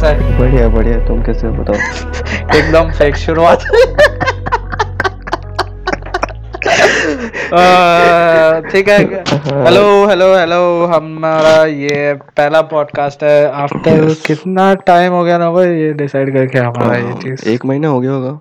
कैसा 0.00 0.10
है? 0.10 0.38
बढ़िया 0.38 0.68
बढ़िया। 0.68 0.98
तुम 1.06 1.22
कैसे 1.22 1.46
हो 1.46 1.52
बताओ? 1.52 1.74
एकदम 2.56 2.90
फेक 2.90 3.16
शुरुआत। 3.16 3.58
ठीक 8.72 8.88
है। 8.88 8.98
हेलो 9.64 10.06
हेलो 10.06 10.36
हेलो 10.36 10.86
हमारा 10.86 11.64
ये 11.64 12.14
पहला 12.14 12.60
पॉडकास्ट 12.62 13.24
है 13.24 13.52
आफ्टर 13.52 14.14
कितना 14.26 14.74
टाइम 14.74 15.12
हो 15.12 15.24
गया 15.24 15.38
ना 15.38 15.50
भाई 15.50 15.66
ये 15.66 15.92
डिसाइड 15.92 16.32
करके 16.32 16.58
हमारा 16.58 16.96
ये 16.96 17.12
चीज़। 17.12 17.48
एक 17.48 17.64
महीना 17.66 17.88
हो 17.88 18.00
गया 18.00 18.10
होगा। 18.10 18.38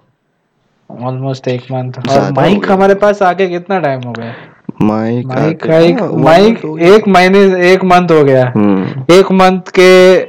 ऑलमोस्ट 1.08 1.48
एक 1.48 1.64
मंथ 1.72 1.92
और 2.10 2.32
माइक 2.32 2.72
हमारे 2.72 2.96
पास 2.96 3.22
आके 3.22 3.48
कितना 3.48 3.80
टाइम 3.80 4.02
हो 4.02 4.12
गया? 4.12 4.34
माइक 4.82 5.28
माइक 5.28 6.02
हाँ, 6.02 6.10
माइक 6.12 6.66
हो। 6.66 6.78
एक 6.78 7.08
महीने 7.08 7.72
एक 7.74 7.84
मंथ 7.84 8.12
हो 8.12 8.24
गया। 8.24 8.52
हम्म। 8.56 9.06
एक 9.14 9.32
मंथ 9.32 9.62
के 9.62 10.20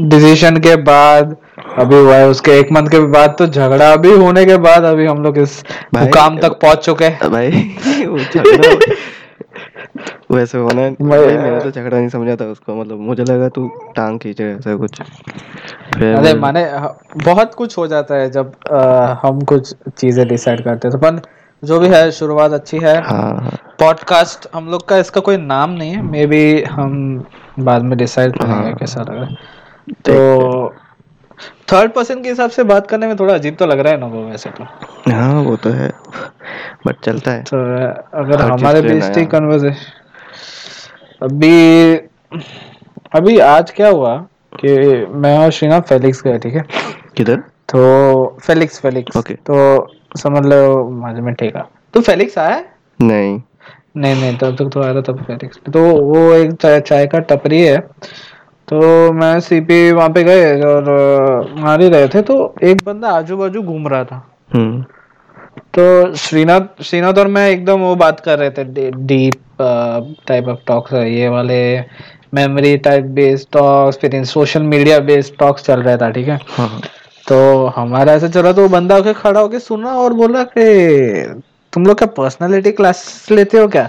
डिसीज़न 0.00 0.56
के 0.56 0.76
बाद 0.76 1.36
अभी 1.78 1.96
हुआ 1.96 2.14
है 2.14 2.28
उसके 2.28 2.52
एक 2.52 2.72
मंथ 2.72 2.88
के 2.88 2.98
बाद 3.00 3.34
तो 3.38 3.46
झगड़ा 3.46 3.96
भी 3.96 4.12
होने 4.12 4.44
के 4.44 4.56
बाद 4.56 4.84
अभी 4.84 5.06
हम 5.06 5.22
लोग 5.22 5.38
इस 5.38 5.64
मुकाम 5.94 6.38
तक 6.38 6.50
पहुँच 6.50 6.78
चुके 6.78 7.04
हैं। 7.04 7.30
भाई 7.30 7.76
वैसे 10.30 10.58
होना 10.58 10.80
है। 10.80 10.90
मैं- 10.90 11.24
भाई 11.24 11.36
मैंने 11.36 11.60
तो 11.60 11.70
झगड़ा 11.70 11.98
नहीं 11.98 12.08
समझा 12.08 12.36
था 12.36 12.44
उसको 12.44 12.74
मतलब 12.74 12.98
मुझे 13.00 13.24
लगा 13.24 13.48
तू 13.48 13.68
टांग 13.68 14.18
खींचे 14.18 14.44
ऐसा 14.44 14.76
कुछ। 14.76 15.00
अरे 15.00 16.34
माने 16.34 16.70
बहुत 17.24 17.54
कुछ 17.54 17.78
हो 17.78 17.86
जाता 17.86 18.14
है 18.14 18.30
जब 18.30 18.52
अ, 18.70 18.84
हम 19.22 19.40
कुछ 19.40 19.74
चीज़ें 19.98 20.28
डिसाइड 20.28 20.64
करते 20.64 20.88
हैं। 20.88 20.92
तो 20.92 20.98
पर 20.98 21.20
जो 21.64 21.80
भी 21.80 21.88
है 21.88 22.10
शुरुआत 22.10 22.52
अच्छी 22.52 22.76
है। 22.76 23.02
हाँ 23.02 23.22
हाँ। 23.22 23.50
पॉडकास्ट 23.80 24.48
हम 24.54 24.68
लोग 24.68 24.88
का 24.88 24.96
इसका 24.96 25.20
कोई 25.20 25.36
नाम 25.36 25.70
नहीं 25.70 25.90
है। 25.90 26.02
मे 26.02 26.26
बी 26.26 26.62
हम 26.62 27.24
बाद 27.58 27.82
में 27.82 27.98
डिसाइड 27.98 28.32
करेंगे 28.38 28.54
हाँ। 28.54 28.74
कैसा 28.74 29.00
लग। 29.00 29.10
रहा 29.10 29.24
है 29.24 29.59
तो 30.08 30.68
थर्ड 31.72 31.92
पर्सन 31.92 32.22
के 32.22 32.28
हिसाब 32.28 32.50
से 32.50 32.62
बात 32.64 32.86
करने 32.86 33.06
में 33.06 33.16
थोड़ा 33.18 33.34
अजीब 33.34 33.56
तो 33.56 33.66
लग 33.66 33.78
रहा 33.78 33.92
है 33.92 33.98
ना 34.00 34.06
वो 34.06 34.22
वैसे 34.24 34.50
तो। 34.50 34.64
हाँ 35.10 35.42
वो 35.42 35.56
तो 35.56 35.70
है 35.70 35.88
बट 36.86 36.96
चलता 37.04 37.30
है। 37.30 37.42
तो 37.44 37.56
अगर 38.20 38.40
हमारे 38.42 38.82
बीच 38.82 39.04
थी 39.16 39.24
कन्वर्सेशन 39.26 39.98
अभी 41.22 41.94
अभी 43.14 43.38
आज 43.38 43.70
क्या 43.70 43.88
हुआ 43.88 44.16
कि 44.54 44.76
मैं 45.14 45.36
और 45.38 45.50
श्रीनाथ 45.50 45.80
फेलिक्स 45.88 46.22
गए 46.22 46.38
ठीक 46.38 46.54
है? 46.54 46.64
किधर? 47.16 47.36
तो 47.68 48.38
फेलिक्स 48.42 48.80
फेलिक्स 48.80 49.16
Okay. 49.16 49.36
तो 49.46 49.88
समझ 50.18 50.44
लो 50.46 50.88
माझे 50.92 51.20
में 51.20 51.34
ठेका 51.34 51.66
तो 51.94 52.00
फेलिक्स 52.00 52.38
आया? 52.38 52.62
नहीं। 53.00 53.40
नहीं 53.96 54.14
नहीं 54.14 54.36
तब 54.38 54.56
तक 54.56 54.70
तो 54.74 54.82
आया 54.82 54.94
था 54.94 55.00
तब 55.02 55.22
फेलिक्स 55.24 55.58
तो 55.72 55.80
वो 56.02 56.32
एक 56.34 56.52
चाय 56.52 56.80
चाय 56.80 57.06
का 57.06 57.18
टपरी 57.30 57.60
है। 57.62 57.78
तो 58.70 59.12
मैं 59.12 59.38
सीपी 59.40 59.90
वहाँ 59.92 60.08
पे 60.08 60.22
गए 60.24 60.60
और 60.62 61.54
मार 61.58 61.80
ही 61.82 61.88
रहे 61.88 62.08
थे 62.08 62.22
तो 62.22 62.36
एक 62.62 62.82
बंदा 62.84 63.10
आजू 63.10 63.36
बाजू 63.36 63.62
घूम 63.62 63.88
रहा 63.88 64.04
था। 64.04 64.22
हम्म। 64.54 64.82
तो 65.74 66.14
श्रीनाथ 66.16 66.82
श्रीनाथ 66.82 67.18
और 67.18 67.28
मैं 67.28 67.48
एकदम 67.50 67.80
वो 67.80 67.94
बात 67.96 68.20
कर 68.20 68.38
रहे 68.38 68.50
थे 68.50 68.90
डीप 68.90 69.62
टाइप 70.28 70.48
ऑफ़ 70.48 70.58
टॉक्स 70.66 70.92
ये 70.92 71.28
वाले 71.28 71.60
मेमोरी 72.34 72.76
टाइप 72.78 73.04
बेस्ड 73.18 73.48
टॉक्स 73.52 73.98
फिर 73.98 74.14
इन 74.14 74.24
सोशल 74.24 74.62
मीडिया 74.62 74.98
बेस्ड 75.00 75.36
टॉक्स 75.38 75.64
चल 75.64 75.82
रहा 75.82 75.96
था 75.96 76.10
ठीक 76.10 76.28
हाँ? 76.28 76.80
तो 77.28 77.66
हमारा 77.66 78.12
ऐसे 78.12 78.28
चला 78.28 78.52
तो 78.52 78.62
वो 78.62 78.68
बंदा 78.68 78.96
होके 78.96 79.12
खड़ा 79.12 79.40
होके 79.40 79.58
सुना 79.58 79.94
और 79.94 80.12
बोला 80.12 80.42
कि 80.42 81.42
तुम 81.72 81.86
लोग 81.86 81.98
क्या 81.98 82.08
पर्सनालिटी 82.16 82.72
क्लास 82.72 83.26
लेते 83.30 83.58
हो 83.58 83.68
क्या? 83.68 83.88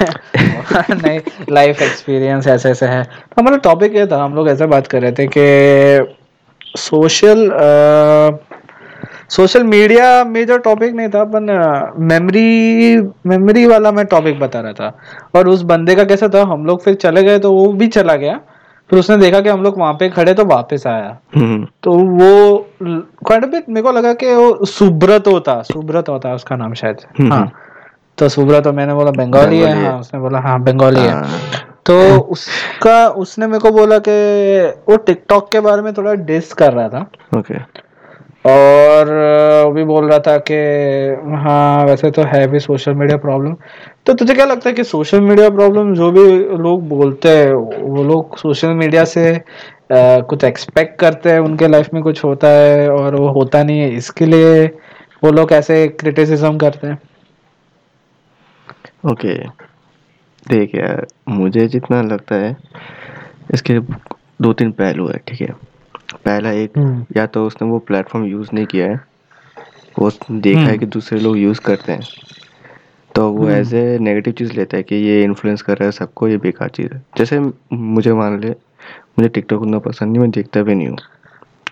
नहीं 0.90 1.20
लाइफ 1.50 1.82
एक्सपीरियंस 1.82 2.46
ऐसे 2.46 2.70
ऐसे 2.70 2.86
है। 2.86 3.02
तो 3.02 3.40
हमारा 3.40 3.56
टॉपिक 3.64 3.96
ये 3.96 4.06
था 4.06 4.22
हम 4.24 4.34
लोग 4.34 4.48
ऐसे 4.48 4.66
बात 4.66 4.86
कर 4.86 5.02
रहे 5.02 5.12
थे 5.12 5.26
कि 5.36 6.14
social 6.78 7.50
social 9.30 9.62
media 9.64 10.24
major 10.24 10.58
topic 10.58 10.94
नहीं 10.94 11.08
था 11.08 11.20
अपन 11.20 11.46
मेमोरी 11.98 12.96
मेमोरी 13.26 13.66
वाला 13.66 13.92
मैं 13.92 14.04
टॉपिक 14.06 14.38
बता 14.40 14.60
रहा 14.60 14.72
था। 14.72 14.98
और 15.34 15.48
उस 15.48 15.62
बंदे 15.62 15.94
का 15.94 16.04
कैसा 16.04 16.28
था 16.28 16.42
हम 16.42 16.66
लोग 16.66 16.82
फिर 16.82 16.94
चले 16.94 17.22
गए 17.22 17.38
तो 17.38 17.52
वो 17.52 17.72
भी 17.72 17.88
चला 17.88 18.14
गया। 18.14 18.40
फिर 18.90 18.98
उसने 18.98 19.16
देखा 19.16 19.40
कि 19.40 19.48
हम 19.48 19.62
लोग 19.62 19.78
वहाँ 19.78 19.92
पे 19.92 20.08
खड़े 20.08 20.34
तो 20.34 20.44
वापस 20.44 20.86
आया। 20.86 21.16
हम्म। 21.36 21.66
तो 21.82 21.92
वो 21.92 22.58
क्वाइट 22.82 23.44
मेरे 23.68 23.82
को 23.82 23.92
लगा 23.92 24.12
कि 24.12 24.34
वो 24.34 24.64
सुब्रत 24.64 25.26
होता 25.26 25.60
सुब्रत 25.62 26.08
होता 26.08 26.34
उसका 26.34 26.56
नाम 26.56 26.74
शायद। 26.74 26.96
हम्म, 27.20 27.32
हाँ। 27.32 27.52
तो 28.18 28.28
सुब्रा 28.28 28.60
तो 28.60 28.72
मैंने 28.72 28.94
बोला 28.94 29.10
बंगाली 29.10 29.58
है 29.60 29.74
है। 29.76 29.92
उसने 30.00 30.20
बोला 30.20 30.38
हाँ 30.38 30.60
बंगाली 30.62 31.00
है। 31.00 31.10
हाँ, 31.10 31.38
तो 31.86 32.18
उसका 32.18 33.08
उसने 33.08 33.46
मेरे 33.46 33.58
को 33.58 33.70
बोला 33.70 33.98
कि 34.08 34.12
वो 34.88 34.96
टिकटॉक 34.96 35.50
के 35.52 35.60
बारे 35.60 35.82
में 35.82 35.92
थोड़ा 35.94 36.14
डिस 36.28 36.52
कर 36.52 36.72
रहा 36.72 36.88
था। 36.88 37.06
ओके। 37.38 37.58
और 38.50 39.08
वो 39.64 39.70
भी 39.72 39.84
बोल 39.84 40.08
रहा 40.08 40.18
था 40.18 40.36
कि 40.50 40.54
हाँ 41.44 41.84
वैसे 41.84 42.10
तो 42.10 42.22
है 42.22 42.46
भी 42.48 42.60
सोशल 42.60 42.94
मीडिया 42.94 43.16
प्रॉब्लम। 43.18 43.54
तो 44.06 44.12
तुझे 44.14 44.34
क्या 44.34 44.44
लगता 44.46 44.68
है 44.68 44.74
कि 44.74 44.84
सोशल 44.84 45.20
मीडिया 45.20 45.48
प्रॉब्लम 45.50 45.94
जो 45.94 46.10
भी 46.12 46.24
लोग 46.62 46.88
बोलते 46.88 47.28
हैं 47.28 47.52
वो 47.54 48.02
लोग 48.04 48.36
सोशल 48.38 48.68
मीडिया 48.74 49.04
से 49.04 49.30
अ, 49.34 49.40
कुछ 50.28 50.44
एक्सपेक्ट 50.44 50.98
करते 51.00 51.30
हैं 51.30 51.38
उनके 51.38 51.68
लाइफ 51.68 51.88
में 51.94 52.02
कुछ 52.02 52.22
होता 52.24 52.48
है 52.48 52.88
और 52.90 53.14
वो 53.16 53.28
होता 53.28 53.62
नहीं 53.62 53.80
है 53.80 53.88
इसके 53.96 54.26
लिए 54.26 54.64
वो 55.24 55.30
लोग 55.32 55.52
ऐसे 55.52 55.86
क्रिटिसिज्म 55.88 56.58
करते 56.58 56.86
हैं। 56.86 56.98
ओके 59.04 59.34
देख 60.46 60.74
यार 60.74 61.06
मुझे 61.30 61.66
जितना 61.68 62.00
लगता 62.02 62.34
है 62.34 62.56
इसके 63.54 63.78
दो 64.42 64.52
तीन 64.52 64.70
पहलू 64.72 65.06
है 65.08 65.18
ठीक 65.28 65.40
है 65.40 65.54
पहला 66.14 66.50
एक 66.52 66.78
हम्म। 66.78 67.04
या 67.16 67.26
तो 67.26 67.46
उसने 67.46 67.68
वो 67.68 67.78
प्लेटफॉर्म 67.80 68.24
यूज़ 68.26 68.50
नहीं 68.54 68.66
किया 68.66 68.86
है 68.86 69.00
वो 69.98 70.10
देखा 70.30 70.60
है 70.60 70.66
हम्म। 70.66 70.78
कि 70.78 70.86
दूसरे 70.88 71.18
लोग 71.20 71.36
यूज़ 71.38 71.60
करते 71.60 71.92
हैं 71.92 72.02
तो 73.14 73.28
वो। 73.30 73.48
एज 73.50 73.74
ए 73.74 73.98
नेगेटिव 74.00 74.32
चीज़ 74.32 74.52
लेता 74.52 74.76
है 74.76 74.82
कि 74.82 74.96
ये 74.98 75.22
इन्फ्लुएंस 75.24 75.62
कर 75.62 75.76
रहा 75.76 75.86
है 75.86 75.92
सबको 75.92 76.28
ये 76.28 76.36
बेकार 76.38 76.68
चीज़ 76.70 76.92
है 76.92 77.02
जैसे 77.18 77.40
मुझे 77.72 78.12
मान 78.12 78.40
ले 78.40 78.50
मुझे 78.50 79.28
टिकटॉक 79.28 79.62
उतना 79.62 79.78
पसंद 79.80 80.10
नहीं 80.10 80.20
मैं 80.20 80.30
देखता 80.30 80.62
भी 80.62 80.74
नहीं 80.74 80.88
हूँ 80.88 80.96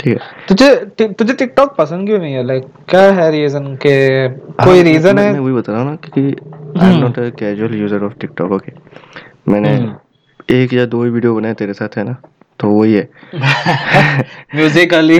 ठीक 0.00 0.18
है 0.18 0.46
तुझे 0.48 1.06
तुझे 1.12 1.32
टिकटॉक 1.34 1.74
पसंद 1.76 2.06
क्यों 2.06 2.18
नहीं 2.18 2.34
है 2.34 2.42
लाइक 2.44 2.64
क्या 2.88 3.02
है 3.12 3.30
रीजन 3.30 3.74
के 3.76 3.88
हाँ, 3.88 4.66
कोई 4.66 4.82
रीजन 4.82 5.18
है 5.18 5.32
मैं 5.32 5.40
वही 5.40 5.54
बता 5.54 5.72
रहा 5.72 5.82
हूँ 5.82 5.90
ना 5.90 5.96
क्योंकि 5.98 6.61
I 6.78 6.92
am 6.92 7.00
not 7.00 7.18
a 7.18 7.28
casual 7.38 7.74
user 7.74 8.04
of 8.04 8.12
TikTok 8.20 8.52
okay 8.52 8.72
मैंने 9.48 9.74
हम्म। 9.76 10.54
एक 10.54 10.72
या 10.72 10.84
दो 10.86 11.02
ही 11.04 11.10
वीडियो 11.10 11.34
बनाए 11.34 11.54
तेरे 11.54 11.72
साथ 11.72 11.96
है 11.98 12.04
ना? 12.04 12.16
तो 12.60 12.68
वही 12.70 12.92
है 12.94 13.08
म्यूजिकली 14.54 15.18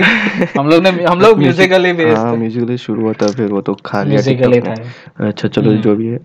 हम 0.57 0.67
लोग 0.69 0.83
ने 0.83 0.89
हम 1.03 1.19
लोग 1.21 1.39
म्यूजिकली 1.39 1.89
हाँ 1.89 1.97
बेस्ड 1.97 2.37
म्यूजिकली 2.39 2.77
शुरू 2.77 3.01
हुआ 3.01 3.13
था 3.21 3.27
फिर 3.27 3.51
वो 3.51 3.61
तो 3.61 3.73
खा 3.85 4.03
लिया 4.03 4.47
ने। 4.47 4.59
था। 4.61 4.75
अच्छा 5.27 5.47
चलो 5.47 5.71
हम्म। 5.71 5.81
जो 5.81 5.95
भी 5.95 6.07
है। 6.07 6.19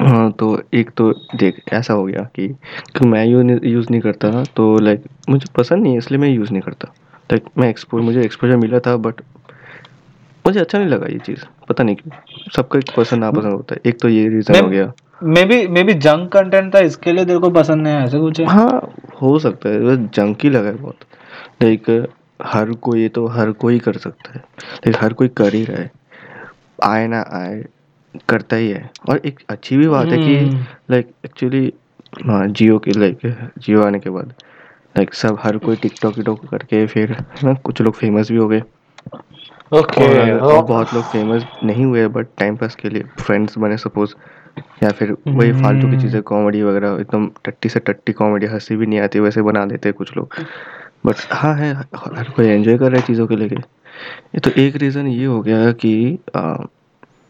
हाँ 0.00 0.30
तो 0.38 0.46
एक 0.74 0.90
तो 0.96 1.10
देख 1.36 1.60
ऐसा 1.72 1.94
हो 1.94 2.04
गया 2.04 2.22
कि 2.36 2.46
क्योंकि 2.48 3.08
मैं 3.08 3.24
यूज़ 3.26 3.86
नहीं 3.90 4.00
करता 4.00 4.42
तो 4.56 4.78
लाइक 4.78 5.04
मुझे 5.28 5.46
पसंद 5.56 5.82
नहीं 5.82 5.92
है 5.92 5.98
इसलिए 5.98 6.20
मैं 6.20 6.28
यूज़ 6.28 6.52
नहीं 6.52 6.62
करता। 6.62 6.92
लाइक 7.32 7.44
मैं 7.58 7.68
एक्सपोज 7.68 8.02
मुझे 8.02 8.22
एक्सपोजर 8.22 8.56
मिला 8.56 8.78
था 8.78 8.96
बट 8.96 9.20
मुझे 10.46 10.60
अच्छा 10.60 10.78
नहीं 10.78 10.88
लगा 10.88 11.06
ये 11.06 11.18
चीज़। 11.18 11.44
पता 11.68 11.84
नहीं 11.84 11.96
क्यों। 11.96 12.50
सबका 12.56 12.78
एक 12.78 12.90
पसंद 12.96 13.20
नापसंद 13.20 13.52
होता 13.52 13.74
है। 13.74 13.80
एक 13.86 14.00
तो 14.00 14.08
ये 14.08 14.28
रीज़न 14.28 14.60
हो 14.60 14.68
गया। 14.68 14.92
May 15.22 15.44
be 15.44 15.66
may 15.68 15.82
be 15.82 15.94
junk 15.94 16.32
content 16.32 16.74
था 16.74 16.78
इसके 16.78 17.12
लिए 17.12 17.24
तेरे 17.24 17.38
को 17.38 17.50
पसंद 17.50 17.82
नहीं 17.82 17.94
है 17.94 18.04
ऐसे 18.04 18.18
कुछ 18.18 18.40
है? 18.40 18.46
हाँ 18.46 18.94
हो 19.22 19.38
सकता 19.38 19.68
है। 19.68 19.80
बस 19.80 20.08
जंकी 20.14 20.50
लगा 20.50 20.68
है 20.68 20.74
बहुत। 20.74 20.96
लाइक 21.62 22.08
हर 22.42 22.72
कोई 22.72 23.08
तो 23.08 23.26
हर 23.26 23.52
कोई 23.52 23.78
कर 23.78 23.96
सकता 23.96 24.32
है। 24.32 24.38
लाइक 24.86 24.96
हर 25.00 25.12
कोई 25.12 25.28
कर 25.28 25.54
ही 25.54 25.64
रहा 25.64 25.82
है। 25.82 25.90
आए 26.84 27.06
ना 27.06 27.24
आए 27.32 27.64
करता 28.28 28.56
ही 28.56 28.70
है। 28.70 28.90
और 29.10 29.20
एक 29.26 29.40
अच्छी 29.50 29.76
भी 29.76 29.88
बात 29.88 30.06
है 30.06 30.18
कि। 30.18 30.64
लाइक 30.90 31.10
एक्चुअली 31.24 31.72
हाँ 32.26 32.46
जियो 32.48 32.78
के 32.78 32.90
लाइक 32.90 33.18
जियो 33.58 33.82
आने 33.82 33.98
के 34.00 34.10
बाद 34.10 34.34
लाइक 34.96 35.14
सब 35.14 35.38
हर 35.42 35.56
कोई 35.58 35.76
टिकटॉक 35.76 36.14
टिकटॉक 36.14 36.44
करके 36.46 36.86
फिर 36.86 37.12
है 37.12 37.26
ना 37.44 37.54
कुछ 37.54 37.80
लोग 37.82 37.94
फ़ेमस 37.94 38.30
भी 38.30 38.36
हो 38.36 38.48
गए। 38.48 38.62
ओके 39.72 40.04
और, 40.04 40.38
और 40.38 40.62
बहुत 40.64 40.94
लोग 40.94 41.02
फ़ेमस 41.02 41.44
नहीं 41.64 41.84
हुए 41.84 42.06
बट 42.08 42.26
टाइम 42.38 42.56
पास 42.56 42.74
के 42.74 42.88
लिए 42.88 43.02
फ्रेंड्स 43.18 43.58
बने 43.58 43.76
सपोज़ 43.76 44.14
या 44.82 44.90
फिर 44.90 45.16
वही 45.26 45.52
फालतू 45.52 45.88
की 45.88 45.96
चीज़ें 45.96 46.22
कॉमेडी 46.22 46.62
वगैरह 46.62 47.00
एकदम 47.00 47.30
टट्टी 47.44 47.68
से 47.68 47.80
टट्टी 47.80 48.12
कॉमेडी 48.12 48.46
हँसी 48.46 48.76
भी 48.76 48.86
नहीं 48.86 49.00
आती 49.00 49.20
वैसे 49.20 49.42
बना 49.42 49.64
देते 49.64 49.88
हैं 49.88 49.96
कुछ 49.98 50.16
लोग। 50.16 50.34
बट 51.06 51.16
हाँ 51.32 51.54
है 51.56 51.72
हर 51.74 52.30
कोई 52.30 52.46
एंजॉय 52.46 52.78
कर 52.78 52.90
रहा 52.90 53.00
है 53.00 53.06
चीज़ों 53.06 53.26
के 53.26 53.36
लेके 53.36 53.56
ये 53.56 54.40
तो 54.40 54.50
एक 54.50 54.76
रीज़न 54.76 55.06
ये 55.06 55.24
हो 55.24 55.40
गया 55.42 55.72
कि 55.72 56.18
आ, 56.36 56.56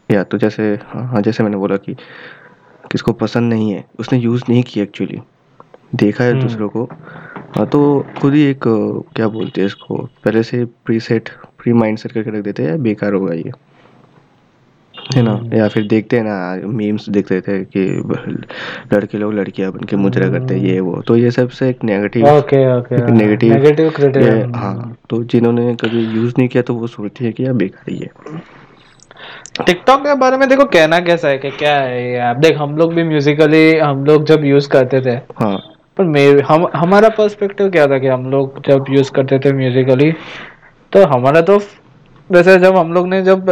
या 0.09 0.23
तो 0.23 0.37
जैसे 0.37 0.79
हाँ 0.87 1.21
जैसे 1.21 1.43
मैंने 1.43 1.57
बोला 1.57 1.77
कि 1.77 1.93
किसको 2.91 3.13
पसंद 3.13 3.53
नहीं 3.53 3.71
है 3.71 3.83
उसने 3.99 4.19
यूज़ 4.19 4.43
नहीं 4.49 4.63
किया 4.63 4.83
एक्चुअली 4.83 5.21
देखा 5.95 6.23
है 6.23 6.31
हम्म। 6.31 6.41
दूसरों 6.41 6.69
को। 6.69 6.83
हाँ 7.57 7.65
तो 7.67 8.05
खुद 8.21 8.33
ही 8.33 8.41
एक 8.41 8.63
क्या 9.15 9.27
बोलते 9.27 9.61
हैं 9.61 9.65
इसको 9.67 9.97
पहले 10.23 10.43
से 10.43 10.65
प्री 10.85 10.99
प्री 11.63 11.73
माइंड 11.73 11.97
सेट 11.97 12.11
करके 12.11 12.37
रख 12.37 12.43
देते 12.43 12.63
हैं 12.63 12.81
बेकार 12.83 13.13
होगा 13.13 13.33
ये। 13.33 13.51
है 15.15 15.21
ना? 15.21 15.39
या 15.53 15.67
फिर 15.67 15.87
देखते 15.87 16.17
हैं 16.17 16.23
ना 16.23 16.67
मीम्स 16.73 17.07
देखते 17.09 17.39
थे 17.41 17.59
कि 17.75 17.81
लड़के 18.93 19.17
लोग 19.17 19.33
लड़कियाँ 19.33 19.71
बन 19.71 19.83
के 19.89 19.95
मुजरा 19.95 20.29
करते 20.29 20.55
हैं 20.55 20.65
ये 20.65 20.79
वो। 20.79 21.01
तो 21.07 21.15
ये 21.17 21.31
सबसे 21.31 21.69
एक 21.69 21.83
negative 21.83 22.27
okay 22.29 22.65
okay 22.77 23.11
negative 23.11 23.53
negative 23.53 24.55
हाँ। 24.55 24.95
तो 25.09 25.23
जिन्होंने 25.23 25.73
कभी 25.75 26.03
यूज़ 26.05 26.33
नहीं 26.37 26.47
किया 26.47 26.63
तो 26.63 26.75
वो 26.75 26.87
सोचते 26.87 27.25
हैं 27.25 27.33
कि 27.33 27.45
यार 27.45 27.53
बेकार 27.53 27.91
ही 27.91 27.97
है। 27.97 28.09
टिकटॉक 29.65 29.99
के 30.01 30.13
बारे 30.19 30.37
में 30.37 30.47
देखो 30.49 30.65
कहना 30.65 30.99
कैसा 30.99 31.27
है 31.27 31.37
कि 31.37 31.49
क्या 31.57 31.75
है 31.77 32.03
ये 32.03 32.17
आप 32.29 32.37
देख 32.37 32.57
हम 32.57 32.77
लोग 32.77 32.93
भी 32.93 33.03
म्यूजिकली 33.03 33.77
हम 33.77 34.05
लोग 34.05 34.25
जब 34.25 34.45
यूज़ 34.45 34.69
करते 34.69 35.01
थे 35.01 35.15
हाँ। 35.43 35.57
पर 35.97 36.03
मे 36.03 36.25
हम 36.47 36.67
हमारा 36.75 37.09
पर्सपेक्टिव 37.17 37.69
क्या 37.71 37.85
था 37.87 37.97
कि 37.99 38.07
हम 38.07 38.29
लोग 38.31 38.61
जब 38.67 38.85
यूज़ 38.89 39.11
करते 39.11 39.39
थे 39.39 39.51
म्यूजिकली 39.53 40.11
तो 40.93 41.05
हमारा 41.07 41.41
तो 41.41 41.57
वैसे 42.29 42.57
जब 42.59 42.75
हम 42.77 42.91
लोग 42.93 43.07
ने 43.07 43.21
जब 43.21 43.45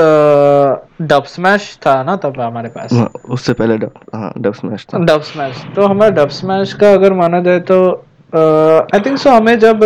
डब 1.08 1.24
स्मैश 1.28 1.78
था 1.86 2.02
ना 2.04 2.16
तब 2.16 2.40
हमारे 2.42 2.70
पास। 2.70 2.94
हाँ, 2.94 3.10
उससे 3.30 3.54
पहले 3.54 3.78
डब 3.78 3.92
हाँ 4.16 4.32
स्मैश 4.54 4.86
था। 4.94 4.98
डब 5.06 5.22
स्मैश 5.32 5.64
तो 5.76 5.86
हमारा 5.88 6.12
डब 6.22 6.30
स्मैश 6.40 6.74
का 6.82 6.92
अगर 6.94 7.14
माना 7.14 7.40
जाए 7.42 7.60
तो 7.72 7.78
आई 8.96 9.00
थिंक 9.06 9.18
सो 9.18 9.30
हमें 9.30 9.58
जब 9.60 9.84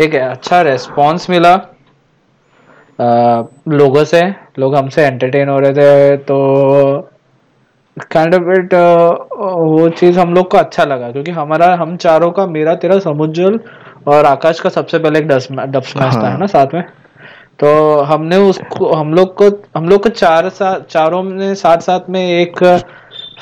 एक 0.00 0.14
अच्छा 0.14 0.60
रेस्पॉन्स 0.62 1.28
मिला 1.30 1.54
अ, 2.98 3.06
लोगों 3.68 4.04
से 4.04 4.22
लोग 4.58 4.74
हमसे 4.76 5.04
एंटरटेन 5.06 5.48
हो 5.48 5.58
रहे 5.58 5.72
थे 5.74 6.16
तो 6.28 6.36
काइंड 8.12 8.34
ऑफ़ 8.34 8.50
इट 8.58 8.74
वो 8.74 9.88
चीज़ 9.98 10.18
हम 10.20 10.34
लोग 10.34 10.50
को 10.50 10.58
अच्छा 10.58 10.84
लगा 10.84 11.10
क्योंकि 11.12 11.30
हमारा 11.30 11.74
हम 11.80 11.96
चारों 12.04 12.30
का 12.38 12.46
मेरा 12.46 12.74
तेरा 12.84 12.98
समुज्जल 12.98 13.58
और 14.06 14.24
आकाश 14.26 14.60
का 14.60 14.68
सबसे 14.68 14.98
पहले 14.98 15.18
एक 15.18 15.28
डब 15.28 15.38
स्मैश 15.38 16.14
था 16.14 16.20
हाँ। 16.20 16.30
है 16.30 16.38
ना 16.38 16.46
साथ 16.46 16.66
में। 16.74 16.84
तो 17.58 18.00
हमने 18.00 18.36
उसको 18.36 18.92
हम 18.92 19.14
लोग 19.14 19.34
को 19.34 19.62
हम 19.76 19.88
लोग 19.88 20.02
को 20.02 20.08
चार 20.08 20.48
साथ 20.48 20.80
चारों 20.80 21.24
ने 21.24 21.54
साथ 21.54 21.78
साथ 21.78 22.00
में 22.10 22.26
एक 22.26 22.82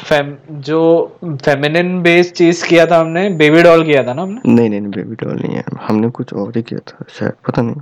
फेम 0.09 0.37
जो 0.51 1.17
फेमिनिन 1.25 2.03
बेस्ड 2.03 2.35
चीज़ 2.35 2.67
किया 2.67 2.87
था 2.87 2.99
हमने 2.99 3.31
बेबी 3.31 3.63
डॉल 3.63 3.85
किया 3.85 4.03
था 4.03 4.15
ना 4.15 4.23
हमने? 4.23 4.53
नहीं 4.55 4.71
नहीं 4.71 4.81
बेबी 4.81 5.15
डॉल 5.15 5.35
नहीं 5.35 5.57
है। 5.57 5.65
हमने 5.83 6.09
कुछ 6.11 6.35
और 6.35 6.53
ही 6.57 6.63
किया 6.63 6.81
था 6.89 7.05
शायद 7.19 7.33
पता 7.47 7.63
नहीं। 7.63 7.77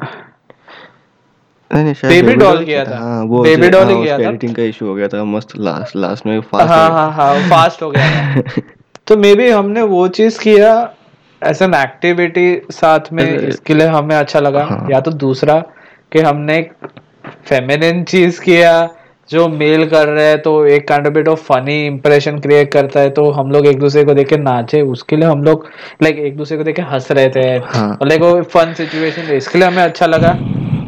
नहीं 1.75 1.85
नहीं 1.85 1.94
शायद 1.94 2.25
Baby 2.25 2.43
doll 2.43 2.65
किया 2.65 2.85
था। 2.85 2.99
हाँ 2.99 3.25
वो 3.25 3.47
जो- 3.47 3.59
doll 3.59 3.88
ही 3.88 3.94
हाँ, 3.94 4.03
किया 4.03 4.19
था। 4.19 4.23
एडिटिंग 4.23 4.55
का 4.55 4.62
इशू 4.62 4.87
हो 4.87 4.94
गया 4.94 5.09
था 5.09 5.25
मस्त 5.25 5.49
लास्ट 5.56 5.97
लास्ट 5.97 6.27
में 6.27 6.41
फास्ट 6.41 6.69
हाँ 6.69 6.91
हाँ 6.91 7.12
हाँ 7.12 7.35
फास्ट 7.35 7.82
हो 7.82 7.91
गया 7.91 8.37
था। 8.37 8.62
तो 9.06 9.17
मे 9.17 9.35
बी 9.35 9.50
हमने 9.50 9.82
वो 9.82 10.09
चीज़ 10.09 10.41
किया 10.41 10.94
एज 11.43 11.63
एन 11.63 11.75
एक्टिविटी 11.75 12.63
साथ 12.73 13.13
में 13.13 13.25
इसके 13.39 13.75
लिए 13.75 13.87
हमें 13.89 14.15
अच्छा 14.17 14.41
लगा। 14.41 14.65
हाँ। 14.65 14.87
या 14.91 15.01
तो 15.01 15.11
दूसरा 15.19 15.59
कि 16.13 16.21
हमने 16.21 16.59
एक 16.59 16.73
फेमिनिन 17.45 18.03
चीज़ 18.05 18.41
किया 18.41 18.73
जो 19.31 19.47
मेल 19.49 19.85
कर 19.89 20.09
रहे 20.09 20.27
हैं 20.27 20.41
तो 20.43 20.65
एक 20.67 20.87
kind 20.89 21.07
of 21.07 21.13
bit 21.15 21.29
of 21.29 21.43
funny 21.43 21.87
impression 21.87 22.39
create 22.39 22.73
करता 22.73 23.01
है 23.01 23.11
तो 23.11 23.31
हम 23.31 23.51
लोग 23.51 23.67
एक 23.67 23.79
दूसरे 23.81 24.05
को 24.05 24.15
देख 24.15 24.29
के 24.29 24.37
नाचे। 24.37 24.81
उसके 24.93 25.17
लिए 25.17 25.29
हम 25.29 25.43
लोग 25.45 25.69
लाइक 26.03 26.19
एक 26.19 26.37
दूसरे 26.37 26.59
को 26.59 26.65
देख 26.65 26.77
के 26.77 26.83
हंस 26.85 27.11
रहे 27.13 27.29
थे। 27.29 27.49
हाँ। 27.67 27.91
और 27.93 28.09
लाइक 28.09 28.23
वो 28.23 28.41
फन 28.45 28.73
सिचुएशन 28.75 29.33
इसके 29.35 29.59
लिए 29.59 29.69
हमें 29.69 29.83
अच्छा 29.83 30.07
लगा। 30.07 30.37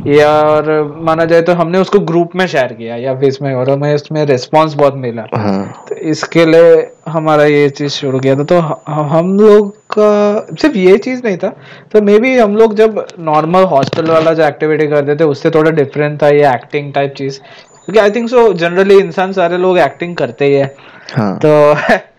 या 0.07 0.29
और 0.43 0.71
माना 1.03 1.25
जाए 1.25 1.43
तो 1.43 1.53
हमने 1.53 1.79
उसको 1.79 1.99
ग्रुप 1.99 2.31
में 2.37 2.47
शेयर 2.47 2.73
किया 2.73 2.97
या 2.97 3.15
फिर 3.15 3.29
इसमें 3.29 3.55
और 3.55 3.71
हमें 3.71 3.95
इसमें 3.95 4.25
रिस्पॉन्स 4.27 4.75
बहुत 4.75 4.95
मिला। 4.95 5.27
हाँ। 5.35 5.85
तो 5.89 5.95
इसके 5.95 6.47
लिए 6.47 6.91
हमारा 7.09 7.45
ये 7.45 7.69
चीज़ 7.71 7.93
शुरू 7.93 8.21
किया 8.21 8.37
था। 8.37 8.45
तो 8.45 8.59
हम 8.89 9.39
लोग 9.41 9.71
का 9.99 10.47
सिर्फ़ 10.61 10.77
ये 10.77 10.97
चीज़ 10.99 11.21
नहीं 11.25 11.37
था। 11.37 11.49
तो 11.93 12.03
मे 12.03 12.19
बी 12.19 12.37
हम 12.39 12.57
लोग 12.57 12.75
जब 12.75 13.05
नॉर्मल 13.21 13.65
हॉस्टल 13.65 14.11
वाला 14.11 14.33
जो 14.33 14.45
एक्टिविटी 14.45 14.87
करते 14.87 15.17
थे 15.17 15.25
उससे 15.25 15.51
थोड़ा 15.51 15.71
डिफरेंट 15.71 16.23
था 16.23 16.29
ये 16.29 16.55
एक्टिंग 16.55 16.93
टाइप 16.93 17.15
चीज़। 17.19 17.39
क्योंकि 17.85 17.99
आई 17.99 18.11
थिंक 18.11 18.29
सो 18.29 18.53
जनरली 18.53 18.99
इंसान 18.99 19.33
सारे 19.33 19.57
लोग 19.57 19.79
एक्टिंग 19.79 20.17
करते 20.17 20.45
ही 20.45 20.55
है। 20.55 20.75
हाँ। 21.17 21.39
तो 21.45 21.75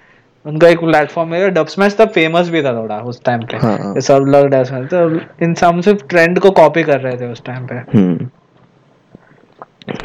उनका 0.45 0.67
एक 0.67 0.79
प्लेटफॉर्म 0.79 1.33
है 1.33 1.49
डब 1.49 1.67
स्मैश 1.67 1.95
तब 1.97 2.09
फ़ेमस 2.09 2.49
भी 2.49 2.63
था 2.63 2.73
थोड़ा 2.73 2.99
उस 2.99 3.23
टाइम 3.23 3.41
पे। 3.41 3.57
हाँ, 3.57 3.77
हाँ। 3.77 3.99
सब 3.99 4.19
लोग 4.27 4.47
डब 4.47 4.63
स्मैश 4.63 4.85
तो 4.93 5.09
इंसान 5.45 5.81
सिर्फ़ 5.81 6.07
ट्रेंड 6.07 6.39
को 6.39 6.51
कॉपी 6.51 6.83
कर 6.83 6.99
रहे 6.99 7.17
थे 7.17 7.31
उस 7.31 7.43
टाइम 7.45 7.67
पे। 7.67 7.75
हम्म। 7.75 8.29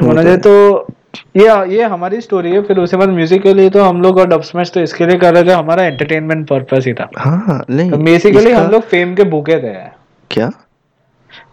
होना 0.07 0.23
जाए 0.23 0.37
तो 0.37 0.87
ये 1.37 1.77
ये 1.77 1.83
हमारी 1.83 2.21
स्टोरी 2.21 2.53
है 2.53 2.63
फिर 2.63 2.79
उसके 2.79 2.97
बाद 2.97 3.09
म्यूज़िक 3.09 3.43
के 3.43 3.55
लिए 3.55 3.71
तो 3.71 3.83
हम 3.83 4.03
लोग 4.03 4.19
और 4.19 4.27
डब 4.29 4.43
स्मैश 4.43 4.71
तो 4.71 4.81
इसके 4.81 5.07
लिए 5.07 5.19
कर 5.19 5.35
रहे 5.35 5.45
थे 5.45 5.53
हमारा 5.53 5.85
एंटरटेनमेंट 5.85 6.49
पर्पस 6.49 6.87
ही 6.87 6.93
था। 6.93 7.11
हाँ 7.19 7.65
नहीं 7.71 7.91
तो 7.91 7.97
बेसिकली 7.97 8.47
इसका- 8.51 8.65
हम 8.65 8.71
लोग 8.71 8.83
फेम 8.83 9.15
के 9.15 9.25
भूखे 9.25 9.59
थे। 9.59 9.75
क्या? 10.31 10.51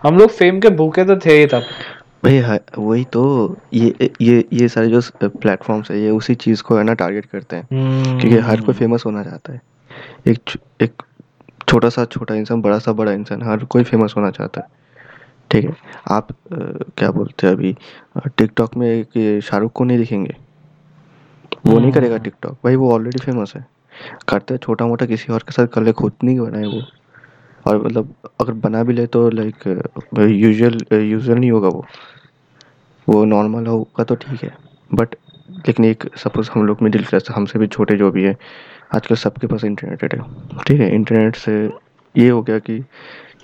हम 0.03 0.17
लोग 0.17 0.29
फेम 0.29 0.59
के 0.59 0.69
भूखे 0.69 1.03
तो 1.03 1.15
थे 1.15 1.33
ही 1.33 1.45
तब। 1.45 1.63
भाई 2.25 2.37
हाँ, 2.37 2.59
वही 2.77 3.03
तो 3.05 3.57
ये 3.73 4.09
ये 4.21 4.49
ये 4.53 4.67
सारे 4.67 4.87
जो 4.87 5.01
प्लेटफॉर्म्स 5.23 5.91
है 5.91 5.99
ये 5.99 6.09
उसी 6.09 6.35
चीज़ 6.35 6.63
को 6.63 6.77
है 6.77 6.83
ना 6.83 6.93
टारगेट 6.93 7.25
करते 7.25 7.55
हैं। 7.55 7.67
क्योंकि 8.19 8.37
हर 8.37 8.61
कोई 8.61 8.75
फ़ेमस 8.75 9.03
होना 9.05 9.23
चाहता 9.23 9.53
है। 9.53 9.61
एक 10.27 10.39
एक 10.81 11.01
छोटा 11.69 11.89
सा 11.89 12.05
छोटा 12.05 12.35
इंसान 12.35 12.61
बड़ा 12.61 12.79
सा 12.79 12.93
बड़ा 12.93 13.11
इंसान 13.11 13.43
हर 13.43 13.63
कोई 13.65 13.83
फ़ेमस 13.83 14.13
होना 14.17 14.31
चाहता 14.31 14.61
है। 14.61 14.67
ठीक 15.51 15.65
है? 15.65 15.75
आप 16.11 16.31
अ, 16.31 16.35
क्या 16.97 17.11
बोलते 17.11 17.47
हैं 17.47 17.53
अभी? 17.53 17.75
टिकटॉक 18.27 18.77
में 18.77 18.87
एक 18.89 19.41
शाहरुख 19.43 19.71
को 19.71 19.83
नहीं 19.83 19.97
दिखेंगे? 19.97 20.35
वो 21.65 21.79
नहीं 21.79 21.91
करेगा 21.91 22.17
टिकटॉक 22.17 22.53
भाई 22.63 22.75
वो 22.75 22.91
ऑलरेडी 22.93 23.19
फ़ेमस 23.19 23.53
है। 23.55 23.65
करते 24.29 24.53
हैं 24.53 24.59
छोटा 24.63 24.85
मोटा 24.87 25.05
किसी 25.05 25.33
और 25.33 25.39
के 25.39 25.51
साथ 25.51 25.67
कर 25.67 25.83
ले 25.83 25.91
खुद 25.91 26.13
नहीं 26.23 26.39
बनाए 26.39 26.65
वो। 26.65 26.81
और 27.67 27.85
मतलब 27.85 28.13
अगर 28.41 28.53
बना 28.53 28.83
भी 28.83 28.93
ले 28.93 29.05
तो 29.07 29.29
लाइक 29.29 29.67
यूजुअल 30.19 31.01
यूजुअल 31.01 31.39
नहीं 31.39 31.51
होगा 31.51 31.67
वो। 31.67 31.85
वो 33.09 33.23
नॉर्मल 33.25 33.67
होगा 33.67 34.03
तो 34.03 34.15
ठीक 34.15 34.43
है। 34.43 34.53
बट 34.93 35.15
लेकिन 35.67 35.85
एक 35.85 36.03
सपोज़ 36.17 36.49
हम 36.53 36.65
लोग 36.65 36.81
मिडिल 36.81 37.03
क्लास 37.05 37.27
हमसे 37.31 37.59
भी 37.59 37.67
छोटे 37.67 37.95
जो 37.97 38.11
भी 38.11 38.23
है 38.23 38.35
आजकल 38.95 39.15
सबके 39.15 39.47
पास 39.47 39.63
इंटरनेट 39.63 40.03
है 40.03 40.09
ठीक 40.67 40.79
है? 40.79 40.93
इंटरनेट 40.95 41.35
से 41.35 41.53
ये 42.15 42.29
हो 42.29 42.41
गया 42.41 42.59
कि 42.59 42.73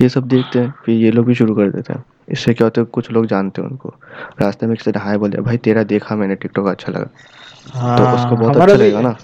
ये 0.01 0.09
सब 0.09 0.27
देखते 0.27 0.59
हैं 0.59 0.73
फिर 0.85 0.95
ये 0.95 1.11
लोग 1.11 1.25
भी 1.25 1.35
शुरू 1.35 1.55
कर 1.55 1.69
देते 1.69 1.93
हैं। 1.93 2.03
इससे 2.29 2.53
क्या 2.53 2.65
होता 2.65 2.81
है 2.81 2.85
कुछ 2.85 3.11
लोग 3.11 3.25
जानते 3.25 3.61
हैं 3.61 3.69
उनको। 3.69 3.93
रास्ते 4.41 4.67
में 4.67 4.75
किसी 4.77 4.91
ने 4.91 4.99
हाय 4.99 5.17
बोल 5.17 5.29
दिया 5.29 5.41
भाई 5.41 5.57
तेरा 5.57 5.83
देखा 5.83 6.15
मैंने 6.15 6.35
टिकटॉक 6.35 6.67
अच्छा 6.67 6.91
लगा। 6.91 7.95
तो 7.97 8.03
उसको 8.15 8.35
बहुत 8.35 8.57
अच्छा 8.57 8.75
लगेगा 8.75 9.01
ना। 9.01 9.15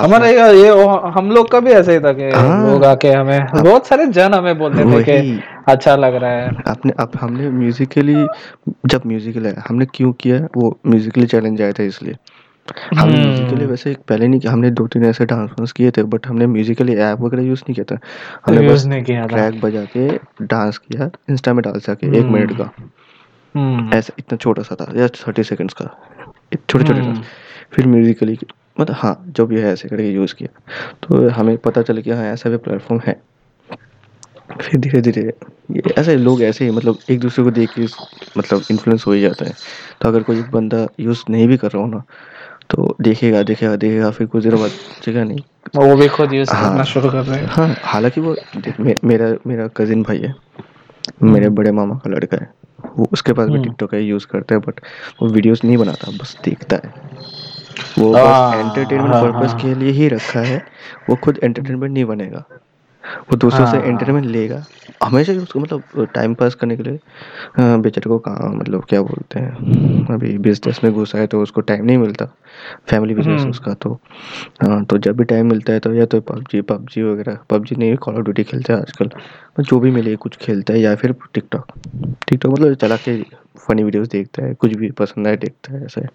हमारा 0.00 0.26
ये 0.26 0.68
हम 1.16 1.30
लोग 1.30 1.50
का 1.50 1.60
भी 1.60 1.70
ऐसा 1.70 1.92
ही 1.92 2.00
था 2.00 2.12
कि 2.12 2.30
हाँ। 2.30 2.70
लोग 2.70 2.84
आके 2.84 3.08
हमें 3.08 3.46
बहुत 3.54 3.86
सारे 3.86 4.06
जन 4.06 4.34
हमें 4.34 4.58
बोलते 4.58 4.84
थे 4.84 5.02
कि 5.04 5.40
अच्छा 5.68 5.96
लग 5.96 6.14
रहा 6.14 6.30
है। 6.30 6.50
आपने 6.68 6.92
अब 7.00 7.12
हमने 7.20 7.50
म्यूजिकली 7.50 8.14
जब 8.86 9.02
म्यूजिकल 9.06 9.54
हमने 9.68 9.86
क्यों 9.94 10.12
किया 10.12 10.46
वो 10.56 10.78
म्यूजिकली 10.86 11.26
चैलेंज 11.26 11.62
आया 11.62 11.72
था 11.72 11.82
इसलिए। 11.82 12.16
हमने 12.94 13.14
हम्म। 13.14 13.22
म्यूजिकली 13.22 13.66
वैसे 13.66 13.94
पहले 14.08 14.26
नहीं 14.28 14.40
किया 14.40 14.52
हमने 14.52 14.70
दो 14.70 14.86
तीन 14.86 15.04
ऐसे 15.04 15.24
डांस 15.24 15.50
वांस 15.50 15.72
किए 15.72 15.90
थे 15.90 16.02
बट 16.02 16.26
हमने 16.26 16.46
म्यूजिकली 16.46 16.94
ऐप 17.06 17.20
वगैरह 17.20 17.42
यूज़ 17.42 17.62
नहीं 17.62 17.74
किया 17.74 17.84
था। 17.90 17.98
हमने 18.46 18.68
बस 18.68 18.84
किया 19.06 19.26
ट्रैक 19.26 19.60
बजा 19.60 19.84
के 19.96 20.08
डांस 20.46 20.78
किया 20.78 21.10
इंस्टा 21.30 21.52
में 21.54 21.62
डाल 21.64 21.78
सके 21.80 22.18
एक 22.18 22.24
मिनट 22.26 22.56
का। 22.58 22.70
हम्म, 23.54 23.92
ऐसा 23.94 24.14
इतना 24.18 24.36
छोटा 24.36 24.62
सा 24.62 24.74
था 24.74 24.92
या 24.96 25.08
थर्टी 25.08 25.42
सेकेंड्स 25.42 25.74
का। 25.74 25.84
छोटे 26.68 26.84
छोटे 26.84 27.00
हम्म। 27.00 27.22
फिर 27.72 27.86
म्यूजिकली 27.86 28.38
मतलब 28.80 28.96
हाँ 28.98 29.24
जो 29.28 29.46
भी 29.46 29.60
है 29.60 29.72
ऐसे 29.72 29.88
करके 29.88 30.10
यूज़ 30.10 30.34
किया। 30.34 30.60
तो 31.02 31.28
हमें 31.28 31.56
पता 31.58 31.82
चला 31.82 32.00
कि 32.00 32.10
हाँ 32.10 32.24
ऐसा 32.24 32.50
भी 32.50 32.56
प्लेटफॉर्म 32.56 33.00
है। 33.06 33.20
फिर 34.60 34.80
धीरे 34.80 35.00
धीरे 35.00 35.22
ये 35.70 35.82
ऐसे 35.98 36.16
लोग 36.16 36.42
ऐसे 36.42 36.64
ही 36.64 36.70
मतलब 36.70 36.98
एक 37.10 37.20
दूसरे 37.20 37.44
को 37.44 37.50
देख 37.50 37.70
के 37.78 37.86
मतलब 38.38 38.62
इन्फ्लुएंस 38.70 39.04
हो 39.06 39.12
ही 39.12 39.20
जाता 39.20 39.44
है। 39.44 39.52
तो 40.00 40.08
अगर 40.08 40.22
कोई 40.22 40.42
बंदा 40.42 40.86
यूज़ 41.00 41.22
नहीं 41.30 41.48
भी 41.48 41.56
कर 41.56 41.70
रहा 41.70 41.82
हो 41.82 41.88
ना 41.88 42.02
तो 42.70 42.96
देखेगा 43.00 43.42
देखेगा 43.42 43.76
देखेगा 43.76 44.10
फिर 44.10 44.26
कुछ 44.26 44.42
देर 44.42 44.54
बाद 44.56 44.70
चलेगा 45.02 45.24
नहीं। 45.24 45.38
वो 45.76 45.96
भी 45.96 46.08
खुद 46.08 46.32
यूज़ 46.32 46.50
हाँ। 46.50 46.70
करना 46.70 46.84
शुरू 46.84 47.10
कर 47.10 47.24
रहे 47.24 47.40
हैं। 47.40 47.46
हाँ 47.46 47.76
हालाँकि 47.82 48.20
वो 48.20 48.36
मे, 48.80 48.96
मेरा 49.04 49.34
मेरा 49.46 49.68
कजिन 49.68 50.02
भाई 50.02 50.18
है। 50.18 50.34
मेरे 51.22 51.48
बड़े 51.48 51.72
मामा 51.72 51.94
का 51.94 52.10
लड़का 52.10 52.36
है। 52.36 52.52
वो 52.96 53.08
उसके 53.12 53.32
पास 53.32 53.48
भी 53.48 53.54
हम्म। 53.54 53.64
टिकटॉक 53.64 53.94
है 53.94 54.02
यूज़ 54.02 54.26
करता 54.26 54.54
है 54.54 54.60
बट 54.60 54.80
वो 55.22 55.28
वीडियोस 55.28 55.64
नहीं 55.64 55.76
बनाता 55.76 56.10
बस 56.10 56.36
देखता 56.44 56.76
है। 56.76 56.92
वो 57.98 58.12
बस 58.12 58.20
हाँ, 58.20 58.60
एंटरटेनमेंट 58.60 59.14
हाँ, 59.14 59.22
पर्पस 59.22 59.50
हाँ। 59.50 59.60
के 59.60 59.74
लिए 59.74 59.90
ही 59.92 60.08
रखा 60.08 60.40
है। 60.40 60.62
वो 61.10 61.16
खुद 61.16 61.40
एंटरटेनमेंट 61.42 61.92
नहीं 61.92 62.04
बनेगा। 62.04 62.44
वो 63.30 63.36
दूसरों 63.36 63.66
से 63.66 63.76
हाँ। 63.76 63.84
एंटरटेनमेंट 63.84 64.26
लेगा। 64.26 64.64
हमेशा 65.02 65.32
ही 65.32 65.38
उसको 65.38 65.60
मतलब 65.60 66.08
टाइम 66.14 66.34
पास 66.34 66.54
करने 66.54 66.76
के 66.76 66.82
लिए 66.82 66.98
बेचारे 67.58 68.08
को 68.08 68.18
काम 68.18 68.56
मतलब 68.56 68.84
क्या 68.88 69.00
बोलते 69.02 69.40
हैं 69.40 70.06
अभी 70.14 70.36
बिज़नेस 70.38 70.80
में 70.84 70.92
घुसा 70.92 71.18
है 71.18 71.26
तो 71.26 71.40
उसको 71.42 71.60
टाइम 71.60 71.84
नहीं 71.84 71.98
मिलता। 71.98 72.24
फैमिली 72.88 73.14
बिज़नेस 73.14 73.40
हम्म। 73.40 73.50
उसका 73.50 73.74
तो। 73.74 73.92
हाँ 74.62 74.84
तो 74.84 74.98
जब 74.98 75.16
भी 75.16 75.24
टाइम 75.24 75.50
मिलता 75.50 75.72
है 75.72 75.80
तो 75.80 75.92
या 75.94 76.06
तो 76.06 76.20
पबजी 76.20 76.60
पबजी 76.60 77.02
वगैरह 77.02 77.38
पबजी 77.50 77.76
नहीं 77.76 77.96
कॉल 77.96 78.14
ऑफ़ 78.14 78.22
ड्यूटी 78.22 78.44
खेलता 78.44 78.74
है 78.74 78.80
आजकल। 78.80 79.10
जो 79.60 79.80
भी 79.80 79.90
मिले 79.90 80.16
कुछ 80.16 80.36
खेलता 80.36 80.72
है 80.72 80.80
या 80.80 80.94
फिर 80.96 81.14
टिकटॉक 81.34 81.72
टिकटॉक 82.28 82.52
मतलब 82.52 82.74
चला 82.74 82.96
के 82.96 83.22
फनी 83.66 83.82
वीडियोस 83.82 84.08
देखता 84.08 84.44
है 84.44 84.54
कुछ 84.54 84.74
भी 84.76 84.90
पसंद 84.90 85.26
आए 85.26 85.36
देखता 85.36 85.74
है 85.74 85.84
ऐसे 85.84 86.06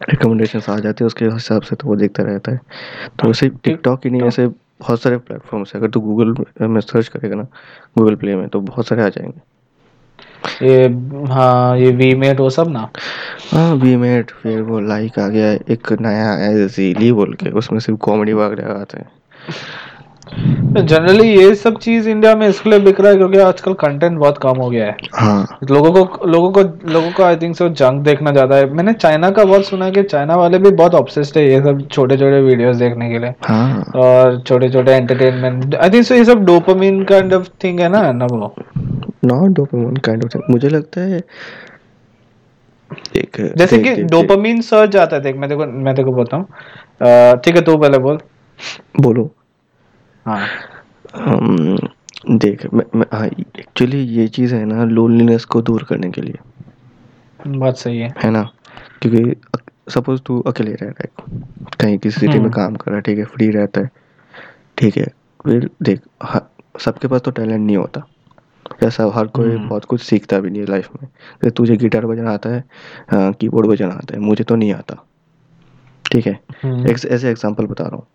रिकमेंडेशन 0.00 0.60
आ 0.72 0.78
जाते 0.78 1.04
हैं 1.04 1.06
उसके 1.06 1.24
हिसाब 1.24 1.62
से 1.62 1.76
तो 1.76 1.88
वो 1.88 1.96
देखता 1.96 2.22
रहता 2.22 2.52
है। 2.52 2.60
तो 3.20 3.32
सिर्फ़ 3.32 3.54
टिकटॉक 3.64 4.00
ही 4.04 4.10
नहीं 4.10 4.22
ऐसे 4.22 4.46
बहुत 4.46 5.02
सारे 5.02 5.16
प्लेटफॉर्म्स 5.18 5.74
है। 5.74 5.80
अगर 5.80 5.90
तू 5.90 6.00
गूगल 6.00 6.34
में 6.66 6.80
सर्च 6.80 7.08
करेगा 7.08 7.36
ना 7.36 7.46
गूगल 7.98 8.14
प्ले 8.14 8.36
में 8.36 8.48
तो 8.48 8.60
बहुत 8.60 8.88
सारे 8.88 9.02
आ 9.02 9.08
जाएँगे। 9.08 9.40
ये 10.62 10.86
हाँ 11.28 11.78
ये 11.78 11.90
वी 11.90 12.14
मेट 12.14 12.40
वो 12.40 12.50
सब 12.50 12.68
ना? 12.68 12.88
हाँ 13.52 13.74
वी 13.74 13.96
मेट 13.96 14.30
फिर 14.30 14.60
वो 14.62 14.80
लाइक 14.80 15.18
आ 15.18 15.28
गया 15.28 15.52
एक 15.52 15.92
नया 16.00 16.30
है 16.32 16.68
जीली 16.68 17.12
बोल 17.12 17.34
के 17.34 17.50
उसमें 17.50 17.80
सिर्फ़ 17.80 18.00
कॉमेडी 18.00 18.32
वगैरह 18.32 18.72
आते 18.80 18.98
हैं 18.98 19.10
जनरली 20.28 21.28
ये 21.28 21.54
सब 21.54 21.78
चीज़ 21.78 22.08
इंडिया 22.08 22.34
में 22.36 22.46
इसलिए 22.48 22.78
बिक 22.78 23.00
रहा 23.00 23.10
है 23.10 23.16
क्योंकि 23.16 23.38
आजकल 23.38 23.72
कंटेंट 23.74 24.18
बहुत 24.18 24.38
कम 24.38 24.56
हो 24.56 24.68
गया 24.70 24.86
है। 24.86 24.96
हाँ। 25.14 25.58
लोगों 25.70 25.92
को 25.94 26.26
लोगों 26.26 26.50
को 26.52 26.62
लोगों 26.90 27.10
को 27.10 27.22
आई 27.22 27.36
थिंक 27.36 27.56
सो 27.56 27.68
जंक 27.70 28.02
देखना 28.04 28.32
ज़्यादा 28.32 28.56
है। 28.56 28.70
मैंने 28.70 28.92
चाइना 28.94 29.30
का 29.30 29.44
बहुत 29.44 29.64
सुना 29.66 29.84
है 29.84 29.92
कि 29.92 30.02
चाइना 30.02 30.36
वाले 30.36 30.58
भी 30.58 30.70
बहुत 30.72 30.94
ऑब्सेस्ड 30.94 31.38
है 31.38 31.44
ये 31.48 31.60
सब 31.62 31.86
छोटे 31.88 32.16
छोटे 32.16 32.40
वीडियोस 32.40 32.76
देखने 32.76 33.10
के 33.10 33.18
लिए। 33.18 33.34
हाँ। 33.42 33.84
और 33.96 34.40
छोटे 34.40 34.68
छोटे 34.70 34.92
एंटरटेनमेंट 34.92 35.74
आई 35.74 35.90
थिंक 35.90 36.04
सो 36.04 36.14
ये 36.14 36.24
सब 36.24 36.44
डोपामिन 36.46 37.02
काइंड 37.04 37.34
ऑफ़ 37.34 37.48
थिंग 37.64 37.80
है 37.80 37.88
ना 37.88 38.10
ना 38.12 38.26
वो? 38.26 38.54
नॉट 39.24 39.50
डोपामिन 39.50 39.96
काइंड 40.06 40.24
ऑफ़ 40.24 40.36
मुझे 40.50 40.68
लगता 40.68 41.00
है 41.00 41.22
एक 43.16 43.36
जैसे 43.58 43.78
कि 43.78 43.94
डोपामिन 44.04 44.60
सर्च 44.62 44.96
आता 44.96 45.16
है 45.16 45.22
देख 45.22 45.36
मैं 45.36 45.48
देखो 45.48 45.66
मैं 45.66 45.94
देखो 45.94 46.12
बोलता 46.12 46.36
हूँ। 46.36 46.46
ठीक 47.36 47.56
है 47.56 47.62
तू 47.62 47.76
पहले 47.76 47.98
बोल। 47.98 48.18
बोलो। 49.00 49.30
हाँ। 50.26 50.46
देख 52.30 52.66
मैं, 52.74 52.84
मैं 52.94 53.06
हाँ 53.12 53.26
एक्चुअली 53.26 53.98
ये 53.98 54.26
चीज़ 54.28 54.54
है 54.54 54.64
ना 54.64 54.84
लोनलीनेस 54.84 55.44
को 55.44 55.62
दूर 55.62 55.82
करने 55.84 56.10
के 56.10 56.20
लिए। 56.22 56.38
बात 57.46 57.76
सही 57.76 57.98
है। 57.98 58.14
है 58.24 58.30
ना? 58.30 58.42
क्योंकि 59.02 59.36
सपोज़ 59.88 60.20
तू 60.20 60.40
अकेले 60.40 60.72
रह 60.72 60.86
रहा 60.86 61.04
है 61.04 61.40
कहीं 61.80 61.98
किसी 61.98 62.20
सिटी 62.20 62.32
में 62.32 62.38
हम्म। 62.38 62.50
काम 62.50 62.74
कर 62.76 62.90
रहा 62.90 62.96
है 62.96 63.02
ठीक 63.02 63.18
है 63.18 63.24
फ्री 63.24 63.50
रहता 63.50 63.80
है 63.80 63.90
ठीक 64.78 64.96
है 64.96 65.06
फिर 65.44 65.70
देख 65.82 66.00
ह- 66.24 66.48
सबके 66.80 67.08
पास 67.08 67.20
तो 67.20 67.30
टैलेंट 67.30 67.66
नहीं 67.66 67.76
होता। 67.76 68.06
ऐसा 68.84 69.10
हर 69.14 69.26
कोई 69.26 69.50
हम्म। 69.54 69.68
बहुत 69.68 69.84
कुछ 69.84 70.00
सीखता 70.02 70.38
भी 70.40 70.50
नहीं 70.50 70.62
है 70.62 70.66
लाइफ 70.68 70.88
में। 70.94 71.08
जैसे 71.08 71.50
तुझे 71.50 71.76
गिटार 71.76 72.06
बजाना 72.06 72.32
आता 72.32 72.50
है 72.50 72.64
कीबोर्ड 73.12 73.66
बजाना 73.66 73.94
आता 73.94 74.14
है 74.14 74.20
मुझे 74.20 74.44
तो 74.44 74.56
नहीं 74.56 74.72
आता 74.72 74.96
ठीक 76.12 76.26
है? 76.26 76.38
हम्म, 76.62 76.86
एक 76.86 77.04
ऐसे 77.04 77.30
एग्जांपल 77.30 77.66
बता 77.66 77.84
रहा 77.84 77.96
हूँ। 77.96 78.06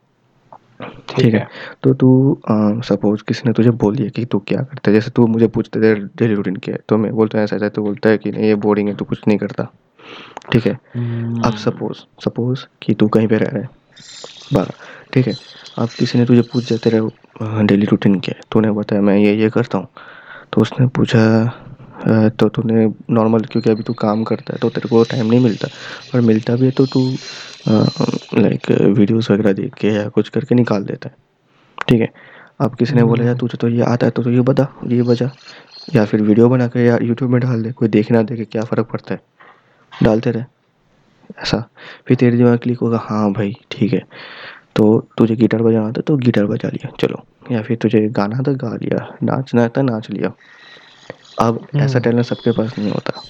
ठीक 1.19 1.33
है। 1.33 1.47
तो 1.83 1.93
तू 1.93 2.41
सपोज़ 2.83 3.23
किसी 3.23 3.41
ने 3.45 3.53
तुझे 3.53 3.69
बोल 3.71 3.95
दिया 3.95 4.09
कि 4.09 4.25
तू 4.25 4.39
क्या 4.39 4.61
करता 4.61 4.91
है? 4.91 4.93
जैसे 4.93 5.11
तू 5.11 5.27
मुझे 5.27 5.47
पूछते 5.47 5.79
थे 5.81 5.95
डेली 5.95 6.33
रूटीन 6.33 6.55
क्या 6.55 6.75
है? 6.75 6.81
तो 6.89 6.97
मैं 6.97 7.11
बोलता 7.11 7.37
हूँ 7.37 7.43
ऐसा 7.43 7.55
ऐसा 7.55 7.69
तो 7.69 7.81
बोलता 7.83 8.09
है 8.09 8.17
कि 8.17 8.31
नहीं 8.31 8.43
ये 8.43 8.55
बोरिंग 8.55 8.89
है 8.89 8.95
तू 8.95 9.05
कुछ 9.05 9.21
नहीं 9.27 9.37
करता। 9.37 9.67
ठीक 10.51 10.65
है? 10.67 10.79
हम्म, 10.95 11.41
अब 11.43 11.53
सपोज़ 11.53 11.97
सपोज़ 12.25 12.65
कि 12.81 12.93
तू 12.93 13.07
कहीं 13.07 13.27
पे 13.27 13.37
रह 13.37 13.47
रहा 13.47 13.61
है। 13.61 13.69
बारह। 14.53 14.73
ठीक 15.13 15.27
है? 15.27 15.37
अब 15.77 15.89
किसी 15.89 16.17
ने 16.17 16.25
तुझे 16.25 16.41
पूछ 16.41 16.63
दिया 16.63 16.77
तेरा 16.77 17.63
डेली 17.63 17.85
रूटीन 17.85 18.19
क्या 18.19 18.35
है? 18.37 18.43
तूने 18.51 18.71
बताया 18.71 19.01
मैं 19.01 19.17
ये 19.17 19.35
ये 19.35 19.49
करता 19.49 19.77
हूँ। 19.77 19.87
तो 20.53 20.61
उसने 20.61 20.87
पूछा 20.87 21.19
"अ, 21.19 21.70
तो 22.01 22.47
तूने 22.49 22.85
नॉर्मल 23.09 23.41
क्योंकि 23.51 23.69
अभी 23.69 23.83
तू 23.83 23.93
काम 23.93 24.23
करता 24.23 24.53
है 24.53 24.59
तो 24.59 24.69
तेरे 24.69 24.89
को 24.89 25.03
टाइम 25.11 25.25
नहीं 25.25 25.39
मिलता। 25.39 25.67
और 26.15 26.21
मिलता 26.21 26.55
भी 26.55 26.65
है 26.65 26.71
तो 26.71 26.85
तू 26.85 27.01
लाइक 28.39 28.69
वीडियोस 28.97 29.29
वगैरह 29.31 29.53
देख 29.53 29.73
के 29.73 29.87
या 29.87 30.07
कुछ 30.09 30.29
करके 30.29 30.55
निकाल 30.55 30.83
देता 30.83 31.09
है। 31.09 31.15
ठीक 31.87 32.01
है? 32.01 32.09
अब 32.61 32.75
किसी 32.75 32.95
ने 32.95 33.03
बोला 33.03 33.25
यार 33.25 33.35
तुझे 33.35 33.57
तो 33.57 33.67
ये 33.69 33.81
आता 33.83 34.05
है 34.05 34.11
तो, 34.11 34.23
तो 34.23 34.31
ये 34.31 34.41
बता 34.41 34.67
ये 34.87 35.01
बजा। 35.03 35.29
या 35.95 36.05
फिर 36.05 36.21
वीडियो 36.21 36.49
बना 36.49 36.67
के 36.67 36.85
या 36.85 36.97
यूट्यूब 37.01 37.31
में 37.31 37.39
डाल 37.41 37.63
दे 37.63 37.71
कोई 37.71 37.87
देखे 37.89 38.13
ना 38.13 38.21
देखे 38.23 38.45
क्या 38.45 38.63
फ़र्क 38.63 38.87
पड़ता 38.91 39.13
है। 39.13 39.21
डालते 39.93 40.31
रहे। 40.31 40.43
ऐसा। 41.41 41.63
फिर 42.07 42.17
तेरे 42.17 42.37
दिमाग 42.37 42.57
क्लिक 42.59 42.79
होगा 42.79 42.97
हाँ 43.03 43.31
भाई 43.33 43.53
ठीक 43.71 43.93
है। 43.93 44.01
तो 44.75 44.85
तुझे 45.17 45.35
गिटार 45.35 45.61
बजाना 45.61 45.91
था 45.91 46.01
तो 46.07 46.15
गिटार 46.17 46.45
बजा 46.45 46.69
लिया 46.69 46.91
चलो। 46.99 47.23
या 47.51 47.61
फिर 47.61 47.77
तुझे 47.77 48.07
गाना 48.09 48.37
था 48.47 48.51
गा 48.63 48.75
लिया। 48.75 49.07
नाचना 49.23 49.67
था 49.67 49.81
नाच 49.81 50.09
लिया। 50.11 50.33
अब 51.41 51.67
ऐसा 51.75 51.83
हम्म। 51.83 51.99
टैलेंट 51.99 52.25
सबके 52.25 52.51
पास 52.51 52.77
नहीं 52.79 52.91
होता। 52.91 53.21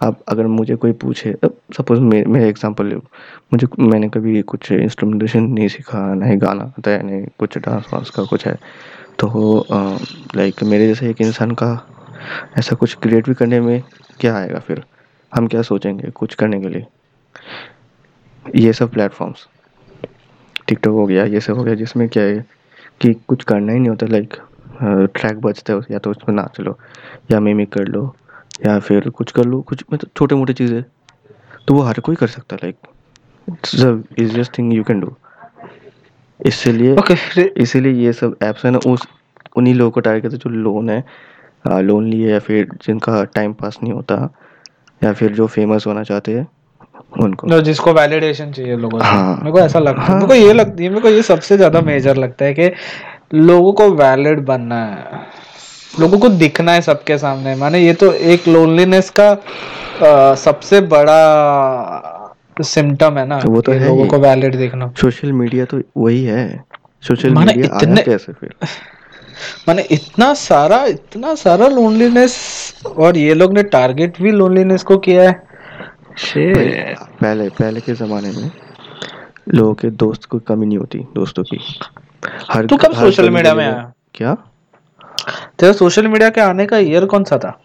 अब 0.00 0.22
अगर 0.28 0.46
मुझे 0.46 0.76
कोई 0.76 0.92
पूछे 1.02 1.34
सपोज़ 1.76 2.00
मैं 2.00 2.24
मैं 2.26 2.40
एग्जांपल 2.46 2.86
ले 2.86 2.94
मुझे 2.96 3.66
मैंने 3.78 4.08
कभी 4.08 4.40
कुछ 4.42 4.70
इंस्ट्रूमेंटेशन 4.72 5.42
नहीं 5.42 5.68
सीखा 5.68 6.02
ना 6.14 6.26
ही 6.26 6.36
गाना 6.36 6.64
आता 6.78 6.90
है 6.90 7.02
नहीं 7.02 7.26
कुछ 7.38 7.58
डांस 7.58 7.86
वांस 7.92 8.10
का 8.10 8.24
कुछ 8.24 8.46
है। 8.46 8.54
तो 9.18 9.64
लाइक 10.36 10.62
मेरे 10.64 10.86
जैसे 10.88 11.10
एक 11.10 11.20
इंसान 11.20 11.50
का 11.62 11.70
ऐसा 12.58 12.76
कुछ 12.76 12.94
क्रिएट 13.02 13.28
भी 13.28 13.34
करने 13.34 13.60
में 13.60 13.82
क्या 14.20 14.36
आएगा 14.36 14.58
फिर? 14.58 14.82
हम 15.32 15.46
क्या 15.48 15.62
सोचेंगे 15.62 16.10
कुछ 16.10 16.34
करने 16.34 16.60
के 16.60 16.68
लिए? 16.68 16.86
ये 18.44 18.72
सब 18.72 18.90
प्लेटफॉर्म्स 18.92 19.46
टिकटॉक 20.68 20.94
हो 20.94 21.06
गया 21.06 21.24
ये 21.24 21.40
सब 21.40 21.56
हो 21.58 21.64
गया 21.64 21.74
जिसमें 21.74 22.08
क्या 22.08 22.22
है 22.22 22.44
कि 23.00 23.12
कुछ 23.28 23.44
करना 23.44 23.72
ही 23.72 23.78
नहीं 23.78 23.88
होता 23.88 24.06
लाइक 24.06 24.36
ट्रैक 24.82 25.40
बजता 25.40 25.72
है 25.72 25.80
या 25.90 25.98
तो 25.98 26.10
उसमें 26.10 26.34
नाच 26.36 26.60
लो 26.60 26.78
या 27.32 27.40
मिमिक 27.40 27.72
कर 27.72 27.88
लो 27.88 28.04
या 28.66 28.78
फिर 28.80 29.08
कुछ 29.10 29.30
कर 29.32 29.44
लो 29.44 29.60
कुछ 29.62 29.84
मतलब 29.92 30.10
छोटे 30.16 30.34
मोटे 30.34 30.52
चीज़ें। 30.52 30.82
तो 31.68 31.74
वो 31.74 31.82
हर 31.82 32.00
कोई 32.00 32.16
कर 32.16 32.26
सकता 32.28 32.56
है 32.56 32.60
like 32.62 32.76
it's 33.48 33.74
the 33.76 34.04
easiest 34.18 34.58
thing 34.58 34.72
you 34.74 34.82
can 34.84 35.00
do 35.00 35.14
इसलिए 36.40 36.94
ओके 36.96 37.14
इसीलिए 37.62 37.92
ये 38.04 38.12
सब 38.12 38.36
ऐप्स 38.42 38.64
है 38.64 38.70
ना 38.70 38.78
उस 38.86 39.06
उन्हीं 39.56 39.74
लोगों 39.74 39.90
को 39.90 40.00
टारगेट 40.00 40.22
करते 40.22 40.36
जो 40.38 40.50
लोन 40.50 40.90
है। 40.90 41.04
लोन 41.82 42.06
लिए 42.06 42.30
या 42.30 42.38
फिर 42.38 42.68
जिनका 42.86 43.22
टाइम 43.34 43.52
पास 43.52 43.78
नहीं 43.82 43.92
होता 43.92 44.14
या 45.02 45.12
फिर 45.12 45.32
जो 45.32 45.46
फ़ेमस 45.48 45.86
होना 45.86 46.02
चाहते 46.04 46.32
हैं 46.32 46.46
उनको। 47.20 47.48
जो 47.48 47.60
जिसको 47.60 47.92
वैलिडेशन 47.92 48.52
चाहिए 48.52 48.76
लोगों 48.76 48.98
से। 48.98 49.04
हाँ। 49.06 49.36
मेरे 49.36 49.52
को 49.52 49.60
ऐसा 49.60 49.78
लगता 49.78 50.02
है। 50.02 50.08
हाँ। 50.08 50.16
मेरे 50.16 50.26
को 50.28 50.34
ये 50.36 50.52
लगती 50.52 50.84
है 50.84 50.88
मेरे 50.88 51.00
को 51.00 51.08
ये 51.08 51.22
सबसे 51.22 51.56
ज़्यादा 51.56 51.80
मेजर 51.82 52.16
लगता 52.16 52.44
है 52.44 52.54
कि 52.54 52.68
लोगों 53.34 53.72
को 53.72 53.90
वैलिड 53.90 54.40
बनना 54.40 54.84
है। 54.84 55.04
लोगों 56.00 56.18
को 56.18 56.28
दिखना 56.28 56.72
है 56.72 56.80
सबके 56.80 57.18
सामने। 57.18 57.54
माने 57.54 57.78
ये 57.78 57.94
तो 57.94 58.12
एक 58.12 58.48
लोनलीनेस 58.48 59.10
का 59.10 59.36
अ, 60.02 60.34
सबसे 60.34 60.80
बड़ा 60.80 62.36
सिम्टम 62.60 63.18
है 63.18 63.26
ना 63.26 63.38
वो 63.44 63.60
तो 63.60 63.72
है 63.72 63.88
लोगों 63.88 64.06
को 64.06 64.18
वैलिड 64.18 64.56
दिखना। 64.56 64.92
सोशल 65.00 65.32
मीडिया 65.32 65.64
तो 65.64 65.80
वही 65.96 66.24
है। 66.24 66.64
सोशल 67.02 67.30
माने 67.30 67.52
मीडिया 67.54 67.78
इतने- 67.82 68.04
कैसे 68.04 68.32
फिर? 68.32 68.54
माने 69.68 69.82
इतना 69.82 70.34
सारा 70.34 70.84
इतना 70.84 71.34
सारा 71.34 71.68
लोनलीनेस 71.68 72.36
और 72.96 73.16
ये 73.16 73.34
लोग 73.34 73.52
ने 73.52 73.62
टारगेट 73.62 74.22
भी 74.22 74.30
लोनलीनेस 74.30 74.82
को 74.82 74.98
किया 74.98 75.22
है. 75.22 75.42
पहले 77.20 77.48
पहले 77.48 77.80
के 77.80 77.94
जमाने 77.94 78.30
में 78.30 78.50
लोगों 79.48 79.74
के 79.74 79.90
दोस्त 79.90 80.24
को 80.24 80.38
कमी 80.38 80.66
नहीं 80.66 80.78
होती 80.78 80.98
दोस्तों 80.98 81.42
की। 81.42 81.60
हर 82.50 82.66
तू 82.66 82.76
कब 82.76 82.94
सोशल 82.94 83.30
मीडिया 83.30 83.54
में 83.54 83.64
आया? 83.64 83.92
क्या? 84.14 84.36
तेरा 85.58 85.72
सोशल 85.72 86.08
मीडिया 86.08 86.30
के 86.30 86.40
आने 86.40 86.66
का 86.66 86.78
ईयर 86.78 87.04
कौन 87.04 87.24
सा 87.24 87.38
था? 87.38 87.62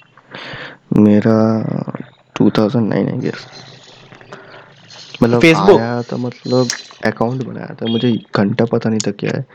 मेरा 0.97 1.63
2009 2.37 3.07
आई 3.07 3.17
गेस 3.17 3.47
मतलब 5.23 5.41
Facebook? 5.41 5.79
आया 5.79 6.01
था 6.01 6.17
मतलब 6.17 6.67
अकाउंट 7.05 7.43
बनाया 7.43 7.65
था। 7.65 7.85
मुझे 7.87 8.21
घंटा 8.37 8.65
पता 8.65 8.89
नहीं 8.89 8.99
था 8.99 9.11
क्या 9.11 9.31
है। 9.37 9.45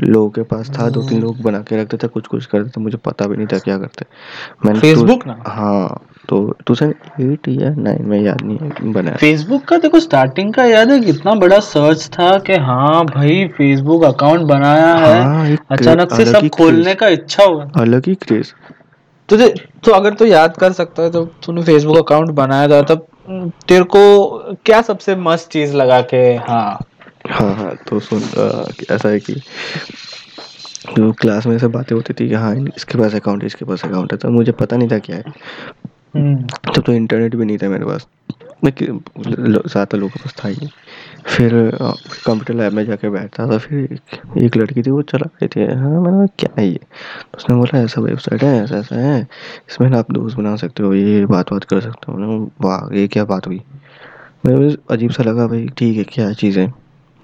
लोगों 0.00 0.30
के 0.30 0.42
पास 0.42 0.70
था 0.70 0.90
दो 0.90 1.02
तीन 1.02 1.20
लोग 1.20 1.40
बना 1.40 1.60
के 1.60 1.82
रखते 1.82 1.96
थे 1.96 2.08
कुछ 2.08 2.26
कुछ 2.26 2.46
करते 2.46 2.70
थे 2.70 2.80
मुझे 2.80 2.96
पता 2.96 3.26
भी 3.26 3.36
नहीं 3.36 3.46
था 3.46 3.58
क्या 3.58 3.78
करते। 3.78 4.06
मैंने 4.66 4.94
टू- 4.94 5.26
ना? 5.26 5.44
हाँ। 5.46 6.02
तो 6.28 6.38
टू 6.66 6.74
एट 6.82 7.48
या 7.48 7.70
नाइन 7.76 8.06
में 8.08 8.20
याद 8.20 8.42
नहीं 8.42 8.58
है 8.58 8.92
बनाया 8.92 9.16
फेसबुक 9.16 9.64
का 9.64 9.76
देखो 9.76 10.00
स्टार्टिंग 10.00 10.52
का 10.54 10.64
याद 10.64 10.90
है 10.90 10.98
कितना 11.00 11.34
बड़ा 11.34 11.58
सर्च 11.66 12.06
था 12.14 12.30
कि 12.46 12.56
हाँ 12.62 13.04
भाई 13.06 13.46
फेसबुक 13.48 14.04
अकाउंट 14.04 14.42
बनाया 14.48 14.94
है। 14.94 15.22
हाँ, 15.22 15.56
अचानक 15.70 16.14
से 16.14 16.24
सब 16.24 16.48
खोलने 16.48 16.94
का 16.94 17.08
इच्छा 17.08 17.44
हुआ। 17.44 17.70
अलग 17.80 18.06
ही 18.08 18.14
क्रेज 18.26 18.52
तुझे 19.28 19.48
तो 19.84 19.92
अगर 19.92 20.14
तू 20.14 20.24
याद 20.24 20.56
कर 20.56 20.72
सकता 20.72 21.02
है 21.02 21.10
तो 21.10 21.24
तूने 21.44 21.62
फेसबुक 21.62 21.96
अकाउंट 21.98 22.30
बनाया 22.34 22.68
था 22.68 22.82
तब 22.84 23.06
तेरे 23.68 23.84
को 23.96 24.56
क्या 24.66 24.80
सबसे 24.82 25.16
मस्त 25.16 25.50
चीज़ 25.50 25.74
लगा 25.76 26.00
के 26.14 26.22
हाँ। 26.48 26.78
हाँ 27.30 27.54
हाँ 27.54 27.74
तो 27.88 28.00
सुन 28.00 28.22
ऐसा 28.90 29.08
है 29.08 29.18
कि 29.20 29.34
तो 30.96 31.10
क्लास 31.12 31.46
में 31.46 31.54
ऐसे 31.56 31.66
बातें 31.68 31.94
होती 31.96 32.12
थी 32.14 32.28
कि 32.28 32.34
हाँ 32.34 32.54
इसके 32.76 32.98
पास 32.98 33.14
अकाउंट 33.14 33.42
है 33.42 33.46
इसके 33.46 33.64
पास 33.64 33.84
अकाउंट 33.84 34.12
है 34.12 34.18
तो 34.18 34.30
मुझे 34.30 34.52
पता 34.52 34.76
नहीं 34.76 34.88
था 34.88 34.98
क्या 34.98 35.16
है। 35.16 35.32
तब 36.16 36.82
तो 36.86 36.92
इंटरनेट 36.92 37.34
भी 37.36 37.44
नहीं 37.44 37.58
था 37.58 37.68
मेरे 37.68 37.84
पास। 37.84 38.06
मैं 38.64 38.72
ज़्यादातर 38.74 39.98
लोगों 39.98 40.10
के 40.10 40.20
पास 40.20 40.34
था 40.38 40.48
ही 40.48 40.68
फिर 41.26 41.52
कंप्यूटर 41.74 42.54
लैब 42.54 42.72
में 42.72 42.84
जाके 42.86 43.10
बैठता 43.10 43.46
था 43.50 43.58
फिर 43.58 43.98
एक, 44.38 44.56
लड़की 44.56 44.82
थी 44.82 44.90
वो 44.90 45.02
चला 45.02 45.28
रही 45.32 45.48
थी। 45.48 45.64
हाँ 45.72 46.00
मैंने 46.02 46.26
क्या 46.38 46.50
है 46.58 46.66
ये? 46.66 46.74
तो 46.74 47.36
उसने 47.36 47.56
बोला 47.56 47.80
ऐसा 47.80 48.00
वेबसाइट 48.00 48.42
है 48.42 48.54
ऐसा 48.62 48.76
ऐसा 48.78 48.96
है। 48.96 49.20
इसमें 49.70 49.88
ना 49.90 49.98
आप 49.98 50.10
दोस्त 50.12 50.36
बना 50.36 50.54
सकते 50.56 50.82
हो 50.82 50.92
ये 50.94 51.24
बात 51.26 51.52
बात 51.52 51.64
कर 51.64 51.80
सकते 51.80 52.12
हो। 52.12 52.18
मैंने 52.18 52.38
वाह 52.60 52.94
ये 52.96 53.06
क्या 53.08 53.24
बात 53.24 53.46
हुई? 53.46 53.60
मेरे 54.46 54.76
अजीब 54.90 55.10
सा 55.10 55.22
लगा 55.22 55.46
भाई 55.46 55.66
ठीक 55.78 55.96
है 55.96 56.04
क्या 56.04 56.32
चीज़? 56.32 56.58
है 56.58 56.72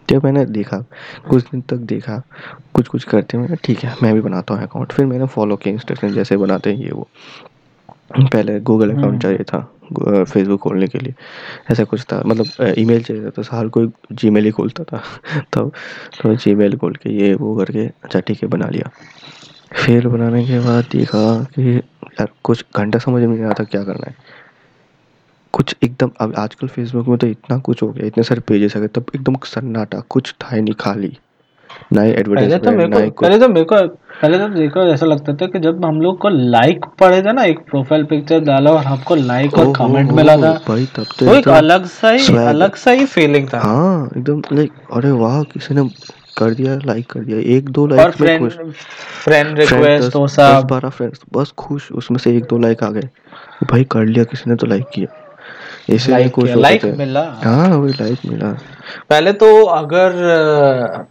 जब 0.09 0.25
मैंने 0.25 0.45
देखा 0.47 0.79
कुछ 1.29 1.43
दिन 1.45 1.61
तक 1.61 1.76
देखा 1.91 2.23
कुछ 2.75 2.88
कुछ 2.88 3.05
करते 3.05 3.38
मैंने 3.38 3.57
ठीक 3.64 3.85
है 3.85 3.95
मैं 4.03 4.12
भी 4.14 4.21
बनाता 4.21 4.55
हूँ 4.55 4.62
अकाउंट 4.62 4.93
फिर 4.93 5.07
मैंने 5.07 5.26
फॉलो 5.26 5.57
किया 5.57 5.75
इंस्ट्रक्शन 5.75 6.12
जैसे 6.12 6.37
बनाते 6.37 6.73
हैं 6.73 6.85
ये 6.85 6.91
वो। 6.91 7.09
पहले 8.11 8.59
गूगल 8.61 8.91
हम्म। 8.91 9.01
अकाउंट 9.01 9.23
चाहिए 9.23 9.45
था 9.45 10.25
फेसबुक 10.25 10.61
खोलने 10.61 10.87
के 10.89 10.99
लिए। 10.99 11.15
ऐसा 11.71 11.85
कुछ 11.85 12.03
था 12.13 12.23
मतलब 12.27 12.75
ईमेल 12.79 13.03
चाहिए 13.03 13.25
था 13.25 13.31
तो 13.31 13.43
हर 13.51 13.69
कोई 13.69 13.91
जीमेल 14.13 14.45
ही 14.45 14.51
खोलता 14.51 14.85
था। 14.85 15.03
तब 15.53 15.73
तो 16.23 16.35
जीमेल 16.37 16.77
खोल 16.79 16.95
के 17.03 17.11
ये 17.13 17.35
वो 17.35 17.55
करके 17.57 17.87
अच्छा 18.05 18.21
ठीक 18.21 18.43
है 18.43 18.49
बना 18.49 18.69
लिया। 18.69 18.91
फिर 19.75 20.09
बनाने 20.09 20.45
के 20.47 20.59
बाद 20.67 20.85
देखा 20.93 21.23
कि 21.55 21.77
यार 21.77 22.29
कुछ 22.45 22.65
घंटा 22.77 22.99
समझ 22.99 23.23
में 23.23 23.37
नहीं 23.37 23.45
आता 23.45 23.65
क्या 23.65 23.83
करना 23.85 24.11
है। 24.11 24.17
कुछ 25.55 25.75
एकदम 25.83 26.11
अब 26.21 26.35
आजकल 26.39 26.69
फेसबुक 26.69 27.09
में 27.09 27.19
तो 27.19 27.27
इतना 27.27 27.59
कुछ 27.59 27.83
हो 27.83 27.89
गया 27.89 28.07
इतने 28.07 28.25
सारे 28.25 28.41
पेजेस 28.49 28.77
आ 28.77 28.81
गए 28.81 28.89
तब 28.89 29.07
एकदम 29.15 29.37
सन्नाटा 29.45 30.01
कुछ 30.11 30.35
था 30.43 30.55
ही 30.55 30.63
नहीं 30.63 30.75
खाली। 30.81 31.17
ना 31.93 32.03
ही 32.03 32.12
पहले 32.12 32.59
तो 32.59 32.71
मेरे 32.71 32.85
एडवर्टाइजमेंट 32.85 32.95
ना 32.95 33.09
को 33.09 33.23
पहले 33.23 33.38
तो 33.38 33.49
मेरे 33.49 33.64
को 33.64 33.76
पहले 34.23 34.38
तो 34.38 34.49
देखो 34.49 34.83
ऐसा 34.93 35.07
लगता 35.07 35.35
था 35.35 35.47
कि 35.47 35.59
जब 35.59 35.85
हम 35.85 36.00
लोग 36.00 36.19
को 36.21 36.29
लाइक 36.29 36.85
पड़े 37.00 37.21
थे 37.23 37.33
ना 37.33 37.45
एक 37.45 37.59
प्रोफ़ाइल 37.71 38.05
पिक्चर 38.05 38.41
डाला 38.45 38.71
और 38.71 38.85
हमको 38.85 39.14
लाइक 39.14 39.59
और 39.59 39.73
कमेंट 39.76 40.11
मिला 40.12 40.37
था 40.37 40.53
भाई 40.69 40.87
तब 40.97 41.07
तो 41.19 41.35
एक 41.35 41.49
अलग 41.49 41.87
सा 41.87 42.11
ही 42.11 42.37
अलग 42.38 42.75
सा 42.76 42.91
ही 42.91 43.07
फीलिंग 43.07 43.49
था। 43.49 43.61
हाँ 43.61 44.11
एकदम 44.17 44.43
लाइक 44.53 44.71
अरे 44.93 45.11
वाह 45.23 45.43
किसी 45.53 45.75
ने 45.75 45.88
कर 46.38 46.55
दिया 46.55 46.79
लाइक 46.87 47.11
कर 47.11 47.21
दिया। 47.21 47.38
एक 47.57 47.69
दो 47.71 47.87
और 47.97 48.11
फ्रेंड 48.11 48.50
फ्रेंड 48.50 49.59
रिक्वेस्ट 49.59 50.17
वो 50.17 50.26
सब। 50.29 50.67
बारह 50.71 50.88
फ्रेंड्स 50.88 51.21
बस 51.35 51.53
खुश 51.59 51.91
उसमें 51.93 52.19
से 52.19 52.37
एक 52.37 52.45
दो 52.45 52.59
लाइक 52.59 52.83
आ 52.85 52.91
गए। 52.91 53.09
भाई 53.71 53.85
कर 53.91 54.05
लिया 54.05 54.25
किसी 54.25 54.50
ने 54.50 54.57
तो 54.57 54.67
लाइक 54.67 54.85
किया। 54.95 55.21
ऐसे 55.91 56.12
नहीं 56.12 56.55
लाइक 56.57 56.85
मिला। 56.99 57.21
हाँ 57.45 57.69
वही 57.71 57.93
लाइक 57.93 58.19
मिला। 58.26 58.50
पहले 59.11 59.33
तो 59.35 59.47
अगर 59.64 60.12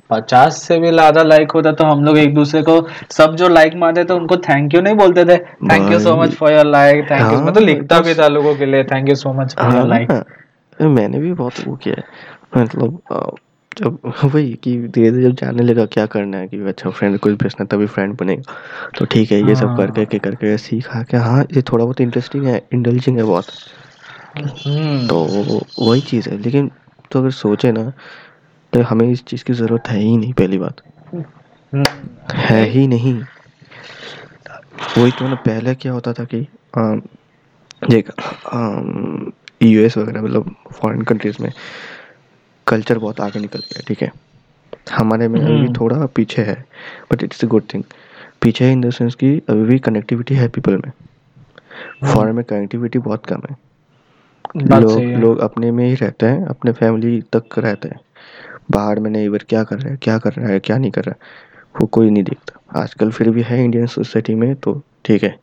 पचास 0.10 0.62
से 0.62 0.78
भी 0.80 0.92
ज़्यादा 0.92 1.24
लाइक 1.24 1.52
होता 1.52 1.72
तो 1.72 1.86
हम 1.86 2.04
लोग 2.04 2.18
एक 2.18 2.34
दूसरे 2.36 2.62
को 2.62 2.76
सब 3.12 3.36
जो 3.36 3.48
लाइक 3.50 3.76
मारते 3.78 4.04
थे 4.04 4.14
उनको 4.14 4.38
थैंक 4.40 4.76
यू 4.76 4.82
नहीं 4.82 4.96
बोलते 4.96 5.26
थे। 5.26 5.38
Thank 5.38 5.92
you 5.92 6.00
so 6.00 6.16
much 6.18 6.34
for 6.36 6.54
your 6.54 6.66
like 6.68 7.06
thank 7.12 7.32
you 7.34 7.40
मैं 7.40 7.54
तो 7.54 7.60
लिखता 7.62 8.00
भी 8.00 8.14
था 8.16 8.28
लोगों 8.30 8.56
के 8.56 8.66
लिए 8.66 8.84
thank 8.86 9.10
you 9.10 9.16
so 9.16 9.34
much 9.34 9.56
for 9.56 9.76
your 9.76 9.88
like 9.88 10.12
मैंने 10.82 11.20
भी 11.20 11.34
बहुत 11.34 11.68
वो 11.68 11.76
किया 11.84 11.96
है। 11.98 12.04
मतलब 12.58 13.02
जब 13.72 13.98
वही 14.24 14.54
कि 14.64 14.76
धीरे 14.78 15.12
धीरे 15.12 15.22
जब 15.22 15.36
जानने 15.36 15.64
लगा 15.64 15.86
क्या 15.86 16.06
करना 16.06 16.38
है 16.38 16.48
कि 16.48 16.58
अच्छा 16.68 16.90
फ्रेंड 16.90 17.18
कुछ 17.20 17.34
भेजना 17.34 17.66
तभी 17.66 17.86
फ्रेंड 17.88 18.16
बनेगा। 18.18 18.54
तो 18.98 19.06
ठीक 19.06 19.32
है 19.32 19.40
ये 19.40 19.56
सब 19.56 19.68
हाँ। 19.68 19.78
करके 19.78 20.06
कर 20.08 20.18
करके 20.20 20.58
सीखा 20.60 21.02
कि 21.04 21.18
हाँ 21.20 21.44
ये 21.54 21.62
थोड़ा 21.62 21.84
बहुत 21.84 22.02
इंटरेस्टिंग 22.02 22.46
है 22.46 22.62
इंडल्जिंग 22.74 23.18
है 23.18 23.24
बहुत। 23.24 23.46
तो 24.38 25.24
हम्म 25.26 25.60
वही 25.86 26.02
चीज़ 26.02 26.30
है। 26.30 26.38
लेकिन 26.38 26.72
तो 27.12 27.20
अगर 27.20 27.32
सोचे 27.32 27.72
ना 27.72 27.92
तो 28.74 28.82
हमें 28.82 29.08
इस 29.10 29.24
चीज़ 29.26 29.44
की 29.44 29.54
ज़रूरत 29.54 29.88
है 29.88 30.00
ही 30.00 30.18
नहीं 30.18 30.34
पहली 30.34 30.58
बात। 30.58 30.82
हम्म, 31.14 31.84
है 32.34 32.64
ही 32.70 32.88
नहीं। 32.88 33.14
वही 34.98 35.12
तो 35.12 35.28
ना 35.28 35.36
पहले 35.36 35.76
क्या 35.76 35.92
होता 35.92 36.14
था 36.14 36.24
कि 36.24 36.48
देख 37.90 38.10
यूएस 39.64 39.98
वगैरह 39.98 40.22
मतलब 40.22 40.56
फॉरेन 40.72 41.02
कंट्रीज़ 41.02 41.38
में 41.42 41.52
कल्चर 42.68 43.00
बहुत 43.00 43.22
आगे 43.22 43.40
निकल 43.40 43.60
गया 43.60 43.82
ठीक 43.88 44.02
है? 44.02 44.12
हमारे 44.92 45.28
में 45.28 45.40
अभी 45.42 45.54
हम्म। 45.54 45.74
थोड़ा 45.74 46.06
पीछे 46.06 46.42
है 46.42 46.66
but 47.12 47.24
it's 47.24 47.44
a 47.46 47.48
good 47.48 47.64
thing 47.74 47.84
पीछे 48.42 48.66
है 48.66 48.72
इन 48.72 48.82
द 48.82 48.90
सेंस 48.90 49.16
कि 49.16 49.42
अभी 49.50 49.64
भी 49.64 49.80
कनेक्टिविटी 49.80 50.36
है 50.36 50.48
पीपल 50.48 50.78
में। 50.78 50.92
फॉरेन 52.14 52.36
में 52.36 52.44
कनेक्टिविटी 52.46 53.00
बहुत 53.00 53.26
कम 53.26 53.42
है। 53.50 53.56
लोग 54.56 55.00
लोग 55.22 55.40
अपने 55.40 55.72
में 55.72 55.86
ही 55.86 55.96
रहते 55.96 56.26
हैं 56.26 56.46
अपने 56.48 56.72
फैमिली 56.72 57.22
तक 57.36 57.60
रहते 57.60 57.88
हैं। 57.88 58.00
बाहर 58.72 59.00
में 59.00 59.10
नहीं 59.12 59.26
इधर 59.28 59.44
क्या 59.50 59.64
कर 59.64 59.80
रहा 59.80 59.92
है 59.92 59.98
क्या 60.02 60.18
कर 60.18 60.34
रहा 60.34 60.50
है 60.50 60.60
क्या 60.60 60.78
नहीं 60.78 60.92
कर 60.92 61.04
रहा 61.04 61.16
है 61.16 61.82
वो 61.82 61.88
कोई 61.88 62.10
नहीं 62.10 62.24
देखता। 62.24 62.82
आजकल 62.82 63.12
फिर 63.12 63.30
भी 63.30 63.42
है 63.42 63.64
इंडियन 63.64 63.86
सोसाइटी 63.88 64.36
में 64.36 64.54
तो 64.56 64.82
ठीक 65.06 65.24
है। 65.24 65.36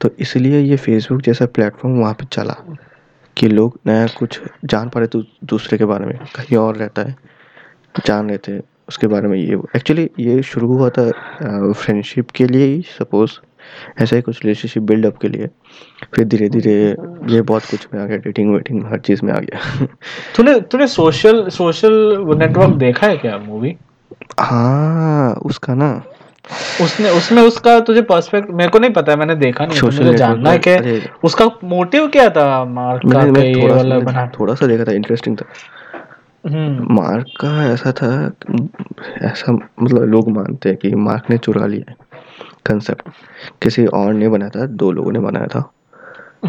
तो 0.00 0.10
इसलिए 0.20 0.60
ये 0.60 0.76
फेसबुक 0.76 1.20
जैसा 1.22 1.46
प्लेटफॉर्म 1.46 1.98
वहाँ 1.98 2.14
पे 2.14 2.26
चला 2.32 2.56
कि 3.36 3.48
लोग 3.48 3.78
नया 3.86 4.06
कुछ 4.18 4.40
जान 4.64 4.88
पा 4.88 5.00
रहे 5.00 5.08
तो 5.08 5.22
दूसरे 5.44 5.78
के 5.78 5.84
बारे 5.84 6.06
में 6.06 6.16
कहीं 6.36 6.56
और 6.58 6.76
रहता 6.76 7.02
है 7.02 7.16
जान 8.06 8.28
रहे 8.28 8.38
थे 8.38 8.58
उसके 8.88 9.06
बारे 9.06 9.28
में 9.28 9.36
ये 9.38 9.58
एक्चुअली 9.76 10.08
ये 10.18 10.42
शुरू 10.42 10.66
हुआ 10.68 10.88
था 10.90 11.10
फ्रेंडशिप 11.72 12.30
के 12.30 12.46
लिए 12.46 12.66
ही 12.66 12.82
सपोज़ 12.98 13.38
ऐसा 14.00 14.16
ही 14.16 14.22
कुछ 14.22 14.44
रिलेशनशिप 14.44 14.82
बिल्डअप 14.82 15.18
के 15.18 15.28
लिए। 15.28 15.46
फिर 16.14 16.24
धीरे 16.24 16.48
धीरे 16.48 16.96
ये 17.34 17.42
बहुत 17.42 17.62
कुछ 17.70 17.88
में 17.94 18.02
आ 18.02 18.06
गया 18.06 18.16
डेटिंग 18.16 18.54
वेटिंग 18.54 18.84
हर 18.84 18.98
चीज़ 18.98 19.20
में 19.24 19.32
आ 19.32 19.38
गया। 19.38 19.86
तूने 20.36 20.60
तूने 20.60 20.86
सोशल 20.86 21.48
सोशल 21.48 22.24
नेटवर्क 22.38 22.74
देखा 22.74 23.06
है 23.06 23.16
क्या 23.16 23.38
मूवी 23.38 23.76
हाँ 24.40 25.34
उसका 25.34 25.74
ना। 25.74 26.02
उसने 26.80 27.10
उसमें 27.10 27.42
उसका 27.42 27.80
तुझे 27.80 28.02
पर्सपेक्ट 28.02 28.50
मेरे 28.50 28.70
को 28.70 28.78
नहीं 28.78 28.90
पता 28.90 29.12
है 29.12 29.18
मैंने 29.18 29.34
देखा 29.34 29.66
नहीं 29.66 29.80
तो 29.80 29.86
सोशल 29.86 30.04
मुझे 30.04 30.18
जानना 30.18 30.50
है 30.50 30.60
कि 30.66 31.02
उसका 31.24 31.50
मोटिव 31.64 32.08
क्या 32.08 32.28
था 32.30 32.64
मार्क 32.64 33.12
का 33.12 33.18
मैंने 33.18 33.48
ये 33.48 33.62
थोड़ा 33.62 33.74
वाला 33.74 33.98
बना? 33.98 34.30
थोड़ा 34.40 34.54
सा 34.54 34.66
देखा 34.66 34.84
था 34.84 34.92
इंटरेस्टिंग 34.92 35.36
था। 35.36 35.44
हम्म। 36.46 36.94
मार्क 36.94 37.26
का 37.40 37.72
ऐसा 37.72 37.92
था 37.92 38.32
ऐसा 39.22 39.52
मतलब 39.52 40.02
लोग 40.02 40.30
मानते 40.30 40.68
हैं 40.68 40.78
कि 40.78 40.94
मार्क 40.94 41.30
ने 41.30 41.38
चुरा 41.38 41.66
लिया 41.66 41.90
है। 41.90 41.96
कंसेप्ट 42.66 43.08
किसी 43.62 43.86
और 43.86 44.12
ने 44.14 44.28
बनाया 44.28 44.50
था 44.50 44.66
दो 44.66 44.90
लोगों 44.92 45.12
ने 45.12 45.18
बनाया 45.18 45.46
था। 45.46 45.60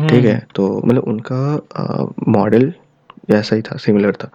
ठीक 0.10 0.26
है 0.26 0.34
हम्म 0.34 0.46
तो 0.56 0.82
मतलब 0.86 1.04
उनका 1.04 1.42
मॉडल 2.28 2.74
ऐसा 3.30 3.56
ही 3.56 3.62
था 3.62 3.78
सिमिलर 3.78 4.16
था। 4.16 4.30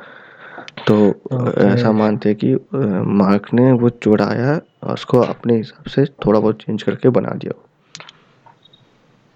तो 0.87 0.97
ऐसा 1.61 1.93
मानते 1.93 2.29
हैं 2.29 2.39
कि 2.45 2.55
मार्क 3.15 3.47
ने 3.55 3.73
वो 3.73 3.89
चुराया 3.89 4.61
उसको 4.93 5.19
अपने 5.19 5.57
हिसाब 5.57 5.87
से 5.87 6.05
थोड़ा 6.05 6.41
बहुत 6.41 6.63
चेंज 6.63 6.83
करके 6.83 7.09
बना 7.09 7.31
दिया। 7.31 7.53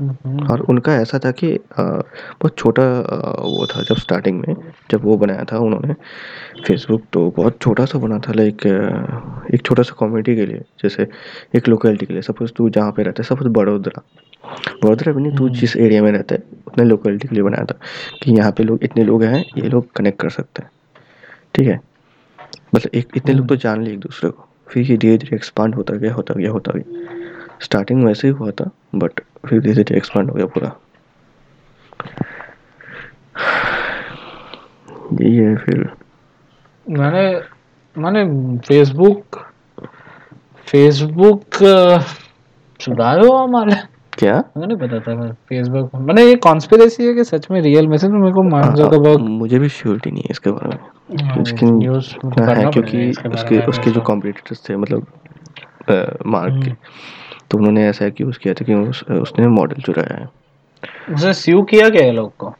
हम्म। 0.08 0.46
और 0.46 0.60
उनका 0.60 0.94
ऐसा 0.94 1.18
था 1.18 1.30
कि 1.30 1.52
अ, 1.52 1.82
बहुत 1.82 2.56
छोटा 2.58 2.82
अ, 2.82 3.42
वो 3.42 3.66
था 3.66 3.82
जब 3.82 3.96
स्टार्टिंग 3.96 4.44
में 4.48 4.56
जब 4.90 5.04
वो 5.04 5.16
बनाया 5.16 5.44
था 5.44 5.58
उन्होंने। 5.58 5.94
फेसबुक 6.66 7.02
तो 7.12 7.30
बहुत 7.36 7.58
छोटा 7.62 7.84
सा 7.84 7.98
बना 7.98 8.18
था 8.18 8.32
लाइक 8.32 8.66
एक 9.54 9.62
छोटा 9.66 9.82
सा 9.82 9.96
कम्युनिटी 10.00 10.36
के 10.36 10.46
लिए 10.46 10.58
जैसे 10.82 11.08
एक 11.56 11.68
लोकेलिटी 11.68 12.06
के 12.06 12.12
लिए। 12.12 12.22
सपोज़ 12.22 12.52
तू 12.56 12.70
जहाँ 12.70 12.92
पे 12.92 13.02
रहता 13.02 13.22
है 13.22 13.36
सपोज़ 13.36 13.48
बड़ोदरा। 13.48 14.02
बड़ोदरा 14.84 15.12
भी 15.12 15.22
नहीं 15.22 15.36
तू 15.36 15.44
हम्म। 15.44 15.54
जिस 15.54 15.76
एरिया 15.76 16.02
में 16.02 16.12
रहता 16.12 16.34
है 16.34 16.42
उतने 16.66 16.84
लोकेलिटी 16.84 17.28
के 17.28 17.34
लिए 17.34 17.44
बनाया 17.44 17.64
था 17.64 17.78
कि 18.22 18.32
यहाँ 18.32 18.52
पे 18.52 18.62
लोग 18.62 18.84
इतने 18.84 19.04
लोग 19.04 19.22
हैं 19.22 19.44
ये 19.58 19.68
लोग 19.68 19.92
कनेक्ट 19.92 20.20
कर 20.20 20.30
सकते 20.30 20.62
हैं। 20.62 20.70
ठीक 21.54 21.68
है? 21.68 21.80
मतलब 22.74 22.90
एक 22.94 23.08
इतने 23.16 23.34
लोग 23.34 23.48
तो 23.48 23.54
हम्म 23.54 23.62
जान 23.62 23.82
लिए 23.82 23.92
एक 23.92 24.00
दूसरे 24.00 24.30
को। 24.30 24.48
फिर 24.68 24.90
ये 24.90 24.96
धीरे 24.96 25.18
धीरे 25.18 25.36
एक्सपांड 25.36 25.74
होता 25.74 25.94
गया 25.94 26.14
होता 26.14 26.34
गया 26.34 26.50
होता 26.50 26.72
गया। 26.78 27.21
स्टार्टिंग 27.62 28.04
वैसे 28.06 28.28
ही 28.28 28.34
हुआ 28.34 28.50
था 28.50 28.70
बट 28.94 29.20
फिर 29.46 29.60
धीरे 29.60 29.74
धीरे 29.74 29.96
एक्सपांड 29.96 30.30
हो 30.30 30.34
गया 30.34 30.46
पूरा। 30.46 30.72
यही 35.20 35.36
है 35.36 35.56
फिर। 35.56 35.78
मैंने 36.86 37.24
मैंने 37.96 38.58
फेसबुक 38.58 39.38
फेसबुक 40.66 41.42
सुधारो 42.80 43.32
हमारे। 43.36 43.76
क्या? 44.18 44.40
पता 44.58 44.98
था 45.00 45.32
फेसबुक 45.48 45.94
मैंने 45.96 46.22
ये 46.24 46.34
कॉन्स्पिरेसी 46.36 47.06
है 47.06 47.14
कि 47.14 47.24
सच 47.24 47.50
में 47.50 47.60
रियल 47.60 47.86
में 47.88 47.96
सच 47.96 48.08
में 48.10 48.18
मेरे 48.20 48.32
को 48.32 48.42
मार्क 48.42 48.66
आ, 48.66 48.74
जकरबर्ग 48.74 49.20
मुझे 49.20 49.58
भी 49.58 49.68
श्योरिटी 49.68 50.10
नहीं 50.10 50.22
है 50.22 50.28
इसके 50.30 50.50
बारे 50.50 50.68
में। 50.68 51.42
लेकिन 51.44 51.74
न्यूज़ 51.74 52.08
है 52.40 52.70
क्योंकि 52.70 53.10
उसके 53.28 53.60
उसके 53.60 53.90
जो 53.90 54.00
तो 54.00 54.00
कॉम्पिटिटर्स 54.00 54.68
थे 54.68 54.76
मतलब 54.76 55.06
मार्क 56.26 56.64
के। 56.64 56.70
तो 57.52 57.58
उन्होंने 57.58 57.86
ऐसा 57.88 58.06
एक्यूज 58.06 58.36
किया 58.38 58.54
था 58.54 58.64
कि 58.64 58.74
उस, 58.74 59.02
उसने 59.02 59.46
मॉडल 59.50 59.82
चुराया 59.82 60.18
है। 60.20 60.28
उसे 61.14 61.32
स्यू 61.34 61.62
किया 61.62 61.88
क्या 61.90 62.04
ये 62.04 62.12
लोग 62.12 62.36
को? 62.36 62.54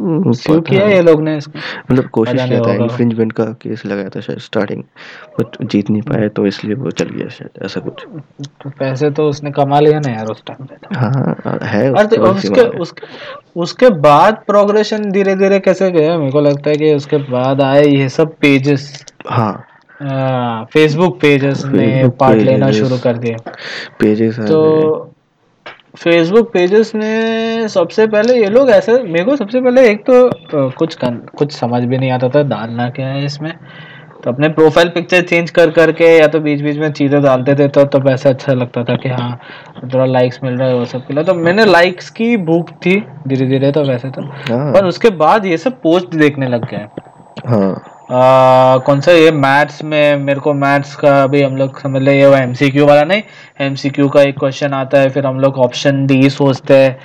हम्म, 0.00 0.32
स्यू 0.32 0.60
किया 0.60 0.86
ये 0.86 1.02
लोग 1.02 1.22
ने 1.22 1.36
इसको? 1.36 1.58
मतलब 1.90 2.08
कोशिश 2.08 2.34
किया 2.34 2.60
था 2.60 2.70
होगा। 2.70 2.84
इन्फ्रिंजमेंट 2.84 3.32
का 3.32 3.44
केस 3.62 3.84
लगाया 3.86 4.08
था 4.08 4.20
शायद 4.20 4.38
स्टार्टिंग 4.38 4.82
बट 5.38 5.56
जीत 5.64 5.90
नहीं 5.90 6.02
पाए 6.02 6.28
तो 6.28 6.46
इसलिए 6.46 6.74
वो 6.74 6.90
चल 6.90 7.08
गया 7.10 7.28
शायद 7.28 7.64
ऐसा 7.64 7.80
कुछ। 7.80 8.04
तो 8.62 8.70
पैसे 8.78 9.10
तो 9.10 9.28
उसने 9.28 9.50
कमा 9.50 9.78
लिया 9.80 10.00
ना 10.00 10.10
यार 10.12 10.26
उस 10.26 10.42
टाइम 10.46 10.66
पे 10.66 10.76
तो। 10.76 10.98
हाँ 10.98 11.58
है 11.62 11.90
और 11.90 12.04
उसके 12.04 12.16
तो 12.16 12.22
उसके 12.24 12.60
उसके 12.80 13.06
उसके 13.60 13.90
बाद 14.00 14.42
प्रोग्रेशन 14.46 15.10
धीरे 15.10 15.36
धीरे 15.36 15.60
कैसे 15.60 15.90
गया? 15.90 16.18
मेरे 16.18 16.32
को 16.32 16.40
लगता 16.40 16.70
है 16.70 16.76
कि 16.76 16.94
उसके 16.94 17.18
बाद 17.30 17.60
आए 17.62 17.84
ये 17.84 18.08
सब 18.08 18.34
पेजेस 18.40 19.04
हाँ। 19.28 19.64
फेसबुक 20.72 21.20
पेजेस 21.20 21.64
ने 21.66 22.08
पार्ट 22.20 22.40
लेना 22.40 22.70
शुरू 22.72 22.98
कर 22.98 23.16
दिया 23.18 23.36
पेजेस 24.00 24.38
तो 24.40 25.12
फेसबुक 25.98 26.52
पेजेस 26.52 26.94
ने 26.94 27.68
सबसे 27.68 28.06
पहले 28.06 28.34
ये 28.34 28.48
लोग 28.50 28.70
ऐसे 28.70 29.02
मेरे 29.02 29.24
को 29.24 29.36
सबसे 29.36 29.60
पहले 29.60 29.88
एक 29.90 30.04
तो 30.10 30.70
कुछ 30.70 30.94
कन, 30.94 31.20
कुछ 31.36 31.52
समझ 31.52 31.82
भी 31.84 31.98
नहीं 31.98 32.10
आता 32.10 32.28
था 32.28 32.42
डालना 32.44 32.88
क्या 32.90 33.06
है 33.08 33.24
इसमें। 33.24 33.52
तो 34.24 34.30
अपने 34.30 34.48
प्रोफ़ाइल 34.48 34.88
पिक्चर 34.88 35.22
चेंज 35.22 35.50
कर 35.50 35.70
करके 35.70 36.04
या 36.18 36.26
तो 36.26 36.40
बीच 36.40 36.60
बीच 36.62 36.76
में 36.78 36.90
चीज़ें 36.92 37.20
डालते 37.22 37.54
थे 37.54 37.68
तो 37.68 37.84
तब 37.88 38.08
ऐसा 38.08 38.30
अच्छा 38.30 38.52
लगता 38.52 38.84
था 38.84 38.96
कि 38.96 39.08
हाँ 39.08 39.38
थोड़ा 39.84 40.04
लाइक्स 40.04 40.40
मिल 40.44 40.54
रहा 40.54 40.68
है 40.68 40.74
वो 40.74 40.84
सब 40.84 41.06
के 41.06 41.14
लिए। 41.14 41.24
तो 41.24 41.34
मैंने 41.34 41.64
लाइक्स 41.64 42.10
की 42.10 42.36
भूख 42.36 42.70
थी 42.86 43.00
धीरे 43.28 43.46
धीरे 43.46 43.72
तो 43.72 43.82
वैसे 43.84 44.10
तो। 44.10 44.22
हाँ। 44.22 44.72
पर 44.72 44.86
उसके 44.86 45.10
बाद 45.16 45.46
ये 45.46 45.56
सब 45.58 45.80
पोस्ट 45.82 46.14
देखने 46.16 46.48
लग 46.48 46.70
गए। 46.70 46.86
हाँ। 47.46 47.74
कौन 48.12 49.00
सा 49.00 49.12
ये 49.12 49.32
मैथ्स 49.32 49.84
में 49.84 50.16
मेरे 50.16 50.40
को 50.40 50.54
मैथ्स 50.54 50.96
का 50.96 51.22
अभी 51.22 51.42
हम 51.42 51.56
लोग 51.56 51.80
समझ 51.80 52.02
ले 52.02 52.22
ये 52.22 52.54
सी 52.54 52.70
क्यू 52.70 52.86
वाला 52.86 53.02
नहीं 53.02 53.22
एम 53.60 53.74
सी 53.74 53.90
क्यू 53.90 54.08
का 54.08 54.22
एक 54.22 54.38
क्वेश्चन 54.38 54.72
आता 54.72 54.98
है 54.98 55.08
फिर 55.08 55.26
हम 55.26 55.40
लोग 55.40 55.56
ऑप्शन 55.56 56.06
डी 56.06 56.30
सोचते 56.30 56.74
हैं 56.74 56.98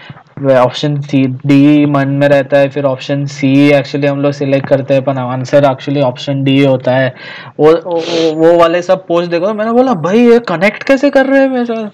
ऑप्शन 0.55 0.99
सी 1.01 1.27
डी 1.27 1.85
मन 1.85 2.07
में 2.07 2.27
रहता 2.27 2.57
है 2.57 2.69
फिर 2.69 2.83
ऑप्शन 2.83 3.25
सी 3.25 3.69
एक्चुअली 3.69 4.07
हम 4.07 4.21
लोग 4.21 4.31
सिलेक्ट 4.31 4.67
करते 4.67 4.93
हैं 4.93 5.03
पर 5.03 5.17
आंसर 5.17 5.65
एक्चुअली 5.71 6.01
ऑप्शन 6.01 6.43
डी 6.43 6.65
होता 6.65 6.91
है। 6.91 7.15
वो, 7.59 7.71
वो 7.71 8.35
वो 8.35 8.59
वाले 8.59 8.81
सब 8.81 9.07
पोस्ट 9.07 9.31
देखो 9.31 9.53
मैंने 9.53 9.71
बोला 9.71 9.93
भाई 9.93 10.19
ये 10.19 10.39
कनेक्ट 10.39 10.83
कैसे 10.83 11.09
कर 11.09 11.25
रहे 11.25 11.41
हैं 11.41 11.49
मेरे 11.49 11.89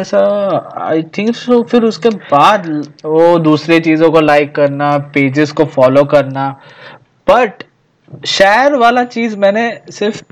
ऐसा 0.00 0.20
आई 0.82 1.02
थिंक 1.02 1.34
सो 1.36 1.62
फिर 1.62 1.82
उसके 1.82 2.08
बाद 2.08 2.86
वो 3.04 3.38
दूसरी 3.38 3.80
चीज़ों 3.80 4.10
को 4.10 4.20
लाइक 4.20 4.54
करना 4.54 4.98
पेजेस 4.98 5.52
को 5.52 5.64
फॉलो 5.64 6.04
करना 6.04 6.60
बट 7.30 7.50
शेयर 8.08 8.74
वाला 8.76 9.04
चीज़ 9.06 9.36
मैंने 9.36 9.70
सिर्फ़ 9.90 10.22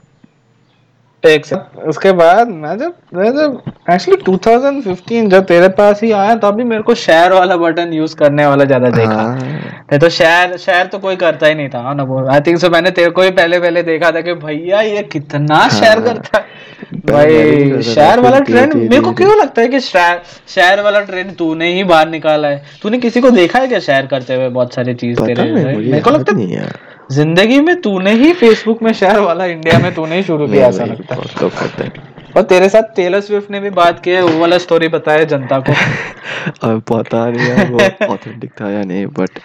एक 1.23 1.45
से 1.47 1.57
उसके 1.89 2.13
बाद 2.13 2.49
मैं 2.51 2.77
जब 2.79 2.95
मैं 3.15 3.31
जब 3.33 3.61
एक्चुअली 3.91 4.23
2015 4.25 5.29
जब 5.31 5.45
तेरे 5.47 5.69
पास 5.79 6.03
ही 6.03 6.11
आया 6.13 6.35
तभी 6.37 6.65
मेरे 6.65 6.83
को 6.83 6.95
शेयर 6.97 7.33
वाला 7.33 7.57
बटन 7.57 7.93
यूज़ 7.93 8.17
करने 8.17 8.47
वाला 8.47 8.65
ज़्यादा 8.65 8.91
देखा। 8.91 9.13
हाँ। 9.13 9.37
नहीं 9.37 9.99
तो 9.99 10.09
शेयर 10.09 10.57
शेयर 10.57 10.87
तो 10.87 10.99
कोई 10.99 11.17
करता 11.17 11.47
ही 11.47 11.55
नहीं 11.55 11.69
था 11.69 11.93
ना 11.95 12.03
वो। 12.03 12.27
आई 12.27 12.41
थिंक 12.41 12.59
सो 12.59 12.71
मैंने 12.71 12.91
तेरे 12.91 13.11
को 13.11 13.23
ही 13.23 13.31
पहले 13.33 13.61
पहले 13.61 13.83
देखा 13.83 14.11
था 14.13 14.21
कि 14.21 14.35
भैया 14.37 14.81
ये 14.81 15.03
कितना 15.13 15.69
शेयर 15.71 16.01
करता 16.01 16.39
है। 16.39 16.45
भी 16.93 17.13
भाई 17.13 17.83
शेयर 17.85 18.21
वाला 18.21 18.39
ट्रेंड 18.41 18.75
मेरे 18.75 19.01
को 19.01 19.13
क्यों 19.15 19.37
लगता 19.39 19.63
है 19.63 19.69
कि 19.69 19.81
शेयर 19.81 20.81
वाला 20.83 21.01
ट्रेंड 21.03 21.35
तूने 21.37 21.73
ही 21.75 21.85
बाहर 21.85 22.09
निकाला 22.11 22.49
है? 22.49 22.63
तूने 22.83 22.99
किसी 22.99 23.21
को 23.21 23.31
देखा 23.33 23.59
है 23.59 23.69
क्या 23.69 23.79
शेयर 23.81 24.07
करते 24.07 24.35
हुए 24.35 24.49
बहुत 24.51 24.75
सारी 24.75 24.95
चीज़ 24.95 25.21
तेरे 25.21 25.53
मेरे 25.53 26.01
को 26.01 26.11
लगता 26.11 26.33
है 26.33 26.39
नहीं 26.39 26.57
यार 26.57 26.79
ज़िंदगी 27.13 27.61
में 27.61 27.81
तूने 27.81 28.13
ही 28.13 28.33
फेसबुक 28.33 28.83
में 28.83 28.93
शेयर 28.93 29.19
वाला 29.21 29.45
इंडिया 29.45 29.79
में 29.79 29.95
तूने 29.95 30.17
ही 30.17 30.23
शुरू 30.23 30.47
किया 30.49 30.69
ऐसा 30.69 30.85
लगता 30.85 31.15
है। 31.15 31.23
लोग 31.43 31.53
करते 31.59 31.85
हैं। 31.85 32.11
और 32.37 32.43
तेरे 32.43 32.69
साथ 32.69 32.95
टेलर 32.97 33.21
स्विफ्ट 33.21 33.51
ने 33.51 33.61
भी 33.61 33.71
बात 33.71 34.01
की 34.01 34.11
है 34.11 34.23
वो 34.23 34.39
वाला 34.39 34.59
स्टोरी 34.59 34.89
बताया 34.89 35.25
जनता 35.25 35.59
को। 35.61 35.73
अब 36.69 36.81
पता 36.81 37.31
नहीं 37.31 37.49
यार 37.49 37.71
वो 37.73 38.13
ऑथेंटिक 38.13 38.53
था 38.61 38.71
या 38.71 38.83
नहीं 38.85 39.07
बट 39.07 39.41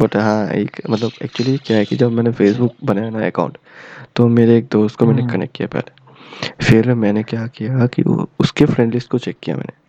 बट 0.00 0.16
हाँ 0.16 0.48
एक 0.50 0.80
मतलब 0.90 1.10
एक्चुअली 1.24 1.56
क्या 1.56 1.76
है 1.76 1.84
कि 1.84 1.96
जब 1.96 2.12
मैंने 2.12 2.32
फेसबुक 2.32 2.74
बनाया 2.84 3.10
ना 3.10 3.26
अकाउंट 3.26 3.58
तो 4.16 4.28
मेरे 4.28 4.56
एक 4.56 4.68
दोस्त 4.72 4.96
को 4.96 5.06
मैंने 5.06 5.22
हम्म। 5.22 5.32
कनेक्ट 5.32 5.56
किया 5.56 5.68
पहले। 5.68 6.64
फिर 6.64 6.94
मैंने 6.94 7.22
क्या 7.22 7.46
किया 7.46 7.86
कि 7.86 8.02
उसके 8.40 8.64
फ्रेंड 8.64 8.94
लिस्ट 8.94 9.10
को 9.10 9.18
चेक 9.18 9.36
किया 9.42 9.56
मैंने। 9.56 9.85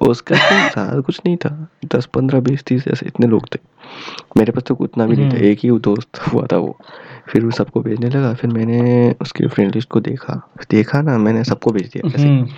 उसका 0.00 0.36
तो 0.36 0.68
ज़्यादा 0.70 1.00
कुछ 1.00 1.20
नहीं 1.26 1.36
था। 1.36 1.68
दस 1.86 2.06
पंद्रह 2.06 2.40
बीस 2.40 2.64
तीस 2.64 2.88
ऐसे 2.88 3.06
इतने 3.06 3.26
लोग 3.26 3.46
थे। 3.54 3.58
मेरे 4.36 4.52
पास 4.52 4.62
तो 4.62 4.74
उतना 4.74 5.06
भी 5.06 5.16
नहीं 5.16 5.30
था। 5.30 5.34
हम्म। 5.34 5.44
एक 5.44 5.58
ही 5.58 5.70
दोस्त 5.70 6.18
हुआ 6.18 6.46
था 6.46 6.56
वो। 6.56 6.78
फिर 7.28 7.44
वो 7.44 7.50
सबको 7.50 7.80
भेजने 7.80 8.08
लगा। 8.10 8.34
फिर 8.34 8.50
मैंने 8.50 9.14
उसके 9.20 9.46
फ्रेंड 9.46 9.74
लिस्ट 9.74 9.88
को 9.88 10.00
देखा। 10.00 10.50
देखा 10.70 11.02
ना 11.02 11.18
मैंने 11.18 11.44
सबको 11.44 11.70
भेज 11.70 11.86
दिया 11.86 12.08
ऐसे। 12.08 12.28
हम्म, 12.28 12.48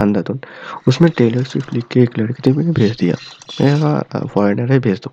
अंधाधुन। 0.00 0.40
उसमें 0.88 1.10
टेलर 1.10 1.42
स्विफ्ट 1.42 1.74
लिख 1.74 1.84
के 1.86 2.00
एक 2.00 2.18
लड़की 2.18 2.50
थी 2.50 2.56
मैंने 2.56 2.72
भेज 2.72 2.96
दिया। 2.96 3.14
मैं 3.60 3.80
कहा 3.80 4.26
फॉरेनर 4.26 4.72
है 4.72 4.78
भेज 4.78 4.98
दो। 4.98 5.12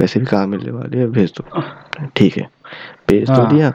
वैसे 0.00 0.20
भी 0.20 0.26
काम 0.26 0.50
मिलने 0.50 0.70
वाली 0.70 0.98
है 0.98 1.06
भेज 1.06 1.32
दो। 1.40 1.60
ठीक 2.16 2.36
है। 2.38 2.48
भेज 3.10 3.26
तो 3.26 3.32
हाँ। 3.32 3.54
दिया। 3.54 3.72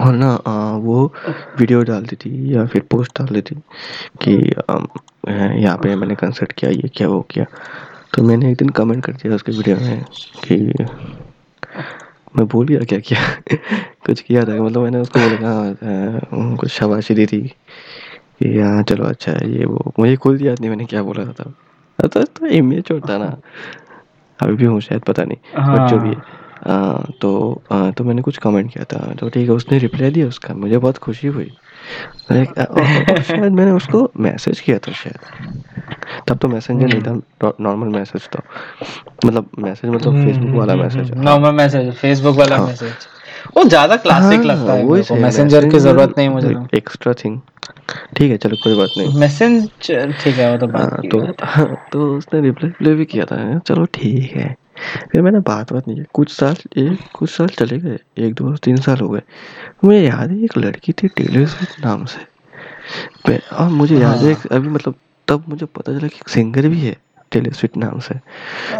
और 0.00 0.14
ना 0.14 0.30
आ, 0.46 0.76
वो 0.76 1.12
वीडियो 1.58 1.82
डालती 1.82 2.16
थी 2.16 2.56
या 2.56 2.66
फिर 2.66 2.82
पोस्ट 2.90 3.22
डाल 3.22 3.40
थी 3.40 3.54
कि 4.22 4.32
यहाँ 5.62 5.76
पे 5.78 5.96
मैंने 5.96 6.14
कंसर्ट 6.14 6.52
किया 6.52 6.70
ये 6.70 6.88
किया 6.88 7.08
वो 7.08 7.20
किया। 7.20 7.46
तो 8.14 8.22
मैंने 8.22 8.50
एक 8.50 8.56
दिन 8.56 8.68
कमेंट 8.68 9.04
कर 9.04 9.12
दिया 9.12 9.34
उसके 9.34 9.52
वीडियो 9.52 9.76
में 9.76 10.04
कि 10.44 10.56
मैं 12.36 12.46
भूल 12.46 12.66
गया 12.66 12.80
क्या 12.80 12.98
किया? 12.98 13.20
कुछ 14.06 14.20
किया 14.20 14.44
था 14.44 14.62
मतलब 14.62 14.82
मैंने 14.82 14.98
उसको 14.98 15.20
बोला 15.20 15.50
हाँ 15.50 16.56
कुछ 16.56 16.70
शाबाशी 16.70 17.14
दी 17.14 17.26
थी 17.26 17.40
कि 18.42 18.60
हाँ 18.60 18.82
चलो 18.82 19.04
अच्छा 19.04 19.32
है 19.32 19.58
ये 19.58 19.64
वो। 19.64 19.92
मुझे 19.98 20.16
खुद 20.16 20.42
याद 20.42 20.60
नहीं 20.60 20.70
मैंने 20.70 20.84
क्या 20.84 21.02
बोला 21.02 21.24
था 21.24 21.54
तो, 22.08 22.24
तो 22.24 22.46
इमेज 22.46 22.84
होता 22.92 23.18
ना। 23.18 23.36
अभी 24.42 24.54
भी 24.54 24.64
हूँ 24.64 24.80
शायद 24.80 25.02
पता 25.02 25.24
नहीं 25.24 25.38
बट 25.74 25.90
जो 25.90 25.98
भी 25.98 26.08
है। 26.08 26.43
तो 27.20 27.62
आ, 27.72 27.90
तो 27.90 28.04
मैंने 28.04 28.22
कुछ 28.22 28.38
कमेंट 28.38 28.72
किया 28.72 28.84
था। 28.84 29.12
तो 29.14 29.28
ठीक 29.28 29.48
है 29.48 29.54
उसने 29.54 29.78
रिप्लाई 29.78 30.10
दिया 30.10 30.26
उसका। 30.28 30.54
मुझे 30.54 30.78
बहुत 30.78 30.98
खुशी 30.98 31.28
हुई। 31.28 31.50
और 32.30 33.22
शायद 33.22 33.52
मैंने 33.52 33.70
उसको 33.70 34.10
मैसेज 34.16 34.60
किया 34.60 34.78
था 34.78 34.92
शायद। 34.92 35.18
तब 36.28 36.38
तो 36.38 36.48
मैसेंजर 36.48 36.86
नहीं 36.86 37.02
था। 37.02 37.52
नॉर्मल 37.60 37.88
मैसेज 37.88 38.28
था 38.28 38.42
मतलब 39.24 39.50
मैसेज 39.58 39.90
मतलब 39.90 40.24
फेसबुक 40.24 40.54
वाला 40.54 40.74
मैसेज 40.76 41.10
नॉर्मल 41.14 41.52
मैसेज 41.52 41.92
फेसबुक 41.94 42.36
वाला 42.36 42.56
हाँ। 42.56 42.66
मैसेज 42.66 42.92
वो 43.56 43.64
ज़्यादा 43.64 43.96
क्लासिक 43.96 44.44
लगता 44.44 44.72
है 44.72 45.02
को। 45.02 45.14
मैसेंजर 45.14 45.68
की 45.68 45.78
ज़रूरत 45.78 46.14
नहीं 46.18 46.28
मुझे। 46.28 46.54
एक्स्ट्रा 46.76 47.12
थिंग 47.14 47.40
ठीक 48.16 48.30
है 48.30 48.36
चलो 48.36 48.56
कोई 48.64 48.76
बात 48.76 48.90
नहीं। 48.98 49.20
मैसेंजर 49.20 50.12
ठीक 50.22 50.34
है 50.34 50.50
वो 50.52 50.58
तो 50.58 50.66
बात 50.66 50.92
हाँ 50.92 51.08
तो 51.10 51.20
हाँ, 51.42 51.66
तो 51.92 52.16
उसने 52.16 52.40
रिप्लाई 52.40 52.94
भी 52.94 53.04
किया 53.04 53.24
था। 53.24 53.58
चलो 53.58 53.84
ठीक 53.94 54.32
है। 54.32 54.54
फिर 55.12 55.22
मैंने 55.22 55.40
बात 55.40 55.72
बात 55.72 55.88
नहीं 55.88 55.98
की। 55.98 56.04
कुछ 56.14 56.30
साल 56.32 56.56
एक 56.76 56.98
कुछ 57.14 57.30
साल 57.30 57.48
चले 57.48 57.78
गए। 57.78 57.98
एक 58.18 58.34
दो 58.34 58.54
तीन 58.56 58.76
साल 58.76 58.98
हो 58.98 59.08
गए। 59.08 59.22
मुझे 59.84 60.00
याद 60.00 60.30
है 60.30 60.44
एक 60.44 60.56
लड़की 60.58 60.92
थी 60.92 61.08
टेलर 61.08 61.46
स्विफ्ट 61.46 61.84
नाम 61.84 62.04
से। 62.04 63.38
और 63.52 63.68
मुझे 63.70 63.98
याद 63.98 64.18
है 64.18 64.34
अभी 64.52 64.68
मतलब 64.68 64.94
तब 65.28 65.44
मुझे 65.48 65.66
पता 65.66 65.92
चला 65.92 66.08
कि 66.08 66.16
एक 66.16 66.28
सिंगर 66.28 66.68
भी 66.68 66.80
है 66.80 66.96
टेलर 67.32 67.52
स्विफ्ट 67.52 67.76
नाम 67.76 67.98
से। 67.98 68.14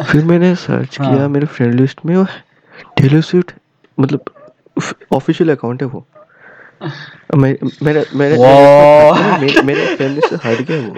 फिर 0.05 0.25
मैंने 0.25 0.55
सर्च 0.55 1.01
हाँ। 1.01 1.15
किया 1.15 1.29
मेरे 1.29 1.47
फ्रेंड 1.47 1.75
लिस्ट 1.75 2.05
में 2.07 2.17
वो 2.17 2.25
टेलर 2.97 3.21
स्विफ्ट 3.21 3.53
मतलब 3.99 4.25
ऑफिशियल 5.13 5.51
अकाउंट 5.51 5.83
है 5.83 5.89
वो। 5.89 6.07
मैं 7.37 7.57
मेरे 7.83 8.05
मेरे 8.15 8.37
मेरे 8.39 9.63
मेरे 9.63 9.95
फ्रेंड 9.97 10.15
लिस्ट 10.15 10.35
से 10.35 10.37
हट 10.45 10.61
गया 10.61 10.89
वो। 10.89 10.95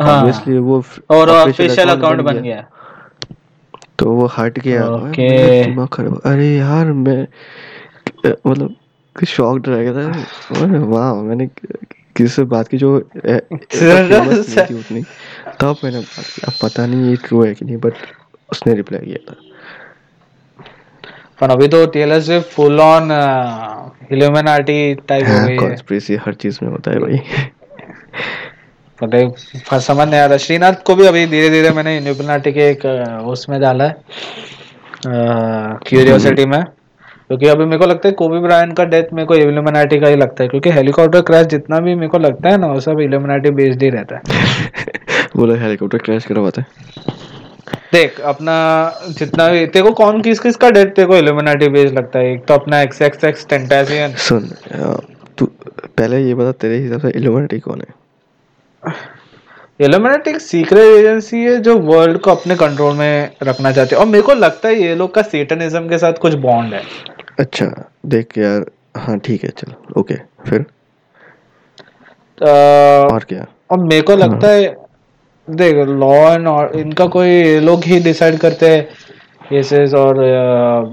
हाँ। 0.00 0.16
ऑब्वियसली 0.18 0.58
वो 0.58 0.82
और 1.10 1.30
ऑफिशियल 1.30 1.88
अकाउंट 1.88 2.20
बन 2.20 2.38
गया। 2.38 2.66
तो 4.00 4.10
वो 4.10 4.26
हट 4.36 4.58
गया। 4.58 4.84
Okay. 4.88 5.66
दिमाग 5.66 5.88
खराब। 5.88 6.20
अरे 6.26 6.48
यार 6.56 6.92
मैं 6.92 7.22
मतलब 8.46 8.74
शॉक 9.28 9.68
रह 9.68 9.82
गया 9.82 9.92
था। 9.94 10.76
वाह 10.84 11.14
मैंने 11.22 11.46
किसी 11.46 12.28
से 12.28 12.44
बात 12.44 12.68
की 12.68 12.78
जो 12.78 12.98
थी 13.00 14.74
उतनी। 14.74 15.02
तब 15.60 15.76
मैंने 15.84 15.98
बात 15.98 16.24
की। 16.26 16.42
अब 16.46 16.52
पता 16.62 16.86
नहीं 16.86 17.10
ये 17.10 17.16
ट्रू 17.16 17.44
है 17.44 17.54
कि 17.54 17.64
नहीं 17.64 17.76
बट 17.76 17.94
उसने 18.52 18.74
रिप्लाई 18.74 19.00
किया 19.00 19.18
था। 19.30 19.36
पर 21.40 21.50
अभी 21.50 21.68
तो 21.68 21.86
Taylor 21.86 22.20
Swift 22.20 22.48
full 22.48 22.80
on 22.80 23.10
Illuminati 24.12 24.94
type 24.94 25.26
हो 25.26 25.44
गई 25.44 25.52
है। 25.52 25.56
कॉन्स्पिरेसी 25.56 26.16
हर 26.16 26.34
चीज़ 26.34 26.58
में 26.62 26.70
होता 26.70 26.90
है 26.90 26.98
भाई। 26.98 27.20
फ- 29.66 29.74
समझ 29.74 30.08
नहीं 30.08 30.20
आ 30.20 30.26
रहा। 30.26 30.36
श्रीनाथ 30.36 30.72
को 30.84 30.94
भी 30.94 31.06
अभी 31.06 31.26
धीरे 31.26 31.50
धीरे 31.50 31.70
मैंने 31.70 31.98
इल्यूमिनाटी 31.98 32.52
के 32.52 32.60
एक 32.60 32.86
उसमें 33.26 33.60
डाला 33.60 33.84
है। 33.84 33.96
क्यूरियोसिटी 35.86 36.44
में। 36.44 36.64
क्योंकि 37.28 37.46
अभी 37.46 37.64
मेरे 37.64 37.78
को 37.78 37.86
लगता 37.86 38.08
है 38.08 38.14
कोबी 38.14 38.38
ब्रायन 38.38 38.72
का 38.72 38.84
डेथ 38.84 39.04
मेरे 39.12 39.26
को 39.26 39.34
इल्यूमिनाटी 39.34 40.00
का 40.00 40.08
ही 40.08 40.16
लगता 40.16 40.42
है। 40.42 40.48
क्योंकि 40.48 40.70
हेलीकॉप्टर 40.70 41.20
क्रैश 41.20 41.46
जितना 41.46 41.80
भी 41.80 41.94
मेरे 41.94 42.08
को 42.08 42.18
लगता 42.18 42.48
है 42.48 42.58
ना 42.58 42.66
वो 42.66 42.80
सब 42.80 43.00
इल्यूमिनाटी 43.00 43.50
बेस्ड 43.50 43.82
ही 43.82 43.90
रहता 43.90 44.16
है। 44.16 44.22
बोला 45.36 45.54
हेलीकॉप्टर 45.54 45.98
क्रैश 45.98 46.24
करवाते 46.24 46.62
देख 47.92 48.20
अपना 48.20 48.92
जितना 49.08 49.48
भी 49.48 49.66
तेरे 49.66 49.82
को 49.82 49.92
कौन 49.92 50.22
किस 50.22 50.38
किस 50.38 50.56
का 50.56 50.70
डेथ 50.70 50.86
तेरे 50.86 51.06
को 51.06 51.16
इल्यूमिनाटी 51.16 51.68
बेस्ड 51.68 51.98
लगता 51.98 52.18
है? 52.18 52.34
एक 52.34 52.44
तो 52.44 52.54
अपना 52.54 52.80
एक्स 52.80 53.02
एक्स 53.02 53.24
एक्स 53.24 53.46
टेंटासियन 53.48 54.12
सुन 54.12 54.50
तू 55.38 55.46
पहले 55.84 56.24
ये 56.24 56.34
बता 56.34 56.52
तेरे 56.52 56.76
हिसाब 56.78 57.00
से 57.00 57.08
इल्यूमिनाटी 57.08 57.58
कौन 57.58 57.80
है? 57.80 57.99
इल्यूमिनाटी 59.80 60.30
एक 60.30 60.40
सीक्रेट 60.40 60.98
एजेंसी 60.98 61.42
है 61.44 61.56
जो 61.60 61.76
वर्ल्ड 61.78 62.18
को 62.18 62.30
अपने 62.30 62.56
कंट्रोल 62.56 62.94
में 62.96 63.30
रखना 63.42 63.72
चाहती 63.72 63.94
है। 63.94 64.00
और 64.00 64.06
मेरे 64.06 64.22
को 64.22 64.34
लगता 64.34 64.68
है 64.68 64.82
ये 64.82 64.94
लोग 64.94 65.14
का 65.14 65.22
सेटनिज्म 65.22 65.88
के 65.88 65.98
साथ 65.98 66.12
कुछ 66.12 66.34
बॉन्ड 66.34 66.74
है। 66.74 66.82
अच्छा 67.38 67.66
देख 68.06 68.38
यार 68.38 68.64
हाँ 68.96 69.18
ठीक 69.18 69.44
है 69.44 69.50
चलो 69.50 70.00
ओके 70.00 70.14
फिर? 70.48 70.64
अ, 72.42 73.12
और 73.12 73.24
क्या? 73.28 73.46
और 73.70 73.78
मेरे 73.78 74.02
को 74.02 74.16
लगता 74.16 74.48
है। 74.48 74.76
देख 75.50 75.74
लॉ 75.88 76.14
एंड 76.32 76.74
इनका 76.76 77.06
कोई 77.06 77.58
लोग 77.60 77.84
ही 77.84 78.00
डिसाइड 78.00 78.38
करते 78.38 78.68
हैं 78.68 78.88
केसेस 79.50 79.94
और 79.94 80.16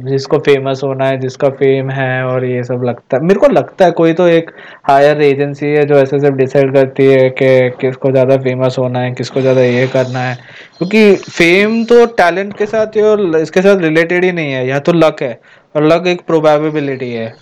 जिसको 0.03 0.37
फ़ेमस 0.39 0.81
होना 0.83 1.05
है, 1.05 1.17
जिसका 1.19 1.49
फेम 1.51 1.89
है 1.91 2.23
और 2.25 2.45
ये 2.45 2.63
सब 2.63 2.83
लगता 2.85 3.17
है। 3.17 3.23
मेरे 3.23 3.39
को 3.39 3.47
लगता 3.49 3.85
है 3.85 3.91
कोई 3.93 4.13
तो 4.13 4.27
एक 4.29 4.51
हायर 4.83 5.21
एजेंसी 5.23 5.65
है 5.67 5.85
जो 5.85 5.95
ऐसे 5.95 6.19
सब 6.19 6.37
डिसाइड 6.37 6.73
करती 6.73 7.05
है 7.05 7.29
कि 7.31 7.69
किसको 7.81 8.11
ज़्यादा 8.11 8.37
फ़ेमस 8.39 8.75
होना 8.79 8.99
है, 8.99 9.11
किसको 9.13 9.41
ज़्यादा 9.41 9.61
ये 9.61 9.87
करना 9.87 10.19
है। 10.19 10.35
क्योंकि 10.77 11.15
फेम 11.15 11.83
तो 11.85 12.05
टैलेंट 12.17 12.57
के 12.57 12.65
साथ 12.65 12.95
ही 12.95 13.01
और 13.03 13.35
इसके 13.37 13.61
साथ 13.61 13.81
रिलेटेड 13.81 14.25
ही 14.25 14.31
नहीं 14.31 14.51
है, 14.51 14.67
या 14.67 14.79
तो 14.79 14.93
लक 14.93 15.21
है 15.21 15.39
और 15.75 15.83
लक 15.85 16.07
एक 16.07 16.21
प्रोबेबिलिटी 16.27 17.11
है। 17.11 17.33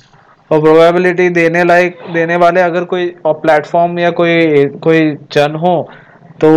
और 0.52 0.60
प्रोबेबिलिटी 0.62 1.28
देने 1.32 1.64
लायक, 1.64 1.98
देने 2.14 2.36
वाले 2.38 2.62
अगर 2.62 2.84
कोई 2.86 3.14
प्लेटफॉर्म 3.28 4.00
या 4.00 4.10
कोई 4.14 4.66
कोई 4.84 5.12
जन 5.34 5.56
हो 5.58 5.82
तो 6.42 6.50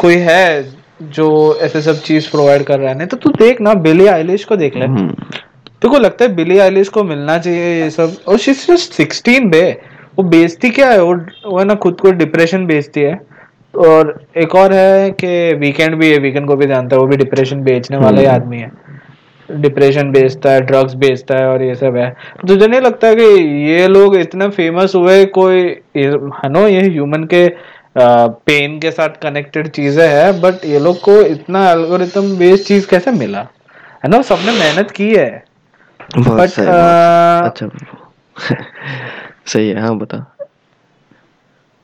कोई 0.00 0.16
है 0.20 0.62
जो 1.10 1.58
ऐसे 1.62 1.82
सब 1.82 1.94
चीज़ 1.94 2.30
प्रोवाइड 2.30 2.62
कर 2.62 2.78
रहा 2.80 2.92
है 2.92 3.06
तो 3.06 3.16
तू 3.16 3.30
देख 3.30 3.60
ना 3.60 3.74
बिली 3.74 4.06
आइलिश 4.06 4.44
को 4.44 4.56
देख 4.56 4.76
ले। 4.76 4.84
हम्म, 4.84 5.08
तेरे 5.08 5.88
को 5.88 5.98
लगता 5.98 6.24
है 6.24 6.34
बिली 6.34 6.58
आइलिश 6.58 6.88
को 6.88 7.04
मिलना 7.04 7.38
चाहिए 7.38 7.82
ये 7.82 7.90
सब? 7.90 8.16
और 8.28 8.38
शी 8.38 8.52
जस्ट 8.52 8.92
16 8.92 9.50
बे। 9.50 9.80
वो 10.18 10.22
बेचती 10.22 10.70
क्या 10.70 10.90
है? 10.90 11.02
वो 11.02 11.14
वो 11.46 11.64
ना 11.64 11.74
खुद 11.74 12.00
को 12.00 12.10
डिप्रेशन 12.10 12.66
बेचती 12.66 13.00
है। 13.00 13.20
और 13.78 14.26
एक 14.36 14.54
और 14.54 14.72
है 14.72 15.10
कि 15.10 15.54
वीकेंड 15.54 15.94
भी 15.94 16.10
है 16.10 16.18
वीकेंड 16.18 16.46
को 16.46 16.56
भी 16.56 16.66
जानता 16.66 16.96
है 16.96 17.00
वो 17.00 17.08
भी 17.08 17.16
डिप्रेशन 17.16 17.62
बेचने 17.62 17.96
वाला 17.96 18.20
ही 18.20 18.26
हम्म। 18.26 18.36
आदमी 18.36 18.58
है। 18.58 18.70
डिप्रेशन 19.50 20.10
बेचता 20.10 20.50
है 20.50 20.60
ड्रग्स 20.60 20.94
बेचता 20.94 21.36
है 21.36 21.46
और 21.46 21.62
ये 21.62 21.74
सब 21.74 21.96
है। 21.96 22.16
तुझे 22.48 22.66
नहीं 22.66 22.80
लगता 22.80 23.14
कि 23.14 23.24
ये 23.70 23.88
लोग 23.88 24.16
इतना 24.16 24.48
फ़ेमस 24.48 24.94
हुए 24.94 25.24
कोई 25.24 25.60
है 25.96 26.48
नो 26.48 26.66
ये 26.68 26.80
ह्यूमन 26.80 27.24
के 27.24 27.46
पेन 27.96 28.78
के 28.80 28.90
साथ 28.90 29.08
कनेक्टेड 29.22 29.68
चीज़ें 29.68 30.06
हैं 30.08 30.40
बट 30.40 30.64
ये 30.64 30.78
लोग 30.78 31.00
को 31.00 31.20
इतना 31.22 31.70
एल्गोरिथम 31.70 32.36
बेस्ड 32.38 32.64
चीज़ 32.64 32.86
कैसे 32.88 33.10
मिला? 33.10 33.40
है 34.04 34.10
ना 34.10 34.20
सबने 34.22 34.52
मेहनत 34.52 34.90
की 34.90 35.14
है। 35.14 35.44
बट 36.18 36.58
अच्छा 36.60 37.68
सही 39.46 39.68
है 39.68 39.80
हाँ 39.80 39.96
बता। 39.98 40.18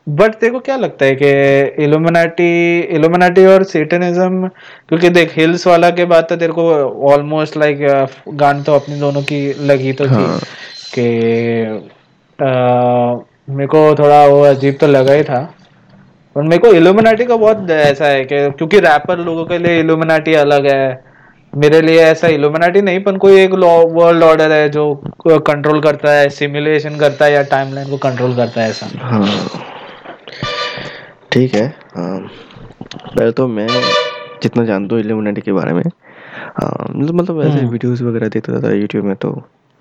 बट 0.06 0.34
तेरे 0.34 0.52
को 0.52 0.58
क्या 0.60 0.76
लगता 0.76 1.04
है 1.04 1.14
कि 1.16 1.82
इल्यूमिनाटी 1.84 2.80
इल्यूमिनाटी 2.96 3.44
और 3.46 3.62
सेटनिज्म 3.64 4.48
क्योंकि 4.88 5.08
देख 5.08 5.36
हिल्स 5.36 5.66
वाला 5.66 5.90
के 5.90 6.04
बाद 6.04 6.26
तो 6.28 6.36
तेरे 6.36 6.52
को 6.52 6.64
ऑलमोस्ट 7.12 7.56
लाइक 7.56 7.78
गान 8.34 8.62
तो 8.62 8.74
अपनी 8.74 8.98
दोनों 9.00 9.22
की 9.22 9.40
लगी 9.66 9.92
तो 9.92 10.06
थी 10.06 10.14
हाँ। 10.14 10.38
कि 10.94 11.08
मेरे 13.52 13.66
को 13.66 13.94
थोड़ा 13.94 14.24
वो 14.26 14.40
अजीब 14.44 14.76
तो 14.80 14.86
लगा 14.86 15.12
ही 15.12 15.22
था। 15.24 15.40
पर 16.36 16.42
मेरे 16.42 16.58
को 16.58 16.72
इल्यूमिनाटी 16.72 17.24
का 17.26 17.36
बहुत 17.36 17.70
ऐसा 17.70 18.06
है 18.06 18.24
कि 18.24 18.36
क्योंकि 18.50 18.80
रैपर 18.80 19.18
लोगों 19.18 19.44
के 19.44 19.58
लिए 19.58 19.80
इल्यूमिनाटी 19.80 20.34
अलग 20.42 20.66
है। 20.66 21.10
मेरे 21.52 21.80
लिए 21.82 22.00
ऐसा 22.00 22.28
इल्यूमिनाटी 22.28 22.80
नहीं 22.82 23.02
पर 23.04 23.16
कोई 23.18 23.40
एक 23.40 23.52
वर्ल्ड 23.52 24.22
ऑर्डर 24.22 24.52
है 24.52 24.68
जो 24.70 24.84
कंट्रोल 25.26 25.80
करता 25.82 26.12
है 26.12 26.28
सिमुलेशन 26.30 26.96
करता 26.98 27.24
है 27.24 27.32
या 27.32 27.42
टाइमलाइन 27.50 27.90
को 27.90 27.96
कंट्रोल 27.98 28.36
करता 28.36 28.60
है 28.60 28.70
ऐसा। 28.70 28.86
हाँ। 29.00 29.26
ठीक 31.32 31.54
है 31.54 31.66
पहले 31.96 33.30
तो 33.32 33.46
मैं 33.48 33.66
जितना 34.42 34.64
जानता 34.64 34.94
हूँ 34.94 35.02
इल्यूमिनाटी 35.02 35.40
के 35.40 35.52
बारे 35.52 35.72
में 35.72 35.82
मतलब 35.82 37.40
ऐसे 37.42 37.50
हम्म। 37.50 37.68
वीडियोस 37.68 38.02
वगैरह 38.02 38.28
देखता 38.28 38.68
है 38.68 38.78
यूट्यूब 38.80 39.04
में 39.04 39.14
तो 39.16 39.30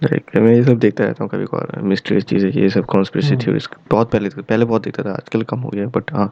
लाइक 0.02 0.36
मैं 0.36 0.54
ये 0.54 0.64
सब 0.64 0.78
देखता 0.80 1.04
रहता 1.04 1.24
हूँ 1.24 1.30
कभी 1.30 1.46
कभार 1.46 1.82
मिस्ट्रीज 1.84 2.24
चीज़ें 2.26 2.50
ये 2.52 2.70
सब 2.70 2.86
कॉन्स्पिरेसी 2.88 3.30
हम्म। 3.30 3.44
थ्योरीज 3.44 3.68
बहुत 3.92 4.12
पहले 4.12 4.30
पहले 4.32 4.66
बहुत 4.66 4.84
देखता 4.84 5.04
था 5.04 5.14
आजकल 5.14 5.44
कम 5.44 5.60
हो 5.60 5.70
गया 5.70 5.88
बट 5.90 6.12
हाँ 6.14 6.32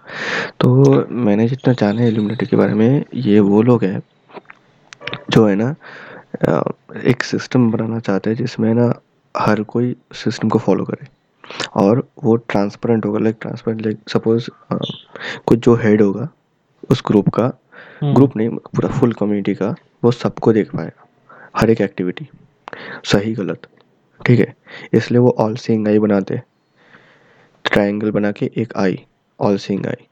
तो 0.59 1.05
मैंने 1.09 1.47
जितना 1.47 1.73
जाना 1.73 2.01
है 2.01 2.07
इल्यूमिनाटी 2.07 2.45
के 2.45 2.55
बारे 2.55 2.73
में 2.73 3.03
ये 3.15 3.39
वो 3.41 3.61
लोग 3.61 3.83
हैं 3.83 4.01
जो 5.31 5.45
है 5.47 5.55
ना 5.55 5.75
एक 7.05 7.23
सिस्टम 7.25 7.69
बनाना 7.71 7.99
चाहते 7.99 8.29
हैं 8.29 8.37
जिसमें 8.37 8.73
ना 8.73 8.91
हर 9.35 9.61
कोई 9.67 9.95
सिस्टम 10.15 10.49
को 10.49 10.59
फॉलो 10.59 10.85
करे 10.85 11.07
और 11.75 12.07
वो 12.23 12.35
ट्रांसपेरेंट 12.45 13.05
होगा 13.05 13.19
लाइक 13.19 13.37
ट्रांसपेरेंट 13.41 13.85
लाइक 13.85 14.09
सपोज़ 14.09 14.49
कुछ 15.45 15.59
जो 15.59 15.75
हेड 15.75 16.01
होगा 16.01 16.27
उस 16.89 17.03
ग्रुप 17.07 17.29
का 17.29 17.51
हम्म। 18.01 18.13
ग्रुप 18.13 18.37
नहीं 18.37 18.49
पूरा 18.49 18.89
फुल 18.89 19.13
कम्युनिटी 19.13 19.53
का 19.55 19.75
वो 20.03 20.11
सबको 20.13 20.53
देख 20.53 20.75
पाएगा 20.75 21.05
हर 21.55 21.69
एक 21.69 21.81
एक्टिविटी 21.81 22.29
सही 23.05 23.33
गलत। 23.33 23.67
ठीक 24.21 24.39
है? 24.39 24.53
इसलिए 24.93 25.19
वो 25.19 25.35
ऑल 25.39 25.55
सीइंग 25.57 25.87
आई 25.87 25.99
बनाते 25.99 26.41
ट्रायंगल 27.65 28.11
बना 28.11 28.31
के 28.31 28.49
एक 28.57 28.75
आई 28.77 28.99
ऑल 29.39 29.57
सीइंग 29.57 29.85
आई 29.87 30.07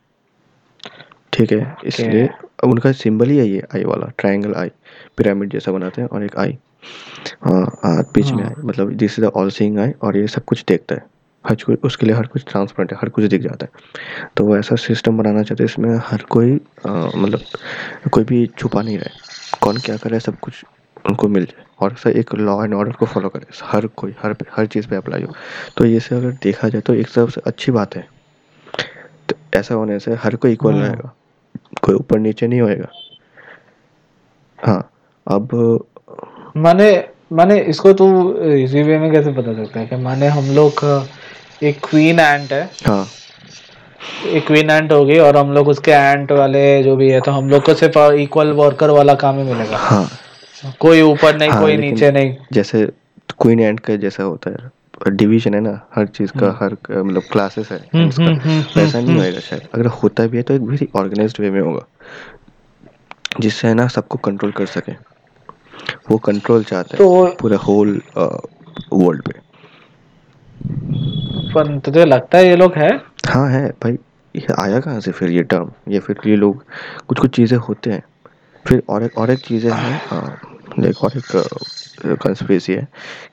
ठीक 1.34 1.52
है? 1.52 1.76
इसलिए 1.86 2.28
अब 2.28 2.70
उनका 2.70 2.91
सिंबल 2.94 3.30
ही 3.30 3.38
है 3.38 3.48
ये 3.48 3.63
आई 3.76 3.84
वाला 3.84 4.12
ट्रायंगल 4.18 4.54
आई 4.56 4.70
पिरामिड 5.18 5.52
जैसा 5.52 5.72
बनाते 5.72 6.02
हैं 6.02 6.08
और 6.10 6.24
एक 6.24 6.38
आई 6.39 6.58
हाँ 7.44 8.04
बीच 8.13 8.32
में 8.32 8.44
हाँ। 8.44 8.50
आई 8.50 8.68
मतलब 8.68 8.91
this 8.94 9.20
is 9.20 9.26
all 9.26 9.50
seeing 9.50 9.80
eye 9.80 9.91
और 10.04 10.18
ये 10.18 10.28
सब 10.28 10.46
कुछ 10.46 10.63
देखता 10.68 10.96
है। 10.96 11.04
हर 11.46 11.56
कोई 11.65 11.76
उसके 11.86 12.06
लिए 12.06 12.15
हर 12.15 12.28
कुछ 12.28 12.46
ट्रांसपेरेंट 12.50 12.91
है 12.91 12.98
हर 13.02 13.10
कुछ 13.10 13.26
दिख 13.26 13.41
जाता 13.41 13.65
है। 13.65 14.30
तो 14.38 14.44
वो 14.46 14.58
ऐसा 14.58 14.76
सिस्टम 14.76 15.18
बनाना 15.18 15.44
चाहते 15.44 15.63
हैं 15.63 15.70
इसमें 15.70 15.89
हर 16.06 16.22
कोई 16.30 16.54
मतलब 16.54 17.39
कोई 18.12 18.24
भी 18.24 18.46
छुपा 18.58 18.82
नहीं 18.82 18.98
रहे 18.98 19.60
कौन 19.62 19.78
क्या 19.86 19.98
करे 19.98 20.20
सब 20.20 20.39
कुछ 20.39 20.63
उनको 21.10 21.28
मिल 21.28 21.46
जाए। 21.46 21.64
और 21.80 21.94
ऐसा 21.94 22.10
एक 22.20 22.34
लॉ 22.36 22.64
एंड 22.64 22.74
ऑर्डर 22.74 22.92
को 22.92 23.06
फॉलो 23.06 23.30
करे। 23.30 23.46
हर 23.64 23.86
कोई 23.98 24.14
हर 24.22 24.36
हर 24.52 24.66
चीज़ 24.66 24.88
पे 24.88 24.96
अप्लाई 24.96 25.24
हो। 25.24 25.34
तो 25.78 25.86
ये 25.86 26.00
से 26.00 26.16
अगर 26.16 26.32
देखा 26.44 26.70
जाए 26.70 26.82
तो 26.82 26.94
एक 26.94 27.08
सबसे 27.08 27.42
अच्छी 27.48 27.72
बात 27.72 27.96
है। 27.96 28.08
तो 29.30 29.36
ऐसा 29.54 29.76
होने 29.76 30.00
से 30.00 30.14
हर 30.14 30.36
कोई 30.36 30.54
इक्वल 30.54 30.74
हाँ। 30.74 30.82
रहेगा। 30.82 31.12
कोई 31.84 31.96
ऊपर 31.96 32.20
नीचे 32.20 32.48
नहीं 32.48 32.62
होएगा। 32.62 32.88
हाँ 34.60 34.90
अब 35.28 35.54
माने 36.58 36.88
माने 37.34 37.60
इसको 37.60 37.92
तू 37.94 38.08
इजी 38.54 38.82
वे 38.84 38.98
में 39.00 39.12
कैसे 39.12 39.32
पता 39.34 39.54
सकता 39.54 39.80
है 39.80 39.86
कि 39.86 39.96
माने 39.96 40.28
हम 40.28 40.50
लोग 40.56 40.84
एक 41.64 41.80
क्वीन 41.86 42.20
एंट 42.20 42.52
है। 42.54 42.64
हाँ। 42.88 43.06
एक 44.28 44.46
क्वीन 44.48 44.70
एंट 44.70 44.92
होगी 44.92 45.18
और 45.20 45.38
हम 45.38 45.52
लोग 45.54 45.68
उसके 45.68 45.92
एंट 45.92 46.32
वाले 46.32 46.62
जो 46.84 46.96
भी 46.96 47.10
है 47.10 47.22
तो 47.22 47.32
हम 47.32 47.50
लोग 47.50 47.64
को 47.66 47.74
सिर्फ़ 47.74 47.98
इक्वल 48.14 48.52
वर्कर 48.54 48.90
वाला 48.90 49.14
काम 49.16 49.38
ही 49.38 49.44
मिलेगा। 49.44 49.78
हाँ। 49.78 50.08
कोई 50.80 51.01
ऊपर 51.01 51.38
नहीं 51.38 51.49
हाँ, 51.49 51.62
कोई 51.62 51.78
नीचे 51.78 52.12
नहीं। 52.12 52.36
जैसे 52.54 52.86
क्वीन 53.41 53.60
एंड 53.60 53.80
का 53.80 53.95
जैसा 53.95 54.23
होता 54.23 54.49
है 54.51 54.71
डिवीज़न 55.12 55.54
है 55.54 55.60
ना 55.62 55.80
हर 55.95 56.06
चीज़ 56.08 56.32
का 56.39 56.49
हर 56.62 56.75
मतलब 56.91 57.23
क्लासेस 57.32 57.71
है 57.71 57.78
हम्म, 57.93 58.10
हम्म, 58.10 58.36
हम्म, 58.39 58.60
वैसा 58.75 58.97
नहीं 58.99 59.08
हम्म। 59.08 59.19
होएगा 59.19 59.39
शायद। 59.39 59.67
अगर 59.73 59.86
होता 60.01 60.25
भी 60.28 60.38
है 60.38 60.43
तो 60.43 60.54
एक 60.54 60.62
वेरी 60.62 60.88
ऑर्गेनाइज्ड 60.95 61.39
वे 61.41 61.49
में 61.51 61.60
होगा 61.62 61.86
जिससे 63.39 63.67
है 63.67 63.73
ना 63.73 63.88
सबको 63.88 64.17
कंट्रोल 64.25 64.51
कर 64.51 64.65
सके। 64.65 64.91
वो 66.10 66.17
कंट्रोल 66.25 66.63
चाहते 66.63 66.97
हैं 66.97 66.97
तो 66.97 67.36
पूरे 67.41 67.56
होल 67.58 67.99
वर्ल्ड 68.17 69.21
पे। 69.23 69.39
पर 71.54 71.78
तुझे 71.86 72.06
लगता 72.06 72.38
है 72.38 72.47
ये 72.47 72.56
लोग 72.56 72.75
है। 72.75 72.89
हाँ 73.28 73.49
है 73.49 73.67
भाई 73.84 73.97
ये 74.36 74.45
आया 74.60 74.80
कहाँ 74.80 74.99
से 74.99 75.12
फिर 75.12 75.32
ये 75.32 75.43
टर्म 75.43 75.71
ये 75.88 75.99
फिर 75.99 76.17
ये 76.28 76.36
लोग 76.36 76.63
कुछ 77.08 77.19
कुछ 77.19 77.36
चीज़ें 77.36 77.58
होते 77.58 77.91
हैं। 77.91 78.04
फिर 78.65 78.82
और 78.89 79.04
एक 79.04 79.17
और 79.17 79.32
एक 79.32 79.39
चीज़ें 79.39 79.71
हैं। 79.71 79.99
लाइक 80.80 81.04
और 81.04 81.18
एक 81.18 82.18
कंस्पिरेसी 82.22 82.74
है 82.74 82.88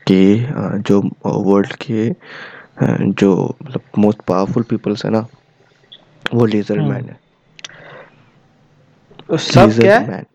कि 0.06 0.46
जो 0.88 1.00
वर्ल्ड 1.26 1.72
के 1.82 2.10
जो 3.12 3.56
मतलब 3.62 3.80
मोस्ट 3.98 4.20
पावरफुल 4.20 4.62
पीपल्स 4.62 5.04
है 5.04 5.10
ना 5.10 5.26
वो 6.34 6.46
लेजर। 6.46 6.80
मैन 6.80 7.04
है। 7.04 7.20
तो 9.28 9.36
सब 9.36 9.72
क्या 9.80 9.98
है? 9.98 10.22
man। 10.22 10.26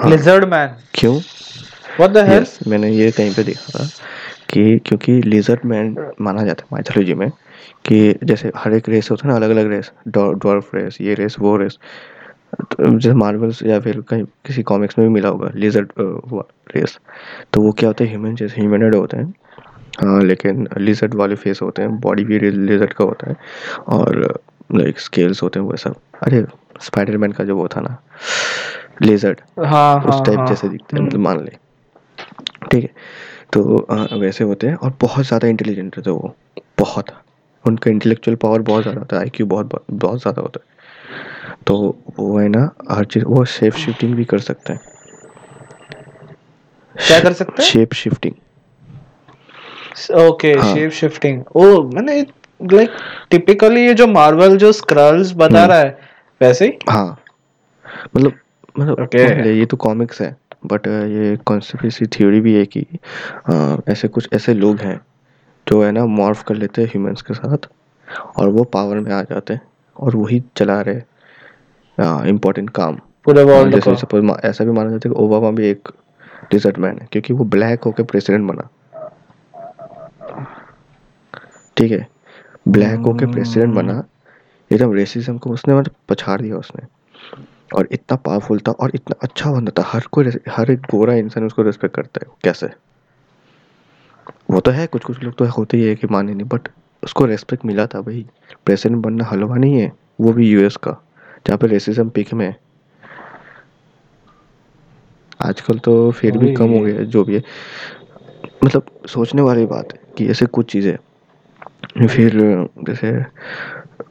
हाँ, 0.00 0.10
लिजर्ड 0.10 0.44
मैन 0.44 0.76
क्यों? 0.94 1.16
व्हाट 1.16 2.10
द 2.10 2.28
हेल 2.28 2.46
मैंने 2.66 2.90
ये 2.90 3.10
कहीं 3.10 3.34
पे 3.34 3.42
देखा 3.42 3.78
था 3.78 3.84
कि 4.50 4.78
क्योंकि 4.78 5.42
मैन 5.64 6.12
माना 6.20 6.42
जाता 6.42 6.62
है 6.62 6.68
माइथोलॉजी 6.72 7.14
में 7.14 7.30
कि 7.86 8.14
जैसे 8.24 8.52
हर 8.56 8.72
एक 8.72 8.88
रेस 8.88 9.10
होता 9.10 9.28
है 9.28 9.30
ना 9.30 9.36
अलग 9.36 9.50
अलग 9.50 9.70
रेस 9.70 9.90
डॉर्फ 10.08 10.74
रेस 10.74 10.98
ये 11.00 11.14
रेस 11.14 11.36
वो 11.38 11.56
रेस 11.56 11.78
जैसे 12.80 13.12
मार्वल्स 13.12 13.62
या 13.62 13.80
फिर 13.80 14.00
कहीं 14.00 14.24
किसी 14.46 14.62
कॉमिक्स 14.62 14.98
में 14.98 15.06
भी 15.08 15.14
मिला 15.14 15.28
होगा 15.28 15.50
लेजर 15.54 15.86
रेस 16.76 16.98
तो 17.52 17.62
वो 17.62 17.72
क्या 17.72 17.88
होता 17.88 18.04
है 18.04 18.10
ह्यूमन 18.10 18.34
जैसे 18.34 18.60
ह्यूमनड 18.60 18.94
होते 18.94 19.16
हैं 19.16 19.34
हाँ 20.00 20.22
लेकिन 20.22 20.68
लिजर्ड 20.78 21.14
वाले 21.14 21.34
फेस 21.34 21.62
होते 21.62 21.82
हैं 21.82 22.00
बॉडी 22.00 22.24
भी 22.24 22.38
लिजर्ड 22.40 22.92
का 22.92 23.04
होता 23.04 23.30
है 23.30 23.36
और 23.88 24.40
लाइक 24.74 25.00
स्केल्स 25.00 25.42
होते 25.42 25.60
हैं 25.60 25.66
वो 25.66 25.76
सब। 25.76 25.94
अरे 26.22 26.44
स्पाइडरमैन 26.80 27.32
का 27.32 27.44
जो 27.44 27.56
वो 27.56 27.68
था 27.68 27.80
ना 27.80 27.96
लेजर्ड 29.02 29.40
हाँ 29.64 29.96
उस 29.96 30.14
हाँ 30.14 30.24
टाइप 30.24 30.38
हाँ। 30.38 30.46
जैसे 30.46 30.68
दिखते 30.68 30.96
हैं 30.96 31.04
मतलब 31.04 31.20
मान 31.20 31.44
ले। 31.44 31.50
ठीक 32.70 32.84
है 32.84 32.90
तो 33.52 33.76
अ, 33.78 34.14
वैसे 34.14 34.44
होते 34.44 34.66
हैं 34.66 34.74
और 34.74 34.96
बहुत 35.00 35.26
ज़्यादा 35.26 35.48
इंटेलिजेंट 35.48 35.96
होते 35.96 36.10
हैं 36.10 36.16
वो 36.18 36.34
बहुत। 36.78 37.10
उनका 37.64 37.90
इंटेलेक्चुअल 37.90 38.36
पावर 38.36 38.62
बहुत 38.62 38.82
ज़्यादा 38.82 39.00
होता 39.00 39.16
है 39.16 39.22
आई 39.22 39.44
बहुत 39.44 39.84
बहुत 39.92 40.20
ज़्यादा 40.22 40.42
होता 40.42 40.60
है। 40.64 40.76
तो 41.68 41.76
वो 42.18 42.38
है 42.38 42.48
ना 42.48 42.70
हर 42.90 43.04
चीज़ 43.04 43.24
वो 43.24 43.44
शेप 43.44 43.72
शिफ्टिंग 43.76 44.14
भी 44.14 44.24
कर 44.24 44.38
सकते 44.40 44.72
हैं। 44.72 44.80
क्या 46.96 47.18
कर 47.20 47.32
सकते 47.32 47.62
हैं? 47.62 47.68
शेप 47.70 47.92
शिफ्टिंग 47.94 48.34
ओके 50.20 50.52
हाँ। 50.52 50.74
शेप 50.74 50.90
शिफ्टिंग 50.92 51.42
ओ 51.56 51.82
मैंने 51.84 52.20
लाइक 52.60 52.90
टिपिकली 53.30 53.86
ये 53.86 53.94
जो 53.94 54.06
मार्वल 54.06 54.56
जो 54.58 54.70
स्क्रल्स 54.72 55.32
बता 55.36 55.60
हम्म। 55.60 55.70
रहा 55.70 55.78
है 55.78 55.98
वैसे 56.40 56.66
ही? 56.66 56.78
हाँ। 56.90 57.18
मतलब 58.16 58.32
मतलब 58.78 58.96
Okay. 59.04 59.46
ये 59.46 59.64
तो 59.66 59.76
कॉमिक्स 59.76 60.20
है 60.22 60.36
बट 60.66 60.86
ये 60.86 61.36
कॉन्स्पिरेसी 61.46 62.06
थ्योरी 62.06 62.40
भी 62.40 62.54
है 62.54 62.64
कि 62.66 62.80
अ, 63.50 63.76
ऐसे 63.88 64.08
कुछ 64.08 64.28
ऐसे 64.32 64.54
लोग 64.54 64.80
हैं 64.80 65.00
जो 65.66 65.82
है 65.84 65.90
ना 65.92 66.04
मॉर्फ 66.06 66.42
कर 66.42 66.54
लेते 66.54 66.82
हैं 66.82 66.88
ह्यूमंस 66.88 67.22
के 67.22 67.34
साथ 67.34 67.68
और 68.38 68.48
वो 68.48 68.64
पावर 68.74 68.98
में 69.00 69.12
आ 69.12 69.22
जाते 69.22 69.54
हैं 69.54 69.60
और 69.96 70.16
वही 70.16 70.42
चला 70.56 70.80
रहे 70.80 71.00
इम्पोर्टेंट 72.00 72.70
काम। 72.70 72.96
पूरे 73.24 73.42
वर्ल्ड 73.44 73.74
जैसे 73.74 73.94
सपोज़ 73.96 74.30
ऐसा 74.46 74.64
भी 74.64 74.70
माना 74.70 74.90
जाता 74.90 75.08
है 75.08 75.14
कि 75.14 75.20
ओबामा 75.20 75.50
भी 75.50 75.66
एक 75.66 75.88
डिजर्ट 76.50 76.78
मैन 76.78 76.98
है 76.98 77.08
क्योंकि 77.12 77.32
वो 77.32 77.44
ब्लैक 77.44 77.84
होकर 77.84 78.02
प्रेसिडेंट 78.02 78.50
बना। 78.50 78.68
ठीक 81.76 81.92
है? 81.92 82.06
ब्लैक 82.68 82.98
होकर 82.98 83.26
प्रेसिडेंट 83.26 83.74
बना 83.74 84.02
एकदम 84.70 84.92
रेसिज्म 84.92 85.38
को 85.38 85.50
उसने 85.50 85.74
मतलब 85.74 85.94
पछाड़ 86.08 86.40
दिया 86.40 86.56
उसने। 86.56 86.86
और 87.76 87.88
इतना 87.92 88.16
पावरफुल 88.16 88.58
था 88.58 88.72
और 88.72 88.90
इतना 88.94 89.16
अच्छा 89.22 89.50
बंदा 89.52 89.72
था 89.78 89.82
हर 89.86 90.04
कोई 90.12 90.30
हर 90.48 90.70
एक 90.70 90.80
गोरा 90.90 91.14
इंसान 91.14 91.44
उसको 91.46 91.62
रिस्पेक्ट 91.62 91.94
करता 91.94 92.20
है। 92.22 92.32
कैसे? 92.44 92.70
वो 94.50 94.60
तो 94.60 94.70
है 94.70 94.86
कुछ 94.86 95.04
कुछ 95.04 95.22
लोग 95.22 95.34
तो 95.34 95.44
होते 95.48 95.76
ही 95.76 95.86
है 95.86 95.94
कि 95.94 96.06
माने 96.06 96.34
नहीं 96.34 96.48
बट 96.48 96.68
उसको 97.02 97.24
रेस्पेक्ट 97.24 97.64
मिला 97.64 97.86
था 97.86 98.00
भाई। 98.00 98.26
प्रेसिडेंट 98.66 99.02
बनना 99.02 99.24
हलवा 99.24 99.56
नहीं 99.56 99.80
है 99.80 99.92
वो 100.20 100.32
भी 100.32 100.48
यूएस 100.50 100.76
का। 100.76 100.96
जहाँ 101.46 101.58
पे 101.58 101.66
रेसिज्म 101.66 102.08
पिक 102.08 102.32
में 102.34 102.46
है। 102.46 102.56
आजकल 105.40 105.78
तो 105.78 106.10
फिर 106.10 106.38
भी 106.38 106.54
कम 106.54 106.70
हो 106.70 106.80
गया 106.80 106.94
है 106.94 107.04
जो 107.04 107.24
भी 107.24 107.34
है। 107.34 107.42
मतलब 108.64 108.86
सोचने 109.08 109.42
वाली 109.42 109.66
बात 109.66 109.92
है 109.92 110.00
कि 110.18 110.26
ऐसे 110.30 110.46
कुछ 110.46 110.72
चीज़ें 110.72 110.96
फिर 112.06 112.32
जैसे 112.88 113.08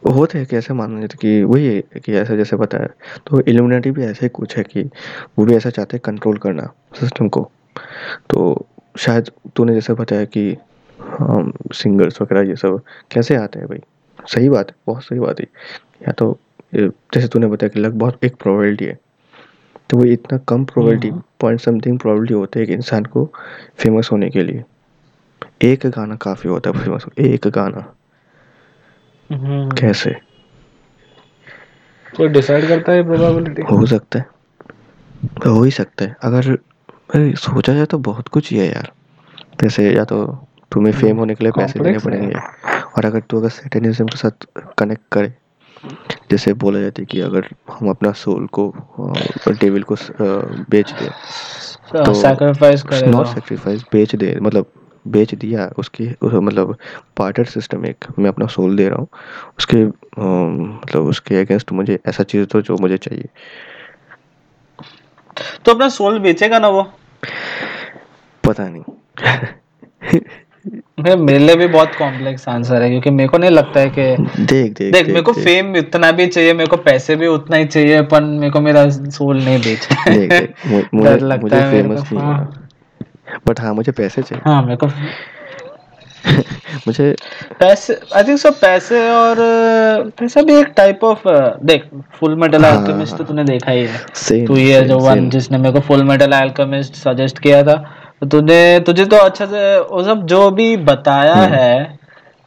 होते 0.10 0.38
हैं 0.38 0.48
कि 0.48 0.56
ऐसे 0.56 0.74
माना 0.74 1.00
जाता 1.02 1.18
कि 1.22 1.44
वही 1.44 1.66
है 1.66 2.00
कि 2.06 2.13
ऐसा 2.13 2.36
जैसे 2.36 2.56
बताया। 2.56 2.88
तो 3.28 3.42
इल्यूमिनाटी 3.42 3.92
भी 3.92 4.04
ऐसे 4.04 4.26
ही 4.26 4.30
कुछ 4.30 4.58
है 4.58 4.63
कि 4.63 4.84
वो 5.40 5.46
भी 5.46 5.56
ऐसा 5.56 5.70
चाहते 5.70 5.98
हैं 5.98 6.02
कंट्रोल 6.06 6.38
करना 6.38 6.70
सिस्टम 7.00 7.30
को। 7.30 7.50
तो 8.30 8.66
शायद 8.98 9.32
तूने 9.56 9.74
जैसे 9.74 9.94
बताया 9.94 10.26
कि 10.26 10.56
सिंगर्स 11.74 12.22
वगैरह 12.22 12.50
ये 12.50 12.56
सब 12.56 12.82
कैसे 13.12 13.36
आते 13.36 13.60
हैं 13.60 13.68
भाई? 13.68 13.80
सही 14.20 14.50
बात 14.50 14.70
है 14.70 14.76
बहुत 14.88 15.04
सही 15.04 15.20
बात 15.20 15.40
है। 15.40 15.46
या 16.02 16.12
तो 16.12 16.38
जैसे 16.75 17.27
तूने 17.27 17.47
बताया 17.47 17.69
कि 17.69 17.80
लग 17.80 17.93
बहुत 17.93 18.23
एक 18.23 18.36
प्रोबेबिलिटी 18.36 18.86
है 18.86 18.99
तो 19.89 19.97
वो 19.97 20.03
इतना 20.06 20.38
कम 20.38 20.65
प्रोबेबिलिटी 20.65 21.12
पॉइंट 21.39 21.60
समथिंग 21.62 21.99
प्रोबेबिलिटी 21.99 22.34
होती 22.34 22.60
है 22.60 22.65
कि 22.65 22.73
इंसान 22.73 23.06
को 23.06 23.34
फ़ेमस 23.77 24.10
होने 24.12 24.30
के 24.30 24.43
लिए। 24.43 24.63
एक 25.62 25.86
गाना 25.86 26.15
काफ़ी 26.15 26.49
होता 26.49 26.69
है 26.69 26.84
फ़ेमस 26.84 27.06
एक 27.19 27.47
गाना। 27.47 27.93
हम्म। 29.32 29.69
कैसे? 29.71 30.15
कोई 32.17 32.27
डिसाइड 32.27 32.67
करता 32.67 32.91
है 32.91 33.03
प्रोबेबिलिटी 33.03 33.62
हो 33.62 33.86
सकता 33.86 34.19
है। 34.19 34.25
हो 35.47 35.63
ही 35.63 35.71
सकता 35.71 36.06
है। 36.06 36.15
अगर 36.21 36.58
सोचा 37.36 37.73
जाए 37.73 37.86
तो 37.86 37.97
बहुत 37.97 38.27
कुछ 38.27 38.51
ही 38.51 38.58
है 38.58 38.67
यार। 38.67 38.91
जैसे 39.62 39.93
या 39.95 40.03
तो 40.03 40.25
तुम्हें 40.71 40.93
फेम 40.93 41.17
होने 41.17 41.36
के 41.36 41.43
लिए 41.43 41.51
पैसे 41.51 41.80
देने 41.80 41.99
पड़ेंगे 41.99 42.36
और 42.97 43.06
अगर 43.06 43.19
तू 43.19 43.38
अगर 43.39 43.49
सैटेनिज्म 43.49 44.06
के 44.06 44.17
साथ 44.17 44.45
कनेक्ट 44.77 45.01
करे 45.12 45.34
जैसे 46.32 46.54
बोला 46.54 46.80
जाता 46.80 47.02
है 47.02 47.06
कि 47.06 47.22
अगर 47.22 47.48
हम 47.72 47.90
अपना 47.90 48.12
सोल 48.12 48.48
को 48.48 48.74
डेविल 49.50 49.84
को 49.84 49.96
बेच 50.70 50.92
दें 50.92 51.10
तो 52.06 52.13
सैक्रिफाइस 52.13 52.84
नॉट 53.08 53.26
सेक्रीफाइस 53.26 53.84
बेच 53.94 54.16
दे 54.16 54.38
मतलब 54.42 54.72
बेच 55.08 55.36
दिया 55.36 55.72
उसकी 55.78 56.08
उस, 56.22 56.34
मतलब 56.34 56.78
पार्टर 57.18 57.46
सिस्टम 57.46 57.86
एक 57.86 58.06
मैं 58.20 58.30
अपना 58.30 58.46
सोल 58.48 58.76
दे 58.78 58.90
रहा 58.90 58.98
हूँ 58.98 59.08
उसके 59.58 59.78
अम, 60.22 60.80
मतलब 60.84 61.04
उसके 61.04 61.36
अगेंस्ट 61.36 61.72
मुझे 61.72 62.00
ऐसा 62.06 62.24
चीज़ 62.24 62.46
दो 62.46 62.62
जो 62.62 62.78
मुझे 62.78 62.98
चाहिए। 62.98 63.30
तो 65.66 65.74
अपना 65.74 65.90
सोल 65.90 66.20
बेचेगा 66.20 66.60
ना 66.60 66.68
वो? 66.68 66.84
पता 68.44 68.70
नहीं। 68.70 68.84
मेरे 70.99 71.39
लिए 71.39 71.56
भी 71.56 71.67
बहुत 71.67 71.95
कॉम्प्लेक्स 71.95 72.49
आंसर 72.49 72.82
है 72.82 72.89
क्योंकि 72.89 73.10
मेरे 73.10 73.30
को 73.30 73.38
नहीं 73.38 73.49
लगता 73.49 73.80
है 73.80 73.89
कि 73.89 74.15
देख 74.39 74.73
देख 74.73 74.93
देख 74.93 75.08
मेरे 75.08 75.21
को 75.21 75.34
फेम 75.34 75.77
इतना 75.77 76.12
भी 76.12 76.27
चाहिए 76.27 76.53
मेरे 76.53 76.69
को 76.69 76.77
पैसे 76.77 77.15
भी 77.15 77.27
उतना 77.27 77.58
ही 77.58 77.65
चाहिए 77.65 78.01
पर 78.01 78.21
मेरे 78.21 78.51
को 78.51 78.62
मेरा 78.62 78.89
सोल 78.89 79.38
नहीं 79.38 79.60
बेचना 79.60 80.15
देख 80.15 80.30
देख 80.30 80.53
मुझे 80.93 81.17
लगता 81.17 81.41
मुझे 81.41 81.56
है 81.56 81.71
फ़ेमस 81.71 82.12
नहीं 82.12 82.23
हाँ। 82.23 82.69
बट 83.47 83.60
हाँ 83.60 83.73
मुझे 83.73 83.91
पैसे 83.91 84.21
चाहिए। 84.21 84.49
हाँ 84.49 84.63
मेरे 84.63 84.75
को 84.75 84.88
मुझे 86.88 87.15
पैसे 87.60 87.99
आई 88.15 88.23
थिंक 88.23 88.39
सो 88.39 88.51
पैसे 88.51 89.10
और 89.10 89.36
पैसा 90.19 90.41
भी 90.41 90.56
एक 90.56 90.73
टाइप 90.77 91.03
ऑफ़ 91.03 91.21
देख 91.63 91.89
फुल 92.13 92.36
मेटल 92.36 92.63
अल्केमिस्ट 92.63 93.17
तो 93.17 93.23
हाँ। 93.23 93.27
तूने 93.27 93.43
देखा 93.43 93.71
ही 93.71 93.86
है। 93.86 94.45
तू 94.45 94.58
ये 94.58 94.82
जो 94.82 94.99
वन 94.99 95.30
जिसने 95.30 95.58
मेरे 95.58 95.73
को 95.73 95.80
फुल 95.80 96.03
मेटल 96.03 96.32
अल्केमिस्ट 96.32 96.95
सजेस्ट 96.95 97.39
किया 97.39 97.63
था 97.63 97.93
तो 98.21 98.27
तूने 98.27 98.80
तुझे 98.80 99.06
तो 99.06 99.17
अच्छा 99.17 99.45
से 99.45 99.80
वो 99.80 100.03
सब 100.03 100.25
जो 100.25 100.51
भी 100.51 100.77
बताया 100.77 101.36
हम्म। 101.36 101.53
है 101.53 101.97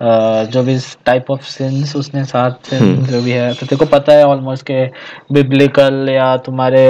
जो 0.03 0.63
भी 0.63 0.79
टाइप 1.07 1.31
ऑफ़ 1.31 1.43
सिंस 1.43 1.97
उसने 1.97 2.25
सिंस 2.25 2.73
हम्म। 2.73 3.07
जो 3.07 3.23
भी 3.23 3.31
है 3.31 3.55
तो 3.55 3.67
तेरे 3.67 3.77
को 3.77 3.85
पता 3.85 4.13
है 4.13 4.25
ऑलमोस्ट 4.25 4.67
के 4.67 4.87
बिब्लिकल 5.33 6.09
या 6.11 6.37
तुम्हारे 6.37 6.85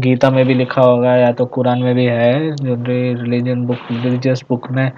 गीता 0.00 0.30
में 0.30 0.46
भी 0.46 0.54
लिखा 0.54 0.82
होगा 0.82 1.16
या 1.16 1.32
तो 1.32 1.44
कुरान 1.46 1.78
में 1.78 1.94
भी 1.94 2.04
है 2.04 2.50
जो 2.56 2.74
रिलीजन 2.88 3.64
बुक 3.66 3.78
रिलीजियस 3.90 4.42
बुक 4.48 4.70
में 4.70 4.92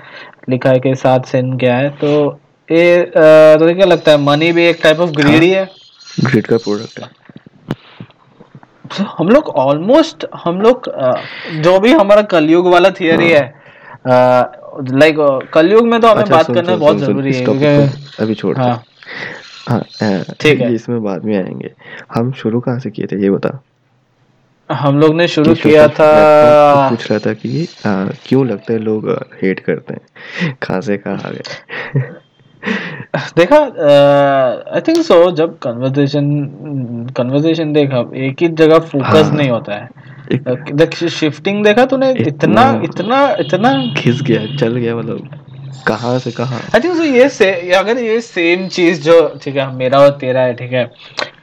लिखा 0.51 0.71
है 0.71 0.79
कि 0.79 0.95
सात 0.95 1.27
सिन 1.27 1.57
क्या 1.59 1.77
है 1.77 1.91
तो 1.91 2.41
ये 2.73 3.13
तुझे 3.59 3.75
क्या 3.75 3.87
लगता 3.87 4.11
है 4.11 4.19
मनी 4.19 4.53
भी 4.53 4.67
एक 4.67 4.81
टाइप 4.83 5.01
ऑफ़ 5.01 5.11
ग्रीड 5.11 5.43
ही। 5.43 5.51
है। 5.51 5.69
ग्रिड 6.25 6.47
का 6.47 6.57
प्रोडक्ट 6.57 7.01
है। 7.01 7.18
तो 8.89 9.05
हम 9.19 9.29
लोग 9.29 9.49
ऑलमोस्ट 9.49 10.27
हम 10.45 10.61
लोग 10.61 10.91
जो 11.63 11.79
भी 11.81 11.93
हमारा 11.93 12.23
कलयुग 12.23 12.67
वाला 12.69 12.91
थियरी 12.91 13.33
हाँ। 13.33 13.41
है 13.41 13.57
लाइक 14.99 15.17
कलयुग 15.55 15.87
में 15.87 16.01
तो 16.01 16.09
हमें 16.09 16.23
अच्छा 16.23 16.35
बात 16.35 16.47
सुन 16.47 16.55
करना 16.55 16.73
सुन 16.73 16.81
बहुत 16.81 16.97
ज़रूरी 16.97 17.35
है 17.35 17.45
क्योंकि 17.45 17.67
अभी 18.23 18.35
छोड़ 18.35 18.57
हाँ। 18.59 18.83
हाँ 19.69 19.81
ठीक 20.41 20.61
है। 20.61 20.75
इसमें 20.75 21.03
बाद 21.03 21.25
में 21.25 21.37
आएँगे। 21.37 21.71
हम 22.15 22.33
शुरू 22.33 22.61
कहाँ 22.61 22.79
से 22.79 22.91
किए 22.91 23.07
थे 23.07 23.17
ये 23.23 23.31
बता। 23.31 23.59
हम 24.71 24.99
लोग 24.99 25.15
ने 25.15 25.27
शुरू 25.29 25.55
किया 25.55 25.89
था। 25.89 26.89
पूछ 26.91 27.11
रहा 27.11 27.19
था 27.19 27.33
कि 27.33 27.67
क्यों 28.29 28.47
लगता 28.47 28.73
है 28.73 28.79
लोग 28.79 29.09
हेट 29.43 29.61
करते 29.61 29.95
हैं? 29.95 30.57
कहाँ 30.63 30.81
से 30.81 30.97
कहाँ 30.97 31.19
आ 31.27 31.31
गए? 31.31 32.01
देखा 33.39 33.59
आई 34.75 34.81
थिंक 34.81 34.97
सो 34.97 35.31
जब 35.31 35.59
कन्वर्सेशन 35.59 36.31
कन्वर्सेशन 37.17 37.73
देखा 37.73 38.05
एक 38.17 38.43
ही 38.43 38.49
जगह 38.49 38.79
फोकस 38.79 39.25
हाँ। 39.25 39.37
नहीं 39.37 39.51
होता 39.51 39.75
है। 39.75 39.89
देख 40.73 40.95
शिफ्टिंग 40.95 41.65
देखा 41.65 41.85
तूने 41.87 42.11
इतना 42.11 42.27
इतना 42.27 42.81
इतना 42.85 43.37
इतना 43.41 43.95
खिस 43.97 44.23
गया 44.23 44.57
चल 44.57 44.77
गया 44.77 44.97
मतलब 44.97 45.29
कहाँ 45.87 46.19
से 46.19 46.31
कहाँ? 46.31 46.61
आई 46.75 46.81
थिंक 46.81 47.01
ये 47.07 47.29
से 47.29 47.51
अगर 47.73 47.99
ये 47.99 48.21
सेम 48.21 48.67
चीज़ 48.69 49.01
जो 49.03 49.21
ठीक 49.43 49.57
है 49.57 49.73
मेरा 49.75 50.01
और 50.01 50.11
तेरा 50.21 50.41
है 50.41 50.55
ठीक 50.55 50.73
है 50.73 50.91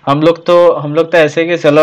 हम 0.06 0.22
लोग 0.22 0.46
तो 0.46 0.56
हम 0.74 0.94
लोग 0.96 1.12
तो 1.12 1.18
ऐसे 1.18 1.46
कि 1.46 1.58
चलो 1.58 1.82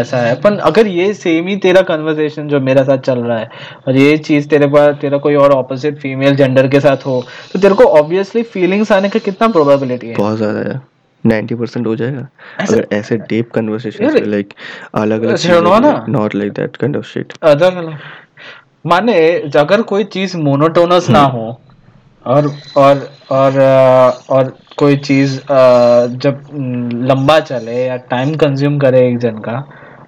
ऐसा 0.00 0.18
है 0.18 0.34
पर 0.40 0.58
अगर 0.62 0.86
ये 0.86 1.12
सेम 1.14 1.46
ही 1.46 1.56
तेरा 1.56 1.82
कन्वर्सेशन 1.82 2.48
जो 2.48 2.60
मेरा 2.60 2.82
साथ 2.84 2.98
चल 3.00 3.18
रहा 3.18 3.38
है 3.38 3.48
और 3.88 3.96
ये 3.96 4.16
चीज़ 4.18 4.48
तेरे 4.48 4.66
पास 4.66 4.96
तेरा 5.00 5.18
कोई 5.18 5.34
और 5.36 5.52
ऑपोजिट 5.52 5.98
फीमेल 6.00 6.36
जेंडर 6.36 6.68
के 6.68 6.80
साथ 6.80 7.06
हो 7.06 7.22
तो 7.52 7.58
तेरे 7.58 7.74
को 7.74 7.84
ऑब्वियसली 8.00 8.42
फीलिंग्स 8.52 8.92
आने 8.92 9.08
का 9.08 9.18
कितना 9.20 9.48
प्रोबेबिलिटी 9.48 10.06
है? 10.06 10.14
बहुत 10.16 10.36
ज़्यादा 10.36 10.60
है 10.60 10.80
नाइन्टी 11.24 11.54
परसेंट 11.54 11.86
हो 11.86 11.94
जाएगा। 11.96 12.26
अगर 12.60 12.86
ऐसे 12.92 13.16
डीप 13.28 13.50
कन्वर्सेशन 13.50 14.24
लाइक 14.26 14.52
अलग 14.94 15.24
अलग 15.24 16.08
not 16.08 16.34
like 16.34 16.52
that 16.52 16.76
kind 16.76 16.96
of 16.96 17.06
shit 17.06 17.32
अलग 17.42 17.76
अलग 17.76 17.98
माने 18.86 19.14
अगर 19.56 19.82
कोई 19.82 20.04
चीज़ 20.06 20.36
मोनोटोनस 20.38 21.08
ना 21.10 21.20
हम्म। 21.20 21.38
हो 21.38 21.60
और 22.26 22.50
और 22.76 23.08
और 23.32 23.58
और 24.30 24.56
कोई 24.76 24.96
चीज़ 24.96 25.36
जब 26.22 26.42
लंबा 27.10 27.38
चले 27.40 27.84
या 27.86 27.96
टाइम 28.10 28.34
कंज्यूम 28.36 28.78
करे 28.78 29.06
एक 29.08 29.18
जन 29.18 29.38
का 29.38 29.62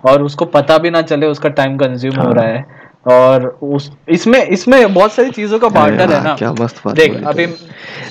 और 0.06 0.22
उसको 0.22 0.44
पता 0.46 0.78
भी 0.78 0.90
ना 0.90 1.02
चले 1.02 1.26
उसका 1.26 1.48
टाइम 1.60 1.76
कंज्यूम 1.78 2.20
हो 2.20 2.32
रहा 2.32 2.44
हाँ 2.44 2.52
है 2.52 2.76
और 3.08 3.46
उस 3.62 3.90
इसमें 4.08 4.42
इसमें 4.42 4.94
बहुत 4.94 5.12
सारी 5.12 5.30
चीज़ों 5.30 5.58
का 5.58 5.68
बार्टर 5.68 6.12
है 6.12 6.22
ना। 6.24 6.34
क्या 6.34 6.52
मस्त 6.52 6.80
बात 6.84 6.94
देख 6.96 7.22
अभी 7.26 7.46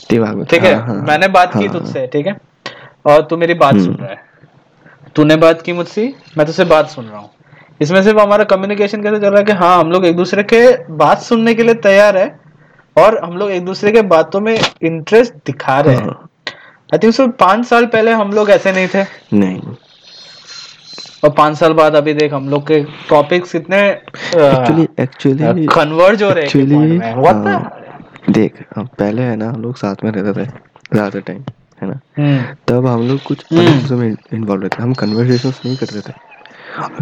दिमाग 0.10 0.36
में 0.36 0.46
ठीक 0.46 0.64
है 0.64 0.74
हाँ 0.76 0.86
हाँ 0.88 0.96
मैंने 1.08 1.28
बात 1.28 1.54
की 1.54 1.66
हाँ 1.66 1.74
तुझसे 1.74 2.06
ठीक 2.14 2.28
है? 2.28 2.36
और 3.06 3.22
तू 3.22 3.38
मेरी 3.38 3.54
बात 3.54 3.76
सुन 3.76 3.86
हम्म। 3.86 4.04
रहा 4.04 4.12
है। 4.12 4.26
तूने 5.16 5.36
बात 5.36 5.62
की 5.62 5.74
मुझसे? 5.74 6.14
मैं 6.38 6.46
तुझसे 6.48 6.66
बात 6.66 6.90
सुन 6.90 7.06
रहा 7.06 7.20
हूँ। 7.20 7.30
इसमें 7.82 8.02
सिर्फ़ 8.04 8.20
हमारा 8.20 8.44
कम्युनिकेशन 8.44 9.04
कैसे 9.04 9.20
चल 9.20 9.28
रहा 9.28 9.38
है 9.40 9.46
कि 9.46 9.52
हाँ 9.52 9.80
हम 9.80 9.92
लोग 9.92 10.06
एक 10.06 10.16
दूसरे 10.16 10.44
के 10.44 10.62
बात 10.96 11.22
सुनने 11.22 11.54
के 11.54 11.64
लिए 11.64 11.74
तैयार 11.84 12.18
है 12.18 12.28
और 12.98 13.18
हम 13.24 13.38
लोग 13.38 13.52
एक 13.52 13.66
दूसरे 13.66 13.92
के 13.92 14.02
बातों 14.12 14.40
में 14.42 14.58
इंटरेस्ट 14.58 15.34
दिखा 15.46 15.80
रहे 15.80 15.96
हैं। 15.96 16.04
हाँ। 16.04 16.30
आई 16.94 16.98
थिंक 16.98 17.14
सो 17.14 17.28
पाँच 17.40 17.66
साल 17.66 17.86
पहले 17.86 18.12
हम 18.14 18.32
लोग 18.34 18.50
ऐसे 18.50 18.72
नहीं 18.72 18.88
थे। 18.88 19.04
नहीं। 19.34 19.76
और 21.24 21.30
पाँच 21.30 21.58
साल 21.58 21.74
बाद 21.74 21.96
अभी 21.96 22.14
देख 22.14 22.34
हम 22.34 22.50
लोग 22.50 22.68
के 22.68 22.80
टॉपिक्स 23.10 23.52
कितने 23.52 23.80
एक्चुअली 25.00 25.66
कन्वर्ज 25.68 26.24
हो 26.24 26.30
रहे 26.30 26.46
हैं 26.46 27.16
व्हाट 27.16 28.30
देख 28.30 28.64
हम 28.76 28.86
पहले 29.00 29.22
है 29.22 29.36
ना 29.36 29.50
हम 29.50 29.62
लोग 29.62 29.76
साथ 29.78 30.04
में 30.04 30.12
रहते 30.12 30.42
थे 30.42 30.46
ज़्यादा 30.94 31.20
टाइम 31.20 31.44
है 31.82 31.88
ना? 31.90 32.00
हम्म। 32.18 32.56
तब 32.68 32.86
हम 32.88 33.08
लोग 33.08 33.22
कुछ 33.24 33.44
हम्म। 33.54 33.66
चीज़ों 33.72 33.98
में 33.98 34.08
इन्वॉल्व 34.34 34.62
रहते 34.64 34.84
हम 34.84 34.94
कन्वर्सेशन 34.94 35.50
नहीं 35.66 35.76
करते 35.78 36.02
थे। 36.02 36.14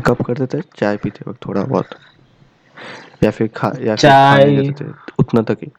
कब 0.05 0.23
करते 0.25 0.45
थे? 0.47 0.61
चाय 0.77 0.97
पीते 0.97 1.29
वक्त 1.29 1.45
थोड़ा 1.45 1.63
बहुत। 1.63 1.89
या 3.23 3.31
फिर 3.31 3.49
खा 3.55 3.71
या 3.81 3.95
फिर 3.95 4.09
खाने 4.09 4.69
उतना 5.19 5.41
तक 5.41 5.57
ही। 5.63 5.71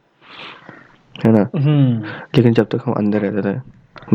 है 1.26 1.32
ना? 1.32 1.48
हम्म। 1.56 2.02
लेकिन 2.36 2.52
जब 2.52 2.66
तक 2.66 2.80
हम 2.86 2.92
अंदर 2.92 3.20
रहते 3.20 3.42
थे 3.42 3.56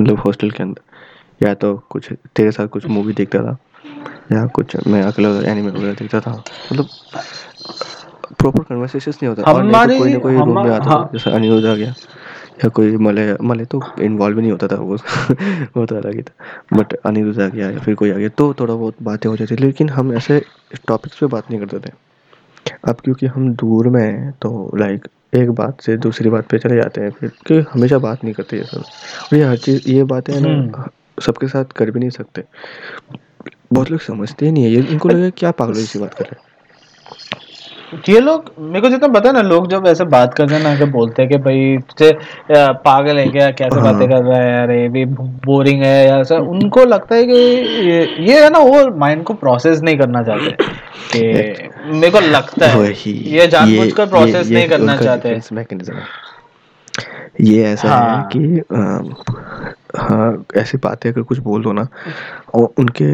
मतलब 0.01 0.19
हॉस्टल 0.19 0.51
के 0.51 0.63
अंदर 0.63 1.47
या 1.47 1.53
तो 1.53 1.75
कुछ 1.89 2.11
तेरे 2.35 2.51
साथ 2.51 2.67
कुछ 2.67 2.85
मूवी 2.85 3.13
देखता 3.13 3.39
था 3.39 3.57
या 4.31 4.45
कुछ 4.47 4.87
मैं 4.87 5.01
अकेला 5.03 5.29
एनिमे 5.51 5.69
वगैरह 5.71 5.93
देखता 5.93 6.19
था 6.19 6.31
मतलब 6.71 6.87
प्रॉपर 8.39 8.63
कन्वर्सेशन 8.63 9.11
नहीं 9.11 9.27
होता 9.29 9.51
और 9.51 9.63
नहीं 9.63 9.87
तो 9.87 9.97
कोई 9.99 10.13
ना 10.13 10.19
कोई 10.19 10.35
रूम 10.35 10.63
में 10.65 10.71
आता 10.71 10.85
था 10.85 10.89
हाँ। 10.89 11.09
जैसे 11.13 11.31
अनिरुद्ध 11.31 11.65
आ 11.65 11.73
गया 11.75 11.93
या 12.63 12.69
कोई 12.69 12.97
मले 12.97 13.33
मले 13.41 13.65
तो 13.65 13.81
इन्वॉल्व 14.01 14.39
नहीं 14.39 14.51
होता 14.51 14.67
था 14.67 14.75
वो 14.75 14.95
वो 15.77 15.85
तो 15.85 15.95
अलग 15.95 16.15
ही 16.15 16.21
था। 16.21 16.77
बट 16.77 16.93
अनिरुद्ध 16.93 17.41
आ 17.41 17.47
गया 17.47 17.69
या 17.69 17.79
फिर 17.79 17.95
कोई 17.95 18.11
आ 18.11 18.15
गया 18.15 18.29
तो 18.29 18.53
थोड़ा 18.53 18.73
बहुत 18.73 18.95
बातें 19.03 19.29
हो 19.29 19.37
जाती 19.37 19.55
लेकिन 19.55 19.89
हम 19.89 20.13
ऐसे 20.13 20.41
टॉपिक्स 20.87 21.17
पे 21.17 21.25
बात 21.25 21.51
नहीं 21.51 21.59
करते 21.59 21.79
थे। 21.79 21.93
अब 22.89 22.95
क्योंकि 23.03 23.25
हम 23.25 23.49
दूर 23.53 23.87
में 23.87 24.01
हैं 24.01 24.31
तो 24.41 24.71
लाइक 24.77 25.07
एक 25.35 25.49
बात 25.51 25.81
से 25.81 25.97
दूसरी 25.97 26.29
बात 26.29 26.47
पे 26.47 26.57
चले 26.59 26.75
जाते 26.75 27.01
हैं 27.01 27.09
फिर 27.11 27.31
कि 27.47 27.59
हमेशा 27.73 27.97
बात 27.97 28.23
नहीं 28.23 28.33
करते 28.33 28.57
ये 28.57 28.63
सब। 28.63 28.77
और 28.77 29.37
ये 29.37 29.43
हर 29.43 29.57
चीज़ 29.57 29.89
ये 29.89 30.03
बातें 30.03 30.33
है 30.33 30.39
हम्म। 30.39 30.65
ना 30.67 30.89
सबके 31.21 31.47
साथ 31.47 31.65
कर 31.75 31.91
भी 31.91 31.99
नहीं 31.99 32.09
सकते। 32.09 32.43
बहुत 33.73 33.91
लोग 33.91 33.99
समझते 34.01 34.45
ही 34.45 34.51
नहीं 34.51 34.63
है 34.63 34.69
ये 34.69 34.81
इनको 34.91 35.09
लगे 35.09 35.29
क्या 35.31 35.51
पागलों 35.51 35.83
सी 35.83 35.99
बात 35.99 36.13
कर 36.13 36.25
रहे 36.25 36.35
हैं। 36.35 36.49
ये 38.09 38.19
लोग 38.19 38.51
मेरे 38.59 38.81
को 38.81 38.89
जितना 38.89 39.07
पता 39.07 39.29
है 39.29 39.33
ना 39.35 39.41
लोग 39.41 39.67
जब 39.69 39.87
ऐसे 39.87 40.05
बात 40.05 40.33
करते 40.33 40.55
हैं 40.55 40.61
ना 40.63 40.75
कि 40.75 40.85
बोलते 40.91 41.21
हैं 41.21 41.31
कि 41.31 41.37
भाई 41.37 41.77
तुझे 41.89 42.11
पागल 42.85 43.17
है 43.19 43.25
क्या 43.27 43.49
कैसे 43.51 43.79
हाँ। 43.79 43.83
बातें 43.83 44.07
कर 44.09 44.23
रहा 44.23 44.37
है 44.39 44.51
यार 44.51 44.71
ये 44.71 44.87
भी 44.89 45.03
बोरिंग 45.45 45.83
है 45.83 46.07
या 46.07 46.19
ऐसा 46.19 46.35
उनको 46.51 46.85
लगता 46.85 47.15
है 47.15 47.23
कि 47.23 47.33
ये, 47.33 48.05
ये 48.19 48.43
है 48.43 48.49
ना 48.49 48.59
वो 48.59 48.85
माइंड 48.97 49.23
को 49.23 49.33
प्रोसेस 49.33 49.81
नहीं 49.81 49.97
करना 49.97 50.23
चाहते। 50.23 50.79
मेरे 51.15 52.09
को 52.09 52.19
लगता 52.19 52.67
है 52.67 52.93
ये 53.07 53.47
जानबूझकर 53.47 54.05
प्रोसेस 54.05 54.49
नहीं 54.49 54.69
करना 54.69 54.97
चाहते 54.97 55.41
मैकेनिज्म 55.51 55.99
ये 57.41 57.63
ऐसा 57.63 57.89
हाँ। 57.89 58.17
है। 58.17 58.29
कि 58.35 58.39
हाँ 59.97 60.45
ऐसी 60.55 60.77
बातें 60.77 61.11
अगर 61.11 61.21
कुछ 61.21 61.37
बोल 61.37 61.63
दो 61.63 61.71
ना 61.71 61.87
और 62.53 62.73
उनके 62.77 63.05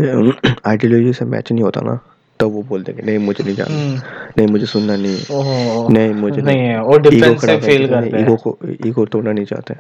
आइडियोलॉजी 0.70 1.14
से 1.14 1.26
मैच 1.26 1.52
नहीं 1.52 1.64
होता 1.64 1.82
ना 1.82 2.00
तब 2.40 2.48
वो 2.48 2.78
हैं 2.78 2.96
कि 2.96 3.02
नहीं 3.02 3.18
मुझे 3.18 3.44
नहीं 3.44 3.56
जानना 3.56 3.78
हम्म, 3.78 4.02
नहीं 4.38 4.48
मुझे 4.48 4.66
सुनना 4.66 4.96
नहीं 4.96 5.18
है। 5.18 5.94
नहीं 5.94 6.14
मुझे 6.14 6.42
नहीं 6.42 6.60
है 6.60 6.80
ईगो 6.80 6.98
डिफेंस 6.98 7.42
से 7.42 7.58
फील 7.58 7.94
है, 7.94 8.02
नहीं, 8.02 8.24
ईगो 8.24 8.36
को 8.36 8.58
ईगो 8.86 9.06
तोड़ना 9.06 9.32
नहीं 9.32 9.46
चाहते। 9.46 9.74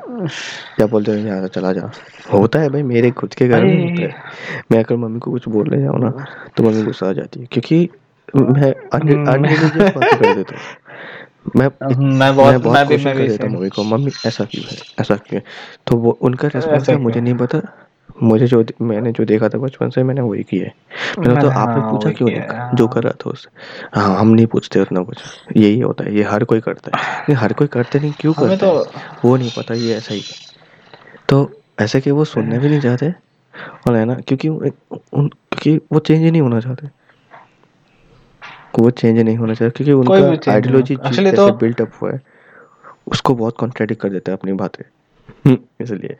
क्या 0.76 0.88
बोलते 0.88 1.12
हैं? 1.12 1.26
यहाँ 1.26 1.42
से 1.42 1.48
चला 1.48 1.74
जा। 1.74 1.92
होता 2.34 2.60
है 2.60 2.70
भाई 2.70 2.84
मेरे 2.84 3.12
खुद 3.12 3.34
के 3.34 3.48
घर 3.48 3.64
में 3.64 3.92
होता 3.92 4.04
है। 4.04 4.16
मैं 4.72 4.80
अगर 4.80 4.96
मम्मी 4.96 5.20
को 5.20 5.32
कुछ 5.32 5.50
बोलने 5.50 5.82
जाऊँ 5.82 6.00
ना 6.00 6.26
तो 6.58 6.64
मम्मी 6.64 6.84
गुस्सा 6.84 7.10
आ 7.10 7.14
जाती 7.14 7.40
है। 7.40 7.48
क्योंकि 7.52 7.90
मैं 8.36 8.74
हम्म। 8.94 9.32
अनरिलीजियस 9.32 9.94
बातें 9.96 10.20
कर 10.20 10.36
देता 10.36 10.56
हूँ। 10.56 10.62
मैं 11.56 11.68
मैं 12.20 12.36
बहुत 12.36 12.52
मैं 12.52 12.62
बहुत 12.62 12.76
मैं 12.76 12.88
भी 12.88 12.94
कोशिश 12.94 13.06
मैं 13.06 13.16
कर 13.16 13.22
भी 13.22 13.28
देता 13.28 13.48
हूँ 13.48 13.56
मम्मी 13.56 13.70
को 13.70 13.84
मम्मी 13.84 14.12
ऐसा 14.26 14.46
क्यों 14.46 14.64
है? 14.66 14.78
ऐसा 15.02 15.16
क्यों 15.16 15.36
है? 15.36 15.44
तो 15.88 15.98
वो 15.98 16.12
उनका 16.22 16.48
रिस्पॉन्स 16.48 16.90
है 16.90 16.98
मुझे 16.98 17.22
नहीं 17.22 17.34
पता। 17.34 17.87
मुझे 18.24 18.48
जो 18.48 18.64
मैंने 18.82 19.12
जो 19.12 19.26
देखा 19.26 19.50
था 19.50 19.58
बचपन 19.58 19.90
से 19.90 20.04
मैंने 20.04 20.22
वही 20.22 20.44
किया 20.44 20.66
है 20.66 20.74
मैंने 21.20 21.26
तो 21.26 21.36
मैंने- 21.36 21.52
आपने 21.52 21.82
हाँ, 21.82 21.92
पूछा 21.92 22.12
क्यों 22.12 22.28
नहीं 22.30 22.38
है, 22.38 22.48
जो 22.76 22.86
हाँ। 22.86 22.94
कर 22.94 23.04
रहा 23.04 23.14
था 23.26 23.30
उससे 23.30 23.50
हाँ 24.00 24.20
हम 24.20 24.28
नहीं 24.28 24.46
पूछते 24.48 24.80
उतना 24.80 25.02
कुछ 25.04 25.24
यही 25.58 25.80
होता 25.80 26.04
है 26.04 26.16
ये 26.16 26.24
हर 26.24 26.44
कोई 26.44 26.60
करता 26.60 26.98
है 26.98 27.04
नहीं 27.20 27.36
हर 27.36 27.54
कोई 27.54 27.68
करते 27.68 28.00
नहीं 28.00 28.12
क्यों 28.20 28.34
करते 28.34 28.58
तो 28.58 28.72
हैं? 28.78 29.04
वो 29.26 29.36
नहीं 29.38 29.52
पता 29.58 29.74
ये 29.74 29.96
ऐसा 29.96 30.14
ही 30.14 30.20
है। 30.20 30.36
तो 31.30 31.50
ऐसे 31.82 32.02
कि 32.02 32.12
वो 32.12 32.26
सुनने 32.26 32.60
भी 32.60 32.70
नहीं 32.70 32.80
चाहते 32.80 33.14
और 33.88 33.96
है 33.96 34.06
ना 34.06 34.14
क्योंकि 34.16 34.50
उन 34.50 34.70
क्योंकि 35.28 35.78
वो 35.94 36.00
चेंज 36.00 36.22
ही 36.24 36.32
नहीं 36.32 36.42
होना 36.42 36.60
चाहते 36.60 36.88
वो 38.80 38.90
चेंज 38.90 39.20
नहीं 39.20 39.38
होना 39.38 39.54
चाहते 39.54 39.84
क्योंकि 39.84 40.12
उनका 40.12 40.52
आइडियोलॉजी 40.52 40.94
होता। 40.94 41.10
जैसे 41.10 41.32
तो- 41.32 41.60
बिल्ट 41.60 41.82
अप 41.82 41.92
हुआ 42.02 42.12
है 42.12 42.22
उसको 43.08 43.36
बहुत 43.36 43.56
कॉन्ट्रेडिक्ट 43.58 44.02
कर 44.02 44.10
देता 44.10 44.32
है 44.32 44.38
अपनी 44.38 44.54
बातें 44.54 44.84
हम्म, 45.46 45.58
इसलिए 45.82 46.18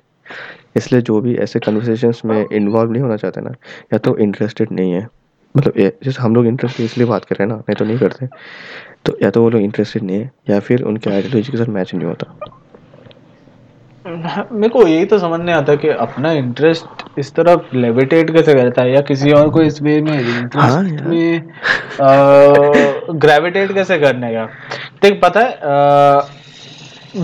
इसलिए 0.76 1.02
जो 1.02 1.22
भी 1.22 1.36
ऐसे 1.36 1.60
कन्वर्सेशंस 1.60 2.22
में 2.26 2.46
इन्वॉल्व 2.52 2.92
नहीं 2.92 3.02
होना 3.02 3.16
चाहते 3.16 3.42
ना 3.42 3.52
या 3.94 3.98
तो 3.98 4.18
इंटरेस्टेड 4.18 4.68
नहीं 4.72 4.92
है। 4.92 5.08
मतलब 5.58 5.74
ये- 5.78 6.06
जैसे 6.06 6.22
हम 6.22 6.36
लोग 6.36 6.48
इंटरेस्टेड 6.48 6.86
इसलिए 6.86 7.08
बात 7.08 7.26
कर 7.26 7.36
रहे 7.36 7.48
हैं 7.48 7.56
ना 7.56 7.60
नहीं 7.60 7.76
तो 7.76 7.86
नहीं 7.86 7.98
करते। 7.98 8.28
तो 9.06 9.18
या 9.22 9.30
तो 9.30 9.42
वो 9.42 9.50
लोग 9.50 9.62
इंटरेस्टेड 9.62 10.04
नहीं 10.04 10.18
है 10.18 10.32
या 10.50 10.60
फिर 10.60 10.84
उनके 10.84 11.10
आइडियोलॉजी 11.10 11.52
के 11.52 11.58
साथ 11.58 11.66
मैच 11.66 11.96
नहीं 11.96 12.08
होता। 12.08 12.36
मेरे 14.52 14.70
को 14.70 14.88
यही 14.88 15.06
तो 15.06 15.20
समझ 15.20 15.40
नहीं 15.40 15.56
आता 15.56 15.76
कि 15.76 15.90
अपना 15.90 16.32
इंटरेस्ट 16.32 17.20
इस 17.20 17.36
तरफ़ 17.36 17.76
लेविटेट 17.76 18.32
कैसे 18.32 18.54
करता 18.54 18.82
है 18.82 18.94
या 18.94 19.02
किसी 19.02 19.32
और 19.32 19.50
को 19.50 19.62
इस 19.62 19.82
वे 19.82 20.02
में 20.02 20.50
हाँ 20.56 20.84
इंटरेस्ट 20.84 21.02
यार। 21.02 21.08
में 21.08 21.42
ग्रेविटेट 23.20 23.74
कैसे 23.74 24.00
करने 24.00 24.34
का। 24.34 24.46
देख 25.04 25.20
पता 25.24 25.40
है 25.40 25.60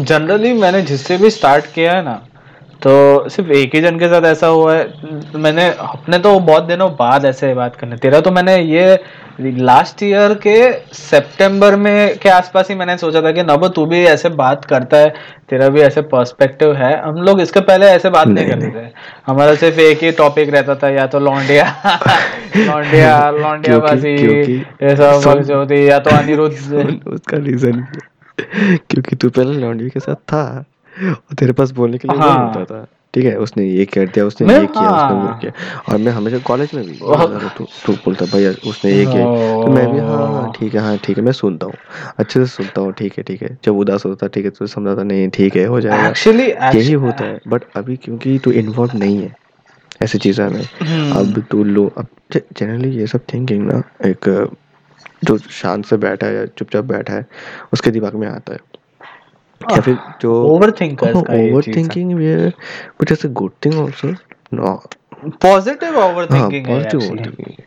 जनरली 0.04 0.54
मैंने 0.54 0.82
जिससे 0.82 1.18
भी 1.18 1.30
स्टार्ट 1.30 1.66
किया 1.66 1.94
है 1.94 2.04
ना 2.04 2.26
तो 2.84 3.30
सिर्फ़ 3.30 3.52
एक 3.52 3.76
ही 3.76 3.82
जन 3.82 4.00
के 4.00 4.08
साथ 4.08 4.22
ऐसा 4.22 4.48
हुआ 4.48 4.76
है। 4.76 4.94
मैंने 5.36 5.70
अपने 5.70 6.20
तो 6.20 6.40
बहुत 6.40 6.64
दिनों 6.64 6.92
बाद 6.92 7.26
ऐसे 7.26 7.54
बात 7.54 7.76
करने 7.76 7.98
तेरा 7.98 8.22
तो 8.22 8.32
मैंने 8.32 8.58
ये 8.58 9.00
लास्ट 9.42 10.04
ईयर 10.04 10.34
के 10.34 10.74
सितंबर 10.94 11.76
में 11.76 12.18
के 12.18 12.30
आसपास 12.30 12.70
ही 12.70 12.76
मैंने 12.76 12.98
सोचा 12.98 13.22
था 13.22 13.32
कि 13.32 13.44
नबो 13.44 13.68
तू 13.68 13.86
भी 13.86 14.04
ऐसे 14.06 14.30
बात 14.30 14.66
करता 14.66 14.98
है 14.98 15.14
तेरा 15.50 15.70
भी 15.70 15.82
ऐसे 15.82 16.02
पर्सपेक्टिव 16.02 16.76
है। 16.76 17.02
हम 17.02 17.16
लोग 17.16 17.42
इसके 17.42 17.60
पहले 17.60 17.86
ऐसे 17.86 18.10
बात 18.10 18.28
नहीं, 18.28 18.48
नहीं, 18.48 18.56
करते 18.56 18.82
थे। 18.82 18.92
हमारा 19.28 19.56
सिर्फ़ 19.56 19.80
एक 19.80 20.04
ही 20.04 20.12
टॉपिक 20.12 20.50
रहता 20.50 20.76
था 20.76 20.90
या 20.90 21.08
तो 21.08 21.20
लौंडिया 21.20 21.76
लौंडिया 22.58 23.32
लौंडिया 23.32 23.78
बाजी 23.78 24.58
ये 24.84 24.96
सब 24.96 25.22
सुन- 25.22 25.38
बकचोदी 25.38 25.90
या 25.90 26.00
तो 26.00 26.10
अनिरुद्ध। 26.10 27.02
उसका 27.08 27.38
रीजन 27.38 27.88
क्योंकि 28.90 29.16
तू 29.16 29.30
पहले 29.30 29.54
लॉन्ड्री 29.54 29.90
के 29.90 30.00
साथ 30.00 30.16
था। 30.16 30.64
तेरे 31.40 31.54
पास 31.54 31.72
बोलने 31.72 31.98
के 31.98 32.08
लिए 32.08 32.18
हाँ। 32.18 32.48
होता 32.48 32.66
था। 32.66 32.88
ठीक 33.14 33.26
है 33.26 33.36
उसने 33.38 33.64
ये 33.66 33.84
कर 33.86 34.08
दिया 34.08 34.26
उसने 34.26 34.48
ये 34.48 34.60
किया 34.60 34.90
उसने 34.90 35.16
वो 35.16 35.28
हाँ। 35.28 35.38
किया। 35.40 35.52
और 35.90 35.98
मैं 35.98 36.12
हमेशा 36.12 36.38
कॉलेज 36.46 36.74
में 36.74 36.84
भी 36.86 36.94
तू 37.58 37.66
तू 37.86 37.94
बोलता 37.96 38.26
भैया 38.26 38.52
उसने 38.70 38.92
ये 38.92 39.06
किया। 39.06 39.26
तो 39.64 39.68
मैं 39.72 39.86
भी 39.92 40.00
हाँ 40.00 40.28
हाँ 40.28 40.52
ठीक 40.56 40.76
है 40.76 40.82
हाँ 40.82 40.98
ठीक 40.98 41.18
है 41.18 41.24
मैं 41.24 41.32
सुनता 41.32 41.66
हूँ। 41.66 41.74
अच्छे 42.20 42.40
से 42.40 42.46
सुनता 42.46 42.82
हूँ 42.82 42.94
ठीक 42.94 43.18
है 43.18 43.24
ठीक 43.24 43.42
है। 43.44 43.58
जब 43.66 43.78
उदास 43.78 44.06
होता 44.06 44.28
ठीक 44.28 44.46
है 44.46 44.52
तो 44.52 44.68
समझाता 44.68 45.04
नहीं 45.04 45.30
ठीक 45.30 45.56
है 45.56 45.66
हो 45.66 45.82
जाएगा। 45.82 46.08
एक्चुअली 46.08 46.50
यही 46.80 46.94
होता 47.06 47.26
है। 47.26 47.40
बट 47.48 47.64
अभी 47.76 47.96
क्योंकि 47.98 48.38
तू 48.40 48.52
इन्वॉल्व 48.54 48.98
नहीं 48.98 49.22
है 49.22 49.36
ऐसी 50.02 50.18
चीज़ों 50.18 50.50
में 50.50 50.64
हम्म। 50.82 51.12
अब 51.20 51.44
तू 51.52 51.64
लो 51.64 51.88
अब 51.98 52.08
जनरली 52.34 52.90
ये 52.98 53.08
सब 53.08 53.22
थिंकिंग 53.34 53.72
ना 53.72 53.82
एक 54.06 54.30
जो 55.24 55.38
शांत 55.38 55.86
से 55.86 55.98
बैठा 55.98 56.28
है 56.28 56.36
या 56.36 56.46
चुपचाप 56.48 56.86
बैठा 56.86 57.14
है 57.14 57.26
उसके 57.74 57.92
दिमाग 57.92 58.16
में 58.16 58.28
आता 58.28 58.54
है। 58.54 58.60
या 59.72 59.80
फिर 59.82 59.98
जो 60.22 60.44
ओवरथिंकर्स 60.44 61.22
का 61.28 61.34
ये 61.34 61.52
ओवर 61.52 61.62
चीज़ 61.62 61.92
है। 62.22 62.50
But 63.02 63.12
it's 63.12 63.26
a 63.26 63.30
good 63.30 63.52
thing 63.66 63.74
also 63.74 64.08
no 64.54 64.66
हाँ 64.66 64.80
overthinking 65.28 66.68
है 66.68 66.84
positive 66.84 67.00
actually. 67.00 67.26
Thinking 67.26 67.62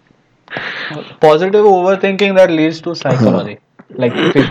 positive 1.24 1.64
overthinking 1.64 2.36
that 2.38 2.50
leads 2.50 2.80
to 2.80 2.94
psychology 2.94 3.56
like 4.02 4.14
phi- 4.32 4.44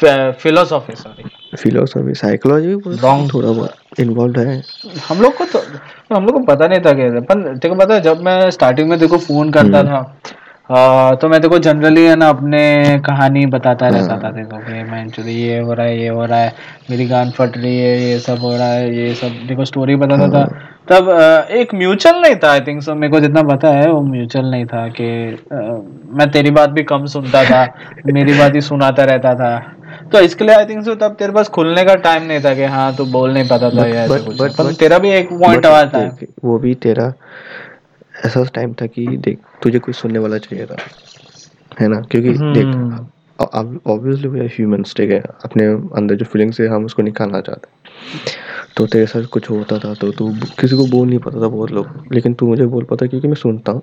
phi- 0.00 0.32
philosophy 0.42 0.94
sorry 0.94 2.14
psychology 2.14 2.74
भी 2.74 2.96
Wrong. 2.96 3.34
थोड़ा 3.34 3.48
बहुत 3.48 4.00
इन्वॉल्व 4.00 4.40
है 4.40 4.62
हम 5.08 5.20
लोग 5.20 5.36
को 5.36 5.44
तो 5.44 5.62
हम 6.14 6.26
लोग 6.26 6.32
को 6.32 6.40
पता 6.40 6.66
नहीं 6.66 6.80
था 6.80 6.92
कैसे 6.92 7.20
पर 7.20 7.56
तेरे 7.56 7.74
को 7.74 7.80
पता 7.80 7.94
है 7.94 8.00
जब 8.00 8.22
मैं 8.22 8.50
स्टार्टिंग 8.50 8.88
में 8.88 8.98
देखो 8.98 9.18
फ़ोन 9.18 9.50
करता 9.50 9.78
हम्म। 9.78 9.88
था 9.88 10.20
आ, 10.70 11.14
तो 11.14 11.28
मैं 11.28 11.40
देखो 11.40 11.58
जनरली 11.58 12.04
है 12.04 12.16
ना 12.16 12.28
अपने 12.28 12.98
कहानी 13.06 13.46
बताता 13.46 13.88
रहता 13.88 14.16
था 14.18 14.26
हाँ। 14.26 14.32
देखो 14.32 14.58
कि 14.58 14.82
मैं 14.82 15.28
ये 15.28 15.58
हो 15.58 15.72
रहा 15.72 15.86
है 15.86 16.00
ये 16.00 16.08
हो 16.08 16.24
रहा 16.24 16.38
है 16.38 16.52
मेरी 16.90 17.06
गान 17.08 17.30
फट 17.30 17.56
रही 17.56 17.78
है 17.78 18.02
ये 18.02 18.18
सब 18.18 18.38
हो 18.38 18.56
रहा 18.56 18.66
है 18.66 18.96
ये 18.96 19.14
सब 19.14 19.28
देखो 19.48 19.64
स्टोरी 19.64 19.96
बताता 19.96 20.28
था। 20.28 20.38
हाँ। 20.38 20.68
तब 20.88 21.08
एक 21.50 21.74
म्यूचुअल 21.74 22.20
नहीं 22.20 22.36
था 22.36 22.50
आई 22.50 22.60
थिंक 22.60 22.82
सो 22.82 22.94
मेरे 22.94 23.10
को 23.10 23.20
जितना 23.20 23.42
पता 23.42 23.68
है 23.68 23.90
वो 23.90 24.00
म्यूचुअल 24.00 24.46
नहीं 24.46 24.66
था 24.66 24.86
कि 24.88 25.08
मैं 26.14 26.30
तेरी 26.30 26.50
बात 26.50 26.70
भी 26.70 26.82
कम 26.82 27.06
सुनता 27.06 27.44
था 27.44 27.66
मेरी 28.06 28.38
बात 28.38 28.54
ही 28.54 28.60
सुनाता 28.60 29.04
रहता 29.04 29.34
था। 29.34 29.58
तो 30.12 30.20
इसके 30.20 30.44
लिए 30.44 30.54
आई 30.54 30.64
थिंक 30.64 30.84
सो 30.84 30.94
तब 30.94 31.16
तेरे 31.18 31.32
पास 31.32 31.48
खुलने 31.48 31.84
का 31.84 31.94
टाइम 31.94 32.22
नहीं 32.22 32.40
था 32.40 32.54
कि 32.54 32.64
हाँ 32.64 32.94
तू 32.96 33.04
बोल 33.04 33.32
नहीं 33.32 33.48
पाता 33.48 33.70
था 33.70 33.86
या 33.86 34.06
तेरा 34.72 34.98
भी 34.98 35.10
एक 35.10 35.28
पॉइंट 35.32 35.66
है 35.66 35.84
देख, 35.86 36.28
वो 36.44 36.58
भी 36.58 36.74
तेरा। 36.74 37.12
ऐसा 38.26 38.44
टाइम 38.54 38.72
था 38.72 38.86
कि 38.86 39.06
देख 39.16 39.38
तुझे 39.62 39.78
कोई 39.78 39.94
सुनने 39.94 40.18
वाला 40.18 40.38
चाहिए 40.38 40.66
था 40.66 40.76
है 41.80 41.88
ना? 41.88 42.00
क्योंकि 42.00 42.28
हम्म। 42.28 42.52
देख 42.54 43.06
ऑब्वियसली 43.86 44.28
वी 44.28 44.40
आर 44.40 44.46
ह्यूमंस 44.46 44.94
ठीक 44.96 45.10
है? 45.10 45.20
अपने 45.44 45.64
अंदर 45.96 46.14
जो 46.14 46.24
फीलिंग्स 46.24 46.60
है 46.60 46.66
हम 46.68 46.84
उसको 46.84 47.02
निकालना 47.02 47.40
चाहते 47.40 47.68
हैं। 47.70 47.76
तो 48.76 48.86
तेरे 48.86 49.06
साथ 49.06 49.22
कुछ 49.22 49.50
होता 49.50 49.78
था 49.78 49.94
तो 49.94 50.10
तू 50.12 50.32
किसी 50.60 50.76
को 50.76 50.86
बोल 50.86 51.08
नहीं 51.08 51.18
पाता 51.18 51.42
था 51.42 51.48
बहुत 51.48 51.70
लोग। 51.70 51.88
लेकिन 52.12 52.34
तू 52.34 52.46
मुझे 52.46 52.66
बोल 52.66 52.84
पाता 52.84 53.06
क्योंकि 53.06 53.28
मैं 53.28 53.34
सुनता 53.34 53.72
हूँ। 53.72 53.82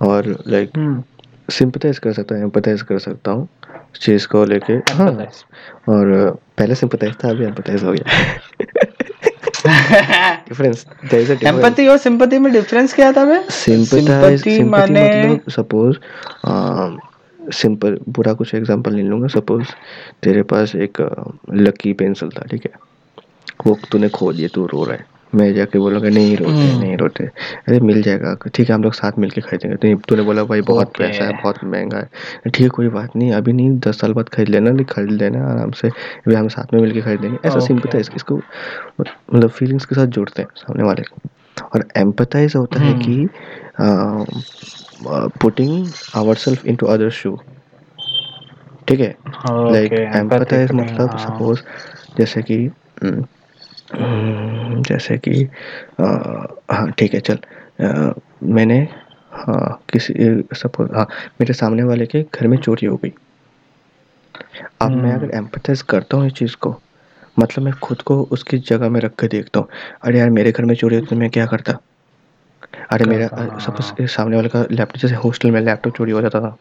और 0.00 0.26
लाइक 0.48 0.70
हम्म। 0.76 1.02
सिंपथाइज 1.50 1.98
कर 1.98 2.12
सकता 2.12 2.34
हूँ 2.34 2.42
एम्पथाइज 2.42 2.82
कर 2.82 2.98
सकता 2.98 3.30
हूँ 3.30 3.48
चीज़ 4.00 4.26
को 4.28 4.44
लेके। 4.44 4.72
हाँ। 4.72 5.10
और 5.88 6.30
पहले 6.58 6.74
सिंपथाइज 6.74 7.14
था 7.24 7.30
अभी 7.30 7.44
एम्पथाइज 7.44 7.84
हो 7.84 7.92
गया। 7.92 8.84
Difference 9.66 10.86
there 11.10 11.22
is 11.22 11.32
a 11.32 11.48
empathy 11.48 11.86
और 11.88 11.98
सिंपैथी 11.98 12.38
में 12.38 12.52
डिफरेंस 12.52 12.94
क्या 12.94 13.12
था 13.12 13.24
बे 13.24 13.38
सिंपैथी 13.50 14.62
माने 14.64 15.04
मतलब 15.24 15.50
सपोज़ 15.50 15.96
सिंपल 17.40 17.98
बुरा 18.08 18.32
कुछ 18.32 18.54
एग्जांपल 18.54 18.94
ले 18.94 19.02
लूँगा 19.02 19.28
सपोज़ 19.28 19.68
तेरे 20.22 20.42
पास 20.52 20.74
एक 20.76 21.00
लकी 21.52 21.92
पेंसिल 21.92 22.28
था 22.28 22.44
ठीक 22.50 22.64
है? 22.64 22.72
वो 23.66 23.78
तूने 23.90 24.08
खो 24.08 24.32
दिया 24.32 24.48
तू 24.54 24.66
रो 24.66 24.84
रहा 24.84 24.96
है। 24.96 25.06
मैं 25.32 25.52
जाके 25.54 25.78
बोलूँगा 25.78 26.08
नहीं 26.08 26.36
रोते 26.36 26.52
हम्म। 26.52 26.80
नहीं 26.80 26.96
रोते 26.96 27.24
अरे 27.24 27.78
मिल 27.80 28.00
जाएगा 28.02 28.34
ठीक 28.46 28.68
है 28.68 28.74
हम 28.74 28.82
लोग 28.82 28.94
साथ 28.94 29.18
मिलके 29.18 29.40
खरीदेंगे 29.40 29.76
तो 29.76 30.00
तूने 30.08 30.22
बोला 30.22 30.44
भाई 30.44 30.60
बहुत 30.62 30.86
Okay. 30.86 30.98
पैसा 30.98 31.24
है 31.24 31.32
बहुत 31.42 31.62
महँगा 31.64 31.98
है 31.98 32.08
ठीक 32.46 32.60
है 32.60 32.68
कोई 32.70 32.88
बात 32.90 33.16
नहीं 33.16 33.32
अभी 33.32 33.52
नहीं 33.52 33.78
दस 33.80 34.00
साल 34.00 34.12
बाद 34.12 34.28
खरीद 34.28 34.48
लेना 34.48 34.70
नहीं 34.70 34.84
खरीद 34.86 35.10
लेना 35.12 35.44
आराम 35.46 35.70
से 35.80 35.88
अभी 35.88 36.34
हम 36.34 36.48
साथ 36.48 36.74
में 36.74 36.80
मिलके 36.80 37.00
खरीदेंगे 37.00 37.38
ऐसा 37.38 37.54
Okay. 37.54 37.66
सिंपथाइज 37.66 38.10
इसको 38.16 38.36
मतलब 39.00 39.48
फीलिंग्स 39.50 39.84
के 39.84 39.94
साथ 39.94 40.06
जुड़ते 40.18 40.42
हैं 40.42 40.48
सामने 40.56 40.84
वाले 40.84 41.02
को 41.02 41.28
और 41.74 41.86
एम्पथाइज 41.96 42.56
होता 42.56 42.80
है। 42.80 42.92
कि 42.98 43.28
putting 45.40 45.86
our 46.16 46.34
self 46.36 46.66
into 46.76 46.86
other 46.86 47.10
shoe 47.12 47.36
ठीक 48.88 49.00
है 49.00 49.14
लाइक 49.72 49.92
एम्पथाइज 49.92 50.72
मतलब 50.72 51.10
हाँ। 51.10 51.18
सपोज़ 51.18 51.60
जैसे 52.18 52.42
कि 52.42 52.56
हम्म, 53.02 53.24
जैसे 53.92 55.18
कि 55.18 55.48
हाँ 56.00 56.90
ठीक 56.90 57.14
है 57.14 57.20
चल। 57.20 57.38
अ, 57.80 58.14
मैंने 58.42 58.78
हाँ 59.32 59.82
किसी 59.92 60.14
सपोज़ 60.54 60.92
हाँ 60.92 61.06
मेरे 61.40 61.52
सामने 61.52 61.82
वाले 61.82 62.06
के 62.06 62.22
घर 62.22 62.46
में 62.46 62.56
चोरी 62.58 62.86
हो 62.86 62.96
गई। 62.96 63.12
अब 64.82 64.90
मैं 64.90 65.12
अगर 65.14 65.30
एम्पथाइज 65.36 65.82
करता 65.82 66.16
हूँ 66.16 66.26
इस 66.26 66.32
चीज़ 66.32 66.56
को 66.56 66.74
मतलब 67.38 67.64
मैं 67.64 67.72
खुद 67.74 68.02
को 68.02 68.22
उसकी 68.32 68.58
जगह 68.58 68.88
में 68.88 69.00
रख 69.00 69.14
के 69.20 69.28
देखता 69.28 69.60
हूँ। 69.60 69.68
अरे 70.04 70.18
यार 70.18 70.30
मेरे 70.30 70.52
घर 70.52 70.64
में 70.64 70.74
चोरी 70.74 70.96
होती 70.96 71.06
तो 71.06 71.16
मैं 71.16 71.30
क्या 71.30 71.46
करता? 71.46 71.78
अरे 72.92 73.04
मेरा 73.04 73.26
सपोज़ 73.58 73.92
हाँ। 74.00 74.06
सामने 74.06 74.36
वाले 74.36 74.48
का 74.48 74.62
लैपटॉप 74.70 74.96
जैसे 74.96 75.14
हॉस्टल 75.14 75.50
में 75.50 75.60
लैपटॉप 75.60 75.96
चोरी 75.96 76.12
हो 76.12 76.20
जाता 76.22 76.40
था 76.40 76.56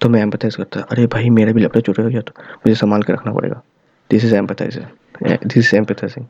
तो 0.00 0.08
मैं 0.08 0.20
एम्पथाइज 0.22 0.56
करता 0.56 0.80
अरे 0.80 1.06
भाई 1.06 1.30
मेरा 1.30 1.52
भी 1.52 1.60
लैपटॉप 1.60 1.84
चोरी 1.84 2.02
हो 2.02 2.08
गया 2.08 2.20
तो 2.20 2.32
मुझे 2.38 2.74
संभाल 2.74 3.02
के 3.02 3.12
रखना 3.12 3.32
पड़ेगा। 3.32 3.62
This 4.10 4.24
is 4.24 4.34
empathise 4.36 4.78
this 5.22 5.56
is 5.56 5.76
empathising 5.76 6.26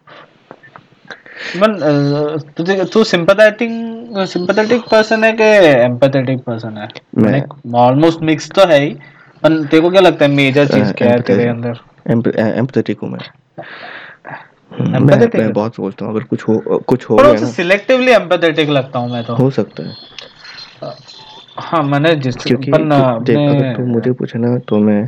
मन 1.62 1.74
अ, 1.74 2.36
तुझे 2.56 2.84
तू 2.84 3.04
सिंपैथेटिक 3.04 3.70
सिंपैथेटिक 4.28 4.82
पर्सन 4.90 5.24
है 5.24 5.32
कि 5.32 5.44
एम्पैथेटिक 5.82 6.40
पर्सन 6.40 6.76
है? 6.76 6.88
मैं- 7.18 7.74
ऑलमोस्ट 7.74 8.22
मिक्स 8.22 8.50
तो 8.50 8.66
है 8.66 8.80
ही 8.80 8.90
पर 9.42 9.64
तेरे 9.64 9.80
को 9.82 9.90
क्या 9.90 10.00
लगता 10.00 10.24
है 10.24 10.30
मेजर 10.30 10.66
चीज़ 10.66 10.92
क्या 10.92 11.10
है 11.10 11.20
तेरे 11.20 11.48
अंदर? 11.48 11.80
एम्पथेटिक 12.10 13.00
हूँ 13.00 13.10
मैं। 13.10 13.18
मैं, 14.80 15.28
मैं 15.38 15.52
बहुत 15.52 15.74
सोचता 15.74 16.04
हूँ 16.04 16.14
अगर 16.14 16.24
कुछ 16.24 16.42
हो 16.48 16.78
कुछ 16.88 17.10
हो 17.10 17.16
गया 17.16 17.32
ना। 17.32 17.46
सिलेक्टिवली 17.46 18.12
एम्पैथेटिक 18.12 18.68
लगता 18.68 18.98
हूँ 18.98 19.10
मैं 19.12 19.24
तो। 19.24 19.34
हो 19.34 19.50
सकता 19.50 19.82
है। 19.82 19.94
हाँ 21.58 21.82
मैंने 21.82 22.14
जिस 22.16 22.36
क्योंकि 22.36 22.72
अपन 22.72 22.88
देख 23.24 23.36
अगर 23.38 23.76
तू 23.76 23.84
मुझे 23.86 24.12
पूछे 24.12 24.38
ना 24.38 24.58
तो 24.58 24.78
मैं 24.78 25.02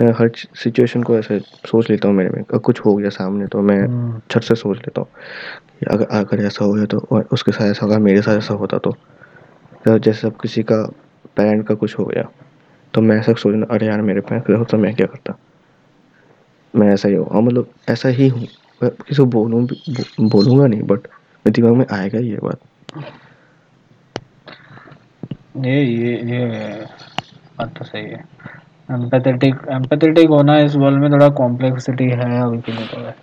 मैं 0.00 0.12
हर 0.12 0.30
सिचुएशन 0.36 1.02
को 1.02 1.18
ऐसे 1.18 1.38
सोच 1.66 1.90
लेता 1.90 2.08
हूँ 2.08 2.16
मेरे 2.16 2.30
में 2.30 2.42
अगर 2.42 2.58
कुछ 2.58 2.80
हो 2.80 2.94
गया 2.94 3.10
सामने 3.10 3.46
तो 3.46 3.62
मैं 3.62 3.78
हम्म, 3.80 4.20
छट 4.30 4.42
से 4.42 4.54
सोच 4.54 4.76
लेता 4.78 5.00
हूँ 5.00 5.08
अगर 5.88 6.04
अगर 6.04 6.44
ऐसा 6.44 6.64
हो 6.64 6.72
गया 6.72 6.84
तो 6.84 6.98
और 7.12 7.28
उसके 7.32 7.52
साथ 7.52 7.70
ऐसा 7.70 7.86
होगा 7.86 7.98
मेरे 7.98 8.22
साथ 8.22 8.38
ऐसा 8.38 8.54
होता 8.54 8.78
तो 8.78 8.90
तो 9.86 9.98
जैसे 9.98 10.26
अब 10.26 10.36
किसी 10.42 10.62
का 10.62 10.82
पेरेंट 11.36 11.66
का 11.66 11.74
कुछ 11.74 11.98
हो 11.98 12.04
गया 12.04 12.28
तो 12.94 13.00
मैं 13.00 13.16
ऐसा 13.16 13.32
सोचना 13.32 13.66
अरे 13.70 13.86
यार 13.86 14.02
मेरे 14.02 14.20
पेरेंट 14.20 14.46
का 14.46 14.56
होता 14.56 14.76
मैं 14.76 14.94
क्या 14.94 15.06
करता? 15.06 15.36
मैं 16.76 16.92
ऐसा 16.94 17.08
ही 17.08 17.14
हूँ 17.14 17.42
मतलब 17.42 17.72
ऐसा 17.88 18.08
ही 18.08 18.28
हूँ। 18.28 18.46
किसी 18.82 19.16
को 19.16 19.24
बोलूँ 19.24 19.66
बोलूँगा 20.20 20.66
नहीं 20.66 20.82
बट 20.82 20.98
मेरे 20.98 21.50
दिमाग 21.50 21.72
में 21.72 21.86
आएगा 21.90 22.18
ही 22.18 22.30
ये 22.30 22.38
बात। 22.42 22.60
ये 25.56 25.82
ये 25.82 26.16
ये 26.32 26.46
बात 27.58 27.78
तो 27.78 27.84
सही 27.84 28.02
है। 28.02 28.24
एम्पैथेटिक 28.90 29.54
एम्पैथेटिक 29.70 30.28
होना 30.28 30.58
इस 30.58 30.76
वर्ल्ड 30.76 31.00
में 31.00 31.12
थोड़ा 31.12 31.28
कॉम्प्लेक्सिटी 31.28 32.04
है 32.04 32.42
अभी 32.42 32.58
के 32.60 32.72
लिए 32.72 32.86
तो 32.86 33.00
है। 33.00 33.14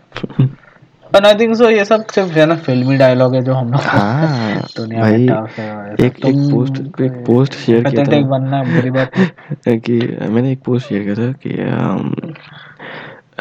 पर 1.13 1.25
आई 1.25 1.35
थिंक 1.35 1.55
सो 1.55 1.69
ये 1.69 1.85
सब 1.85 2.05
सिर्फ़ 2.05 2.29
है 2.29 2.45
ना 2.45 2.55
फिल्मी 2.55 2.97
डायलॉग 2.97 3.35
है 3.35 3.41
जो 3.41 3.53
हम 3.53 3.71
लोग 3.71 3.81
हाँ 3.81 4.61
दुनिया 4.77 5.03
में 5.03 5.27
टफ 5.27 5.59
है। 5.59 5.93
एक 5.93 6.25
एक 6.25 6.35
पोस्ट 6.51 7.01
एक 7.01 7.11
पोस्ट 7.11 7.53
शेयर 7.53 7.83
किया 7.83 8.03
था। 8.03 8.21
बनना 8.21 8.63
बुरी 8.63 8.91
बात 8.91 9.11
कि 9.67 10.17
मैंने 10.29 10.51
एक 10.51 10.61
पोस्ट 10.63 10.87
शेयर 10.87 11.03
किया 11.03 11.15
था 11.15 11.31
कि 11.31 11.53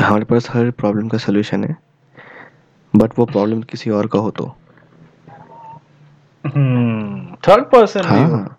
हमारे 0.04 0.24
पास 0.24 0.48
हर 0.50 0.70
प्रॉब्लम 0.70 1.08
का 1.08 1.18
सलूशन 1.18 1.64
है 1.64 1.76
बट 2.96 3.10
वो 3.18 3.24
प्रॉब्लम 3.24 3.62
किसी 3.62 3.90
और 3.90 4.06
का 4.06 4.18
हो 4.18 4.30
तो। 4.30 4.56
थर्ड 7.48 7.64
पर्सन 7.64 8.00
हाँ। 8.04 8.57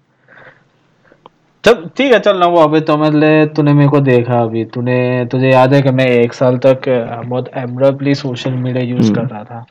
चल 1.63 1.73
ठीक 1.97 2.11
है 2.13 2.19
चल 2.19 2.37
ना 2.39 2.45
वो 2.47 2.59
अभी 2.63 2.79
तो 2.81 2.95
मतलब 2.97 3.53
तूने 3.55 3.73
मेरे 3.73 3.89
को 3.89 3.99
देखा 4.01 4.41
अभी। 4.41 4.63
तूने 4.73 5.25
तुझे 5.31 5.49
याद 5.49 5.73
है 5.73 5.81
कि 5.81 5.91
मैं 5.91 6.05
एक 6.09 6.33
साल 6.33 6.57
तक 6.65 6.81
बहुत 7.25 7.49
एब्रप्टली 7.57 8.13
सोशल 8.15 8.51
मीडिया 8.53 8.83
यूज़ 8.85 9.11
हम्म। 9.11 9.15
कर 9.15 9.33
रहा 9.33 9.43
था। 9.43 9.65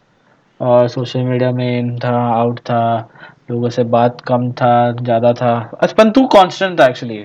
और 0.61 0.89
सोशल 0.89 1.21
मीडिया 1.21 1.51
में 1.53 1.79
इन 1.79 1.99
था 1.99 2.17
आउट 2.35 2.59
था 2.61 2.81
लोगों 3.51 3.69
से 3.71 3.85
बात 3.95 4.21
कम 4.29 4.51
था 4.53 4.71
ज़्यादा 4.93 5.33
था। 5.33 5.55
अच्छा 5.81 6.05
तू 6.11 6.27
कांस्टेंट 6.35 6.79
था 6.81 6.87
एक्चुअली 6.87 7.25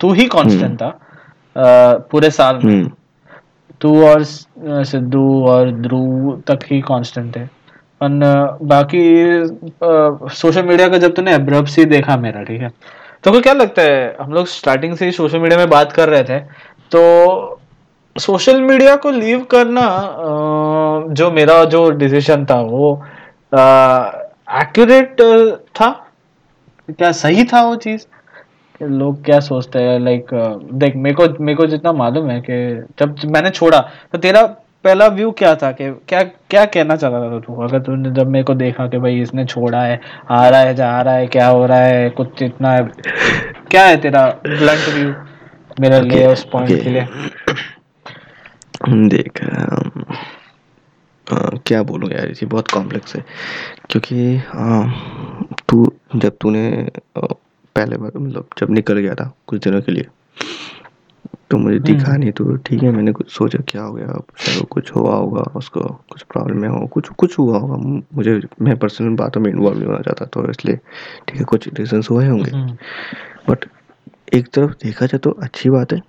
तू 0.00 0.12
ही 0.12 0.26
कांस्टेंट 0.36 0.80
था 0.82 0.88
अ, 0.88 1.98
पूरे 2.10 2.30
साल 2.30 2.60
में। 2.64 2.72
हम्म। 2.72 2.90
तू 3.80 4.02
और 4.06 4.22
सिद्धू 4.84 5.24
और 5.48 5.70
ध्रुव 5.72 6.40
तक 6.48 6.64
ही 6.70 6.80
कांस्टेंट 6.88 7.34
थे। 7.36 7.44
पर 8.02 8.56
बाकी 8.62 9.02
सोशल 10.34 10.64
मीडिया 10.66 10.88
का 10.88 10.98
जब 10.98 11.14
तूने 11.14 11.34
एब्रप्ट 11.34 11.68
सी 11.68 11.84
देखा 11.86 12.16
मेरा 12.16 12.42
ठीक 12.42 12.60
है? 12.60 12.70
तो 13.24 13.40
क्या 13.40 13.52
लगता 13.52 13.82
है, 13.82 14.16
हम 14.20 14.32
लोग 14.32 14.46
स्टार्टिंग 14.46 14.96
से 14.96 15.04
ही 15.04 15.12
सोशल 15.12 15.38
मीडिया 15.38 15.58
में 15.58 15.68
बात 15.70 15.92
कर 15.92 16.08
रहे 16.08 16.24
थे 16.24 16.38
तो 16.92 17.60
सोशल 18.16 18.60
मीडिया 18.62 18.94
को 18.96 19.10
लीव 19.10 19.42
करना 19.50 19.82
जो 21.14 21.30
मेरा 21.30 21.64
जो 21.66 21.88
डिसीज़न 21.92 22.44
था 22.46 22.60
वो 22.62 22.92
एक्यूरेट 24.60 25.20
था? 25.80 25.90
क्या 26.88 27.10
सही 27.14 27.44
था 27.44 27.62
वो 27.62 27.74
चीज़? 27.76 28.06
लोग 28.80 29.24
क्या 29.24 29.38
सोचते 29.40 29.78
हैं 29.78 29.98
लाइक 30.00 30.26
देख, 30.72 30.96
मेरे 30.96 31.14
को 31.16 31.26
मेरे 31.44 31.56
को 31.56 31.66
जितना 31.66 31.92
मालूम 31.92 32.30
है 32.30 32.40
कि 32.40 32.56
जब 32.98 33.16
मैंने 33.26 33.50
छोड़ा 33.50 33.80
तो 34.12 34.18
तेरा 34.18 34.42
पहला 34.88 35.06
व्यू 35.06 35.30
क्या 35.30 35.54
था 35.54 35.70
कि 35.72 35.90
क्या 36.08 36.22
क्या 36.24 36.64
कहना 36.64 36.96
चाहता 36.96 37.20
था 37.30 37.38
तू? 37.40 37.54
अगर 37.62 37.78
तूने 37.78 38.10
जब 38.10 38.26
मेरे 38.26 38.44
को 38.44 38.54
देखा 38.54 38.86
कि 38.88 38.98
भाई 38.98 39.20
इसने 39.20 39.44
छोड़ा 39.44 39.82
है 39.82 40.00
आ 40.30 40.48
रहा 40.48 40.60
है 40.60 40.74
जा 40.74 41.00
रहा 41.02 41.14
है 41.14 41.26
क्या 41.26 41.48
हो 41.48 41.66
रहा 41.66 41.78
है 41.78 42.10
कुछ 42.10 42.42
इतना 42.42 42.72
है 42.72 42.82
क्या 43.70 43.84
है 43.86 43.96
तेरा 43.96 44.26
ब्लंट 44.46 44.88
व्यू 44.94 45.12
मेरे 45.80 46.00
लिए 46.00 46.18
Okay, 46.18 46.32
उस 46.32 46.44
पॉइंट 46.52 46.70
okay. 46.70 46.82
के 46.84 46.90
लिए? 46.90 47.06
देख 49.08 49.40
क्या 51.66 51.82
बोलूँ 51.82 52.10
यार 52.10 52.28
ये 52.28 52.46
बहुत 52.46 52.70
कॉम्प्लेक्स 52.70 53.16
है। 53.16 53.24
क्योंकि 53.90 54.36
अ, 54.36 54.86
तू 55.68 55.92
जब 56.16 56.36
तूने 56.40 56.88
पहले 57.18 57.96
मतलब 57.96 58.48
जब 58.58 58.70
निकल 58.70 58.98
गया 58.98 59.14
था 59.14 59.32
कुछ 59.46 59.64
दिनों 59.64 59.80
के 59.82 59.92
लिए 59.92 60.06
तो 61.50 61.58
मुझे 61.58 61.78
दिखा 61.78 62.16
नहीं 62.16 62.32
तो 62.32 62.56
ठीक 62.56 62.82
है 62.82 62.90
मैंने 62.92 63.12
कुछ 63.12 63.30
सोचा 63.32 63.58
क्या 63.68 63.82
हो 63.82 63.92
गया? 63.92 64.06
वो 64.06 64.64
कुछ 64.64 64.90
हुआ 64.92 65.14
होगा 65.16 65.42
उसको 65.56 65.80
कुछ 66.10 66.22
प्रॉब्लम 66.22 66.64
है 66.64 66.70
हो 66.70 66.86
कुछ 66.86 67.08
कुछ 67.08 67.38
हुआ 67.38 67.58
होगा। 67.58 67.76
मुझे 68.14 68.40
मैं 68.62 68.76
पर्सनल 68.78 69.14
बातों 69.16 69.40
में 69.40 69.50
इन्वॉल्व 69.50 69.78
नहीं 69.78 69.86
होना 69.86 70.00
चाहता 70.00 70.24
तो 70.24 70.48
इसलिए 70.50 70.76
ठीक 71.28 71.38
है 71.38 71.44
कुछ 71.44 71.68
रीजंस 71.74 72.10
हुए 72.10 72.26
होंगे। 72.28 72.50
हम्म, 72.50 72.76
बट 73.48 73.64
एक 74.34 74.48
तरफ़ 74.48 74.72
देखा 74.82 75.06
जाए 75.06 75.18
तो 75.18 75.30
अच्छी 75.30 75.70
बात 75.70 75.92
है 75.92 76.00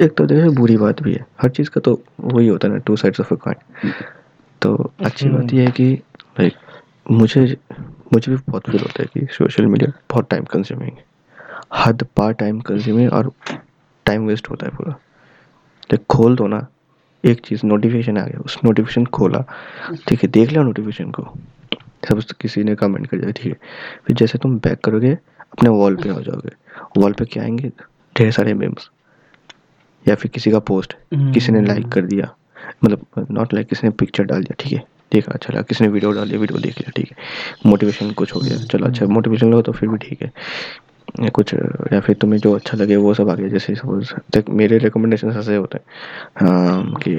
एक 0.00 0.16
तरफ़ 0.16 0.28
देखा 0.28 0.40
जाए 0.40 0.48
बुरी 0.56 0.76
बात 0.76 1.02
भी 1.02 1.12
है। 1.14 1.26
हर 1.42 1.50
चीज़ 1.50 1.70
का 1.70 1.80
तो 1.80 2.00
वही 2.20 2.48
होता 2.48 2.68
है 2.68 2.74
ना 2.74 2.80
two 2.80 2.96
sides 2.96 3.20
of 3.20 3.34
a 3.34 3.36
coin 3.36 3.92
तो 4.62 4.74
अच्छी 5.04 5.28
बात 5.28 5.52
यह 5.52 5.64
है 5.64 5.70
कि 5.70 5.92
लाइक 6.40 6.54
मुझे 7.10 7.40
मुझे 8.14 8.30
भी 8.32 8.36
बहुत 8.48 8.70
फील 8.70 8.80
होता 8.80 9.02
है 9.02 9.08
कि 9.14 9.26
सोशल 9.32 9.66
मीडिया 9.66 9.92
बहुत 10.10 10.30
टाइम 10.30 10.44
कंज्यूमिंग 10.44 10.90
है। 10.90 11.04
हद 11.76 12.06
पार 12.16 12.32
टाइम 12.32 12.60
कंज्यूमिंग 12.60 13.12
और 13.12 13.30
टाइम 14.10 14.26
वेस्ट 14.26 14.50
होता 14.50 14.66
है 14.66 14.76
पूरा। 14.76 14.92
लाइक 15.90 16.04
खोल 16.10 16.36
दो 16.36 16.46
ना 16.46 16.66
एक 17.24 17.40
चीज़ 17.46 17.60
नोटिफिकेशन 17.66 18.18
आ 18.18 18.24
गया 18.26 18.40
उस 18.40 18.58
नोटिफिकेशन 18.64 19.04
खोला 19.06 19.44
ठीक 20.08 20.22
है 20.22 20.28
देख 20.30 20.50
लिया 20.50 20.62
नोटिफिकेशन 20.62 21.10
को। 21.10 21.22
सब 22.08 22.20
किसी 22.40 22.62
ने 22.64 22.74
कमेंट 22.74 23.06
कर 23.06 23.16
दिया 23.16 23.30
ठीक 23.30 23.46
है। 23.46 23.58
फिर 24.06 24.16
जैसे 24.16 24.38
तुम 24.38 24.58
बैक 24.58 24.80
करोगे 24.84 25.12
अपने 25.12 25.70
वॉल 25.70 25.96
पे 25.96 26.08
हो 26.08 26.20
जाओगे। 26.22 26.50
वॉल 26.98 27.12
पे 27.12 27.24
क्या 27.24 27.42
आएँगे? 27.42 27.70
ढेर 28.16 28.30
सारे 28.32 28.54
मेम्स 28.54 28.90
या 30.06 30.14
फिर 30.14 30.30
किसी 30.30 30.50
का 30.50 30.58
पोस्ट 30.70 30.96
किसी 31.34 31.52
ने 31.52 31.60
लाइक 31.66 31.88
कर 31.92 32.06
दिया। 32.06 32.34
मतलब 32.84 33.26
नॉट 33.30 33.54
लाइक 33.54 33.68
किसी 33.68 33.86
ने 33.86 33.90
पिक्चर 34.00 34.24
डाल 34.24 34.42
दिया 34.42 34.54
ठीक 34.58 34.72
है। 34.72 34.84
देखा 35.12 35.32
अच्छा 35.32 35.52
लगा। 35.52 35.62
किसी 35.62 35.84
ने 35.84 35.90
वीडियो 35.90 36.12
डाल 36.12 36.28
दिया 36.28 36.40
वीडियो 36.40 36.58
देख 36.58 36.78
लिया 36.78 36.92
ठीक 36.96 37.10
है। 37.10 37.70
मोटिवेशन 37.70 38.10
कुछ 38.12 38.34
हो 38.34 38.40
गया 38.40 38.56
चलो 38.64 38.86
अच्छा 38.86 39.06
मोटिवेशन 39.06 39.52
लगा 39.52 39.62
तो 39.62 39.72
फिर 39.72 39.88
भी 39.88 39.98
ठीक 39.98 40.22
है। 40.22 40.32
या 41.20 41.28
कुछ 41.28 41.54
या 41.92 42.00
फिर 42.00 42.16
तुम्हें 42.20 42.38
जो 42.40 42.52
अच्छा 42.54 42.76
लगे 42.76 42.96
वो 42.96 43.14
सब 43.14 43.30
आ 43.30 43.34
गया 43.34 43.48
जैसे 43.48 43.74
सपोज़ 43.74 44.12
देख 44.32 44.48
मेरे 44.50 44.78
रिकमेंडेशन 44.78 45.30
ऐसे 45.30 45.56
होते 45.56 45.78
हैं। 45.78 45.84
हाँ, 46.40 46.94
कि 47.02 47.12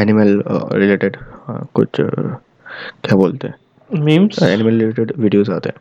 एनिमल 0.00 0.42
रिलेटेड 0.72 1.16
कुछ 1.74 2.00
क्या 2.00 3.16
बोलते 3.16 3.48
हैं? 3.48 3.54
मीम्स 3.90 4.42
एनिमल 4.42 4.78
रिलेटेड 4.80 5.12
वीडियोस 5.18 5.50
आते 5.50 5.68
हैं। 5.68 5.76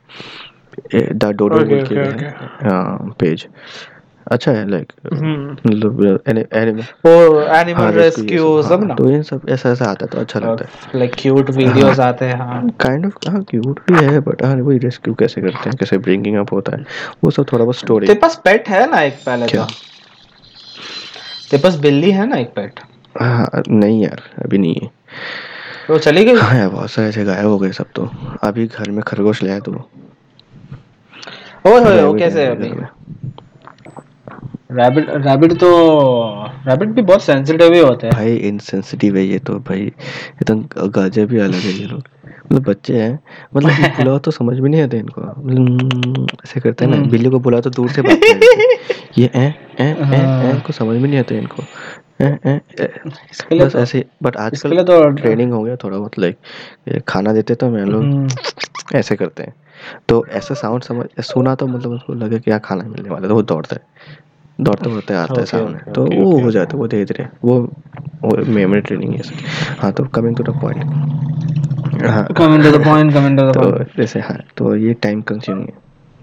द 1.13 1.25
डोडो 1.31 1.63
के 1.65 1.79
पेज 3.19 3.47
अच्छा 4.27 4.51
है 4.51 4.69
लाइक 4.69 4.91
हम्म, 5.13 5.51
मतलब 5.51 6.21
एनिमल 6.27 6.83
वो 7.05 7.39
हाँ 7.45 7.59
एनिमल 7.61 7.85
रेस्क्यू 7.85 8.23
रेस्क्यू 8.23 8.61
सब 8.63 8.83
ना? 8.83 8.95
तो 8.95 9.09
ये 9.09 9.21
सब 9.23 9.45
ऐसा 9.49 9.69
ऐसा 9.71 9.85
आता 9.85 10.05
है 10.05 10.09
तो 10.11 10.19
अच्छा 10.19 10.39
लगता 10.39 10.65
है। 10.65 10.99
लाइक 10.99 11.15
क्यूट 11.19 11.49
वीडियोस 11.49 11.99
आते 11.99 12.25
हैं 12.25 12.37
हाँ। 12.37 12.69
काइंड 12.81 13.05
ऑफ़ 13.05 13.29
हाँ 13.29 13.43
क्यूट 13.43 13.79
भी 13.91 14.03
है 14.05 14.19
बट 14.19 14.43
हाँ 14.43 14.55
वही 14.55 14.77
रेस्क्यू 14.77 15.13
कैसे 15.13 15.41
करते 15.41 15.69
हैं 15.69 15.77
कैसे 15.79 15.97
ब्रिंगिंग 15.97 16.37
अप 16.37 16.53
होता 16.53 16.75
है 16.77 16.85
वो 17.23 17.31
सब 17.31 17.45
थोड़ा 17.51 17.63
बहुत 17.63 17.77
स्टोरी 17.77 18.07
तेरे 18.07 18.19
पास 18.19 18.41
पेट 18.45 18.69
है 18.69 18.89
ना 18.91 19.01
एक 19.01 19.13
पहले 19.25 19.47
तो? 19.47 19.65
तेरे 21.51 21.63
पास 21.63 21.75
बिल्ली 21.75 22.11
है 22.11 22.27
ना 22.27 22.35
एक 22.35 22.53
पेट 22.55 22.79
हाँ 23.21 23.63
नहीं 23.69 24.01
यार 24.03 24.21
अभी 24.45 24.57
नहीं 24.57 24.75
है। 24.83 24.89
वो 25.89 25.97
चली 25.97 26.23
गई? 26.25 26.35
हाँ 26.35 26.57
यार 26.57 26.69
बहुत 26.69 26.91
सारे 26.91 27.07
ऐसे 27.09 27.23
गायब 27.25 27.45
हो 27.45 27.57
गए 27.59 27.71
सब 27.71 27.85
तो। 27.95 28.09
अभी 28.43 28.65
घर 28.67 28.91
में 28.91 29.01
खरगोश 29.07 29.43
लाया 29.43 29.59
तो। 29.59 29.71
ओए 31.67 31.79
होए 31.83 32.01
वो 32.01 32.13
कैसे 32.13 32.45
है 32.45 32.55
अभी। 32.55 32.69
रैबिट 34.71 35.09
रैबिट 35.09 35.53
तो 35.53 35.69
रैबिट 36.67 36.89
भी 36.89 37.01
बहुत 37.01 37.23
सेंसिटिव 37.23 37.73
ही 37.73 37.79
होते 37.79 38.07
हैं। 38.07 38.15
भाई 38.15 38.35
इनसेंसिटिव 38.35 39.17
है 39.17 39.23
ये 39.25 39.39
तो 39.39 39.53
भाई। 39.59 39.79
ये 39.79 40.43
तो 40.43 40.55
गाजे 40.89 41.25
भी 41.25 41.39
अलग 41.39 41.53
है 41.53 41.71
ये 41.71 41.85
लोग। 41.85 42.03
मतलब 42.51 42.63
बच्चे 42.63 43.01
हैं। 43.01 43.19
मतलब 43.55 43.71
बुलाओ 43.97 44.19
तो 44.19 44.31
समझ 44.31 44.59
में 44.59 44.69
नहीं 44.69 44.81
आते 44.81 44.97
इनको। 44.97 45.21
मतलब 45.21 46.27
ऐसे 46.45 46.59
करते 46.59 46.85
हैं 46.85 46.91
ना 46.91 46.97
हम्म। 46.97 47.09
बिल्ली 47.09 47.29
को 47.29 47.39
बुलाओ 47.39 47.61
तो 47.61 47.69
दूर 47.69 47.89
से 47.89 48.01
बात 48.01 48.19
करते 48.23 49.21
ये 49.21 49.29
ए 49.35 49.45
ए 49.79 49.83
ए 49.83 50.51
ए 50.51 50.59
को 50.65 50.73
समझ 50.73 50.97
में 51.01 51.09
नहीं 51.09 51.19
आता 51.19 51.35
इनको। 51.35 51.63
ए 52.21 52.37
ए 52.45 52.59
ए 52.81 52.89
इसके 53.31 53.55
लिए 53.55 53.65
बस 53.65 53.73
तो, 53.73 53.79
ऐसे 53.79 54.05
बट 54.23 54.35
इसके 54.35 54.43
आजकल 54.43 54.69
लिए 54.69 54.83
तो 54.83 55.09
ट्रेनिंग 55.09 55.51
हो 55.53 55.63
गया 55.63 55.75
थोड़ा 55.75 55.97
बहुत 55.97 56.19
लाइक 56.19 56.37
खाना 57.07 57.33
देते 57.33 57.55
तो 57.55 57.69
मैं 57.69 57.85
लोग 57.85 58.03
हम्म, 58.03 58.27
ऐसे 58.95 59.15
करते 59.15 59.43
हैं। 59.43 59.53
तो 60.09 60.25
ऐसा 60.29 60.53
साउंड 60.53 60.83
समझ 60.83 61.05
सुना 61.23 61.55
तो 61.55 61.67
मतलब 61.67 61.91
उसको 61.91 62.13
लगे 62.13 62.39
क्या 62.39 62.57
खाना 62.57 62.83
मिलने 62.83 63.09
वाला 63.09 63.27
तो 63.27 63.35
वो 63.35 63.41
दौड़ता 63.41 63.75
है। 63.75 63.81
दौड़ते 64.59 64.89
दौड़ते 64.89 65.13
आता 65.13 65.39
है 65.39 65.45
सामने। 65.45 65.91
तो 65.93 66.05
वो 66.15 66.39
हो 66.41 66.51
जाता 66.51 66.75
है 66.75 66.79
वो 66.79 66.87
धीरे 66.87 67.05
धीरे 67.05 67.27
वो 67.43 67.59
वो 68.23 68.35
मेमोरी 68.53 68.81
ट्रेनिंग 68.81 69.13
है 69.13 69.21
हाँ 69.79 69.91
तो 69.91 70.03
कमिंग 70.15 70.35
टू 70.37 70.43
द 70.43 70.59
पॉइंट 70.61 70.83
हाँ। 72.03 72.27
Coming 72.27 72.61
to 72.63 72.69
the 72.71 72.79
point 72.83 73.13
coming 73.13 73.35
to 73.37 73.43
the 73.47 73.53
तो 73.53 73.83
जैसे 73.97 74.19
हाँ 74.19 74.37
तो 74.57 74.75
ये 74.75 74.93
टाइम 74.93 75.21
कंज्यूमिंग 75.21 75.67
है। 75.67 75.73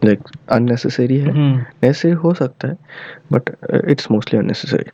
लाइक 0.04 0.20
अननेसेसरी 0.52 1.18
है। 1.18 1.30
हम्म, 1.30 1.58
नेसेसरी 1.82 2.10
हो 2.12 2.32
सकता 2.34 2.68
है 2.68 2.76
बट 3.32 3.50
इट्स 3.90 4.10
मोस्टली 4.10 4.38
अननेसेसरी 4.38 4.84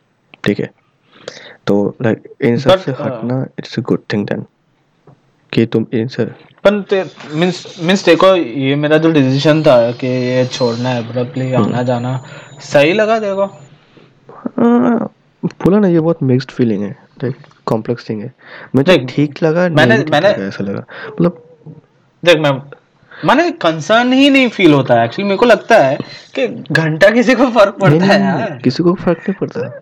ठीक 0.43 0.59
है? 0.59 0.69
तो 1.67 1.95
लाइक 2.01 2.23
इन 2.41 2.57
सबसे 2.57 2.91
uh, 2.91 3.01
हटना 3.01 3.45
it's 3.59 3.79
a 3.79 3.81
good 3.81 3.99
thing 4.13 4.25
then 4.27 4.45
कि 5.53 5.65
तुम 5.65 5.85
इन 5.93 6.07
से 6.07 6.25
पर 6.67 6.73
मीन्स 7.33 7.79
मीन्स 7.83 8.05
देखो 8.05 8.35
ये 8.35 8.75
मेरा 8.75 8.97
जो 8.97 9.11
डिसीज़न 9.11 9.61
था 9.63 9.91
कि 9.91 10.07
ये 10.07 10.45
छोड़ना 10.45 10.89
है 10.89 11.07
अब्रप्टली 11.07 11.51
आना 11.53 11.83
जाना 11.83 12.13
सही 12.59 12.93
लगा 12.93 13.19
देखो 13.19 13.45
हाँ, 14.35 15.11
बोला 15.45 15.79
ना 15.79 15.87
ये 15.87 15.99
बहुत 15.99 16.23
मिक्स्ड 16.23 16.51
फीलिंग 16.51 16.83
है 16.83 16.97
लाइक 17.23 17.35
कॉम्प्लेक्स 17.65 18.09
थिंग 18.09 18.21
है। 18.21 18.33
मुझे 18.75 18.97
ठीक 19.09 19.43
लगा 19.43 19.69
मैंने- 19.69 20.09
मैंने- 20.11 20.39
ऐसा 20.39 20.63
लगा। 20.63 20.85
मतलब 21.09 21.43
देख 22.25 22.37
मैं 22.37 22.61
माने 23.25 23.51
कंसर्न 23.51 24.13
ही 24.13 24.29
नहीं 24.29 24.49
फील 24.49 24.73
होता 24.73 24.93
है 24.93 25.05
एक्चुअली 25.05 25.23
मेरे 25.23 25.37
को 25.37 25.45
लगता 25.45 25.77
है 25.77 25.97
कि 26.35 26.47
घंटा 26.71 27.09
किसी 27.09 27.35
को 27.35 27.45
फ़र्क 27.47 27.75
पड़ता 27.81 28.05
है 28.13 28.21
यार। 28.21 28.59
किसी 28.63 28.83
को 28.83 28.93
फ़र्क 28.93 29.17
नहीं 29.17 29.33
पड़ता। 29.33 29.81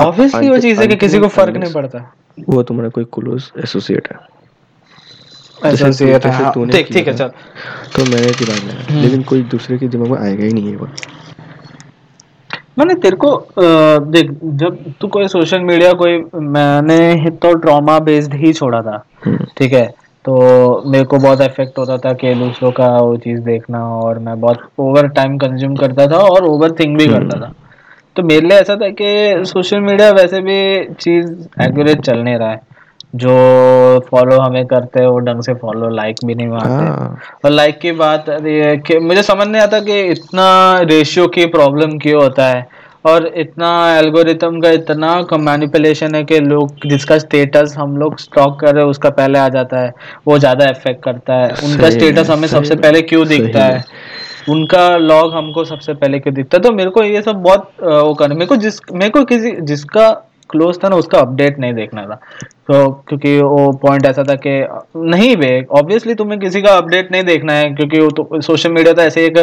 ऑब्वियसली 0.00 0.48
वो 0.48 0.58
चीज़ 0.58 0.80
है 0.80 0.86
कि 0.86 0.94
किसी 0.96 1.18
को 1.18 1.28
फ़र्क 1.28 1.56
नहीं 1.56 1.72
पड़ता। 1.72 2.14
वो 2.48 2.62
तुम्हारा 2.62 2.88
कोई 2.88 3.04
क्लोज 3.04 3.52
एसोसिएट 3.58 4.08
है। 4.12 4.42
सी 5.92 6.04
है 6.04 6.10
जैसे 6.10 6.28
हाँ, 6.44 6.52
ठीक 6.72 6.86
ठीक 6.86 7.08
है 7.08 7.14
चल। 7.16 7.28
तो 7.96 8.04
मैंने 8.04 8.30
दिमाग 8.30 8.64
में। 8.64 9.02
लेकिन 9.02 9.22
कोई 9.22 9.42
दूसरे 9.42 9.78
के 9.78 9.88
दिमाग 9.88 10.08
में 10.08 10.18
आएगा 10.18 10.44
ही 10.44 10.52
नहीं 10.52 10.70
ये 10.70 10.76
बात। 10.76 10.96
मैंने 12.76 12.94
तेरे 12.94 13.16
को 13.16 13.30
देख 14.12 14.30
जब 14.60 14.76
तू 15.00 15.08
कोई 15.08 15.28
सोशल 15.28 15.60
मीडिया 15.60 15.92
कोई 15.92 16.18
मैंने 16.34 17.30
तो 17.42 17.52
ट्रॉमा 17.54 17.98
बेस्ड 18.00 18.34
ही 18.34 18.52
छोड़ा 18.52 18.80
था 18.82 19.02
हम्म, 19.26 19.46
ठीक 19.58 19.72
है? 19.72 19.86
तो 20.24 20.82
मेरे 20.86 21.04
को 21.04 21.18
बहुत 21.18 21.40
इफ़ेक्ट 21.40 21.78
होता 21.78 21.96
था 21.98 22.12
कि 22.12 22.34
दूसरों 22.34 22.70
का 22.72 22.88
वो 22.96 23.16
चीज़ 23.16 23.40
देखना 23.40 23.84
और 23.96 24.18
मैं 24.18 24.40
बहुत 24.40 24.68
ओवर 24.80 25.08
टाइम 25.08 25.36
कंज्यूम 25.38 25.74
करता 25.76 26.06
था 26.06 26.18
और 26.26 26.44
ओवर 26.44 26.72
थिंक 26.80 26.98
भी 26.98 27.06
करता 27.06 27.40
था। 27.40 27.52
तो 28.16 28.22
मेरे 28.22 28.46
लिए 28.48 28.58
ऐसा 28.58 28.76
था 28.76 28.88
कि 29.00 29.44
सोशल 29.46 29.80
मीडिया 29.80 30.10
वैसे 30.12 30.40
भी 30.40 30.58
चीज़ 31.00 31.32
एक्यूरेट 31.62 32.00
चल 32.00 32.18
नहीं 32.18 32.36
रहा 32.36 32.50
है। 32.50 32.60
जो 33.14 33.32
फॉलो 34.10 34.38
हमें 34.38 34.64
करते 34.66 35.00
हैं 35.00 35.06
वो 35.06 35.18
ढंग 35.20 35.42
से 35.42 35.54
फॉलो 35.54 35.88
लाइक 35.90 36.16
भी 36.24 36.34
नहीं 36.34 36.48
मारते। 36.48 36.68
हाँ। 36.68 37.18
और 37.44 37.50
लाइक 37.50 37.78
की 37.78 37.92
बात 37.94 38.28
है 38.28 38.76
कि 38.78 38.98
मुझे 39.00 39.22
समझ 39.22 39.46
नहीं 39.48 39.62
आता 39.62 39.80
कि 39.80 40.00
इतना 40.02 40.46
रेशियो 40.82 41.26
की 41.28 41.46
प्रॉब्लम 41.48 41.98
क्यों 41.98 42.22
होता 42.22 42.46
है? 42.46 42.66
और 43.04 43.26
इतना 43.36 43.68
एल्गोरिथम 43.98 44.60
का 44.60 44.70
इतना 44.70 45.14
मैनिपुलेशन 45.38 46.14
है 46.14 46.22
कि 46.24 46.38
लोग 46.40 46.86
जिसका 46.86 47.18
स्टेटस 47.18 47.74
हम 47.78 47.96
लोग 47.96 48.18
स्टॉक 48.18 48.58
कर 48.60 48.74
रहे 48.74 48.82
हैं 48.84 48.90
उसका 48.90 49.10
पहले 49.10 49.38
आ 49.38 49.48
जाता 49.48 49.80
है। 49.80 49.92
वो 50.26 50.38
ज़्यादा 50.38 50.68
इफ़ेक्ट 50.70 51.02
करता 51.04 51.34
है। 51.34 51.48
उनका 51.64 51.90
स्टेटस 51.90 52.30
हमें 52.30 52.48
सबसे 52.48 52.76
पहले 52.76 53.02
क्यों 53.02 53.26
दिखता 53.28 53.64
है। 53.64 53.84
उनका 54.48 54.88
लॉग 54.96 55.34
हमको 55.34 55.64
सबसे 55.64 55.94
पहले 55.94 56.18
क्यों 56.18 56.34
दिखता 56.34 56.56
है? 56.56 56.62
तो 56.62 56.72
मेरे 56.72 56.90
को 56.90 57.02
ये 57.02 57.22
सब 57.22 57.42
बहुत 57.42 57.70
वो 57.82 58.14
करना 58.14 58.34
मेरे 58.34 58.46
को 58.46 58.56
जिस 58.56 58.80
मेरे 58.92 59.10
को 59.10 59.24
किसी 59.24 59.52
जिसका 59.62 60.08
क्लोज 60.50 60.78
था 60.84 60.88
ना 60.88 60.96
उसका 60.96 61.18
अपडेट 61.18 61.58
नहीं 61.58 61.74
देखना 61.74 62.04
था। 62.06 62.20
तो 62.72 62.90
क्योंकि 63.08 63.38
वो 63.38 63.70
पॉइंट 63.72 64.06
ऐसा 64.06 64.22
था 64.24 64.34
कि 64.46 64.52
नहीं 64.96 65.36
बे 65.36 65.50
ऑब्वियसली 65.70 66.14
तुम्हें 66.14 66.40
किसी 66.40 66.62
का 66.62 66.76
अपडेट 66.76 67.10
नहीं 67.12 67.24
देखना 67.24 67.52
है 67.52 67.70
क्योंकि 67.74 68.00
वो 68.00 68.10
तो 68.10 68.40
सोशल 68.40 68.72
मीडिया 68.72 68.94
तो 68.94 69.02
ऐसे 69.02 69.24
एक 69.26 69.38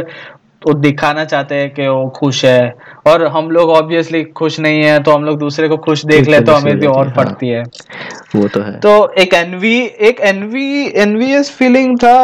वो 0.67 0.73
दिखाना 0.73 1.25
चाहते 1.25 1.55
हैं 1.55 1.69
कि 1.73 1.87
वो 1.87 2.07
खुश 2.09 2.43
है। 2.45 2.73
और 3.07 3.25
हम 3.27 3.51
लोग 3.51 3.69
ऑब्वियसली 3.69 4.23
खुश 4.23 4.59
नहीं 4.59 4.81
है 4.83 5.03
तो 5.03 5.11
हम 5.11 5.23
लोग 5.23 5.37
दूसरे 5.39 5.67
को 5.69 5.77
खुश 5.77 6.05
देख 6.05 6.27
ले 6.27 6.39
तो 6.41 6.53
हमें 6.53 6.79
भी 6.79 6.87
और 6.87 7.07
हाँ। 7.07 7.15
पड़ती 7.15 7.49
है। 7.49 7.63
वो 8.35 8.47
तो 8.47 8.61
है। 8.61 8.79
तो 8.79 8.91
एक 9.13 9.33
एनवी 9.33 9.75
एक 10.09 10.19
एनवी 10.19 10.91
एनवीएस 10.95 11.51
फीलिंग 11.51 11.97
था 11.97 12.17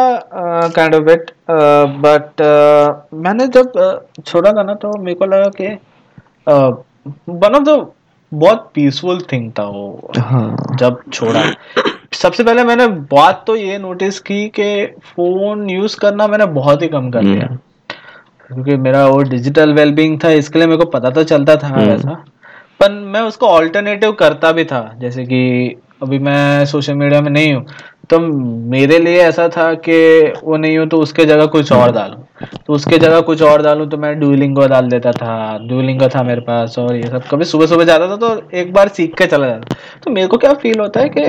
काइंड 0.76 0.94
ऑफ़ 0.94 1.10
इट 1.10 1.30
बट 2.06 2.42
मैंने 3.14 3.46
जब 3.48 3.72
uh, 3.72 4.24
छोड़ा 4.26 4.52
था 4.52 4.62
ना 4.62 4.74
तो 4.74 4.98
मेरे 4.98 5.14
को 5.14 5.26
लगा 5.26 5.50
कि 5.60 5.68
वन 6.48 7.54
ऑफ़ 7.54 7.62
द 7.62 7.86
बहुत 8.34 8.70
पीसफुल 8.74 9.20
थिंग 9.32 9.52
था 9.58 9.62
वो। 9.62 10.12
हाँ। 10.18 10.56
जब 10.78 11.00
छोड़ा। 11.12 11.44
सबसे 12.12 12.44
पहले 12.44 12.64
मैंने 12.64 12.86
बात 12.86 13.44
तो 13.46 13.56
ये 13.56 13.78
नोटिस 13.78 14.20
की 14.20 14.48
कि 14.48 14.86
फ़ोन 14.86 15.70
यूज़ 15.70 15.96
करना 15.96 16.26
मैंने 16.26 16.46
बहुत 16.46 16.82
ही 16.82 16.88
कम 16.88 17.10
कर 17.10 17.22
दिया। 17.22 17.58
क्योंकि 18.48 18.76
मेरा 18.76 19.06
वो 19.06 19.22
डिजिटल 19.22 19.72
वेलबींग 19.72 20.18
था 20.24 20.30
इसके 20.30 20.58
लिए 20.58 20.68
मेरे 20.68 20.78
को 20.78 20.84
पता 20.84 21.10
तो 21.10 21.24
चलता 21.24 21.56
था 21.56 21.68
ऐसा। 21.68 21.92
वैसा 21.92 22.24
पर 22.80 22.90
मैं 22.90 23.20
उसको 23.20 23.46
ऑल्टरनेटिव 23.46 24.12
करता 24.12 24.52
भी 24.52 24.64
था 24.64 24.94
जैसे 24.98 25.24
कि 25.24 25.74
अभी 26.00 26.18
मैं 26.18 26.64
सोशल 26.66 26.94
मीडिया 26.94 27.20
में 27.20 27.30
नहीं 27.30 27.52
हूँ। 27.54 27.64
तो 28.10 28.18
मेरे 28.70 28.98
लिए 28.98 29.20
ऐसा 29.22 29.48
था 29.48 29.72
कि 29.74 29.96
वो 30.44 30.56
नहीं 30.56 30.76
हूँ 30.78 30.86
तो 30.88 30.98
उसके 30.98 31.24
जगह 31.24 31.46
कुछ 31.46 31.72
और 31.72 31.92
डालूं। 31.92 32.46
तो 32.66 32.72
उसके 32.72 32.98
जगह 32.98 33.20
कुछ 33.20 33.42
और 33.42 33.62
डालूं 33.62 33.86
तो 33.88 33.96
मैं 33.98 34.18
डुलिंगो 34.20 34.66
डाल 34.66 34.88
देता 34.88 35.12
था। 35.12 35.58
डुलिंगो 35.68 36.08
था 36.08 36.22
मेरे 36.22 36.40
पास 36.40 36.78
और 36.78 36.94
ये 36.96 37.08
सब। 37.10 37.22
कभी 37.30 37.44
सुबह 37.44 37.66
सुबह 37.66 37.84
जाता 37.84 38.08
था 38.08 38.16
तो 38.16 38.48
एक 38.58 38.72
बार 38.72 38.88
सीख 38.88 39.14
के 39.14 39.26
चला 39.26 39.46
जाता 39.46 39.76
तो 40.04 40.10
मेरे 40.10 40.26
को 40.26 40.36
क्या 40.36 40.52
फील 40.54 40.80
होता 40.80 41.00
है 41.00 41.08
कि 41.08 41.24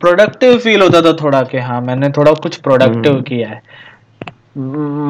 प्रोडक्टिव 0.00 0.56
फील 0.58 0.82
होता 0.82 1.00
था 1.02 1.12
थोड़ा 1.22 1.42
कि 1.42 1.58
हाँ 1.58 1.80
मैंने 1.80 2.08
थोड़ा 2.10 2.32
कुछ 2.32 2.56
प्रोडक्टिव 2.56 3.12
हम्म। 3.12 3.22
किया 3.22 3.48
है। 3.48 3.62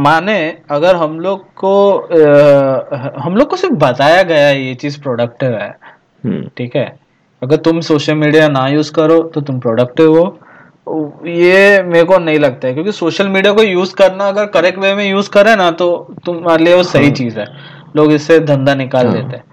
माने 0.03 0.37
अगर 0.71 0.97
हम 0.97 1.19
लोग 1.21 1.45
को 1.55 1.73
अ, 1.93 3.21
हम 3.23 3.37
लोग 3.37 3.49
को 3.49 3.57
सिर्फ़ 3.57 3.75
बताया 3.75 4.23
गया 4.23 4.51
ये 4.51 4.75
चीज़ 4.75 5.01
प्रोडक्टिव 5.03 5.55
है 5.55 5.69
हम्म, 6.25 6.49
ठीक 6.57 6.77
है? 6.77 6.87
अगर 7.43 7.57
तुम 7.59 7.81
सोशल 7.83 8.15
मीडिया 8.15 8.49
ना 8.49 8.67
यूज़ 8.69 8.93
करो 8.93 9.21
तो 9.35 9.41
तुम 9.41 9.59
प्रोडक्टिव 9.61 10.17
हो। 10.19 10.25
ये 11.27 11.83
मेरे 11.83 12.05
को 12.05 12.19
नहीं 12.19 12.39
लगता 12.39 12.69
है 12.69 12.75
क्योंकि 12.75 12.93
सोशल 12.93 13.29
मीडिया 13.29 13.53
को 13.53 13.63
यूज़ 13.63 13.95
करना 13.95 14.29
अगर 14.29 14.47
करेक्ट 14.47 14.79
वे 14.79 14.95
में 14.95 15.05
यूज़ 15.05 15.31
करे 15.31 15.55
ना 15.57 15.71
तो 15.73 15.89
तुम्हारे 16.27 16.65
लिए 16.65 16.75
वो 16.75 16.83
सही 16.85 17.07
हाँ। 17.07 17.15
चीज़ 17.15 17.39
है। 17.39 17.47
लोग 17.97 18.13
इससे 18.13 18.39
धंधा 18.41 18.75
निकाल 18.75 19.07
हाँ। 19.07 19.15
देते 19.15 19.37
हैं। 19.37 19.45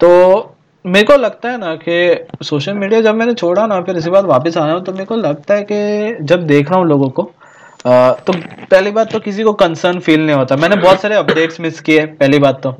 तो 0.00 0.54
मेरे 0.84 1.06
को 1.06 1.16
लगता 1.16 1.50
है 1.50 1.58
ना 1.58 1.74
कि 1.78 2.44
सोशल 2.44 2.74
मीडिया 2.74 3.00
जब 3.00 3.14
मैंने 3.14 3.34
छोड़ा 3.34 3.66
ना 3.66 3.80
फिर 3.80 3.96
इसी 3.96 4.10
बात 4.10 4.24
वापस 4.24 4.56
आया 4.58 4.72
हूँ 4.72 4.84
तो 4.84 4.92
मेरे 4.92 5.04
को 5.04 5.16
लगता 5.16 5.54
है 5.54 5.66
कि 5.70 6.24
जब 6.24 6.46
देख 6.46 6.70
रहा 6.70 6.78
हूँ 6.78 6.86
लोगों 6.86 7.08
को 7.10 7.22
तो 7.84 8.32
पहली 8.32 8.90
बात 8.90 9.12
तो 9.12 9.18
किसी 9.20 9.42
को 9.42 9.52
कंसर्न 9.54 9.98
फील 9.98 10.20
नहीं 10.26 10.36
होता। 10.36 10.56
मैंने 10.56 10.76
बहुत 10.76 11.00
सारे 11.00 11.14
अपडेट्स 11.16 11.60
मिस 11.60 11.80
किए 11.80 12.04
पहली 12.06 12.38
बात 12.38 12.60
तो। 12.62 12.74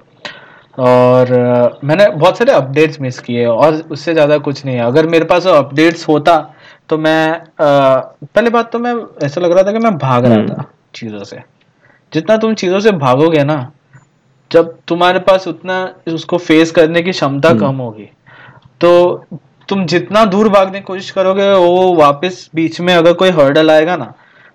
और 0.79 1.31
मैंने 1.85 2.09
बहुत 2.09 2.39
सारे 2.39 2.53
अपडेट्स 2.53 3.01
मिस 3.01 3.19
किए 3.21 3.45
और 3.47 3.75
उससे 3.91 4.13
ज़्यादा 4.13 4.39
कुछ 4.39 4.65
नहीं 4.65 4.77
है 4.77 4.83
अगर 4.83 5.07
मेरे 5.07 5.25
पास 5.25 5.47
अपडेट्स 5.47 6.09
होता 6.09 6.37
तो 6.89 6.99
मैं 6.99 7.43
पहली 7.59 8.51
बात 8.51 8.71
तो 8.73 8.79
मैं 8.79 8.95
ऐसा 9.23 9.41
लग 9.41 9.53
रहा 9.53 9.63
था 9.63 9.73
कि 9.73 9.79
मैं 9.79 9.97
भाग 9.99 10.25
रहा 10.25 10.35
हम्म। 10.35 10.49
था 10.49 10.65
चीज़ों 10.95 11.25
से 11.25 11.43
जितना 12.13 12.37
तुम 12.37 12.55
चीज़ों 12.55 12.81
से 12.81 12.91
भागोगे 12.99 13.45
ना 13.45 13.59
जब 14.51 14.77
तुम्हारे 14.89 15.19
पास 15.21 15.47
उतना 15.49 15.85
उसको 16.09 16.39
फेस 16.39 16.71
करने 16.71 17.03
की 17.03 17.13
क्षमता 17.13 17.49
हम्म। 17.49 17.61
कम 17.61 17.77
होगी 17.77 18.09
तो 18.81 18.91
तुम 19.69 19.85
जितना 19.87 20.25
दूर 20.27 20.49
भागने 20.49 20.79
की 20.79 20.85
कोशिश 20.85 21.11
करोगे 21.11 21.53
वो 21.53 21.95
वापस 21.95 22.49
बीच 22.55 22.81
में 22.81 22.95
अगर 22.95 23.13
कोई 23.15 23.31
हर्डल 23.33 23.71
आएगा 23.71 23.97
ना 23.97 24.13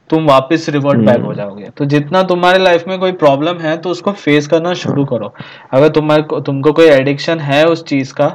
तुम 0.09 0.25
वापस 0.25 0.65
रिवर्ट 0.69 0.99
बैक 0.99 1.21
हो 1.21 1.33
जाओगे। 1.33 1.69
तो 1.77 1.85
जितना 1.85 2.21
तुम्हारे 2.23 2.59
लाइफ 2.59 2.87
में 2.87 2.97
कोई 2.99 3.11
प्रॉब्लम 3.13 3.57
है 3.59 3.75
तो 3.77 3.89
उसको 3.89 4.11
फेस 4.13 4.47
करना 4.47 4.73
शुरू 4.75 5.05
करो। 5.05 5.33
अगर 5.71 5.89
तुम्हारे 5.89 6.41
तुमको 6.41 6.71
कोई 6.71 6.85
एडिक्शन 6.87 7.39
है 7.39 7.63
उस 7.67 7.83
चीज़ 7.85 8.13
का 8.13 8.27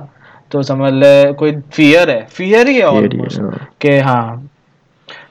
तो 0.53 0.63
समझ 0.63 0.93
ले 0.93 1.33
कोई 1.33 1.53
फियर 1.73 2.11
है। 2.11 2.25
फियर 2.31 2.69
ही 2.69 2.77
है 2.77 2.87
ऑलमोस्ट 2.87 3.41
हाँ। 3.41 3.69
कि 3.81 3.99
हाँ। 4.01 4.49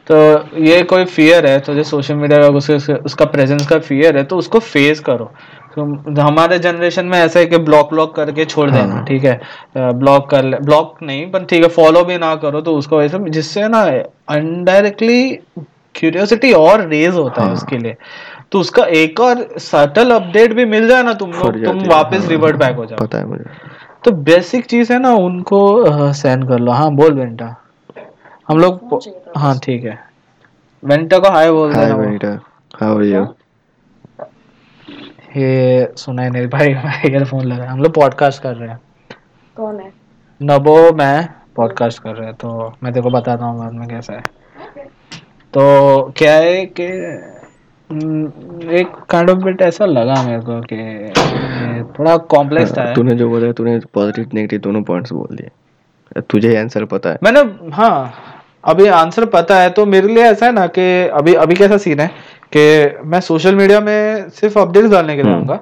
तो 0.08 0.16
ये 0.60 0.82
कोई 0.84 1.06
फियर 1.06 1.46
है 1.46 1.60
तो 1.60 1.74
जो 1.74 1.84
सोशल 1.84 2.16
मीडिया 2.16 2.40
का 2.40 2.48
उसके 2.50 2.94
उसका 2.96 3.26
प्रेजेंस 3.28 3.68
का 3.68 3.78
फियर 3.80 4.18
है 4.18 4.24
तो 4.24 4.38
उसको 4.38 4.60
फेस 4.60 5.00
करो। 5.00 5.32
तो 5.76 6.22
हमारे 6.22 6.58
जनरेशन 6.60 7.06
में 7.06 7.18
ऐसा 7.18 7.40
है 7.40 7.46
कि 7.46 7.58
ब्लॉक 7.60 7.90
ब्लॉक 7.90 8.16
करके 8.16 8.46
छोड़ 8.46 8.70
हाँ। 8.70 8.80
देना 8.80 9.02
ठीक 9.02 9.24
है? 9.24 9.40
ब्लॉक 9.78 10.30
कर 10.30 10.44
ले 10.44 10.58
ब्लॉक 10.62 10.98
नहीं 11.04 11.30
पर 11.32 11.44
ठीक 11.44 11.64
है 11.64 11.70
फॉलो 11.70 12.04
भी 12.04 12.18
ना 12.18 12.36
करो 12.38 12.62
तो 12.62 12.76
उसको 12.78 12.98
वैसे 12.98 13.20
जिससे 13.30 13.68
ना 13.68 13.84
अनडायरेक्टली 14.30 15.40
क्यूरियोसिटी 15.96 16.52
और 16.54 16.86
रेज 16.88 17.14
होता 17.14 17.42
हाँ. 17.42 17.42
है। 17.42 17.48
हाँ। 17.48 17.54
उसके 17.54 17.78
लिए। 17.78 17.96
तो 18.52 18.60
उसका 18.60 18.84
एक 18.96 19.20
और 19.20 19.48
सटल 19.60 20.12
अपडेट 20.12 20.54
भी 20.54 20.66
मिल 20.66 20.88
जाए 20.88 21.04
ना 21.04 21.14
तुम 21.14 21.32
लोग 21.32 21.64
तुम 21.66 21.84
वापस 21.90 22.20
हाँ, 22.20 22.28
रिवर्ट 22.28 22.56
बैक 22.56 22.76
हो 22.76 22.86
जाओ। 22.86 22.98
पता 23.00 23.18
है 23.18 23.26
मुझे। 23.26 23.44
तो 24.06 24.12
बेसिक 24.24 24.66
चीज़ 24.66 24.92
है 24.94 25.00
ना 25.00 25.14
उनको 25.16 26.12
सेंड 26.14 26.48
कर 26.48 26.60
लो। 26.60 26.72
हाँ 26.72 26.92
बोल 26.96 27.14
बेंटा 27.14 27.56
हम 28.48 28.60
लोग 28.60 29.00
हाँ 29.38 29.58
ठीक 29.64 29.84
है। 29.84 30.00
वेंटा 30.84 31.18
को 31.20 31.30
हाय 31.30 31.52
बोल 31.52 31.74
देना। 31.74 31.96
वो। 31.96 32.04
बेटा 32.04 32.40
हाउ 32.82 32.98
आर 32.98 33.04
यू 33.04 33.26
ये 35.38 35.94
सुना 35.98 36.22
है 36.22 36.30
नहीं 36.30 36.48
भाई 36.48 36.70
ईयरफोन 37.10 37.46
लगा 37.46 37.70
हम 37.70 37.82
लोग 37.84 37.94
पॉडकास्ट 37.94 38.42
कर 38.44 38.56
रहे 38.56 38.70
हैं। 38.70 38.80
कौन 39.58 39.80
है? 39.80 39.92
नबो 40.42 40.92
मैं 40.94 41.28
पॉडकास्ट 41.56 42.02
कर 42.04 42.16
रहे 42.16 42.28
हैं 42.28 42.36
तो 42.36 42.74
मैं 42.84 42.94
तेरे 42.94 43.04
को 43.04 43.10
बताता 43.10 43.46
हूँ 43.46 43.60
बाद 43.60 43.74
में 43.74 43.88
कैसा 43.90 44.14
है। 44.14 44.24
तो 45.54 46.02
क्या 46.18 46.34
है 46.34 46.66
कि 46.66 46.86
हम्म, 47.90 48.70
एक 48.72 48.92
काइंड 49.10 49.30
ऑफ़ 49.30 49.38
बिट 49.38 49.62
ऐसा 49.62 49.86
लगा 49.86 50.22
मेरे 50.24 50.42
को 50.42 50.60
कि 50.62 51.94
थोड़ा 52.00 52.16
कॉम्प्लेक्स 52.18 52.78
था। 52.78 52.84
हाँ, 52.84 52.94
तूने 52.96 53.16
जो 53.16 53.30
बोला 53.30 53.52
तूने 53.52 53.80
पॉजिटिव 53.94 54.30
नेगेटिव 54.34 54.60
दोनों 54.60 54.82
पॉइंट्स 54.84 55.14
बोल 55.14 55.36
दिए। 55.36 56.22
तुझे 56.30 56.56
आंसर 56.58 56.86
पता 56.86 57.10
है। 57.10 57.18
मैंने 57.24 57.40
हाँ 57.74 58.14
अभी 58.66 58.88
आंसर 58.88 59.26
पता 59.26 59.60
है 59.60 59.70
तो 59.70 59.86
मेरे 59.86 60.08
लिए 60.08 60.24
ऐसा 60.24 60.46
है 60.46 60.52
ना 60.52 60.66
कि 60.68 60.88
अभी 61.14 61.34
अभी 61.34 61.56
कैसा 61.56 61.78
सीन 61.78 62.00
है 62.00 62.08
कि 62.56 62.64
मैं 63.06 63.20
सोशल 63.22 63.56
मीडिया 63.56 63.80
में 63.82 64.30
सिर्फ़ 64.30 64.60
अपडेट्स 64.60 64.90
डालने 64.90 65.16
के 65.16 65.24
लिए 65.24 65.32
हम्म। 65.32 65.50
आऊँगा। 65.50 65.60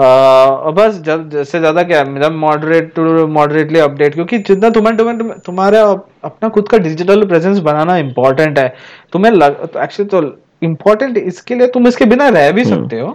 और 0.00 0.72
बस 0.72 1.00
जब 1.02 1.28
जैसे 1.30 1.58
ज़्यादा 1.58 1.82
क्या 1.82 1.98
है 1.98 2.20
जब 2.20 2.32
मॉडरेट 2.34 2.92
टू 2.94 3.26
मॉडरेटली 3.28 3.78
अपडेट 3.80 4.14
क्योंकि 4.14 4.38
जितना 4.40 4.70
तुम्हें 4.70 4.96
तुम्हें 4.96 5.38
तुम्हारा 5.38 5.82
अपना 6.24 6.48
खुद 6.48 6.68
का 6.68 6.78
डिजिटल 6.78 7.24
प्रेजेंस 7.26 7.58
बनाना 7.60 7.96
इंपॉर्टेंट 7.96 8.58
है। 8.58 8.68
तुम्हें 9.12 9.32
एक्चुअली 9.32 10.04
तो 10.04 10.22
इम्पोर्टेंट 10.62 11.16
इसके 11.18 11.54
लिए 11.54 11.66
तुम 11.66 11.86
इसके 11.88 12.04
बिना 12.04 12.28
रह 12.28 12.50
भी 12.52 12.62
हम्म। 12.62 12.74
सकते 12.74 13.00
हो। 13.00 13.10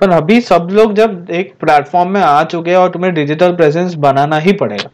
पर 0.00 0.10
अभी 0.10 0.40
सब 0.40 0.68
लोग 0.70 0.94
जब 0.94 1.26
एक 1.30 1.54
प्लेटफॉर्म 1.60 2.10
में 2.10 2.20
आ 2.20 2.42
चुके 2.44 2.70
हैं 2.70 2.76
और 2.76 2.88
तुम्हें 2.90 3.12
डिजिटल 3.14 3.52
प्रेजेंस 3.56 3.94
बनाना 3.98 4.38
ही 4.38 4.52
पड़ेगा। 4.54 4.90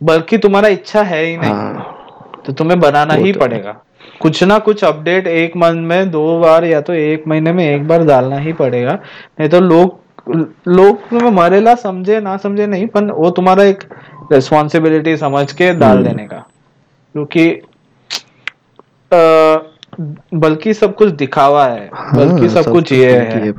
बल्कि 0.00 0.38
तुम्हारा 0.38 0.68
इच्छा 0.68 1.02
है 1.02 1.24
ही 1.24 1.36
नहीं। 1.36 1.52
हाँ। 1.52 2.42
तो 2.46 2.52
तुम्हें 2.52 2.78
बनाना 2.80 3.14
ही 3.14 3.32
तो 3.32 3.40
पड़ेगा। 3.40 3.76
कुछ 4.20 4.42
ना 4.44 4.58
कुछ 4.60 4.84
अपडेट 4.84 5.26
एक 5.26 5.56
मंथ 5.56 5.86
में 5.86 6.10
दो 6.10 6.38
बार 6.40 6.64
या 6.64 6.80
तो 6.80 6.92
एक 6.94 7.24
महीने 7.28 7.52
में 7.52 7.64
एक 7.64 7.86
बार 7.88 8.04
डालना 8.06 8.38
ही 8.38 8.52
पड़ेगा। 8.54 8.98
नहीं 9.40 9.48
तो 9.48 9.60
लोग 9.60 10.02
लोग 10.68 10.98
हमारे 11.22 11.60
ला 11.60 11.74
समझे 11.74 12.20
ना 12.20 12.36
समझे 12.36 12.66
नहीं 12.66 12.86
पर 12.86 13.04
वो 13.04 13.30
तुम्हारा 13.30 13.62
एक 13.62 13.84
रिस्पॉन्सिबिलिटी 14.32 15.16
समझ 15.16 15.52
के 15.52 15.74
डाल 15.74 15.96
हम्म। 15.96 16.08
देने 16.08 16.26
का। 16.26 16.36
क्योंकि 17.12 17.62
बल्कि 20.34 20.74
सब 20.74 20.94
कुछ 20.94 21.10
दिखावा 21.10 21.66
है 21.66 21.90
बल्कि 22.14 22.48
सब, 22.48 22.60
सब 22.60 22.72
कुछ 22.72 22.92
ये 22.92 23.18
है। 23.18 23.52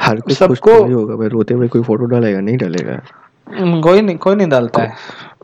हर 0.00 0.14
कुछ 0.14 0.24
कुछ 0.24 0.36
सबको- 0.36 0.88
तो 0.88 0.94
होगा 0.94 1.16
भाई 1.16 1.28
रोते 1.28 1.54
हुए 1.54 1.68
कोई 1.68 1.82
फ़ोटो 1.82 2.04
डालेगा 2.04 2.40
नहीं 2.40 2.58
डालेगा। 2.58 3.02
हम्म, 3.58 3.80
कोई 3.80 4.00
नहीं 4.00 4.16
कोई 4.16 4.36
नहीं 4.36 4.48
डालता 4.48 4.82
है। 4.82 4.92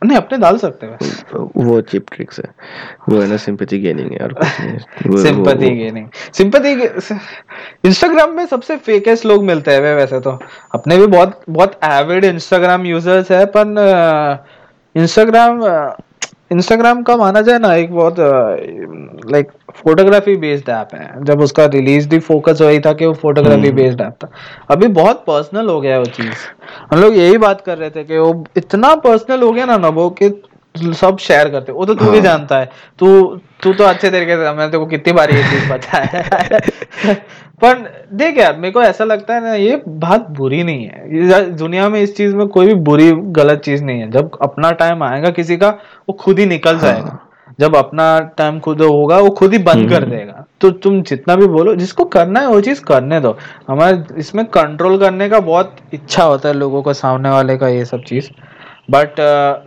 नहीं 0.05 0.17
अपने 0.17 0.39
डाल 0.39 0.57
सकते 0.59 0.87
हैं। 0.87 0.99
वो 1.57 1.81
चिप 1.81 2.07
ट्रिक्स 2.13 2.39
है। 2.39 2.45
वो 3.09 3.21
है 3.21 3.29
ना 3.29 3.37
सिंपैथी 3.37 3.79
गेनिंग 3.79 4.13
है 4.13 4.19
और 4.19 4.33
कुछ 4.33 4.61
नहीं 4.61 4.73
वो- 4.73 5.09
वो- 5.09 5.23
सिंपैथी 5.23 5.71
गेनिंग 5.71 6.09
सिंपैथी 6.33 6.73
इंस्टाग्राम 7.89 8.31
में 8.31 8.47
सबसे 8.47 8.77
फेकेस्ट 8.77 9.27
लोग 9.27 9.45
मिलते 9.45 9.71
हैं 9.71 9.81
वैसे 9.81 10.21
तो। 10.21 10.39
अपने 10.75 10.97
भी 10.97 11.07
बहुत 11.07 11.43
बहुत 11.51 11.81
एविड 11.85 12.25
इंस्टाग्राम 12.25 12.87
यूज़र्स 12.87 13.31
है 13.31 13.47
पर 13.47 14.45
इंस्टाग्राम 14.97 15.61
इंस्टाग्राम 16.53 17.03
का 17.03 17.17
माना 17.17 17.41
जाए 17.41 17.59
ना 17.59 17.75
एक 17.75 17.93
बहुत 17.95 18.17
लाइक 19.33 19.51
फोटोग्राफी 19.75 20.37
बेस्ड 20.37 20.69
ऐप 20.69 20.95
है। 20.95 21.25
जब 21.25 21.41
उसका 21.41 21.65
रिलीज़ 21.67 22.09
भी 22.09 22.19
फोकस 22.21 22.61
वही 22.63 22.81
था 22.81 22.93
कि 22.93 23.07
वो 23.07 23.15
फोटोग्राफी। 23.15 23.71
बेस्ड 23.73 24.01
ऐप 24.01 24.17
था। 24.25 24.31
अभी 24.71 24.89
बहुत 24.93 25.25
पर्सनल 25.27 25.69
हो 25.69 25.81
गया 25.81 25.93
है 25.93 25.99
वो 25.99 26.05
चीज़। 26.13 26.47
हम 26.91 27.01
लोग 27.01 27.17
यही 27.17 27.39
बात 27.39 27.61
कर 27.61 27.79
रहे 27.79 27.91
थे 27.91 28.05
कि 28.05 28.19
वो 28.19 28.45
इतना 28.57 28.95
पर्सनल 29.05 29.43
हो 29.43 29.53
गया 29.53 29.65
ना 29.65 29.77
नबो 29.79 30.09
कि 30.23 30.31
सब 30.75 31.17
शेयर 31.19 31.49
करते 31.49 31.73
वो 31.73 31.85
तो 31.87 31.95
तू 31.95 32.05
भी 32.05 32.19
हाँ। 32.19 32.25
जानता 32.25 32.59
है। 32.59 32.71
तू 32.99 33.23
तू 33.63 33.73
तो 33.73 33.85
अच्छे 33.85 34.11
तरीके 34.11 34.33
से 34.33 34.43
मैंने 34.43 34.67
तेरे 34.67 34.79
को 34.79 34.87
कितनी 34.87 35.13
बार 35.13 35.31
ये 35.31 35.43
चीज़ 35.43 35.73
है। 35.87 37.15
पर 37.63 38.07
देख 38.13 38.39
यार 38.39 38.57
मेरे 38.57 38.73
को 38.73 38.83
ऐसा 38.83 39.05
लगता 39.05 39.35
है 39.35 39.41
ना 39.41 39.55
ये 39.55 39.83
बात 39.89 40.29
बुरी 40.31 40.63
नहीं 40.63 40.85
है। 40.85 41.51
दुनिया 41.57 41.89
में 41.89 42.01
इस 42.01 42.17
चीज़ 42.17 42.35
में 42.37 42.47
कोई 42.49 42.67
भी 42.67 42.75
बुरी 42.85 43.11
गलत 43.13 43.61
चीज़ 43.61 43.85
नहीं 43.85 44.01
है। 44.01 44.11
जब 44.11 44.39
अपना 44.43 44.71
टाइम 44.73 45.03
आएगा 45.03 45.31
किसी 45.31 45.57
का 45.57 45.69
वो 46.09 46.13
खुद 46.13 46.39
ही 46.39 46.47
निकल 46.47 46.77
हाँ। 46.77 46.83
जाएगा। 46.83 47.19
जब 47.61 47.77
अपना 47.77 48.19
टाइम 48.39 48.59
खुद 48.61 48.83
होगा 48.83 49.19
वो 49.19 49.31
खुद 49.31 49.53
ही 49.53 49.59
बंद 49.59 49.89
कर 49.91 50.03
हम्म। 50.03 50.11
देगा। 50.11 50.45
तो 50.61 50.71
तुम 50.71 51.01
जितना 51.03 51.37
भी 51.37 51.47
बोलो 51.47 51.75
जिसको 51.75 52.05
करना 52.05 52.41
है 52.41 52.49
वो 52.49 52.61
चीज़ 52.61 52.83
करने 52.85 53.21
दो। 53.21 53.37
हमारे 53.69 54.03
इसमें 54.19 54.45
कंट्रोल 54.47 54.99
करने 54.99 55.29
का 55.29 55.41
बहुत 55.41 55.77
इच्छा 55.95 56.25
होता 56.25 56.49
है 56.49 56.55
लोगों 56.55 56.83
को 56.83 56.93
सामने 56.93 57.31
वाले 57.31 57.57
का 57.57 57.69
ये 57.69 57.85
सब 57.85 58.03
चीज़। 58.03 58.31
बट 58.91 59.15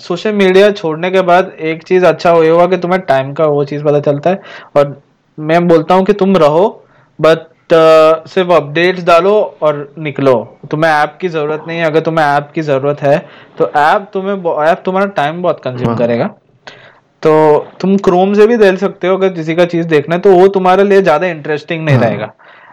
सोशल 0.01 0.33
मीडिया 0.33 0.71
छोड़ने 0.71 1.11
के 1.11 1.21
बाद 1.21 1.51
एक 1.61 1.83
चीज़ 1.83 2.05
अच्छा 2.05 2.29
हुआ 2.29 2.49
होगा 2.49 2.65
कि 2.67 2.77
तुम्हें 2.77 3.01
टाइम 3.01 3.33
का 3.33 3.45
वो 3.45 3.63
चीज़ 3.65 3.83
पता 3.83 3.99
चलता 4.01 4.29
है। 4.29 4.41
और 4.75 5.01
मैं 5.37 5.67
बोलता 5.67 5.95
हूँ 5.95 6.05
कि 6.05 6.13
तुम 6.13 6.37
रहो 6.37 6.67
बट 7.19 7.47
सिर्फ़ 7.69 8.51
अपडेट्स 8.51 9.03
डालो 9.03 9.33
और 9.61 9.93
निकलो 9.97 10.33
तुम्हें 10.71 10.91
ऐप 10.91 11.17
की 11.21 11.29
ज़रूरत 11.29 11.63
नहीं 11.67 11.77
है 11.79 11.85
अगर 11.85 11.99
तुम्हें 11.99 12.25
ऐप 12.25 12.51
की 12.55 12.61
ज़रूरत 12.61 13.01
है 13.01 13.17
तो 13.57 13.71
ऐप 13.77 14.09
तुम्हें 14.13 14.65
ऐप 14.65 14.81
तुम्हारा 14.85 15.07
टाइम 15.11 15.41
बहुत 15.41 15.59
कंज्यूम 15.59 15.89
हाँ। 15.89 15.97
करेगा 15.97 16.27
तो 17.23 17.33
तुम 17.81 17.95
क्रोम 17.97 18.33
से 18.33 18.47
भी 18.47 18.57
देख 18.57 18.77
सकते 18.79 19.07
हो 19.07 19.17
अगर 19.17 19.29
किसी 19.29 19.55
का 19.55 19.65
चीज़ 19.65 19.87
देखना 19.87 20.15
है 20.15 20.21
तो 20.21 20.33
वो 20.33 20.47
तुम्हारे 20.47 20.83
लिए 20.83 21.01
ज़्यादा 21.01 21.27
इंटरेस्टिंग 21.27 21.85
नहीं 21.85 21.95
हाँ। 21.95 22.03
रहेगा 22.03 22.31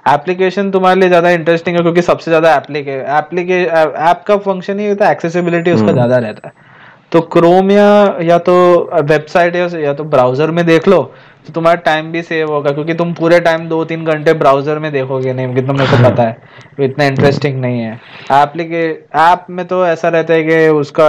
एप्लीकेशन 0.08 0.70
तुम्हारे 0.70 1.00
लिए 1.00 1.08
ज़्यादा 1.08 1.30
इंटरेस्टिंग 1.30 1.76
है 1.76 1.82
क्योंकि 1.82 2.02
सबसे 2.02 2.30
ज़्यादा 2.30 2.54
एप्लीके 2.56 2.96
एप्लीके 3.18 3.62
ऐप 3.62 4.24
का 4.26 4.36
फ़ंक्शन 4.36 4.78
ही 4.78 4.88
होता 4.88 5.06
है 5.06 5.12
एक्सेसिबिलिटी 5.12 5.72
उसका 5.72 5.84
हम्म। 5.84 5.94
ज़्यादा 5.94 6.18
रहता 6.18 6.48
है 6.48 6.70
तो 7.12 7.20
क्रोम 7.20 7.70
या 7.70 8.16
या 8.22 8.38
तो 8.38 8.54
वेबसाइट 9.02 9.56
या, 9.56 9.68
या 9.78 9.92
तो 9.94 10.04
ब्राउज़र 10.04 10.50
में 10.50 10.64
देख 10.66 10.88
लो 10.88 11.00
तो 11.46 11.52
तुम्हारा 11.52 11.80
टाइम 11.82 12.10
भी 12.12 12.22
सेव 12.22 12.50
होगा 12.52 12.70
क्योंकि 12.70 12.94
तुम 12.94 13.12
पूरे 13.14 13.38
टाइम 13.40 13.68
दो 13.68 13.84
तीन 13.84 14.04
घंटे 14.04 14.32
ब्राउज़र 14.34 14.78
में 14.78 14.90
देखोगे 14.92 15.32
नहीं 15.32 15.46
क्योंकि 15.46 15.72
मेरे 15.72 15.90
को 15.90 15.96
पता 16.02 16.22
है 16.22 16.36
वो 16.78 16.84
इतना 16.84 17.04
इंटरेस्टिंग 17.04 17.60
नहीं 17.60 17.80
है। 17.80 17.92
एप्लीके 18.32 18.82
ऐप 19.20 19.46
में 19.50 19.66
तो 19.66 19.84
ऐसा 19.86 20.08
रहता 20.08 20.34
है 20.34 20.42
कि 20.44 20.68
उसका 20.70 21.08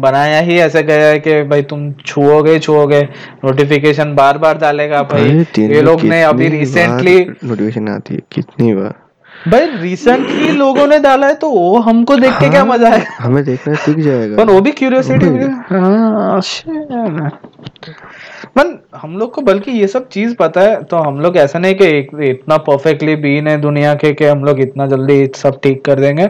बनाया 0.00 0.40
ही 0.40 0.58
ऐसा 0.60 0.80
गया 0.82 1.06
है 1.06 1.18
कि 1.18 1.42
भाई 1.44 1.62
तुम 1.64 1.92
छुओगे 2.06 2.58
छुओगे 2.58 3.02
नोटिफिकेशन 3.44 4.14
बार 4.14 4.38
बार 4.38 4.58
डालेगा 4.58 5.02
भाई। 5.12 5.46
ये 5.60 5.82
लोग 5.82 6.02
ने 6.04 6.22
अभी 6.24 6.48
रिसेंटली 6.50 7.18
नोटिफिकेशन 7.20 7.88
आती 7.88 8.14
है 8.14 8.20
कितनी 8.32 8.74
बार? 8.74 8.94
भाई 9.48 9.66
रिसेंटली 9.78 10.48
लोगों 10.52 10.86
ने 10.86 10.98
डाला 10.98 11.26
है 11.26 11.34
तो 11.34 11.48
वो 11.50 11.78
हमको 11.80 12.16
देख 12.16 12.32
के 12.32 12.48
क्या 12.50 12.60
हाँ, 12.60 12.68
मज़ा 12.68 12.88
है 12.88 13.06
हमें 13.18 13.44
देखना 13.44 13.74
सीख 13.76 13.96
जाएगा। 13.98 14.36
पर 14.36 14.50
वो 14.50 14.60
भी 14.60 14.70
क्यूरियोसिटी। 14.72 15.26
हाँ. 15.70 16.40
मन 18.58 18.78
हम 18.96 19.16
लोग 19.18 19.32
को 19.34 19.42
बल्कि 19.42 19.72
ये 19.72 19.86
सब 19.86 20.08
चीज़ 20.08 20.34
पता 20.36 20.60
है 20.60 20.82
तो 20.82 20.96
हम 20.96 21.20
लोग 21.20 21.36
ऐसा 21.36 21.58
नहीं 21.58 21.74
कि 21.74 21.86
एक, 21.88 22.10
इतना 22.22 22.56
परफेक्टली 22.58 23.16
बीन 23.16 23.48
है 23.48 23.56
दुनिया 23.60 23.94
के 23.94 24.12
कि 24.12 24.24
हम 24.24 24.44
लोग 24.44 24.60
इतना 24.60 24.86
जल्दी 24.86 25.26
सब 25.36 25.60
ठीक 25.62 25.84
कर 25.84 26.00
देंगे। 26.00 26.28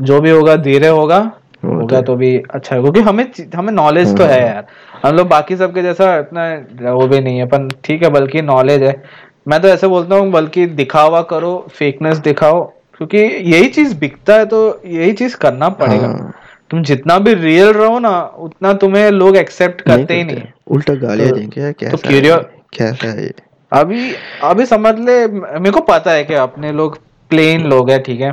जो 0.00 0.20
भी 0.20 0.30
होगा 0.30 0.56
धीरे 0.58 0.88
होगा 0.88 1.20
तो 1.62 1.68
होगा 1.70 2.00
तो 2.02 2.14
भी 2.16 2.36
अच्छा 2.50 2.74
है 2.76 2.80
क्योंकि 2.82 3.00
हमें 3.00 3.24
हमें 3.54 3.72
नॉलेज 3.72 4.16
तो 4.18 4.24
है 4.24 4.40
यार। 4.42 4.66
हम 5.02 5.16
लोग 5.16 5.28
बाकी 5.28 5.56
सबके 5.56 5.82
जैसा 5.82 6.16
इतना 6.18 6.92
वो 6.92 7.06
भी 7.08 7.20
नहीं 7.20 7.38
है 7.38 7.46
पर 7.46 7.68
ठीक 7.84 8.02
है 8.02 8.10
बल्कि 8.10 8.42
नॉलेज 8.42 8.82
है। 8.82 9.02
मैं 9.48 9.60
तो 9.62 9.68
ऐसे 9.68 9.86
बोलता 9.86 10.16
हूँ 10.16 10.30
बल्कि 10.30 10.66
दिखावा 10.66 11.22
करो 11.30 11.52
फेकनेस 11.70 12.18
दिखाओ 12.20 12.62
क्योंकि 12.96 13.18
यही 13.18 13.68
चीज़ 13.68 13.98
बिकता 13.98 14.34
है 14.34 14.46
तो 14.46 14.80
यही 14.86 15.12
चीज़ 15.12 15.36
करना 15.36 15.68
पड़ेगा। 15.68 16.06
हाँ, 16.06 16.32
तुम 16.70 16.82
जितना 16.82 17.18
भी 17.18 17.34
रियल 17.34 17.68
रहो 17.68 17.98
ना 17.98 18.34
उतना 18.38 18.72
तुम्हें 18.72 19.10
लोग 19.10 19.36
एक्सेप्ट 19.36 19.80
करते 19.80 20.14
ही 20.14 20.24
नहीं। 20.24 20.42
उल्टा 20.66 20.94
गालियाँ 20.94 21.30
तो- 21.30 21.38
देंगे 21.38 21.72
कैसा 21.72 21.96
curious- 21.96 22.38
है? 22.38 22.50
कैसा 22.78 23.10
है 23.10 23.22
ये? 23.24 23.34
अभी 23.72 24.12
अभी 24.44 24.66
समझ 24.66 24.98
ले 24.98 25.26
मेरे 25.28 25.70
को 25.70 25.80
पता 25.80 26.10
है 26.10 26.24
कि 26.24 26.34
अपने 26.34 26.72
लोग 26.72 26.98
प्लेन 27.30 27.60
लोग 27.60 27.90
है 27.90 27.98
ठीक 27.98 28.20
है? 28.20 28.32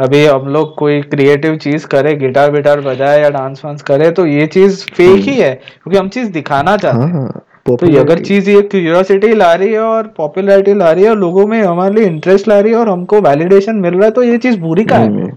अभी 0.00 0.26
हम 0.26 0.48
लोग 0.48 0.74
कोई 0.74 1.00
क्रिएटिव 1.02 1.56
चीज़ 1.56 1.86
करे 1.86 2.14
गिटार 2.14 2.50
विटार 2.50 2.80
बजाए 2.80 3.22
या 3.22 3.30
डांस 3.30 3.62
वांस 3.64 3.82
करे 3.82 4.10
तो 4.10 4.26
ये 4.26 4.46
चीज़ 4.46 4.84
फेक 4.86 5.20
ही 5.20 5.34
है 5.36 5.54
क्योंकि 5.54 5.98
हम 5.98 6.08
चीज़ 6.08 6.30
दिखाना 6.30 6.76
चाहते 6.76 6.98
हैं। 6.98 7.12
हाँ 7.12 7.76
तो 7.76 7.86
ये 7.86 7.98
अगर 7.98 8.18
चीज़ 8.18 8.50
ये 8.50 8.62
क्यूरियोसिटी 8.62 9.34
ला 9.34 9.54
रही 9.54 9.72
है 9.72 9.80
और 9.80 10.14
पॉपुलैरिटी 10.16 10.74
ला 10.74 10.90
रही 10.92 11.04
है 11.04 11.10
और 11.10 11.18
लोगों 11.18 11.46
में 11.46 11.62
हमारे 11.62 11.94
लिए 11.94 12.04
इंटरेस्ट 12.04 12.48
ला 12.48 12.60
रही 12.60 12.72
है 12.72 12.78
और 12.78 12.88
हमको 12.88 13.20
वैलिडेशन 13.20 13.76
मिल 13.76 13.94
रहा 13.94 14.04
है 14.04 14.10
तो 14.10 14.22
ये 14.22 14.38
चीज़ 14.38 14.58
बुरी 14.60 14.84
का 14.84 14.96
है। 14.96 15.06
हम्म, 15.06 15.32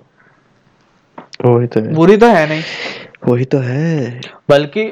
वही 1.39 1.67
तो 1.67 1.79
है। 1.79 1.93
बुरी 1.93 2.17
तो 2.17 2.27
है 2.27 2.47
नहीं। 2.49 2.61
वही 3.27 3.45
तो 3.45 3.57
है। 3.57 4.21
बल्कि 4.49 4.83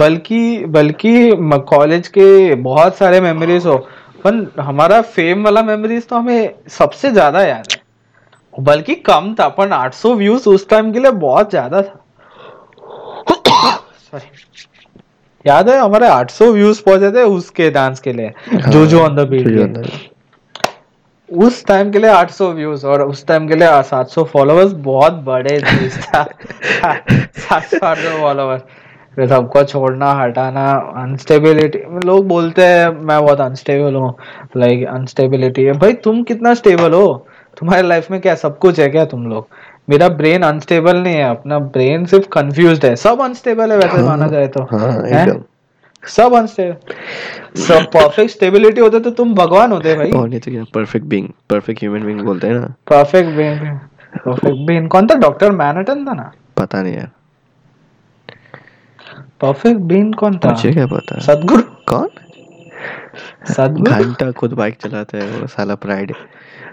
बल्कि 0.00 0.64
बल्कि 0.66 1.30
कॉलेज 1.68 2.08
के 2.08 2.54
बहुत 2.54 2.96
सारे 2.96 3.20
मेमोरीज 3.20 3.66
हो। 3.66 3.76
पर 4.24 4.60
हमारा 4.60 5.00
फेम 5.02 5.44
वाला 5.44 5.62
मेमोरीज 5.62 6.06
तो 6.08 6.16
हमें 6.16 6.54
सबसे 6.70 7.10
ज़्यादा 7.10 7.42
याद 7.42 7.72
है। 7.72 7.82
बल्कि 8.54 8.94
कम 9.06 9.34
था 9.34 9.48
पर 9.48 9.72
800 9.72 10.14
व्यूज़ 10.16 10.48
उस 10.48 10.68
टाइम 10.68 10.92
के 10.92 11.00
लिए 11.00 11.10
बहुत 11.10 11.50
ज़्यादा 11.50 11.82
था। 11.82 12.00
सॉरी 14.10 14.28
याद 15.44 15.68
है 15.68 15.78
हमारे 15.78 16.08
800 16.08 16.50
व्यूज़ 16.52 16.82
पहुँचे 16.82 17.10
थे 17.12 17.22
उसके 17.30 17.70
डांस 17.70 18.00
के 18.00 18.12
लिए। 18.12 18.32
जो 18.68 18.86
जो 18.86 19.00
ऑन 19.00 19.16
द 19.16 19.28
बीट 19.28 19.48
उस 21.28 21.64
टाइम 21.66 21.90
के 21.90 21.98
लिए 21.98 22.10
800 22.10 22.50
व्यूज़ 22.54 22.86
और 22.86 23.02
उस 23.02 23.26
टाइम 23.26 23.48
के 23.48 23.54
लिए 23.54 23.82
700 23.82 24.24
फॉलोअर्स 24.24 24.72
बहुत 24.72 25.12
बड़े 25.24 25.58
था। 25.60 26.22
700 27.38 28.18
फॉलोअर्स 28.20 28.62
फिर 29.16 29.28
सबको 29.28 29.62
छोड़ना 29.64 30.10
हटाना 30.12 30.70
अनस्टेबिलिटी 30.96 31.78
लोग 32.06 32.26
बोलते 32.28 32.62
हैं 32.62 32.88
मैं 32.88 33.20
बहुत 33.20 33.40
अनस्टेबल 33.40 33.94
हूँ। 33.94 34.14
लाइक 34.56 34.86
अनस्टेबिलिटी 34.86 35.64
है। 35.64 35.72
भाई 35.72 35.92
तुम 36.04 36.22
कितना 36.22 36.54
स्टेबल 36.54 36.92
हो? 36.92 37.26
तुम्हारे 37.58 37.82
लाइफ 37.82 38.10
में 38.10 38.20
क्या 38.20 38.34
सब 38.34 38.58
कुछ 38.58 38.78
है 38.80 38.88
क्या 38.88 39.04
तुम 39.04 39.26
लोग? 39.26 39.46
मेरा 39.88 40.08
ब्रेन 40.08 40.42
अनस्टेबल 40.42 40.96
नहीं 40.96 41.14
है। 41.14 41.28
अपना 41.30 41.58
ब्रेन 41.58 42.06
सिर्फ़ 42.06 42.28
कंफ्यूज 42.32 42.84
है। 42.84 42.94
सब 42.96 43.22
अनस्टेबल 43.22 43.72
है 43.72 43.78
वैसे 43.78 44.02
माना 44.02 44.26
जाए 44.26 44.46
तो। 44.48 44.62
हाँ 44.72 44.92
हैं? 45.06 45.44
सब 46.06 46.34
अनस्टेबल 46.34 47.60
सब 47.62 47.86
परफेक्ट 47.92 48.30
स्टेबिलिटी 48.32 48.80
होते 48.80 49.00
तो 49.00 49.10
तुम 49.10 49.34
भगवान 49.34 49.72
होते 49.72 49.94
भाई. 49.96 50.10
और 50.10 50.28
नहीं 50.28 50.40
तो 50.40 50.50
क्या 50.50 50.64
perfect 50.74 51.06
being 51.06 51.28
perfect 51.50 51.80
human 51.80 52.02
being 52.02 52.20
बोलते 52.20 52.46
हैं 52.46 52.54
ना. 52.54 52.74
परफेक्ट 52.90 53.30
ब्रेन 53.30 53.78
परफेक्ट 54.16 54.66
ब्रेन 54.66 54.86
कौन 54.88 55.06
था? 55.06 55.14
डॉक्टर 55.18 55.52
मैनहटन 55.52 56.06
था 56.06 56.12
ना? 56.12 56.30
पता 56.56 56.82
नहीं 56.82 56.94
यार. 56.94 57.10
परफेक्ट 59.40 59.80
ब्रेन 59.80 60.12
कौन 60.12 60.38
था? 60.38 60.50
मुझे 60.50 60.72
क्या 60.72 60.86
पता? 60.86 61.18
सदगुरु. 61.20 61.62
कौन? 61.88 62.08
सदगुरु. 63.52 63.92
घंटा 63.94 64.30
खुद 64.32 64.52
बाइक 64.52 64.76
चलाता 64.82 65.18
है 65.18 65.30
वो 65.30 65.46
साला 65.46 65.74
प्राइड 65.84 66.14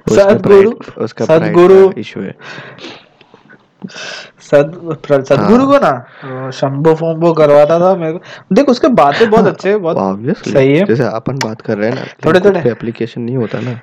सदगुरु. 0.10 0.72
उसका 0.98 1.26
सदगुरु. 1.26 1.92
इशू 1.98 2.22
है. 2.22 2.36
सद 3.86 4.98
सदगुरु 5.06 5.66
को 5.68 5.78
ना 5.78 6.50
शंभो 6.52 6.94
फंभो 6.96 7.34
करवाता 7.34 7.80
था 7.80 7.96
मेरे 7.96 8.14
को। 8.14 8.56
देख 8.56 8.70
उसके 8.70 8.88
बातें 8.88 9.30
बहुत 9.30 9.48
अच्छे 9.48 9.70
हैं, 9.70 9.82
बहुत 9.82 10.38
सही 10.38 10.78
है। 10.78 10.86
जैसे 10.86 11.04
अपन 11.06 11.38
बात 11.44 11.62
कर 11.62 11.78
रहे 11.78 11.90
हैं 11.90 11.96
ना 11.96 12.06
थोड़े 12.26 12.40
थोड़े। 12.40 12.70
एप्लीकेशन 12.72 13.22
नहीं 13.22 13.38
होता 13.38 13.60
ना। 13.60 13.80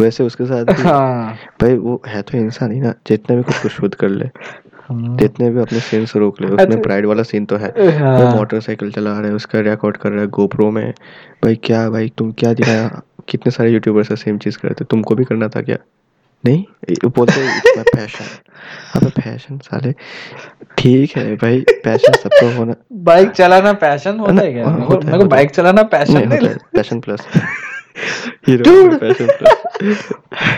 वैसे 0.00 0.24
उसके 0.24 0.44
साथ 0.44 0.64
भी 0.64 0.82
हाँ। 0.82 1.34
भाई 1.60 1.76
वो 1.76 2.00
है 2.06 2.22
तो 2.22 2.38
इंसान 2.38 2.72
ही 2.72 2.80
ना 2.80 2.94
जितने 3.06 3.36
भी 3.36 3.42
खुद 3.42 3.54
को 3.54 3.68
शुद्ध 3.68 3.94
कर 3.94 4.08
ले 4.08 4.28
हम्म, 4.88 5.16
जितने 5.16 5.50
भी 5.50 5.60
अपने 5.60 5.80
सीन 5.80 6.04
से 6.06 6.18
रोक 6.18 6.40
ले 6.40 6.46
उसमें 6.46 6.64
अच्छा। 6.66 6.80
प्राइड 6.80 7.06
वाला 7.06 7.22
सीन 7.22 7.44
तो 7.44 7.56
है। 7.56 7.98
हाँ। 7.98 8.18
वो 8.18 8.34
मोटरसाइकिल 8.36 8.90
चला 8.92 9.10
रहा 9.10 9.28
है 9.28 9.34
उसका 9.34 9.60
रिकॉर्ड 9.60 9.96
कर 9.96 10.10
रहा 10.10 10.20
है 10.20 10.26
गोप्रो 10.28 10.70
में। 10.70 10.90
भाई 11.44 11.56
क्या 11.64 11.88
भाई 11.90 12.12
तुम 12.18 12.32
क्या 12.32 12.52
दिखाया? 12.54 13.00
कितने 13.28 13.50
सारे 13.50 13.70
यूट्यूबर्स 13.70 14.12
सेम 14.20 14.38
चीज़ 14.38 14.58
कर 14.58 14.68
रहे 14.68 14.74
थे? 14.80 14.84
तुमको 14.84 15.14
भी 15.14 15.24
करना 15.24 15.48
था 15.48 15.62
क्या? 15.62 15.76
नहीं 16.46 16.64
बोलते 17.04 17.46
पैशन 17.82 18.24
अबे 18.96 19.10
पैशन 19.20 19.58
साले। 19.58 19.92
ठीक 20.78 21.16
है 21.16 21.36
भाई 21.36 21.60
पैशन 21.84 22.12
सबको 22.12 22.56
होना 22.56 22.74
बाइक 22.92 23.30
चलाना 23.30 23.72
पैशन 23.72 24.18
होता 24.18 24.42
है 24.42 24.52
क्या? 24.52 24.64
हाँ, 24.64 24.74
मेरे 24.74 24.86
को 24.86 24.92
होता 24.94 25.06
है, 25.06 25.12
मेरे 25.12 25.24
को। 25.24 25.28
बाइक 25.30 25.50
चलाना 25.50 25.82
पैशन 25.82 26.28
नहीं 26.28 26.40
नहीं 26.40 26.54
पैशन 26.74 27.00
प्लस 27.00 27.20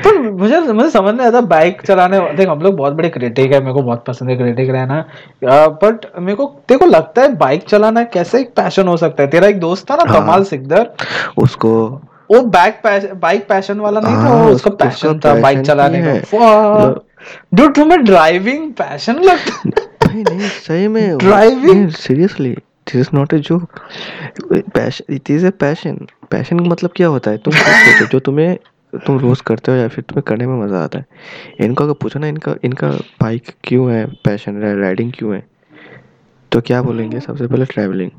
पर 0.06 0.18
मुझे 0.30 0.60
मुझे 0.60 0.90
समझ 0.90 1.14
नहीं 1.14 1.26
आता 1.26 1.40
बाइक 1.40 1.82
चलाने 1.82 2.20
देख 2.32 2.48
हम 2.48 2.60
लोग 2.60 2.76
बहुत 2.76 2.92
बड़े 2.92 3.08
क्रिटिक 3.08 3.52
है 3.52 3.60
मेरे 3.60 3.72
को 3.72 3.82
बहुत 3.82 4.04
पसंद 4.04 4.30
है 4.30 4.36
क्रिटिक 4.36 4.70
रहना। 4.70 5.04
बट 5.44 6.06
मेरे 6.18 6.34
को 6.34 6.46
को 6.72 6.86
लगता 6.86 7.22
है 7.22 7.34
बाइक 7.34 7.62
चलाना 7.62 8.04
कैसे 8.04 8.40
एक 8.40 8.54
पैशन 8.56 8.88
हो 8.88 8.96
सकता 8.96 9.22
है? 9.22 9.28
तेरा 9.30 9.48
एक 9.48 9.60
दोस्त 9.60 9.90
था 9.90 9.96
ना 9.96 10.12
हाँ। 10.12 10.22
कमाल 10.22 10.44
सिकदर। 10.44 10.90
उसको 11.38 12.00
वो 12.30 12.40
बैक 12.54 12.80
बाइक 13.20 13.46
पैशन 13.48 13.80
वाला 13.80 14.00
नहीं 14.00 14.14
था 14.14 14.18
हाँ, 14.18 14.36
वो 14.36 14.50
उसका 14.50 14.70
पैशन 14.82 15.18
था 15.24 15.34
बाइक 15.40 15.60
चलाने 15.60 16.02
का। 16.02 16.94
डूड 17.54 17.74
तुम्हें 17.74 18.04
ड्राइविंग 18.04 18.72
पैशन 18.74 19.22
लगता 19.24 19.54
है? 19.54 19.70
भाई 20.06 20.22
नहीं 20.22 20.48
सही 20.48 20.88
में 20.88 21.16
Driving? 21.18 21.90
Seriously 21.96 22.50
this 22.50 22.96
is 22.96 23.08
not 23.14 23.34
a 23.34 23.36
joke 23.48 23.80
passion 24.52 25.14
it 25.14 25.30
is 25.30 25.46
a 25.46 25.50
passion 25.60 26.06
passion 26.30 26.58
का 26.58 26.64
मतलब 26.64 26.90
क्या 26.96 27.08
होता 27.08 27.30
है? 27.30 27.38
तुम 27.38 27.52
सोचो 27.54 28.06
जो 28.06 28.18
तुम्हें 28.20 28.56
तुम 29.06 29.18
रोज 29.18 29.40
करते 29.46 29.72
हो 29.72 29.78
या 29.78 29.88
फिर 29.88 30.04
तुम्हें 30.08 30.22
करने 30.26 30.46
में 30.46 30.54
मज़ा 30.64 30.82
आता 30.84 30.98
है? 30.98 31.04
इनको 31.60 31.84
अगर 31.84 31.92
पूछो 32.02 32.18
ना 32.20 32.26
इनका 32.26 32.54
इनका 32.64 32.88
बाइक 33.22 33.50
क्यों 33.64 33.90
है? 33.92 34.04
पैशन 34.24 34.60
राइडिंग 34.80 35.12
क्यों 35.18 35.34
है? 35.34 35.42
तो 36.52 36.60
क्या 36.60 36.82
बोलेंगे? 36.82 37.20
सबसे 37.20 37.46
पहले 37.46 37.64
ट्रैवलिंग 37.64 38.10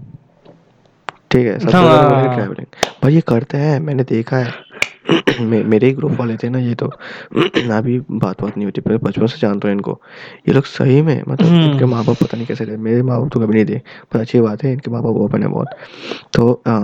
ठीक 1.32 1.48
है 1.48 1.58
सबसे 1.60 1.72
पहले 1.74 1.88
हाँ। 1.88 2.36
ट्रैवलिंग 2.36 2.66
भाई 3.04 3.14
ये 3.14 3.22
करते 3.28 3.58
हैं 3.58 3.80
मैंने 3.80 4.04
देखा 4.06 4.38
है 4.38 4.66
मे, 5.42 5.62
मेरे 5.64 5.88
ही 5.88 5.94
ग्रुप 5.94 6.12
वाले 6.12 6.36
थे 6.38 6.50
ना 6.50 6.60
ये 6.60 6.74
तो 6.76 6.88
अभी 7.72 8.00
बात 8.02 8.42
बात 8.42 8.58
नहीं 8.58 8.66
होती 8.66 8.82
पर 8.82 8.98
बचपन 9.00 9.28
से 9.28 9.38
जानता 9.40 9.68
हूँ 9.68 9.76
इनको 9.76 10.00
ये 10.48 10.54
लोग 10.54 10.66
सही 10.66 11.02
में 11.02 11.22
मतलब 11.28 11.48
हम्म। 11.48 11.64
इनके 11.64 11.86
माँ 11.86 12.04
बाप 12.06 12.18
पता 12.24 12.38
नहीं 12.38 12.48
कैसे 12.48 12.66
थे 12.66 12.78
मेरे 12.80 13.02
माँ 13.02 13.20
बाप 13.20 13.30
तो 13.34 13.40
कभी 13.40 13.54
नहीं 13.54 13.66
थे 13.66 13.82
पर 14.12 14.20
अच्छी 14.20 14.42
बात 14.42 14.64
है 14.64 14.72
इनके 14.74 14.92
माँ 14.92 15.02
बाप 15.04 15.16
ओपन 15.18 15.44
है 15.44 15.50
बहुत 15.50 15.68
तो 16.34 16.52
आ, 16.68 16.80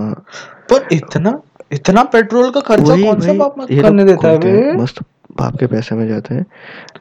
पर 0.70 0.88
इतना 0.92 1.40
इतना 1.72 2.02
पेट्रोल 2.04 2.50
का 2.50 2.60
खर्चा 2.60 2.96
कौन 2.96 3.20
सा 3.20 3.32
बाप 3.34 3.66
ये 3.70 3.82
करने 3.82 4.04
देता 4.04 4.28
है 4.28 4.38
हैं? 4.46 4.76
मस्त 4.76 5.02
बाप 5.36 5.56
के 5.56 5.66
पैसे 5.66 5.94
में 5.94 6.06
जाते 6.08 6.34
हैं 6.34 6.46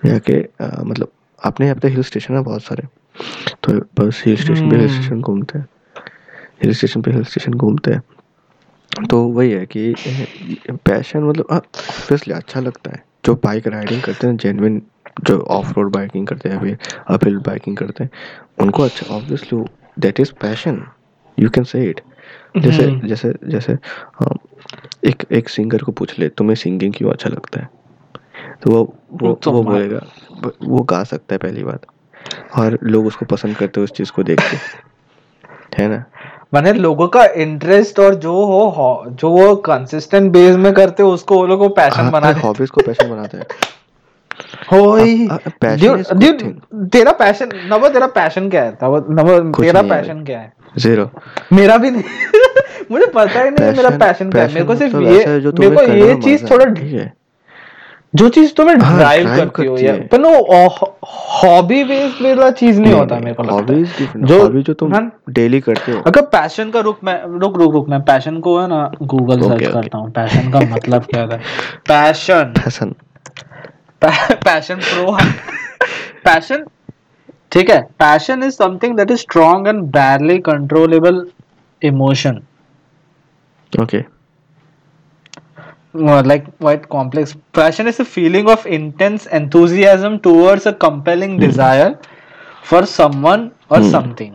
जाके 0.05 0.39
मतलब 0.83 1.11
अपने 1.41 1.65
यहाँ 1.65 1.79
पे 1.79 1.87
हिल 1.87 2.03
स्टेशन 2.03 2.33
है 2.33 2.41
बहुत 2.41 2.63
सारे 2.63 2.87
तो 3.63 3.73
बस 3.99 4.23
हिल 4.25 4.35
स्टेशन 4.35 4.69
पे 4.69 4.75
हिल। 4.75 4.87
स्टेशन 4.89 5.21
घूमते 5.21 5.57
हैं 5.59 5.67
हिल 6.64 6.74
स्टेशन 6.74 7.01
पे 7.01 7.11
हिल 7.11 7.24
स्टेशन 7.24 7.53
घूमते 7.53 7.91
हैं। 7.91 8.01
तो 9.09 9.22
वही 9.28 9.51
है 9.51 9.66
कि 9.66 9.84
पैशन 10.86 11.24
मतलब 11.24 11.45
ऑब्वियसली 11.51 12.34
अच्छा 12.34 12.59
लगता 12.59 12.91
है। 12.91 13.03
जो 13.26 13.34
बाइक 13.43 13.68
राइडिंग 13.68 14.01
करते 14.01 14.28
हैं 14.28 14.38
जेन्युइन 14.38 14.82
जो 15.26 15.39
ऑफ़ 15.51 15.72
रोड 15.74 15.91
बाइकिंग 15.91 16.28
करते 16.28 16.49
हैं 16.49 16.59
फिर 16.59 16.78
अप 17.07 17.24
हिल 17.26 17.38
बाइकिंग 17.38 17.78
करते 17.78 18.03
हैं 18.03 18.09
उनको 18.61 18.84
अच्छा 18.84 19.05
obviously 19.16 19.64
that 19.99 20.20
is 20.20 20.32
passion 20.41 20.84
you 21.38 21.49
can 21.49 21.64
say 21.64 21.84
it 21.86 22.01
जैसे। 22.57 23.07
जैसे 23.07 23.34
जैसे 23.47 23.78
एक 25.09 25.24
एक 25.32 25.49
सिंगर 25.49 25.82
को 25.84 25.91
पूछ 25.91 26.20
ले 26.20 26.30
तुम्हें 26.30 26.55
सिंगिंग 26.55 26.93
क्यों 26.93 27.11
अच्छा 27.11 27.30
लगता 27.30 27.59
है? 27.59 27.70
तो 28.64 28.72
वो 28.72 28.84
वो 29.22 29.34
तो 29.34 29.51
वो 29.51 29.64
बोलेगा 29.64 30.05
वो 30.64 30.80
गा 30.84 31.03
सकता 31.03 31.36
है 31.36 31.38
पहली 31.38 31.64
बात। 31.64 31.86
और 32.57 32.78
लोग 32.84 33.05
उसको 33.05 33.26
पसंद 33.26 33.57
करते 33.57 33.80
हैं 33.80 33.84
उस 33.84 33.91
चीज़ 33.91 34.11
को 34.11 34.24
देख 34.24 34.39
के। 34.51 34.57
है 35.78 35.88
ना? 35.89 36.03
मैंने 36.53 36.73
लोगों 36.73 37.07
का 37.07 37.25
इंटरेस्ट 37.25 37.99
और 37.99 38.15
जो 38.15 38.33
हो 38.33 38.69
हो- 38.69 39.11
जो 39.11 39.29
वो 39.29 39.55
कंसिस्टेंट 39.55 40.31
बेस 40.31 40.55
में 40.55 40.73
करते 40.73 41.03
हो 41.03 41.11
उसको 41.11 41.35
वो 41.35 41.45
लोग 41.47 41.59
को 41.59 41.69
पैशन 41.69 42.09
बना 42.11 42.27
देते 42.27 42.47
हॉबीज 42.47 42.69
को 42.69 42.81
पैशन 42.87 43.09
बनाते 43.09 43.37
हैं। 43.37 43.45
होई 44.71 45.27
thing. 46.37 46.89
तेरा 46.89 47.11
पैशन 47.11 47.49
नवो 47.69 47.89
तेरा 47.89 48.07
पैशन 48.07 48.49
क्या 48.49 48.63
है? 48.63 48.71
तब 48.71 49.05
नवो 49.09 49.39
तेरा 49.63 49.81
पैशन 49.89 50.23
क्या 50.23 50.39
है? 50.39 50.53
ज़ीरो 50.77 51.09
मेरा 51.53 51.77
भी 51.77 51.91
नहीं। 51.91 52.03
मुझे 52.91 53.05
पता 53.05 53.41
ही 53.41 53.49
नहीं 53.49 53.65
है 53.65 53.75
मेरा 53.77 53.89
पैशन 53.97 54.31
क्या 54.31 54.43
है। 54.43 54.53
मेरे 54.53 54.65
को 54.65 54.75
सिर्फ़ 54.75 54.95
मतलब 54.95 55.11
ये 55.11 55.23
है 55.23 55.41
मेरे 55.59 55.75
को 55.75 55.81
ये 56.05 56.13
चीज़ 56.21 56.41
थोड़ा 56.51 56.65
ठीक 56.65 56.93
है। 56.93 57.13
जो 58.16 58.30
चीज़ 58.30 58.53
तुम्हें 58.53 58.78
हाँ, 58.78 58.97
ड्राइव 58.97 59.28
drive 59.28 59.39
करती 59.39 59.66
हो 59.66 59.76
करती 59.76 59.86
है। 59.86 60.07
पर 60.07 60.22
वो 60.22 60.68
हॉबी 61.07 61.84
बेस्ड 61.84 62.26
वाला 62.26 62.51
चीज़ 62.51 62.82
नहीं 62.82 62.93
होता 62.93 63.16
मेरे 63.16 63.34
को 63.34 63.43
लगता 63.43 63.74
है। 63.74 63.84
जो- 64.18 64.41
हॉबी 64.41 64.64
जो 64.64 64.74
तुम 64.74 64.93
हाँ। 64.93 65.11
डेली 65.30 65.59
करते 65.59 65.91
हो। 65.91 66.01
अगर 66.01 66.22
पैशन 66.22 66.70
का 66.70 66.80
रुक 66.80 66.99
मैं 67.03 67.39
रुक 67.39 67.57
रुक 67.57 67.74
रुक 67.74 67.89
मैं 67.89 68.01
पैशन 68.01 68.39
को 68.39 68.59
है 68.59 68.68
ना 68.68 68.91
गूगल 69.01 69.41
सर्च 69.41 69.68
करता 69.74 69.97
हूँ। 69.97 70.11
पैशन 70.11 70.51
का 70.51 70.59
मतलब 70.59 71.03
क्या 71.03 71.28
था? 71.28 71.36
Passion 71.88 72.43
passion 72.43 72.95
passion 74.34 74.76
pro 74.76 75.18
passion 76.26 76.66
ठीक 77.51 77.70
है। 77.70 77.82
Passion 77.82 78.43
is 78.43 78.53
something 78.53 78.97
that 78.97 79.11
is 79.11 79.18
strong 79.18 79.68
and 79.68 79.84
barely 79.84 80.38
controllable 80.38 81.28
emotion 81.84 82.41
okay 83.82 84.03
like 85.93 86.45
quite 86.59 86.87
complex 86.89 87.35
passion 87.53 87.87
is 87.87 87.99
a 87.99 88.05
feeling 88.05 88.47
of 88.49 88.65
intense 88.67 89.27
enthusiasm 89.27 90.19
towards 90.19 90.65
a 90.65 90.73
compelling 90.73 91.37
desire 91.39 91.97
for 92.63 92.85
someone 92.85 93.51
or 93.69 93.79
Hmm. 93.79 93.91
something 93.91 94.31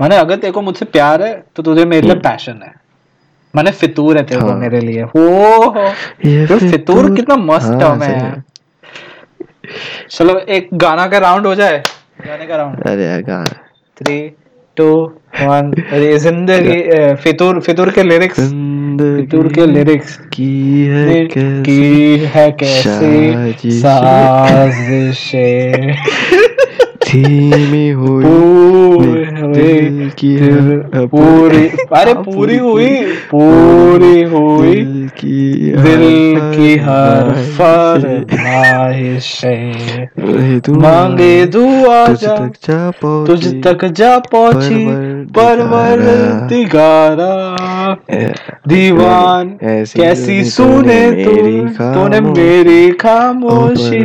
माने 0.00 0.16
अगर 0.16 0.36
तेरे 0.36 0.52
को 0.52 0.60
मुझसे 0.62 0.84
प्यार 0.84 1.22
है 1.22 1.32
तो 1.56 1.62
तुझे 1.62 1.84
मेरे 1.84 2.06
लिए 2.06 2.14
Hmm. 2.14 2.22
पैशन 2.22 2.62
है 2.62 2.72
माने 3.54 3.70
फितूर 3.70 4.16
है 4.16 4.22
तेरे 4.26 4.40
को 4.40 4.46
हाँ। 4.48 4.56
मेरे 4.58 4.80
लिए 4.80 5.02
ओ 5.02 5.84
ये 6.26 6.46
फितूर 6.70 7.14
कितना 7.16 7.36
मस्त 7.36 7.66
हाँ, 7.66 7.78
टर्म 7.80 8.02
है 8.02 8.42
चलो 10.10 10.38
एक 10.56 10.68
गाना 10.84 11.06
का 11.08 11.18
राउंड 11.18 11.46
हो 11.46 11.54
जाए 11.54 11.82
गाने 12.26 12.46
का 12.46 12.56
राउंड 12.56 12.82
अरे 12.88 13.04
यार 13.06 13.22
गा 13.22 13.44
थ्री 13.96 14.16
टू 14.76 15.12
वन 15.40 15.72
अरे 15.92 16.18
ज़िंदगी 16.18 17.14
फितूर 17.22 17.60
फितूर 17.60 17.90
के 17.90 18.02
लिरिक्स 18.02 18.40
फितूर 19.00 19.52
के 19.52 19.66
लिरिक्स 19.66 20.16
की 20.16 20.84
है 20.84 21.26
की 21.26 21.34
कैसी 21.34 22.18
है 22.18 22.52
कैसे 22.52 23.70
साजिशें। 23.70 23.80
साजिशें। 23.80 25.94
धीमी 27.08 27.90
हुई। 27.90 28.24
पूरी 28.94 30.10
की 30.10 30.36
पूरी 31.06 31.62
अरे 31.92 32.14
पूरी 32.14 32.56
हुई। 32.58 32.88
पूरी 33.30 34.22
हुई। 34.24 34.74
दिल 34.74 35.08
की 35.18 35.70
दिल 35.72 36.38
की 36.54 36.70
हर 36.76 37.30
फरमाइश 37.56 39.30
मांगे 40.68 41.34
दुआ 41.46 42.06
जा 42.22 42.36
तुझ 43.26 43.42
तक 43.64 43.84
जा 43.92 44.18
पहुँची 44.32 44.84
परवर 45.36 46.00
दिगारा 46.48 47.32
दीवान 48.68 49.48
कैसी 49.62 50.44
सुने 50.44 51.00
तूने 51.24 52.20
मेरी 52.20 52.90
खामोशी। 53.00 54.02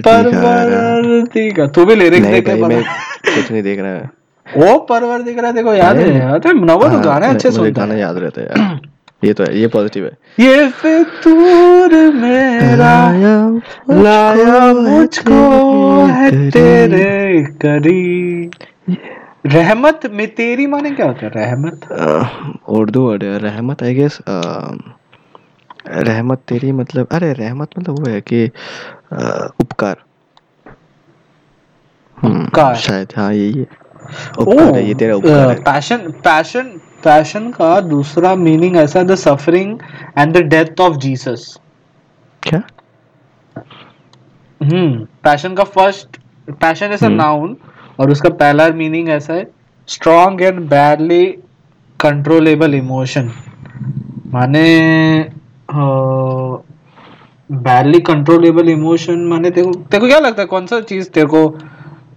परवर 0.00 1.68
तू 1.74 1.84
भी 1.84 1.94
लिरिक्स 1.94 2.26
देख 2.26 2.44
कुछ 2.48 3.52
नहीं 3.52 3.62
देख 3.62 3.78
रहा। 3.80 3.90
है 3.90 4.21
वो 4.46 4.78
परवर 4.88 5.22
दिख 5.22 5.38
रहा 5.38 5.46
है 5.46 5.52
देखो 5.56 5.72
याद 5.74 5.96
नहीं। 5.96 6.12
है 6.12 6.18
याद 6.20 6.46
है 6.46 6.52
नवो 6.64 6.82
तो 6.82 6.88
हाँ, 6.88 7.02
गाने 7.04 7.26
अच्छे 7.26 7.50
सुनता 7.50 7.80
गाना 7.80 7.94
याद 7.94 8.16
रहता 8.16 8.40
है 8.40 8.46
यार। 8.48 8.80
ये 9.22 9.32
तो 9.32 9.44
है 9.44 9.58
ये 9.58 9.66
पॉजिटिव 9.68 10.04
है। 10.04 10.44
ये 10.46 10.68
फितूर 10.70 11.94
मेरा 12.14 12.94
लाया 14.02 14.72
मुझको 14.72 15.40
है 16.12 16.30
तेरे। 16.50 17.42
करीब 17.64 18.50
रहमत 19.46 20.00
में 20.12 20.26
तेरी 20.34 20.66
माने 20.66 20.90
क्या 20.90 21.06
होता 21.06 21.26
है? 21.26 21.30
रहमत? 21.34 21.86
उर्दू 22.68 23.06
वर्ड 23.08 23.24
है 23.24 23.38
रहमत 23.38 23.82
आई 23.82 23.94
गेस 23.94 24.18
रहमत 25.88 26.42
तेरी 26.48 26.72
मतलब 26.72 27.06
अरे 27.12 27.32
रहमत 27.32 27.68
मतलब 27.78 27.98
वो 27.98 28.10
है 28.10 28.20
कि 28.20 28.44
अह, 29.12 29.48
उपकार। 29.60 29.96
हम्म, 32.18 32.42
उपकार। 32.44 32.74
शायद 32.76 33.12
हाँ 33.16 33.32
यही 33.34 33.52
है। 33.52 33.66
उपकार 34.38 34.74
है 34.74 34.86
ये 34.86 34.94
तेरा 34.94 35.16
उपकार 35.16 35.48
है। 35.48 35.54
पैशन 35.62 36.10
पैशन 36.24 36.70
पैशन 37.04 37.50
का 37.52 37.78
दूसरा 37.82 38.34
मीनिंग 38.36 38.76
ऐसा 38.76 38.98
है 38.98 39.04
the 39.06 39.14
suffering 39.16 39.78
and 40.18 40.36
the 40.36 40.42
death 40.48 40.80
of 40.80 40.96
Jesus 40.98 41.46
क्या? 42.42 42.62
हम्म 44.60 45.04
पैशन 45.24 45.54
का 45.54 45.64
first 45.76 46.18
passion 46.60 46.92
is 46.92 47.04
a. 47.04 47.08
Noun 47.08 47.56
और 48.00 48.10
उसका 48.10 48.28
पहला 48.42 48.68
मीनिंग 48.76 49.08
ऐसा 49.10 49.34
है 49.34 49.46
strong 49.88 50.42
and 50.42 50.60
badly 50.70 51.24
controllable 52.00 52.74
emotion 52.74 53.30
माने 54.32 54.66
बैडली 57.50 58.00
कंट्रोलेबल 58.02 58.68
इमोशन 58.68 59.26
माने 59.28 59.50
तेरे 59.50 59.66
को 59.66 59.72
तेरे 59.72 60.00
को 60.00 60.06
क्या 60.06 60.18
लगता 60.18 60.42
है 60.42 60.46
कौन 60.48 60.66
सा 60.66 60.80
चीज़ 60.90 61.10
तेरे 61.10 61.26
को 61.26 61.46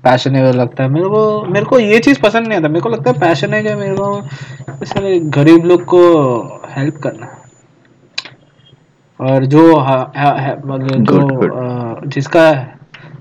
पैशनेबल 0.05 0.57
लगता 0.57 0.83
है। 0.83 0.89
मेरे 0.89 1.09
को 1.09 1.45
मेरे 1.45 1.65
को 1.65 1.79
ये 1.79 1.99
चीज़ 1.99 2.19
पसंद 2.21 2.47
नहीं 2.47 2.57
आता। 2.59 2.67
मेरे 2.67 2.81
को 2.81 2.89
लगता 2.89 3.11
है 3.11 3.19
पैशन 3.19 3.53
है 3.53 3.61
क्या 3.63 3.75
मेरे 3.77 3.95
को 3.95 4.85
सारे 4.85 5.19
गरीब 5.37 5.65
लोग 5.65 5.83
को 5.85 6.01
हेल्प 6.69 6.95
करना। 7.03 7.35
और 9.19 9.45
जो 9.45 9.61
मतलब 9.79 11.03
जो 11.03 11.19
good. 11.19 12.07
जिसका 12.13 12.51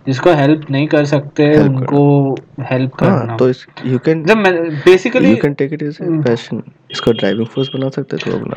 जिसको 0.07 0.33
हेल्प 0.35 0.71
नहीं 0.71 0.87
कर 0.87 1.05
सकते 1.05 1.45
Help 1.53 1.67
उनको 1.67 2.35
हेल्प 2.71 2.95
करना 2.95 3.15
हाँ 3.29 3.37
तो 3.39 3.49
इस 3.51 3.67
यू 3.85 3.99
कैन 3.99 4.25
जब 4.25 4.43
basically 4.85 5.31
you 5.31 5.37
can 5.43 5.55
take 5.55 5.73
it 5.73 5.83
as 5.83 5.99
passion 6.03 6.63
इसको 6.91 7.13
ड्राइविंग 7.13 7.47
फोर्स 7.47 7.69
बना 7.75 7.89
सकते 7.89 8.17
हो 8.17 8.31
तो 8.31 8.39
अपना। 8.39 8.57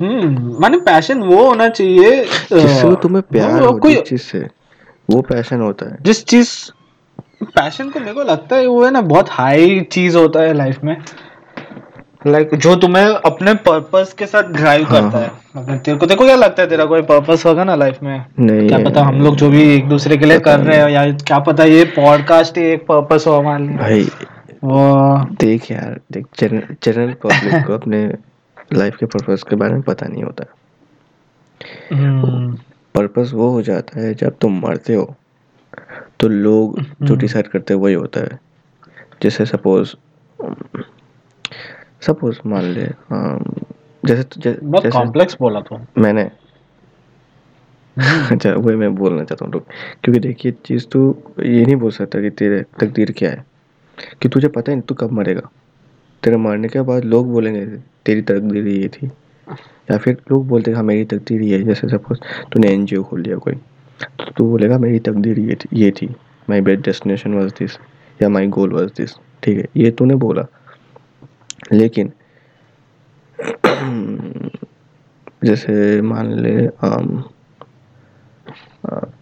हम्म। 0.00 0.56
माने 0.60 0.78
पैशन 0.86 1.22
वो 1.22 1.46
होना 1.46 1.68
चाहिए 1.68 2.24
जिससे 2.24 2.94
तुम्हें 3.02 3.22
प्यार 3.32 3.62
हो 3.62 3.72
कोई 3.78 3.94
चीज़ 4.02 4.22
से। 4.22 4.38
वो 5.10 5.20
पैशन 5.20 5.60
होता 5.60 5.86
है। 5.86 5.98
जिस 6.02 6.24
चीज़ 6.24 6.70
पैशन 7.42 7.90
को 7.90 8.00
मेरे 8.00 8.12
को 8.12 8.22
लगता 8.22 8.56
है 8.56 8.66
वो 8.66 8.84
है 8.84 8.90
ना 8.90 9.00
बहुत 9.00 9.26
हाई 9.30 9.80
चीज़ 9.80 10.16
होता 10.16 10.40
है 10.40 10.52
लाइफ 10.52 10.84
में। 10.84 10.96
लाइक 12.26 12.48
like, 12.48 12.60
जो 12.60 12.76
तुम्हें 12.76 13.04
अपने 13.04 13.54
पर्पस 13.54 14.14
के 14.18 14.26
साथ 14.26 14.42
ड्राइव 14.42 14.84
हाँ, 14.84 15.02
करता 15.02 15.18
है। 15.18 15.32
मतलब 15.56 15.78
तेरे 15.78 15.98
को 15.98 16.06
देखो 16.06 16.24
क्या 16.24 16.36
लगता 16.36 16.62
है 16.62 16.68
तेरा 16.68 16.84
कोई 16.84 17.02
पर्पस 17.02 17.42
होगा 17.46 17.64
ना 17.64 17.74
लाइफ 17.74 17.98
में? 18.02 18.26
नहीं 18.38 18.68
क्या 18.68 18.78
पता 18.78 19.02
हम 19.02 19.14
लोग 19.14 19.36
जो 19.36 19.50
भी 19.50 19.74
एक 19.74 19.88
दूसरे 19.88 20.16
के 20.16 20.26
लिए 20.26 20.38
कर 20.38 20.60
रहे 20.60 20.82
हो 20.82 20.88
या 20.88 21.12
क्या 21.12 21.38
पता 21.38 21.64
ये 21.64 21.84
पॉडकास्ट 21.84 22.58
ही 22.58 22.64
एक 22.64 22.86
पर्पस 22.86 23.24
हो 23.26 23.32
हमारे 23.32 23.66
लिए। 23.66 23.76
भाई 23.76 24.08
वो 24.64 25.18
देख 25.40 25.70
यार 25.70 26.00
देख 26.12 26.26
जनरल 26.42 27.12
पब्लिक 27.12 27.64
को 27.66 27.72
अपने 27.72 28.14
लाइफ 28.74 28.96
के 28.96 29.06
पर्पस 29.06 29.42
के 29.42 29.56
बारे 29.56 29.72
में 29.72 29.82
पता 29.82 30.06
नहीं 30.06 30.24
होता। 30.24 30.44
हम्म, 31.92 32.58
पर्पस 32.98 33.30
वो 33.34 33.50
हो 33.50 33.62
जाता 33.62 34.00
है 34.00 34.14
जब 34.14 34.38
तुम 34.40 34.60
मरते 34.60 34.94
हो। 34.94 35.14
तो 36.20 36.28
लोग 36.28 36.80
जो 36.80 37.04
हम्म। 37.04 37.16
डिसाइड 37.16 37.46
करते 37.46 37.74
हैं 37.74 37.80
वही 37.80 37.94
होता 37.94 38.20
है। 38.20 38.40
जैसे 39.22 39.46
सपोज़ 39.46 39.94
सपोज़ 42.00 42.38
मान 42.46 42.64
ले 42.64 42.84
अम, 42.84 43.44
जैसे 44.04 44.24
जै, 44.38 44.58
बहुत 44.62 44.86
कॉम्प्लेक्स 44.86 45.36
बोला 45.40 45.60
तू। 45.60 45.78
मैंने। 45.98 46.30
अच्छा 48.30 48.52
वही 48.52 48.76
मैं 48.76 48.94
बोलना 48.94 49.24
चाहता 49.24 49.44
हूँ 49.44 49.52
क्योंकि 50.04 50.20
देखिए 50.20 50.52
चीज़ 50.52 50.86
तू 50.86 51.22
ये 51.40 51.64
नहीं 51.64 51.76
बोल 51.76 51.90
सकता 51.90 52.20
कि 52.20 52.30
तेरे 52.30 52.62
तकदीर 52.80 53.14
क्या 53.16 53.30
है। 53.30 53.46
कि 54.22 54.28
तुझे 54.28 54.48
पता 54.48 54.72
ही 54.72 54.76
नहीं 54.76 54.82
तू 54.82 54.94
कब 54.94 55.12
मरेगा। 55.12 55.50
तेरे 56.22 56.36
मरने 56.36 56.68
के 56.68 56.80
बाद 56.80 57.04
लोग 57.04 57.32
बोलेंगे 57.32 57.66
तेरी 58.06 58.22
तकदीर 58.22 58.68
ये 58.68 58.88
थी। 58.88 59.10
या 59.90 59.96
फिर 59.98 60.16
लोग 60.30 60.46
बोलते 60.48 60.70
हैं 60.70 60.82
मेरी 60.82 61.04
तकदीर 61.04 61.42
ये 61.42 61.58
है 61.58 61.64
जैसे 61.64 61.88
सपोज़ 61.88 62.18
तूने 62.52 62.72
एन 62.72 62.84
जी 62.86 62.96
खोल 63.02 63.20
लिया 63.20 63.36
कोई। 63.36 63.54
तो 64.18 64.30
तू 64.36 64.48
बोलेगा 64.50 64.78
मेरी 64.78 64.98
तकदीर 65.08 65.38
ये 65.38 65.54
थी 65.54 65.68
ये 65.74 65.90
थी 65.90 66.06
my 66.50 66.60
best 66.60 66.84
destination 66.84 67.34
was 67.34 67.52
this 67.58 67.78
या 68.20 68.28
माई 68.28 68.46
गोल 68.56 68.72
वॉज़ 68.72 68.90
दिस 68.96 69.14
ठीक 69.42 69.58
है 69.58 69.64
ये 69.76 69.90
तूने 69.98 70.14
बोला। 70.24 70.46
लेकिन 71.72 72.12
जैसे 75.44 76.00
मान 76.02 76.32
ले 76.40 76.56
अ, 76.66 76.98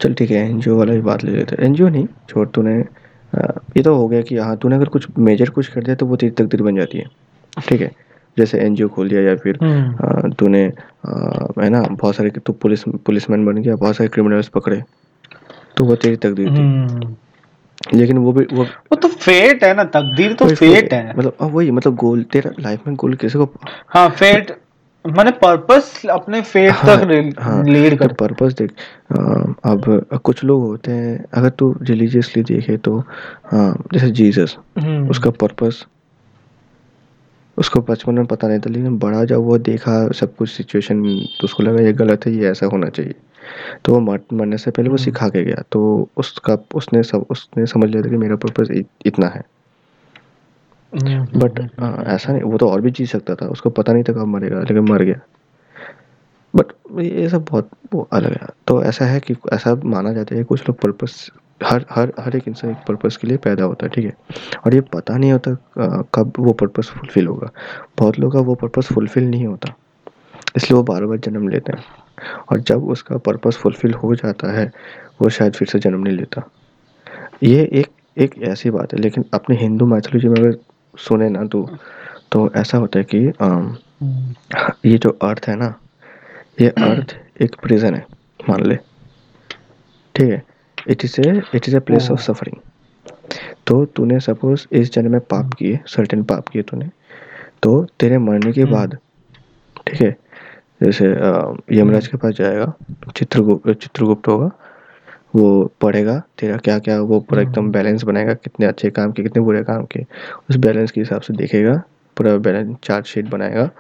चल 0.01 0.15
ठीक 0.15 0.31
है 0.31 0.39
एनजीओ 0.49 0.77
वाला 0.79 0.93
भी 0.93 1.01
बात 1.01 1.25
ले 1.25 1.31
लेते 1.33 1.57
हैं। 1.57 1.65
एन 1.65 1.77
नहीं 1.83 2.07
छोड़ 2.29 2.47
तूने 2.49 2.75
ये 2.77 3.83
तो 3.83 3.95
हो 3.97 4.07
गया 4.09 4.23
कि 4.23 4.37
हाँ 4.37 4.57
तूने 4.57 4.77
अगर 4.77 4.89
कुछ 4.89 5.07
मेजर 5.19 5.51
कुछ 5.51 5.69
कर 5.69 5.83
दिया 5.85 5.95
तो 5.97 6.07
वो 6.07 6.17
तेरी 6.17 6.33
तकदीर 6.35 6.63
बन 6.63 6.77
जाती 6.77 6.99
है। 6.99 7.05
ठीक 7.69 7.81
है 7.81 7.91
जैसे 8.39 8.59
एनजीओ 8.59 8.89
खोल 8.95 9.09
दिया 9.09 9.21
या 9.23 9.35
फिर 9.37 9.59
हम्म, 9.63 10.31
तूने 10.33 10.63
है 11.63 11.69
ना 11.71 11.81
बहुत 11.91 12.17
सारे 12.17 12.31
तू 12.47 12.53
पुलिस 12.63 12.83
पुलिसमैन 13.07 13.45
बन 13.47 13.63
गया 13.63 13.77
बहुत 13.77 13.97
सारे 13.97 14.09
क्रिमिनल्स 14.09 14.49
पकड़े। 14.55 14.83
तो 15.77 15.85
वो 15.85 15.95
तेरी 15.95 16.17
तकदीर 16.17 16.51
थी। 16.51 16.59
हम्म। 16.59 17.15
लेकिन 17.95 18.19
वो 18.19 18.33
भी 18.33 18.45
वो 18.53 18.63
वो 18.65 18.97
तो 18.97 19.09
फेट 19.09 19.65
है 19.65 19.75
ना 19.77 19.85
तकदीर 19.97 20.33
तो 20.35 20.49
फेट 20.49 20.93
है। 20.93 21.17
मतलब 21.19 21.37
हाँ, 21.41 21.49
वही 21.49 21.71
मतलब 21.71 21.95
गोल 21.97 22.23
तेरा 22.33 22.51
लाइफ 22.61 22.87
में 22.87 22.97
गोल 22.97 23.15
किसी 23.15 23.39
को 23.39 23.49
हाँ 23.89 24.09
फेट 24.11 24.57
मैंने 25.05 25.31
पर्पस 25.43 26.01
अपने 26.11 26.41
फेट 26.43 26.71
हाँ, 26.73 26.97
तक 26.99 27.35
हाँ, 27.41 27.63
लीड 27.65 27.99
कर 27.99 28.07
तो 28.07 28.15
पर्पस 28.15 28.53
देख 28.53 28.71
अ, 28.71 29.19
अब 29.71 30.07
कुछ 30.25 30.43
लोग 30.45 30.63
होते 30.63 30.93
हैं 30.93 31.25
अगर 31.35 31.49
तू 31.59 31.75
रिलीजियसली 31.83 32.43
देखे 32.43 32.77
तो 32.87 32.99
हाँ 33.53 33.73
जैसे 33.93 34.11
जीसस 34.11 34.57
हम्म, 34.79 35.09
उसका 35.11 35.31
पर्पस 35.31 35.85
उसको 37.59 37.81
बचपन 37.81 38.15
में 38.15 38.27
पता 38.27 38.49
नहीं 38.49 38.59
था 38.59 38.71
लेकिन 38.71 38.99
बड़ा 38.99 39.25
जब 39.25 39.41
वो 39.41 39.59
देखा 39.59 40.09
सब 40.09 40.35
कुछ 40.37 40.51
सिचुएशन 40.51 41.03
तो 41.41 41.45
उसको 41.45 41.63
लगा 41.63 41.83
ये 41.83 41.93
गलत 41.93 42.27
है 42.27 42.33
ये 42.33 42.49
ऐसा 42.49 42.67
होना 42.67 42.89
चाहिए। 42.89 43.15
तो 43.85 43.93
वो 43.93 44.01
मर, 44.01 44.21
मरने 44.33 44.59
से 44.59 44.71
पहले 44.71 44.89
वो 44.89 44.95
हम्म। 44.95 45.05
सिखा 45.05 45.29
के 45.29 45.45
गया। 45.45 45.63
तो 45.73 46.09
उसका 46.17 46.59
उसने 46.75 47.03
सब 47.03 47.27
उसने 47.31 47.67
समझ 47.67 47.89
लिया 47.91 48.03
था 48.03 48.09
कि 48.09 48.17
मेरा 48.17 48.37
पर्पज़ 48.37 48.73
इतना 49.07 49.27
है। 49.27 49.45
हम्म, 50.93 51.41
बट 51.41 51.61
ऐसा 52.09 52.33
नहीं 52.33 52.43
वो 52.43 52.59
तो 52.59 52.69
और 52.71 52.81
भी 52.81 52.91
जी 52.91 53.07
सकता 53.07 53.35
था 53.35 53.47
उसको 53.47 53.71
पता 53.71 53.93
नहीं 53.93 54.05
था 54.05 54.13
कब 54.13 54.27
मरेगा 54.27 54.61
लेकिन 54.61 54.79
मर 54.79 55.03
गया। 55.03 55.21
बट 56.57 56.73
ये 57.01 57.29
सब 57.29 57.45
बहुत 57.51 57.71
वो 57.95 58.09
अलग 58.13 58.33
है। 58.43 58.49
तो 58.67 58.83
ऐसा 58.85 59.05
है 59.05 59.21
कि 59.21 59.35
ऐसा 59.53 59.75
माना 59.85 60.13
जाता 60.13 60.35
है 60.35 60.45
कुछ 60.45 60.69
लोग 60.69 60.81
पर्पस 60.81 61.31
हर 61.65 61.85
हर 61.91 62.13
हर 62.21 62.37
एक 62.37 62.49
इंसान 62.49 62.71
एक 62.71 62.77
पर्पस 62.89 63.17
के 63.17 63.27
लिए 63.29 63.37
पैदा 63.45 63.65
होता 63.65 63.87
है 63.87 63.93
ठीक 63.93 64.05
है? 64.05 64.13
और 64.67 64.75
ये 64.75 64.81
पता 64.93 65.17
नहीं 65.17 65.33
होता 65.33 66.05
कब 66.15 66.33
वो 66.39 66.53
पर्पस 66.53 66.89
फुलफिल 66.89 67.27
होगा। 67.27 67.51
बहुत 67.99 68.19
लोगों 68.19 68.33
का 68.33 68.47
वो 68.47 68.55
पर्पस 68.55 68.93
फुलफिल 68.93 69.29
नहीं 69.31 69.47
होता। 69.47 69.75
इसलिए 70.57 70.77
वो 70.77 70.83
बार 70.83 71.05
बार 71.07 71.19
जन्म 71.19 71.49
लेते 71.49 71.73
हैं। 71.73 71.85
और 72.51 72.61
जब 72.61 72.85
उसका 72.91 73.17
पर्पस 73.19 73.57
फुलफिल 73.57 73.93
हो 73.95 74.15
जाता 74.15 74.53
है 74.53 74.71
वो 75.23 75.29
शायद 75.29 75.53
फिर 75.53 75.69
से 75.69 75.79
जन्म 75.79 76.03
नहीं 76.03 76.17
लेता। 76.17 76.43
ये 77.43 77.63
एक 77.73 77.87
एक 78.19 78.39
ऐसी 78.43 78.71
बात 78.71 78.93
है 78.93 78.99
लेकिन 79.01 79.25
अपने 79.35 79.57
हिंदू 79.57 79.87
मैथोलॉजी 79.87 80.29
में 80.29 80.37
अगर 80.41 80.57
सुने 80.99 81.29
ना 81.29 81.45
तो 81.45 81.69
तो 82.33 82.49
ऐसा 82.57 82.79
होता 82.79 82.99
है 82.99 83.05
कि 83.05 83.19
हम्म, 83.43 84.35
ये 84.85 84.99
जो 84.99 85.11
अर्थ 85.23 85.49
है 85.49 85.57
ना 85.57 85.75
ये 86.59 86.69
अर्थ 86.69 87.17
एक 87.43 87.55
प्रिजन 87.63 87.95
है 87.95 88.05
मान 88.49 88.65
ले। 88.67 88.77
ठीक 90.15 90.31
है? 90.31 90.43
It 90.89 91.05
is 91.05 91.21
a 91.21 91.41
it 91.55 91.69
is 91.69 91.77
a 91.77 91.81
place 91.81 92.11
of 92.11 92.21
suffering 92.21 92.61
तो 93.67 93.85
तूने 93.87 94.21
सपोज़ 94.21 94.67
इस 94.73 94.93
जन्म 94.93 95.13
में 95.13 95.21
पाप 95.31 95.55
किए 95.55 95.79
सर्टेन 95.87 96.23
पाप 96.25 96.49
किए 96.49 96.63
तूने 96.63 96.89
तो 97.63 97.83
तेरे 98.01 98.19
मरने 98.19 98.53
के 98.53 98.65
बाद 98.67 98.97
ठीक 99.87 100.01
है? 100.01 100.17
जैसे 100.83 101.07
यमराज 101.73 102.07
के 102.07 102.17
पास 102.17 102.35
जाएगा 102.35 102.73
चित्रगुप्त 103.17 103.71
चित्रगुप्त 103.73 104.29
होगा 104.29 104.51
वो 105.35 105.49
पढ़ेगा 105.81 106.21
तेरा 106.39 106.57
क्या 106.57 106.79
क्या 106.79 107.01
वो 107.01 107.21
पूरा 107.21 107.43
एकदम 107.43 107.61
हम्म। 107.61 107.73
बैलेंस 107.73 108.03
बनाएगा 108.05 108.35
कितने 108.35 108.67
अच्छे 108.67 108.91
काम 108.91 109.13
के 109.13 109.23
कितने 109.23 109.43
बुरे 109.43 109.63
काम 109.65 109.85
के 109.85 110.05
उस 110.51 110.57
बैलेंस 110.57 110.91
के 110.91 111.01
हिसाब 111.01 111.21
से 111.21 111.35
देखेगा 111.35 111.75
पूरा 112.17 112.37
बैलेंस 112.39 112.77
चार्ट 112.85 113.07
शीट 113.07 113.29
बनाएगा 113.29 113.71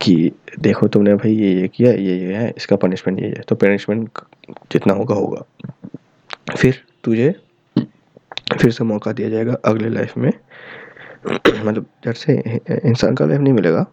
कि 0.00 0.32
देखो 0.60 0.88
तुमने 0.88 1.14
भाई 1.14 1.32
ये 1.32 1.52
ये 1.60 1.68
किया 1.68 1.92
ये 1.92 2.16
ये 2.18 2.34
है 2.34 2.52
इसका 2.56 2.76
पनिशमेंट 2.76 3.20
ये 3.20 3.28
है 3.28 3.42
तो 3.48 3.54
पनिशमेंट 3.54 4.18
जितना 4.72 4.94
होगा 4.94 5.14
होगा। 5.14 5.42
फिर 6.56 6.82
तुझे 7.04 7.34
फिर 8.60 8.70
से 8.70 8.84
मौका 8.84 9.12
दिया 9.12 9.28
जाएगा 9.28 9.56
अगले 9.64 9.88
लाइफ 9.88 10.16
में। 10.18 10.32
मतलब 11.64 11.86
जब 12.04 12.12
से 12.12 12.32
इंसान 12.84 13.14
का 13.14 13.24
लाइफ 13.24 13.40
नहीं 13.40 13.52
मिलेगा। 13.52 13.84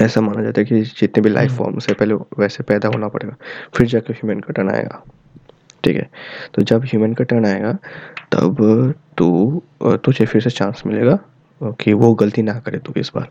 ऐसा 0.00 0.20
माना 0.20 0.42
जाता 0.42 0.60
है 0.60 0.64
कि 0.64 0.80
जितने 0.82 1.22
भी 1.22 1.30
लाइफ 1.30 1.52
फॉर्म 1.58 1.78
से 1.78 1.92
पहले 1.94 2.14
वैसे 2.38 2.62
पैदा 2.62 2.88
होना 2.88 3.08
पड़ेगा 3.08 3.34
फिर 3.74 3.86
जाके 3.86 4.12
ह्यूमन 4.12 4.40
का 4.40 4.52
टर्न 4.52 4.70
आएगा। 4.70 5.02
ठीक 5.84 5.96
है? 5.96 6.08
तो 6.54 6.62
जब 6.62 6.84
ह्यूमन 6.84 7.12
का 7.14 7.24
टर्न 7.24 7.46
आएगा 7.46 7.72
तब 8.32 8.94
तू 9.18 9.62
तुझे 9.82 10.26
फिर 10.26 10.42
से 10.42 10.50
चांस 10.50 10.82
मिलेगा 10.86 11.18
कि 11.80 11.92
वो 11.92 12.12
गलती 12.14 12.42
ना 12.42 12.58
करे 12.60 12.78
तू 12.78 12.92
इस 12.96 13.12
बार। 13.14 13.28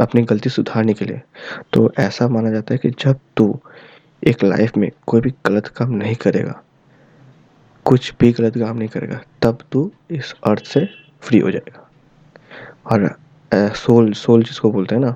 अपनी 0.00 0.22
गलती 0.22 0.50
सुधारने 0.50 0.94
के 0.94 1.04
लिए। 1.04 1.20
तो 1.72 1.92
ऐसा 1.98 2.28
माना 2.28 2.50
जाता 2.50 2.74
है 2.74 2.78
कि 2.78 2.90
जब 2.90 3.18
तू 3.36 3.60
एक 4.26 4.44
लाइफ 4.44 4.76
में 4.76 4.90
कोई 5.06 5.20
भी 5.20 5.32
गलत 5.46 5.66
काम 5.66 5.90
नहीं 5.90 6.14
करेगा 6.14 6.60
कुछ 7.86 8.12
भी 8.20 8.32
गलत 8.32 8.58
काम 8.58 8.76
नहीं 8.76 8.88
करेगा 8.88 9.20
तब 9.42 9.58
तू 9.72 9.90
इस 10.10 10.34
अर्थ 10.46 10.64
से 10.64 10.88
फ्री 11.20 11.38
हो 11.38 11.50
जाएगा। 11.50 11.90
और 12.86 13.16
सोल 13.74 14.12
सोल 14.12 14.42
जिसको 14.42 14.70
बोलते 14.72 14.94
हैं 14.94 15.02
ना 15.02 15.14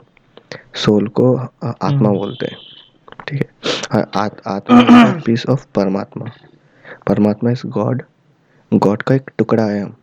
सोल 0.75 1.09
को 1.09 1.37
आत्मा 1.37 1.89
हम्म। 1.89 2.19
बोलते 2.19 2.47
हैं 2.47 2.57
ठीक 3.29 3.43
है? 3.43 3.51
और 3.95 4.11
आत, 4.17 4.41
आत्मा 4.47 5.13
पीस 5.27 5.47
ऑफ़ 5.47 5.67
परमात्मा। 5.75 6.27
परमात्मा 7.07 7.51
इज़ 7.51 7.67
गॉड 7.67 8.03
गॉड 8.75 9.03
का 9.03 9.15
एक 9.15 9.31
टुकड़ा 9.39 9.65
है 9.65 9.83
हम। 9.83 9.95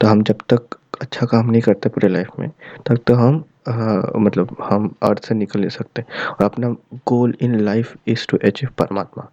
तो 0.00 0.08
हम 0.08 0.22
जब 0.22 0.38
तक 0.52 0.76
अच्छा 1.00 1.26
काम 1.26 1.50
नहीं 1.50 1.62
करते 1.62 1.88
पूरे 1.88 2.08
लाइफ 2.08 2.28
में 2.38 2.50
तब 2.86 2.98
तो 3.06 3.14
हम 3.14 3.44
आ, 3.68 4.18
मतलब 4.18 4.56
हम 4.62 4.94
अर्थ 5.02 5.24
से 5.24 5.34
निकल 5.34 5.60
नहीं 5.60 5.70
सकते। 5.70 6.02
और 6.30 6.44
अपना 6.44 6.68
goal 7.08 7.34
in 7.40 7.58
life 7.60 7.94
is 8.06 8.26
to 8.30 8.38
achieve 8.44 8.70
परमात्मा। 8.78 9.28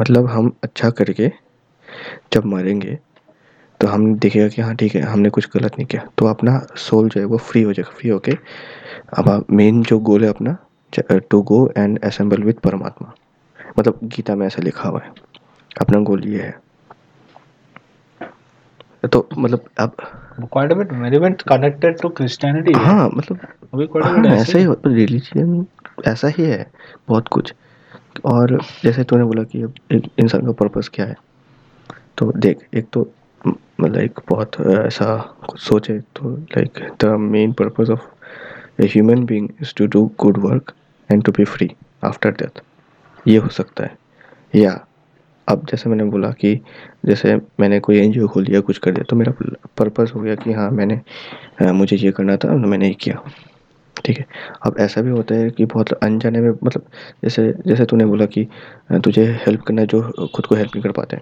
मतलब 0.00 0.26
हम 0.26 0.52
अच्छा 0.64 0.90
करके 0.90 1.30
जब 2.32 2.44
मरेंगे 2.44 2.98
तो 3.80 3.86
हम 3.88 4.14
देखेगा 4.14 4.48
कि 4.48 4.62
हाँ 4.62 4.74
ठीक 4.76 4.94
है 4.94 5.02
हमने 5.02 5.30
कुछ 5.30 5.48
गलत 5.54 5.72
नहीं 5.78 5.86
किया। 5.86 6.06
तो 6.18 6.26
अपना 6.26 6.58
सोल 6.76 7.08
जो 7.08 7.20
है 7.20 7.26
वो 7.26 7.38
फ्री 7.38 7.62
हो 7.62 7.72
जाएगा 7.72 7.96
फ्री 7.98 8.10
होके। 8.10 8.32
अब 9.18 9.44
मेन 9.50 9.82
जो 9.82 9.98
गोल 9.98 10.24
है 10.24 10.30
अपना 10.30 10.56
to 11.30 11.42
go 11.42 11.66
and 11.76 11.98
assemble 12.04 12.42
with 12.42 12.58
परमात्मा। 12.58 13.12
मतलब 13.78 13.98
गीता 14.04 14.34
में 14.34 14.46
ऐसा 14.46 14.62
लिखा 14.62 14.88
हुआ 14.88 15.00
है। 15.04 15.12
अपना 15.80 15.98
गोल 16.00 16.24
ये 16.28 16.42
है। 16.42 16.56
तो 19.06 19.28
मतलब 19.38 19.64
अब 19.78 19.96
quite 20.54 20.72
a 20.72 20.76
bit. 20.78 20.92
Very 21.02 21.18
much 21.22 21.44
connected 21.50 21.98
to 22.02 22.10
Christianity. 22.20 22.76
हाँ 22.76 23.08
मतलब 23.14 23.38
अभी 23.74 23.86
quite 23.86 24.06
a 24.06 24.08
हाँ 24.08 24.34
ऐसा 24.36 24.58
ही। 24.58 24.66
रिलीजियन 24.86 25.66
ऐसा 26.06 26.28
ही 26.28 26.44
है 26.44 26.70
बहुत 27.08 27.28
कुछ। 27.28 27.54
और 28.24 28.58
जैसे 28.84 29.04
तूने 29.04 29.24
बोला 29.24 29.42
कि 29.42 29.62
अब 29.62 29.74
एक 29.92 30.10
इंसान 30.18 30.46
का 30.46 30.52
पर्पस 30.52 30.90
क्या 30.94 31.06
है? 31.06 31.16
तो 32.18 32.32
देख 32.36 32.66
एक 32.74 32.86
तो 32.92 33.10
मतलब 33.46 33.96
एक 33.96 34.20
बहुत 34.28 34.60
ऐसा 34.60 35.16
कुछ 35.48 35.60
सोचे 35.60 35.98
तो 36.16 36.36
like 36.56 36.78
the 37.00 37.16
main 37.20 37.52
purpose 37.52 37.90
of 37.90 38.82
a 38.82 38.86
human 38.86 39.24
being 39.26 39.48
is 39.62 39.74
to 39.76 39.86
do 39.86 40.04
good 40.20 40.38
work 40.38 40.72
and 41.10 41.22
to 41.24 41.32
be 41.32 41.44
free 41.44 41.70
after 42.04 42.30
death 42.30 42.60
ये 43.26 43.36
हो 43.38 43.48
सकता 43.48 43.84
है। 43.84 43.96
या 44.54 44.78
अब 45.48 45.66
जैसे 45.66 45.90
मैंने 45.90 46.04
बोला 46.04 46.30
कि 46.30 46.54
जैसे 47.06 47.36
मैंने 47.60 47.80
कोई 47.80 47.98
एन 47.98 48.26
खोल 48.26 48.44
लिया 48.44 48.60
कुछ 48.60 48.78
कर 48.78 48.90
दिया 48.90 49.04
तो 49.04 49.16
मेरा 49.16 49.32
पर्पस 49.78 50.12
हो 50.14 50.20
गया 50.20 50.34
कि 50.34 50.52
हाँ 50.52 50.70
मैंने 50.70 51.00
अ, 51.60 51.72
मुझे 51.72 51.96
ये 51.96 52.12
करना 52.12 52.36
था 52.36 52.56
मैंने 52.56 52.88
ये 52.88 52.94
किया। 52.94 53.22
ठीक 54.04 54.18
है? 54.18 54.26
अब 54.66 54.74
ऐसा 54.80 55.00
भी 55.00 55.10
होता 55.10 55.34
है 55.34 55.50
कि 55.50 55.64
बहुत 55.64 55.92
अनजाने 55.92 56.40
में 56.40 56.50
मतलब 56.64 56.86
जैसे 57.24 57.54
जैसे 57.66 57.84
तूने 57.84 58.04
बोला 58.06 58.26
कि 58.26 58.46
तुझे 58.92 59.24
हेल्प 59.46 59.62
करना 59.62 59.80
है 59.80 59.86
जो 59.86 60.28
खुद 60.34 60.46
को 60.46 60.54
हेल्प 60.54 60.70
नहीं 60.74 60.82
कर 60.82 60.92
पाते 60.92 61.16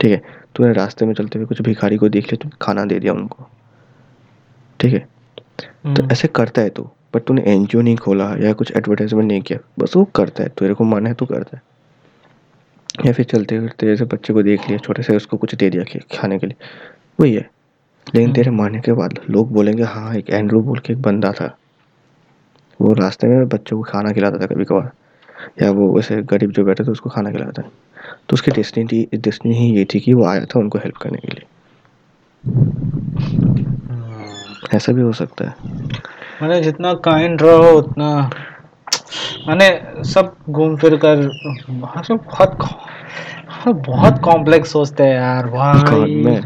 ठीक 0.00 0.10
है? 0.10 0.22
तूने 0.54 0.72
रास्ते 0.72 1.06
में 1.06 1.14
चलते 1.14 1.38
हुए 1.38 1.46
कुछ 1.46 1.62
भिखारी 1.62 1.96
को 1.96 2.08
देख 2.08 2.24
लिया 2.24 2.42
तूने 2.42 2.56
खाना 2.62 2.84
दे 2.84 2.98
दिया 3.00 3.12
उनको। 3.12 3.46
ठीक 4.80 4.92
है? 4.92 4.98
तो 4.98 5.88
हम्म, 5.88 6.10
ऐसे 6.12 6.28
करता 6.28 6.62
है 6.62 6.70
तू 6.70 6.82
बट 7.14 7.24
तूने 7.24 7.42
एन 7.42 7.66
नहीं 7.74 7.96
खोला 7.96 8.34
या 8.36 8.52
कुछ 8.52 8.72
एडवर्टाइजमेंट 8.76 9.28
नहीं 9.28 9.42
किया 9.42 9.58
बस 9.78 9.96
वो 9.96 10.04
करता 10.04 10.42
है 10.42 10.48
तेरे 10.48 10.74
को 10.74 10.84
मन 10.84 11.06
है 11.06 11.14
तो 11.14 11.26
करता 11.26 11.56
है। 11.56 11.73
या 13.06 13.12
फिर 13.12 13.24
चलते 13.24 13.60
फिरते 13.60 13.86
जैसे 13.86 14.04
बच्चे 14.04 14.32
को 14.32 14.42
देख 14.42 14.66
लिया 14.66 14.78
छोटे 14.78 15.02
से 15.02 15.16
उसको 15.16 15.36
कुछ 15.36 15.54
दे 15.54 15.70
दिया 15.70 16.00
खाने 16.18 16.38
के 16.38 16.46
लिए। 16.46 16.64
वही 17.20 17.34
है। 17.34 17.50
लेकिन 18.14 18.32
तेरे 18.32 18.50
मरने 18.50 18.80
के 18.80 18.92
बाद 18.92 19.18
लोग 19.30 19.52
बोलेंगे 19.52 19.82
हाँ 19.82 20.14
एक 20.14 20.30
एंड्रू 20.30 20.60
बोल 20.60 20.78
के 20.78 20.92
एक 20.92 21.02
बंदा 21.02 21.32
था। 21.32 21.58
वो 22.80 22.92
रास्ते 22.92 23.26
में 23.26 23.48
बच्चों 23.48 23.76
को 23.76 23.82
खाना 23.82 24.12
खिलाता 24.12 24.38
था 24.38 24.46
कभी 24.46 24.64
कभार। 24.64 24.90
या 25.62 25.70
वो 25.70 25.96
वैसे 25.96 26.22
गरीब 26.22 26.50
जो 26.50 26.64
बैठे 26.64 26.84
थे 26.84 26.90
उसको 26.90 27.10
खाना 27.10 27.32
खिलाता 27.32 27.62
था। 27.62 27.66
तो 28.28 28.34
उसकी 28.34 28.50
डेस्टिनी 28.50 29.08
डेस्टिनी 29.14 29.54
ही 29.54 29.76
ये 29.76 29.86
थी 29.94 30.00
कि 30.00 30.14
वो 30.14 30.24
आया 30.24 30.44
था 30.44 30.58
उनको 30.58 30.78
हेल्प 30.78 30.96
करने 30.96 31.18
के 31.18 31.28
लिए। 31.28 31.44
ऐसा 34.76 34.92
भी 34.92 35.02
हो 35.02 35.12
सकता 35.12 35.44
है। 35.44 35.54
मैंने 36.42 36.60
जितना 36.60 36.94
काइंड 36.94 37.42
रहो 37.42 37.78
उतना 37.78 38.30
मैंने 39.48 39.82
सब 40.04 40.36
घूम 40.50 40.76
फिर 40.76 40.96
कर 40.96 41.30
वहाँ 41.70 42.02
से 42.02 42.14
बहुत 42.14 42.58
हाँ, 43.48 43.74
बहुत 43.74 44.18
कॉम्प्लेक्स 44.18 44.72
सोचते 44.72 45.02
हैं 45.02 45.14
यार 45.14 45.46
भाई। 45.46 46.40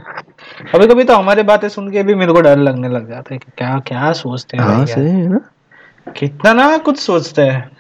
कभी 0.74 0.86
कभी 0.86 1.04
तो 1.04 1.16
हमारी 1.16 1.42
बातें 1.42 1.68
सुन 1.68 1.90
के 1.90 2.02
भी 2.02 2.14
मेरे 2.14 2.32
को 2.32 2.40
डर 2.40 2.58
लगने 2.58 2.88
लग 2.88 3.08
जाता 3.08 3.34
है 3.34 3.38
कि 3.38 3.52
क्या 3.58 3.78
क्या 3.78 4.12
सोचते 4.12 4.56
हैं 4.56 4.64
हाँ 4.64 4.86
सही 4.86 5.08
है 5.08 5.28
ना? 5.28 5.40
कितना 6.16 6.52
ना 6.52 6.78
कुछ 6.78 6.98
सोचते 6.98 7.42
हैं। 7.42 7.70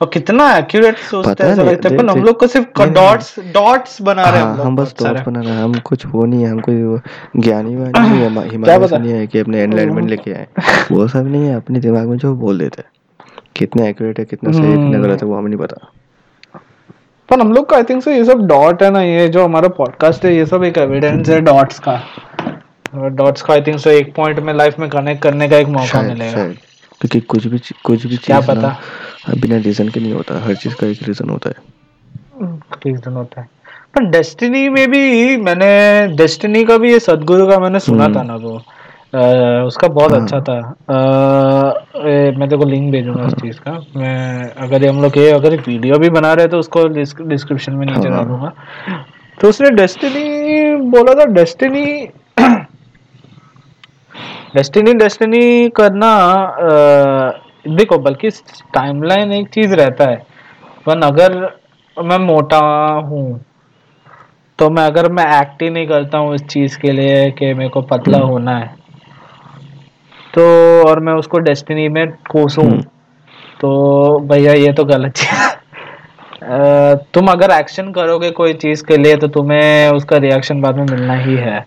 और 0.00 0.08
कितना 0.08 0.56
एक्यूरेट 0.56 0.98
सोचते 0.98 1.44
हैं 1.44 1.54
लगता 1.54 1.88
है 1.88 1.96
पर 1.96 2.10
हम 2.10 2.22
लोग 2.22 2.38
को 2.38 2.46
सिर्फ़ 2.46 2.82
डॉट्स 2.82 3.40
डॉट्स 3.40 4.02
बना 4.02 4.22
रहे 4.30 4.40
हैं 4.40 4.48
हाँ 4.48 4.64
हम 4.64 4.76
बस 4.76 4.94
डॉट्स 5.02 5.22
बना 5.26 5.40
रहे 5.40 5.52
हैं 5.52 5.62
हम 5.62 5.74
कुछ 5.74 6.06
वो 6.06 6.24
नहीं 6.26 6.42
है 6.42 6.50
हम 6.50 6.60
कोई 6.60 7.00
ज्ञानी 7.42 7.76
वानी 7.76 8.08
नहीं 8.08 8.20
है 8.20 8.48
हिमालय 8.50 8.98
नहीं 8.98 9.12
है 9.12 9.26
कि 9.26 9.38
अपने 9.38 9.60
एनलाइटमेंट 9.60 10.10
लेके 10.10 10.32
आए। 10.32 10.46
वो 10.92 11.08
सब 11.08 11.26
नहीं 11.26 11.46
है 11.46 11.54
अपने 11.54 11.80
दिमाग 11.80 12.08
में 12.08 12.16
जो 12.18 12.34
बोल 12.34 12.58
देते 12.58 12.82
हैं। 12.82 12.99
कितना 13.60 13.86
एक्यूरेट 13.86 14.18
है 14.18 14.24
कितना 14.26 14.52
सही 14.52 14.62
है 14.62 14.70
कितना 14.70 14.86
हम्म। 14.86 15.02
गलत 15.02 15.22
है 15.22 15.28
वो 15.28 15.36
हमें 15.36 15.48
नहीं 15.48 15.58
पता 15.58 15.90
पर 17.28 17.40
हम 17.40 17.52
लोग 17.52 17.68
का 17.70 17.76
आई 17.76 17.82
थिंक 17.84 18.02
से 18.02 18.16
ये 18.16 18.24
सब 18.24 18.46
डॉट 18.46 18.82
है 18.82 18.90
ना 18.90 19.02
ये 19.02 19.28
जो 19.28 19.44
हमारा 19.44 19.68
पॉडकास्ट 19.74 20.24
है 20.24 20.34
ये 20.34 20.46
सब 20.46 20.64
एक 20.64 20.78
एविडेंस 20.78 21.28
है 21.28 21.40
डॉट्स 21.42 21.78
का 21.78 22.00
डॉट्स 23.14 23.42
का 23.42 23.52
आई 23.54 23.62
थिंक 23.62 23.78
से 23.80 23.96
एक 23.98 24.14
पॉइंट 24.14 24.38
में 24.40 24.52
लाइफ 24.54 24.78
में 24.78 24.88
कनेक्ट 24.90 25.22
करने 25.22 25.48
का 25.48 25.56
एक 25.56 25.68
मौका 25.70 26.02
मिलेगा 26.04 26.44
क्योंकि 26.44 27.20
कुछ 27.28 27.46
भी 27.46 27.58
कुछ 27.84 28.06
भी 28.06 28.16
क्या 28.18 28.40
पता? 28.42 28.76
बिना 29.32 29.56
रीजन 29.58 29.88
के 29.88 30.00
नहीं 30.00 30.12
होता 30.12 30.40
हर 30.40 30.54
चीज़ 30.56 30.74
का 30.74 30.86
एक 30.86 31.02
रीजन 31.02 31.30
होता 31.30 31.50
है 31.50 32.48
रीजन 32.86 33.12
होता 33.12 33.40
है 33.40 33.48
पर 33.94 34.04
डेस्टिनी 34.10 34.68
में 34.68 34.86
भी 34.90 35.36
मैंने 35.38 35.70
डेस्टिनी 36.16 36.64
का 36.64 36.76
भी 36.78 36.92
ये 36.92 36.98
सदगुरु 37.00 37.46
का 37.48 37.58
मैंने 37.58 37.80
सुना 37.80 38.04
हम्म। 38.04 38.16
था 38.16 38.22
ना 38.22 38.34
वो 38.38 38.60
उसका 39.14 39.88
बहुत 39.88 40.12
हाँ। 40.12 40.20
अच्छा 40.22 40.40
था। 40.40 40.56
अ, 40.58 42.08
ए, 42.08 42.30
मैं 42.38 42.48
तेरे 42.48 42.56
को 42.56 42.64
लिंक 42.64 42.90
भेजूँगा 42.92 43.24
उस 43.26 43.34
चीज़ 43.34 43.58
का। 43.60 43.72
मैं 43.96 44.50
अगर 44.64 44.86
हम 44.88 45.00
लोग 45.02 45.18
ये 45.18 45.30
अगर 45.32 45.56
वीडियो 45.60 45.98
भी 45.98 46.10
बना 46.10 46.32
रहे 46.32 46.48
तो 46.48 46.58
उसको 46.58 46.86
डिस्क्रिप्शन 46.88 47.72
में 47.72 47.86
नीचे 47.86 48.08
हाँ। 48.08 48.16
डालूँगा। 48.18 48.52
तो 49.38 49.48
उसने 49.48 49.70
डेस्टिनी 49.70 50.74
बोला 50.90 51.14
था 51.14 51.24
डेस्टिनी 51.32 51.84
डेस्टिनी 54.54 54.92
डेस्टिनी 54.94 55.68
करना 55.76 56.12
अ, 56.44 57.40
देखो 57.68 57.98
बल्कि 57.98 58.30
टाइमलाइन 58.74 59.32
एक 59.32 59.48
चीज़ 59.48 59.74
रहता 59.74 60.04
है। 60.10 60.16
पर 60.86 61.02
अगर 61.04 61.38
मैं 61.96 62.18
मोटा 62.18 62.58
हूँ 63.06 63.40
तो 64.58 64.68
मैं 64.70 64.84
अगर 64.86 65.08
मैं 65.12 65.24
एक्ट 65.40 65.62
ही 65.62 65.70
नहीं 65.70 65.86
करता 65.86 66.18
हूँ 66.18 66.34
इस 66.34 66.42
चीज़ 66.46 66.78
के 66.78 66.92
लिए 66.92 67.30
कि 67.30 67.52
मेरे 67.54 67.68
को 67.70 67.80
पतला 67.82 68.18
होना 68.18 68.56
है 68.58 68.74
तो 70.34 70.42
और 70.88 71.00
मैं 71.00 71.12
उसको 71.12 71.38
डेस्टिनी 71.38 71.88
में 71.88 72.06
कोसूं। 72.30 72.64
हम्म। 72.64 72.80
तो 73.60 74.18
भैया 74.20 74.52
ये 74.52 74.72
तो 74.72 74.84
गलत 74.84 75.12
चीज़ 75.12 75.30
है। 75.30 76.96
तुम 77.14 77.26
अगर 77.26 77.50
एक्शन 77.50 77.90
करोगे 77.92 78.30
कोई 78.30 78.52
चीज़ 78.52 78.84
के 78.84 78.96
लिए 78.96 79.16
तो 79.16 79.28
तुम्हें 79.28 79.90
उसका 79.90 80.16
रिएक्शन 80.16 80.60
बाद 80.60 80.76
में 80.76 80.86
मिलना 80.90 81.14
ही 81.14 81.36
है। 81.36 81.64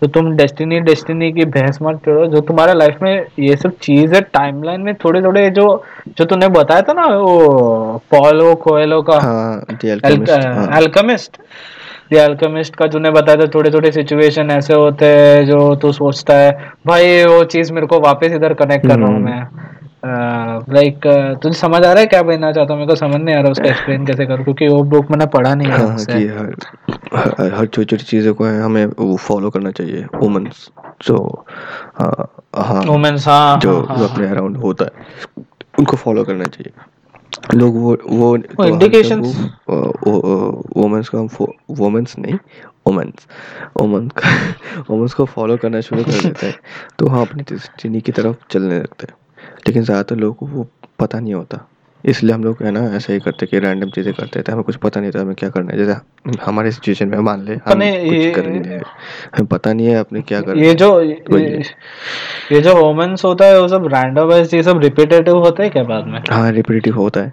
तो 0.00 0.06
तुम 0.06 0.30
डेस्टिनी 0.36 0.80
डेस्टिनी 0.80 1.32
की 1.32 1.44
बहस 1.44 1.78
मत 1.82 2.00
करो 2.04 2.26
जो 2.26 2.40
तुम्हारे 2.40 2.74
लाइफ 2.74 2.98
में 3.02 3.26
ये 3.38 3.56
सब 3.56 3.76
चीज़ 3.82 4.14
है 4.14 4.20
टाइमलाइन 4.20 4.80
में 4.80 4.94
थोड़े 4.94 5.22
थोड़े 5.22 5.48
जो 5.50 5.84
जो 6.18 6.24
तूने 6.24 6.48
बताया 6.48 6.82
था 6.82 6.92
ना 6.92 7.06
वो 7.06 8.02
पॉलो 8.10 8.54
कोएलो 8.54 9.00
का 9.02 9.18
हाँ 9.20 9.76
द 12.12 12.16
अल्केमिस्ट 12.16 12.72
हाँ 12.72 12.78
का 12.78 12.92
तूने 12.92 13.10
बताया 13.10 13.36
था 13.36 13.46
थोड़े 13.46 13.70
थोड़े 13.70 13.92
सिचुएशन 13.92 14.50
ऐसे 14.50 14.74
होते 14.74 15.06
हैं 15.06 15.46
जो 15.46 15.74
तू 15.74 15.92
सोचता 15.92 16.34
है 16.34 16.72
भाई 16.86 17.24
वो 17.24 17.44
चीज़ 17.44 17.72
मेरे 17.72 17.86
को 17.86 18.00
वापस 18.00 18.32
इधर 18.32 18.54
कनेक्ट 18.54 18.86
कर 18.86 18.98
रहा 18.98 19.08
हूँ 19.08 19.16
हम्म। 19.16 19.24
मैं। 19.24 19.46
लाइक 20.04 20.96
like, 20.96 21.42
तुझे 21.42 21.58
समझ 21.58 21.84
आ 21.84 21.92
रहा 21.92 22.00
है 22.00 22.06
क्या 22.06 22.22
कहना 22.22 22.52
चाहता 22.52 22.72
हूँ 22.72 22.80
मेरे 22.80 22.88
को 22.88 22.96
समझ 22.96 23.20
नहीं 23.20 23.36
आ 23.36 23.40
रहा 23.40 23.50
उसका 23.50 23.68
एक्सप्लेन 23.68 24.06
कैसे 24.06 24.26
करूँ 24.26 24.44
क्योंकि 24.44 24.68
वो 24.68 24.82
बुक 24.82 25.10
मैंने 25.10 25.26
पढ़ा 25.26 25.54
नहीं 25.54 25.68
है 25.68 25.78
हाँ 25.78 25.88
हाँ 25.88 26.04
कि 26.04 26.26
हर 26.26 27.54
हर 27.54 27.66
छोटी 27.66 27.84
छोटी 27.84 28.04
चीज़ों 28.04 28.34
को 28.34 28.44
है 28.44 28.60
हमें 28.62 28.86
वो 28.86 29.16
फॉलो 29.16 29.50
करना 29.50 29.70
चाहिए 29.70 30.06
वुमेन्स 30.14 30.68
जो 31.06 31.44
हाँ 31.98 32.28
हाँ 32.56 32.82
वुमेन्स 32.82 33.28
हाँ 33.28 33.58
जो 33.58 33.80
हाँ, 33.80 33.96
जो 33.96 34.04
हाँ, 34.04 34.14
अपने 34.14 34.28
अराउंड 34.28 34.56
होता 34.56 34.84
है 34.84 35.04
उनको 35.78 35.96
फॉलो 35.96 36.24
करना 36.24 36.44
चाहिए। 36.44 36.72
लोग 37.54 37.76
वो 37.76 37.98
वो 38.08 38.38
तो 38.38 38.62
हम 38.62 38.78
जब 38.78 38.86
indications 38.86 39.26
वो 39.26 40.66
वुमेन्स 40.76 41.08
को 41.08 41.18
हम 41.18 41.28
नहीं 42.18 42.38
ओमेंस 42.86 43.26
ओमन 43.80 44.08
का 44.08 44.28
ओमेंस 44.90 45.14
को 45.14 45.24
फॉलो 45.34 45.56
करना 45.56 45.80
शुरू 45.80 46.04
कर 46.04 46.10
देते 46.10 46.46
हैं। 46.46 46.54
तो 46.98 47.06
हाँ 47.06 47.26
अपनी 47.26 47.58
चीनी 47.58 48.00
की 48.00 48.12
तरफ़ 48.12 48.36
चलने 48.50 48.78
लगते 48.78 49.06
हैं। 49.10 49.16
लेकिन 49.66 49.82
ज़्यादातर 49.82 50.16
लोगों 50.16 50.34
को 50.34 50.46
वो 50.46 50.66
पता 50.98 51.20
नहीं 51.20 51.34
होता। 51.34 51.68
इसलिए 52.04 52.34
हम 52.34 52.44
लोग 52.44 52.62
है 52.62 52.70
ना 52.70 52.80
ऐसे 52.96 53.12
ही 53.12 53.20
करते 53.20 53.46
कि 53.46 53.58
रैंडम 53.58 53.90
चीज़ें 53.90 54.12
करते 54.14 54.42
थे। 54.42 54.52
हमें 54.52 54.62
कुछ 54.64 54.76
पता 54.76 55.00
नहीं 55.00 55.10
था 55.10 55.20
हमें 55.20 55.34
क्या 55.34 55.48
करना 55.50 55.72
है। 55.72 55.78
जैसे 55.78 56.40
हमारे 56.44 56.70
सिचुएशन 56.70 57.08
में 57.08 57.18
मान 57.18 57.44
ले 57.44 57.54
हम 57.54 57.80
कुछ 57.80 58.34
कर 58.36 58.46
नहीं 58.46 58.60
रहे 58.62 58.76
हमें 58.76 59.46
पता 59.46 59.72
नहीं 59.72 59.86
है 59.86 59.94
अपने 60.00 60.22
क्या 60.22 60.40
करना 60.40 60.62
ये 60.62 60.74
जो 60.74 61.00
ये, 61.00 61.62
ये 62.52 62.60
जो 62.60 62.74
वुमेन्स 62.76 63.24
होता 63.24 63.44
है 63.44 63.60
वो 63.60 63.66
सब 63.68 63.86
रैंडम 63.94 64.28
वाइज 64.28 64.54
ये 64.54 64.62
सब 64.62 64.80
रिपीटेटिव 64.82 65.38
होता 65.38 65.62
है 65.62 65.68
क्या 65.70 65.82
बाद 65.84 66.06
में? 66.06 66.20
हाँ 66.30 66.50
रिपीटेटिव 66.52 66.96
होता 66.96 67.20
है। 67.20 67.32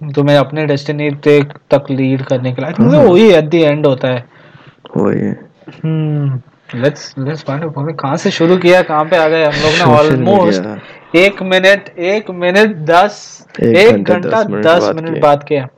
तुम्हें 0.00 0.36
अपने 0.36 0.66
डेस्टिनी 0.66 1.10
तक 1.28 1.86
लीड 1.90 2.22
करने 2.22 2.52
के 2.52 2.62
लिए 2.62 2.96
हाँ। 2.96 3.04
वही 3.04 3.30
एट 3.32 3.48
द 3.50 3.54
एंड 3.54 3.86
होता 3.86 4.08
है। 4.08 4.24
वही 4.96 5.20
है। 5.20 5.32
Hmm 5.84 6.40
let's 6.74 7.14
let's 7.18 7.42
find 7.44 7.64
out 7.64 7.96
कहाँ 8.00 8.16
से 8.16 8.30
शुरू 8.30 8.56
किया 8.58 8.82
कहाँ 8.82 9.04
पे 9.04 9.16
आ 9.16 9.28
गए 9.28 9.44
हम 9.44 9.62
लोग 9.62 9.78
ना? 9.78 9.84
ऑलमोस्ट 9.98 10.62
एक 11.16 11.42
मिनट 11.42 11.88
एक 11.98 12.30
मिनट 12.30 12.76
दस 12.86 13.46
एक 13.60 14.04
घंटा 14.04 14.42
दस 14.42 14.90
मिनट 14.94 15.20
बात 15.22 15.44
किया 15.48 15.68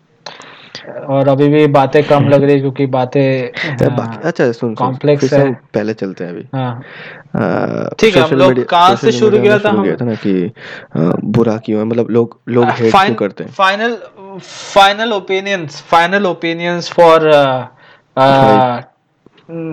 और 1.08 1.28
अभी 1.28 1.48
भी 1.48 1.66
बातें 1.66 2.02
कम 2.04 2.28
लग 2.28 2.42
रही 2.42 2.52
है 2.52 2.60
क्योंकि 2.60 2.86
बातें 2.86 3.48
अच्छा 3.48 4.44
सुन 4.44 4.52
सुन 4.52 4.74
कॉम्प्लेक्स 4.74 5.32
है। 5.32 5.52
पहले 5.74 5.94
चलते 5.94 6.24
हैं 6.24 6.30
अभी। 6.30 6.44
हाँ। 6.54 7.90
ठीक 8.00 8.16
है 8.16 8.22
हम 8.22 8.36
लोग 8.36 8.64
कहाँ 8.64 8.96
से 8.96 9.12
शुरू 9.12 9.38
किया 9.38 9.58
था? 9.58 9.70
हम 9.70 9.96
था 10.00 10.04
ना 10.04 10.14
कि 10.26 10.52
बुरा 10.96 11.56
क्यों 11.56 11.78
है? 11.78 11.84
मतलब 11.86 12.10
लोग 12.10 12.38
लोग 12.48 12.64
हेट 12.70 12.94
क्यों 12.94 13.14
करते 13.14 13.44
हैं? 13.44 13.50
Final 13.52 13.96
final 14.40 15.12
opinions 15.12 15.80
final 15.90 16.26
opinions 16.26 16.90
for 16.90 17.28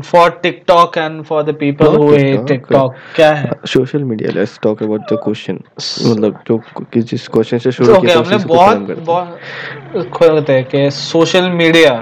for 0.05 0.29
TikTok 0.43 0.97
and 0.97 1.23
for 1.23 1.43
the 1.43 1.55
people 1.59 1.85
Not 1.85 1.97
who 1.97 2.09
hate 2.09 2.35
TikTok. 2.35 2.47
TikTok 2.47 2.95
क्या 3.15 3.31
है? 3.33 3.51
Social 3.67 4.03
media 4.03 4.31
let's 4.31 4.59
talk 4.63 4.83
about 4.83 5.13
the 5.13 5.17
question 5.23 5.59
मतलब 6.05 6.39
जो 6.47 6.57
कि 6.93 7.01
जिस 7.01 7.27
क्वेश्चन 7.27 7.57
से 7.57 7.71
शुरू 7.71 7.93
तो 7.93 8.01
किया 8.01 8.15
था 8.15 8.19
हमने 8.19 8.37
बहुत 8.45 8.91
बहुत 9.07 10.09
खोलते 10.13 10.53
हैं 10.53 10.65
कि 10.65 10.89
सोशल 10.91 11.49
मीडिया 11.51 11.95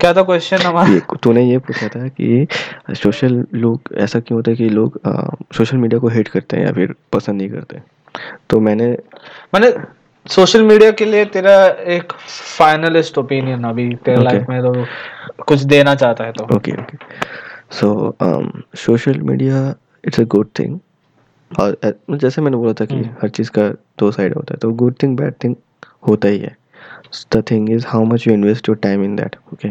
क्या 0.00 0.12
था 0.14 0.22
क्वेश्चन 0.22 0.56
हमारा? 0.56 1.16
तूने 1.22 1.44
ये 1.44 1.58
पूछा 1.58 1.88
था 1.88 2.06
कि 2.08 2.46
सोशल 3.02 3.44
लोग 3.54 3.94
ऐसा 3.96 4.20
क्यों 4.20 4.38
होता 4.38 4.50
है 4.50 4.56
कि 4.56 4.68
लोग 4.68 5.00
सोशल 5.56 5.76
मीडिया 5.76 6.00
को 6.00 6.08
हेट 6.08 6.28
करते 6.28 6.56
हैं 6.56 6.66
या 6.66 6.72
फिर 6.72 6.94
पसंद 7.12 7.40
नहीं 7.40 7.50
करते? 7.50 7.80
तो 8.50 8.60
मैंने 8.60 8.86
मैंने 9.54 9.72
सोशल 10.26 10.62
मीडिया 10.62 10.90
के 10.90 11.04
लिए 11.04 11.24
तेरा 11.34 11.54
एक 11.94 12.12
फाइनलिस्ट 12.58 13.18
ओपिनियन 13.18 13.64
अभी 13.64 13.88
तेरे 13.94 14.16
Okay. 14.16 14.24
लाइफ 14.24 14.48
में 14.48 14.60
तो 14.62 14.72
कुछ 15.38 15.62
देना 15.64 15.94
चाहता 15.94 16.24
है 16.24 16.32
तो। 16.32 16.44
Okay 16.56 16.72
okay 16.72 16.98
so 17.72 18.16
social 18.76 19.20
media 19.20 19.74
it's 20.04 20.20
a 20.20 20.24
good 20.24 20.48
thing 20.58 20.78
और 21.50 21.76
जैसे 22.10 22.42
मैंने 22.42 22.56
बोला 22.56 22.72
था 22.72 22.84
कि 22.84 22.94
हम्म। 22.94 23.14
हर 23.22 23.28
चीज़ 23.28 23.50
का 23.50 23.68
दो 23.98 24.10
साइड 24.10 24.34
होता 24.34 24.54
है 24.54 24.58
तो 24.58 24.72
गुड 24.74 24.94
थिंग 25.02 25.16
बैड 25.16 25.34
थिंग 25.44 25.54
होता 26.08 26.28
ही 26.28 26.38
है। 26.38 26.56
The 27.34 27.42
thing 27.50 27.70
is 27.70 27.86
how 27.86 28.04
much 28.04 28.26
you 28.28 28.34
invest 28.34 28.68
your 28.68 28.78
time 28.78 29.04
in 29.04 29.16
that 29.16 29.36
okay 29.52 29.68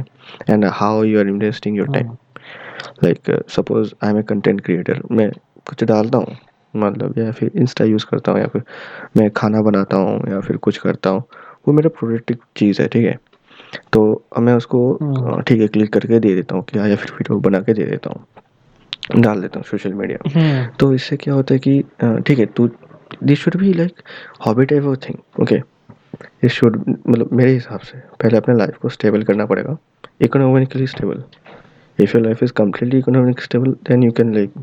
and 0.50 0.66
how 0.66 1.04
you 1.04 1.20
are 1.20 1.28
investing 1.28 1.78
your 1.78 1.88
time 1.88 2.12
like 3.04 3.32
suppose 3.50 3.94
I 4.04 4.10
am 4.10 4.20
a 4.20 4.24
content 4.24 4.62
creator 4.62 5.02
मैं 5.12 5.30
कुछ 5.68 5.84
डालता 5.84 6.18
हूँ 6.18 6.38
मतलब 6.76 7.18
या 7.18 7.32
फिर 7.32 7.52
इंस्टा 7.56 7.86
यूज़ 7.86 8.06
करता 8.06 8.32
हूँ 8.32 8.40
या 8.40 8.48
फिर 8.48 8.64
मैं 9.18 9.30
खाना 9.32 9.62
बनाता 9.62 9.98
हूँ 9.98 10.20
या 10.30 10.40
फिर 10.40 10.58
कुछ 10.58 10.78
करता 10.78 11.10
हूँ 11.10 11.24
वो 11.68 11.74
मेरा 11.74 11.90
प्रोडक्टिव 11.90 12.38
चीज़ 12.58 12.82
है 12.82 12.88
ठीक 12.88 13.06
है? 13.06 13.18
तो 13.94 14.02
मैं 14.40 14.54
उसको 14.54 14.80
हम्म। 15.02 15.42
ठीक 15.42 15.62
है 15.62 15.68
क्लिक 15.68 15.94
करके 15.94 16.20
दे 16.20 16.34
देता 16.36 16.56
हूँ 16.56 16.64
कि 16.64 16.80
हाँ, 16.80 16.88
या 16.90 16.96
फिर 16.96 17.12
वीडियो 17.12 17.40
बना 17.40 17.60
के 17.62 17.74
दे 17.74 17.84
देता 17.86 18.10
हूँ। 18.10 19.22
डाल 19.22 19.42
देता 19.42 19.60
हूँ 19.60 19.66
सोशल 19.66 19.94
मीडिया 19.94 20.30
हम्म। 20.36 20.66
तो 20.80 20.94
इससे 20.94 21.18
क्या 21.18 21.34
होता 21.34 21.54
है 21.54 21.60
कि 21.60 21.82
ठीक 22.28 22.40
है 22.40 22.46
तू 22.56 22.70
this 23.24 23.40
should 23.40 23.56
be 23.58 23.74
like 23.74 24.02
hobby 24.46 24.66
type 24.66 24.84
of 24.84 24.98
thing 25.08 25.42
okay 25.42 25.56
it 26.44 26.52
should 26.52 26.78
मतलब 26.88 27.30
मेरे 27.34 27.52
हिसाब 27.54 27.80
से 27.82 27.98
पहले 28.22 28.38
अपने 28.38 28.56
लाइफ 28.58 28.78
को 28.82 28.90
स्टेबल 28.90 29.24
करना 29.24 29.46
पड़ेगा। 29.46 29.78
Economically 30.22 30.88
stable 30.88 31.24
if 32.00 32.16
your 32.16 32.26
life 32.26 32.44
is 32.44 32.52
completely 32.58 33.00
economic 33.00 33.42
stable 33.42 33.72
then 33.90 34.04
you 34.04 34.12
can 34.12 34.34
like 34.36 34.54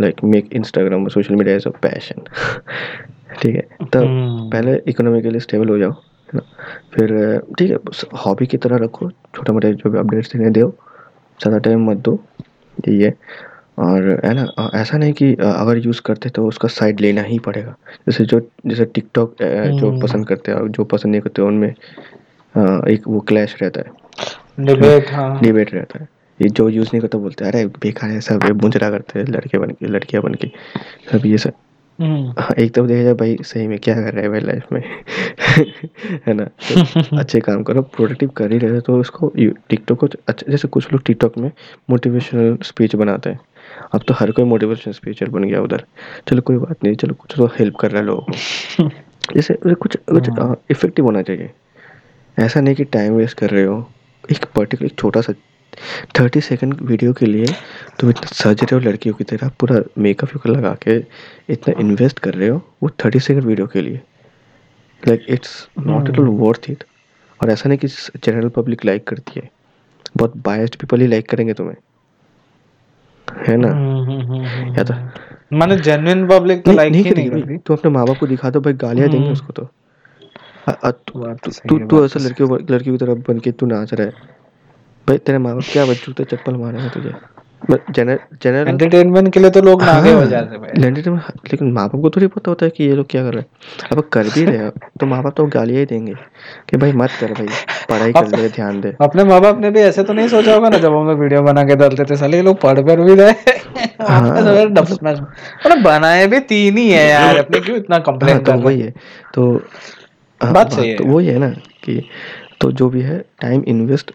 like 0.00 0.22
make 0.24 0.52
Instagram 0.52 1.08
social 1.08 1.34
media 1.34 1.56
is 1.56 1.68
a 1.68 1.70
passion 1.82 2.22
ठीक 3.42 3.54
है? 3.56 3.66
तब 3.82 4.02
हम्म। 4.02 4.48
पहले 4.50 4.80
इकोनॉमिकली 4.88 5.40
स्टेबल 5.40 5.68
हो 5.68 5.78
जाओ। 5.78 5.92
है 6.30 6.38
ना? 6.38 6.42
फिर 6.94 7.38
ठीक 7.58 7.70
है 7.70 7.76
हॉबी 8.24 8.46
की 8.46 8.56
तरह 8.56 8.76
रखो 8.84 9.10
छोटे 9.36 9.52
मोटे 9.52 9.72
जो 9.74 9.90
भी 9.90 9.98
अपडेट्स 9.98 10.32
देने 10.32 10.50
दो 10.50 10.68
ज़्यादा 11.40 11.58
टाइम 11.58 11.88
मत 11.90 11.96
दो 11.98 12.18
यही 12.78 13.00
है। 13.02 13.14
और 13.78 14.08
है 14.24 14.32
ना 14.34 14.70
ऐसा 14.74 14.98
नहीं 14.98 15.12
कि 15.12 15.32
अगर 15.34 15.78
यूज़ 15.78 16.00
करते 16.06 16.28
तो 16.28 16.46
उसका 16.46 16.68
साइड 16.68 17.00
लेना 17.00 17.22
ही 17.22 17.38
पड़ेगा। 17.38 17.74
जैसे 18.06 18.24
जो 18.24 18.40
जैसे 18.66 18.84
टिकटॉक 18.84 19.34
जो 19.42 19.88
हम्म। 19.88 20.00
पसंद 20.00 20.26
करते 20.28 20.52
हैं 20.52 20.58
और 20.58 20.68
जो 20.68 20.84
पसंद 20.84 21.12
नहीं 21.12 21.22
करते 21.22 21.42
उनमें 21.42 21.68
एक 21.68 23.02
वो 23.08 23.20
क्लैश 23.28 23.56
रहता 23.62 23.80
है। 23.80 24.64
डिबेट 24.66 25.10
हाँ 25.12 25.40
डिबेट 25.42 25.72
रहता 25.74 25.98
है। 25.98 26.08
ये 26.40 26.48
जो 26.50 26.68
यूज़ 26.68 26.88
नहीं 26.88 27.00
करता 27.00 27.18
बोलते 27.18 27.44
अरे 27.44 27.64
बेकार 27.80 28.10
है 28.10 28.20
सब 28.20 28.44
ये 28.44 28.52
बुंजरा 28.54 28.90
करते 28.90 29.18
हैं 29.18 29.26
लड़के 29.26 29.58
बन 29.58 29.70
के 29.70 29.86
लड़कियाँ 29.86 30.22
बन 30.24 30.34
के 30.34 30.50
सब 31.12 31.26
ये 31.26 31.38
सब। 31.38 31.52
हाँ, 32.00 32.54
एक 32.58 32.74
तरफ़ 32.74 32.86
देखा 32.86 33.02
जाए 33.02 33.14
भाई 33.14 33.36
सही 33.42 33.66
में 33.66 33.78
क्या 33.78 33.94
कर 33.94 34.14
रहे 34.14 34.22
हैं 34.22 34.30
भाई 34.30 34.40
लाइफ 34.40 34.66
में? 34.72 34.80
है 36.26 36.32
ना? 36.34 36.44
तो 36.44 37.16
अच्छे 37.18 37.40
काम 37.40 37.62
करो 37.62 37.82
प्रोडक्टिव 37.82 38.28
कर 38.28 38.52
ही 38.52 38.58
रहे 38.58 38.70
हो 38.70 38.80
तो 38.80 39.00
उसको 39.00 39.32
टिकटॉक 39.68 39.98
को 40.00 40.06
अच्छा 40.28 40.50
जैसे 40.52 40.68
कुछ 40.68 40.92
लोग 40.92 41.02
टिकटॉक 41.02 41.38
में 41.38 41.50
मोटिवेशनल 41.90 42.58
स्पीच 42.62 42.94
बनाते 42.96 43.30
हैं। 43.30 43.40
अब 43.94 44.02
तो 44.08 44.14
हर 44.14 44.30
कोई 44.30 44.44
मोटिवेशनल 44.44 44.94
स्पीचर 44.94 45.28
बन 45.28 45.44
गया 45.44 45.60
उधर। 45.62 45.84
चलो 46.28 46.42
कोई 46.42 46.56
बात 46.56 46.84
नहीं 46.84 46.94
चलो 46.94 47.14
कुछ 47.14 47.36
तो 47.36 47.46
हेल्प 47.46 47.76
कर 47.76 47.90
रहा 47.90 48.00
है 48.00 48.06
लोगों 48.06 48.22
को। 48.22 48.88
जैसे 49.34 49.54
कुछ 49.54 49.96
कुछ 49.96 50.30
हाँ। 50.30 50.62
इफ़ेक्टिव 50.70 51.04
होना 51.04 51.22
चाहिए। 51.22 51.50
ऐसा 52.38 52.60
नहीं 52.60 52.74
कि 52.74 52.84
टाइम 52.84 53.12
वेस्ट 53.12 53.38
कर 53.38 53.50
रहे 53.50 53.64
हो। 53.64 53.90
एक 54.32 54.44
पर्टिकुलर 54.56 54.90
छोटा 54.90 55.20
सा 55.20 55.32
थर्टी 56.18 56.40
सेकंड 56.40 56.80
वीडियो 56.82 57.12
के 57.12 57.26
लिए 57.26 57.46
तुम 58.00 58.10
इतना 58.10 58.26
सज 58.26 58.62
रहे 58.62 58.74
हो 58.74 58.80
लड़कियों 58.80 59.14
की 59.14 59.24
तरह 59.24 59.50
पूरा 59.60 59.80
मेकअप 59.98 60.28
वेकअप 60.28 60.46
लगा 60.46 60.74
के 60.82 60.96
इतना 61.52 61.74
इन्वेस्ट 61.80 62.18
कर 62.18 62.34
रहे 62.34 62.48
हो 62.48 62.62
वो 62.82 62.90
थर्टी 63.04 63.20
सेकंड 63.20 63.44
वीडियो 63.44 63.66
के 63.66 63.80
लिए। 63.80 64.00
Like 65.02 65.26
it's 65.28 65.68
not 65.78 66.08
at 66.08 66.18
all 66.18 66.28
worth 66.38 66.70
it 66.70 66.84
और 67.40 67.50
ऐसा 67.50 67.68
नहीं 67.68 67.78
कि 67.78 67.88
जनरल 68.24 68.48
पब्लिक 68.48 68.84
लाइक 68.84 69.06
करती 69.08 69.40
है। 69.40 69.48
बहुत 70.16 70.36
बायस्ड 70.36 70.76
पीपल 70.76 71.00
ही 71.00 71.06
लाइक 71.06 71.28
करेंगे 71.30 71.52
तुम्हें। 71.52 71.76
है 73.28 73.56
ना? 73.56 73.68
हम्म, 73.68 74.04
हम्म, 74.04 74.44
हम्म, 74.44 74.74
या 74.76 74.84
तो। 74.84 74.94
माने 75.56 75.76
जेन्युइन 75.76 76.26
पब्लिक 76.28 76.64
तो 76.64 76.72
लाइक 76.72 76.92
ही 76.94 77.02
नहीं 77.02 77.12
करेगी 77.12 77.28
करती 77.30 77.58
तू 77.58 77.74
अपने 77.74 77.90
माँ 77.90 78.06
बाप 78.06 78.18
को 78.18 78.26
दिखा 78.26 78.50
दो 78.50 78.60
भाई 78.60 78.72
गालियाँ 78.72 79.08
देंगे। 79.08 79.30
उसको 79.30 79.52
तो। 79.52 79.68
तू 80.68 81.20
तो 81.68 81.78
तू 81.86 82.04
ऐसा 82.04 82.18
तो 82.18 82.24
लड़कियों 82.24 82.58
लड़कियों 82.70 82.96
की 82.96 83.04
तरह 83.04 83.14
बन 83.28 83.38
के 83.38 83.52
तू 83.52 83.66
नाच 83.66 83.94
रहा 83.94 84.06
है। 84.06 84.29
भाई 85.10 85.18
तेरे 85.26 85.38
माँ 85.44 85.54
बाप 85.54 85.64
क्या 85.72 85.84
बच्चों 85.86 86.12
तो 86.12 86.24
चप्पल 86.36 86.56
मारेंगे 86.56 86.88
तुझे? 86.94 87.12
जनरल 87.70 88.68
एंटरटेनमेंट 88.68 89.32
के 89.32 89.40
लिए 89.40 89.50
तो 89.50 89.60
लोग 89.62 89.82
नागे 89.82 90.12
हाँ, 90.12 90.20
हो 90.20 90.26
जाते 90.26 90.54
हैं 90.54 90.60
भाई। 90.60 90.80
लेकिन 90.82 91.72
माँ 91.72 91.86
बाप 91.88 92.00
को 92.02 92.10
थोड़ी 92.10 92.26
पता 92.26 92.50
होता 92.50 92.66
है 92.66 92.70
कि 92.76 92.84
ये 92.84 92.94
लोग 92.94 93.06
क्या 93.10 93.22
कर 93.24 93.34
रहे 93.34 93.42
हैं। 93.42 93.88
अब 93.92 94.00
कर 94.12 94.28
भी 94.34 94.44
रहे 94.44 94.56
हैं 94.58 94.70
तो 95.00 95.06
माँ 95.06 95.22
बाप 95.22 95.34
तो 95.36 95.46
गालियाँ 95.54 95.80
ही 95.80 95.86
देंगे 95.86 96.14
कि 96.68 96.76
भाई 96.76 96.92
मत 96.92 97.10
कर 97.20 97.32
भाई 97.32 97.46
पढ़ाई 97.90 98.12
कर 98.12 98.36
ले 98.38 98.48
ध्यान 98.48 98.80
दे। 98.80 98.94
अपने 99.02 99.24
माँ 99.24 99.40
बाप 99.40 99.58
ने 99.60 99.70
भी 99.70 99.80
ऐसे 99.80 100.02
तो 100.02 100.12
नहीं 100.12 100.28
सोचा 100.28 100.54
होगा 100.54 100.68
ना 100.68 100.78
जब 100.78 100.94
हम 100.96 101.08
लोग 101.08 101.18
वीडियो 101.20 101.42
बना 101.42 101.64
के 101.64 101.76
डालते 101.76 102.04
थे 102.10 102.16
साले 102.16 102.42
लोग 102.42 102.60
पढ़ 102.60 102.80
कर 102.80 103.00
भी 103.00 103.14
रहे 103.14 103.30
हाँ, 104.02 104.84
स्मैश 104.84 105.18
अरे 105.66 105.80
बनाए 105.82 106.26
भी 106.26 106.40
तीन 106.52 106.78
ही 106.78 106.90
है 106.90 107.08
यार 107.08 107.36
अपने 107.36 107.60
क्यों 107.60 107.76
इतना 107.76 107.96
हाँ 107.96 108.04
कंप्लेन 108.04 108.38
तो 108.38 108.44
कर 108.44 108.52
रहे 108.52 108.64
वही 108.64 108.80
हैं? 108.80 108.86
है 108.86 108.94
तो 109.34 109.52
हाँ, 110.40 110.52
बात 110.52 110.72
सही 110.72 110.94
तो 110.94 111.04
है। 111.04 111.10
वही 111.10 111.26
है 111.26 111.38
ना 111.38 111.48
कि 111.84 112.02
तो 112.60 112.70
जो 112.72 112.88
भी 112.90 113.00
है 113.02 113.18
टाइम 113.40 113.62
इन्वेस्ट 113.68 114.10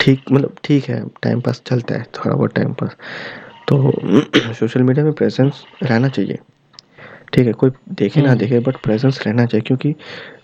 ठीक 0.00 0.22
मतलब 0.32 0.56
ठीक 0.64 0.84
है 0.84 1.02
टाइम 1.22 1.40
पास 1.40 1.62
चलता 1.66 1.94
है 1.94 2.02
थोड़ा 2.18 2.34
बहुत 2.36 2.54
टाइम 2.54 2.72
पास 2.72 2.96
तो 3.68 3.92
सोशल 4.54 4.82
मीडिया 4.82 5.04
में 5.04 5.12
प्रेजेंस 5.12 5.64
रहना 5.82 6.08
चाहिए। 6.08 6.38
ठीक 7.32 7.46
है 7.46 7.52
कोई 7.52 7.70
देखे 7.88 8.20
ना 8.20 8.28
हम्म। 8.28 8.38
देखे 8.38 8.58
बट 8.60 8.76
प्रेजेंस 8.76 9.20
रहना 9.26 9.46
चाहिए 9.46 9.62
क्योंकि 9.66 9.94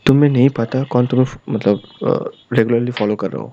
तुम्हें 0.07 0.31
नहीं 0.31 0.49
पता 0.51 0.83
कौन 0.83 1.07
तुम्हें 1.07 1.27
मतलब 1.49 1.83
रेगुलरली 2.53 2.91
फॉलो 2.91 3.17
कर 3.17 3.31
रहा 3.31 3.43
हो। 3.43 3.53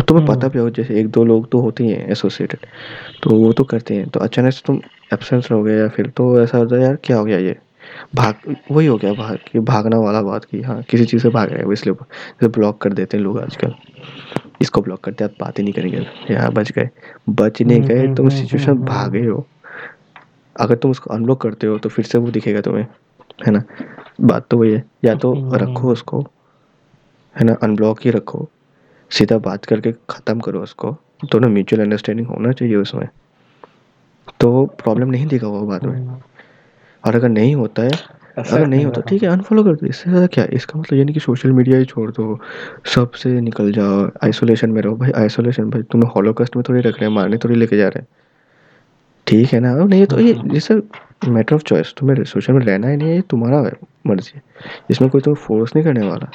तुम्हें 0.00 0.26
पता 0.26 0.34
हम्म। 0.34 0.48
भी 0.48 0.58
हो 0.58 0.70
जैसे 0.70 1.00
एक 1.00 1.08
दो 1.08 1.24
लोग 1.24 1.50
तो 1.50 1.60
होते 1.60 1.84
ही 1.84 1.90
हैं 1.90 2.08
एसोसिएटेड 2.08 2.66
तो 3.22 3.30
वो 3.30 3.52
तो 3.52 3.64
करते 3.64 3.94
हैं। 3.94 4.08
तो 4.08 4.20
अचानक 4.20 4.52
से 4.52 4.62
तुम 4.66 4.80
एब्सेंस 5.12 5.50
हो 5.52 5.62
गया 5.62 5.76
या 5.76 5.88
फिर 5.88 6.06
तो 6.16 6.40
ऐसा 6.42 6.58
होता 6.58 6.76
है 6.76 6.82
यार 6.82 6.96
क्या 7.04 7.16
हो 7.16 7.24
गया 7.24 7.38
ये? 7.38 7.56
भाग 8.14 8.56
वही 8.70 8.86
हो 8.86 8.96
गया 8.96 9.12
भाग 9.12 9.38
कि 9.52 9.60
भागना 9.60 9.98
वाला 9.98 10.22
बात 10.22 10.44
की 10.44 10.60
हाँ 10.62 10.82
किसी 10.82 11.04
चीज़ 11.04 11.22
से 11.22 11.28
भाग 11.28 11.50
रहे 11.50 11.62
हैं 11.62 11.72
इसलिए 11.72 11.94
जैसे 11.94 12.48
ब्लॉक 12.48 12.80
कर 12.80 12.92
देते 12.92 13.16
हैं 13.16 13.24
लोग 13.24 13.40
आजकल। 13.40 13.74
इसको 14.62 14.80
ब्लॉक 14.80 15.00
करते 15.00 15.24
आप 15.24 15.34
बात 15.40 15.58
ही 15.58 15.64
नहीं 15.64 15.74
करेंगे। 15.74 16.06
यार 16.34 16.50
बच 16.50 16.72
गए। 16.72 16.90
बच 17.28 17.62
नहीं 17.62 17.80
गए 17.80 18.14
तुम 18.14 18.28
सिचुएशन 18.28 18.74
भागे 18.74 19.26
हो। 19.26 19.46
अगर 20.60 20.74
तुम 20.74 20.90
उसको 20.90 21.14
अनब्लॉक 21.14 21.40
करते 21.40 21.66
हो 21.66 21.78
तो 21.78 21.88
फिर 21.88 22.04
से 22.04 22.18
वो 22.18 22.30
दिखेगा 22.30 22.60
तुम्हें। 22.60 22.86
है 23.46 23.52
ना? 23.52 23.62
बात 24.20 24.46
तो 24.50 24.58
वही 24.58 24.72
है। 24.72 24.84
या 25.04 25.14
तो 25.14 25.50
रखो 25.54 25.92
उसको। 25.92 26.20
है 27.40 27.44
ना? 27.44 27.56
अनब्लॉक 27.62 28.00
ही 28.04 28.10
रखो। 28.10 28.48
सीधा 29.10 29.38
बात 29.38 29.64
करके 29.64 29.92
ख़त्म 30.10 30.40
करो 30.40 30.62
उसको। 30.62 30.96
दोनों 31.24 31.48
म्यूचुअल 31.48 31.82
अंडरस्टैंडिंग 31.82 32.28
होना 32.28 32.52
चाहिए 32.52 32.76
उसमें। 32.76 33.08
तो 34.40 34.66
प्रॉब्लम 34.66 35.08
नहीं 35.08 35.26
दिखा 35.26 35.46
वो 35.46 35.66
बाद 35.66 35.84
में। 35.84 36.22
और 37.04 37.14
अगर 37.14 37.28
नहीं 37.28 37.54
होता 37.54 37.82
है 37.82 37.90
अगर 38.38 38.66
नहीं 38.66 38.84
होता 38.84 39.00
ठीक 39.00 39.22
है 39.22 39.28
अनफॉलो 39.28 39.62
कर 39.64 39.74
दो। 39.74 39.86
इससे 39.86 40.10
ज़्यादा 40.10 40.26
क्या 40.26 40.44
इसका 40.52 40.78
मतलब 40.78 40.98
ये 40.98 41.04
नहीं 41.04 41.14
कि 41.14 41.20
सोशल 41.20 41.52
मीडिया 41.52 41.78
ही 41.78 41.84
छोड़ 41.84 42.10
दो। 42.10 42.38
सबसे 42.94 43.40
निकल 43.40 43.72
जाओ 43.72 44.08
आइसोलेशन 44.24 44.70
में 44.70 44.80
रहो। 44.82 44.96
भाई 44.96 45.10
आइसोलेशन 45.16 45.70
भाई 45.70 45.82
तुम्हें 45.92 46.10
हॉलोकास्ट 46.10 46.56
में 46.56 46.62
थोड़ी 46.68 46.80
रख 46.80 46.94
रहे 46.94 47.08
हैं 47.08 47.14
मारने 47.14 47.38
थोड़ी 47.38 47.54
लेके 47.54 47.76
जा 47.76 47.88
रहे 47.88 48.00
हैं। 48.00 48.08
ठीक 49.26 49.52
है 49.52 49.60
ना? 49.60 49.74
नहीं 49.74 50.06
तो 50.06 50.20
ये 50.20 50.34
जैसे 50.44 50.82
मैटर 51.28 51.54
ऑफ़ 51.54 51.62
चॉइस 51.62 51.92
तुम्हें 51.98 52.22
सोशल 52.24 52.52
में 52.52 52.64
रहना 52.64 52.88
ही 52.88 52.96
नहीं 52.96 53.08
है 53.08 53.14
ये 53.14 53.22
तुम्हारा 53.30 53.58
है 53.60 53.72
मर्ज़ी 54.06 54.40
इसमें 54.90 55.10
कोई 55.10 55.20
तुम्हें 55.20 55.42
फोर्स 55.42 55.76
नहीं 55.76 55.84
करने 55.84 56.06
वाला। 56.06 56.30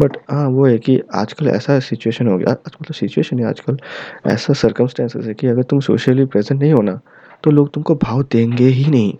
बट 0.00 0.16
हाँ 0.30 0.46
वो 0.48 0.66
है 0.66 0.76
कि 0.78 1.00
आजकल 1.14 1.48
ऐसा 1.48 1.78
सिचुएशन 1.80 2.28
हो 2.28 2.36
गया 2.38 2.52
मतलब 2.52 2.92
सिचुएशन 2.94 3.38
है 3.38 3.46
आजकल। 3.46 3.78
ऐसा 4.26 4.52
सर्कमस्टेंसेस 4.56 5.26
है 5.26 5.34
कि 5.34 5.46
अगर 5.46 5.62
तुम 5.62 5.80
सोशली 5.82 6.24
प्रेजेंट 6.26 6.60
नहीं 6.60 6.72
होना 6.72 7.00
तो 7.44 7.50
लोग 7.50 7.72
तुमको 7.74 7.94
भाव 7.96 8.22
देंगे 8.32 8.68
ही 8.68 8.90
नहीं। 8.90 9.12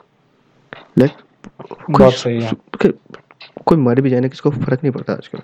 लाइक 0.99 1.11
कोई, 1.93 2.93
कोई 3.67 3.79
मर 3.79 4.01
भी 4.01 4.11
जाए 4.11 4.21
ना 4.21 4.29
किसको 4.29 4.51
फ़र्क 4.51 4.81
नहीं 4.85 4.93
पड़ता 4.93 5.13
आजकल। 5.13 5.43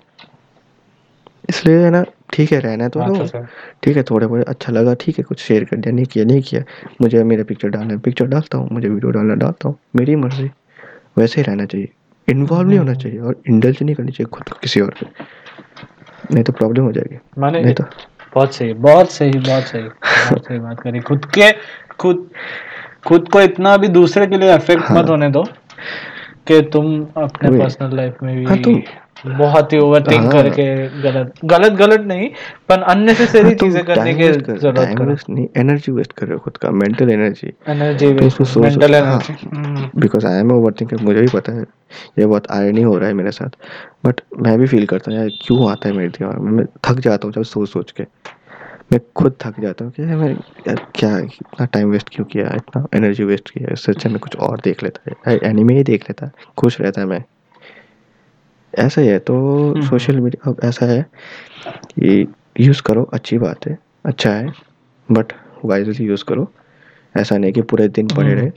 इसलिए 1.49 1.83
है 1.83 1.89
ना 1.89 2.03
ठीक 2.33 2.51
है 2.51 2.59
रहना 2.59 2.87
तो 2.89 2.99
रहो। 2.99 3.27
तो 3.27 3.45
ठीक 3.83 3.97
है 3.97 4.03
थोड़े 4.03 4.27
बहुत 4.27 4.43
अच्छा 4.43 4.71
लगा 4.71 4.93
ठीक 4.93 5.17
है 5.17 5.23
कुछ 5.23 5.39
शेयर 5.39 5.63
कर 5.63 5.77
दिया 5.77 5.93
नहीं 5.95 6.05
किया 6.05 6.25
नहीं 6.25 6.41
किया। 6.41 6.63
मुझे 7.01 7.23
मेरा 7.23 7.43
पिक्चर 7.43 7.69
डालना 7.69 7.93
है 7.93 7.99
पिक्चर 7.99 8.25
डालता 8.27 8.57
हूँ 8.57 8.69
मुझे 8.71 8.87
वीडियो 8.89 9.11
डालना 9.11 9.35
डालता 9.35 9.69
हूँ। 9.69 9.77
मेरी 9.95 10.15
मर्ज़ी। 10.15 10.49
वैसे 11.17 11.41
ही 11.41 11.45
रहना 11.45 11.65
चाहिए। 11.65 11.89
इन्वॉल्व 12.27 12.69
नहीं 12.69 12.79
होना 12.79 12.91
हम्म। 12.91 13.01
चाहिए 13.01 13.19
और 13.19 13.41
इंडल्ज 13.49 13.77
नहीं 13.83 13.95
करनी 13.95 14.11
चाहिए 14.11 14.29
खुद 14.33 14.49
किसी 14.61 14.81
और 14.81 14.93
पे। 14.99 15.05
नहीं 16.33 16.43
तो 16.43 16.53
प्रॉब्लम 16.53 16.83
हो 16.83 16.91
जाएगी। 16.91 17.17
मैंने 17.37 17.61
नहीं 17.61 17.73
तो 17.73 17.83
बहुत 18.33 18.55
सही 18.55 18.73
बहुत 18.73 19.11
सही 19.11 19.39
बहुत 19.39 19.63
सही 19.63 19.81
बहुत 19.81 20.45
सही 20.45 20.59
बात 20.59 20.79
करी। 20.79 20.99
खुद 20.99 21.25
के 21.37 21.51
खुद 21.99 22.29
खुद 23.03 23.27
को 23.29 23.41
इतना 23.41 23.75
भी 23.77 23.87
दूसरे 23.87 24.27
के 24.27 24.37
लिए 24.37 24.49
अफेक्ट 24.49 24.83
हाँ, 24.83 24.97
मत 24.97 25.09
होने 25.09 25.29
दो 25.29 25.43
कि 26.47 26.61
तुम 26.73 27.01
अपने 27.17 27.57
पर्सनल 27.59 27.95
लाइफ 27.97 28.23
में 28.23 28.35
भी 28.37 28.45
हाँ, 28.45 28.57
तुम 28.57 28.81
बहुत 29.27 29.73
ही 29.73 29.77
ओवरथिंक 29.79 30.23
हाँ, 30.23 30.31
करके 30.31 30.65
गलत 31.01 31.33
गलत 31.45 31.71
गलत 31.73 32.01
नहीं 32.07 32.29
पर 32.69 32.81
अननेसेसरी 32.81 33.41
हाँ, 33.43 33.53
चीज़ें 33.53 33.83
करने 33.85 34.13
की 34.13 34.27
ज़रूरत 34.31 34.93
करो। 34.97 35.15
नहीं 35.33 35.47
एनर्जी 35.57 35.91
वेस्ट 35.91 36.13
कर 36.13 36.25
रहे 36.25 36.33
हो 36.33 36.39
खुद 36.39 36.57
का 36.57 36.71
mental 36.71 37.11
energy 37.11 37.51
energy 37.69 38.11
waste 38.13 38.57
mental 38.57 38.93
energy 38.95 39.33
because 39.99 40.25
I 40.27 40.39
am 40.39 40.51
overthinker 40.51 41.03
मुझे 41.03 41.21
भी 41.21 41.27
पता 41.33 41.51
है 41.51 41.65
ये 42.19 42.25
बहुत 42.25 42.51
आयरनी 42.51 42.81
हो 42.81 42.97
रहा 42.97 43.07
है 43.07 43.13
मेरे 43.13 43.31
साथ। 43.31 43.57
बट 44.05 44.21
मैं 44.41 44.57
भी 44.59 44.67
फील 44.67 44.85
करता 44.85 45.11
हूँ 45.11 45.19
यार 45.19 45.29
क्यों 45.41 45.69
आता 45.71 45.89
है 45.89 45.95
मेरे 45.95 46.09
दिमाग 46.09 46.39
में? 46.39 46.51
मैं 46.51 46.65
थक 46.85 46.99
जाता 46.99 47.27
हूँ 47.27 47.33
जब 47.33 47.43
सोच 47.43 47.69
सोच 47.69 47.91
के। 47.91 48.03
मैं 48.91 48.99
खुद 49.15 49.35
थक 49.41 49.59
जाता 49.59 49.85
हूँ 49.85 49.91
कि 49.91 50.01
मैं 50.01 50.29
यार 50.67 50.75
क्या 50.95 51.17
इतना 51.19 51.65
टाइम 51.65 51.89
वेस्ट 51.91 52.09
क्यों 52.15 52.25
किया? 52.25 52.51
इतना 52.55 52.85
एनर्जी 52.95 53.23
वेस्ट 53.23 53.49
किया? 53.49 53.73
इससे 53.73 53.91
अच्छा 53.91 54.09
मैं 54.09 54.19
कुछ 54.19 54.35
और 54.35 54.59
देख 54.63 54.83
लेता। 54.83 55.15
है 55.27 55.37
एनिमे 55.43 55.73
ही 55.73 55.83
देख 55.83 56.03
लेता। 56.03 56.29
खुश 56.57 56.79
रहता 56.81 57.01
है 57.01 57.07
मैं। 57.07 57.23
ऐसा 58.73 59.01
ही 59.01 59.07
है 59.07 59.19
तो 59.19 59.35
सोशल 59.81 60.13
हम्म। 60.13 60.23
मीडिया 60.23 60.49
अब 60.51 60.57
ऐसा 60.63 60.85
है 60.85 61.05
कि 61.67 62.27
यूज़ 62.59 62.81
करो 62.81 63.03
अच्छी 63.13 63.37
बात 63.37 63.67
है 63.67 63.77
अच्छा 64.05 64.31
है 64.31 64.53
बट 65.09 65.33
वाइजली 65.65 66.05
यूज़ 66.05 66.23
करो। 66.25 66.51
ऐसा 67.17 67.37
नहीं 67.37 67.51
कि 67.51 67.61
पूरे 67.61 67.87
दिन 67.87 68.07
पड़े 68.07 68.29
हम्म। 68.29 68.39
रहे। 68.39 68.51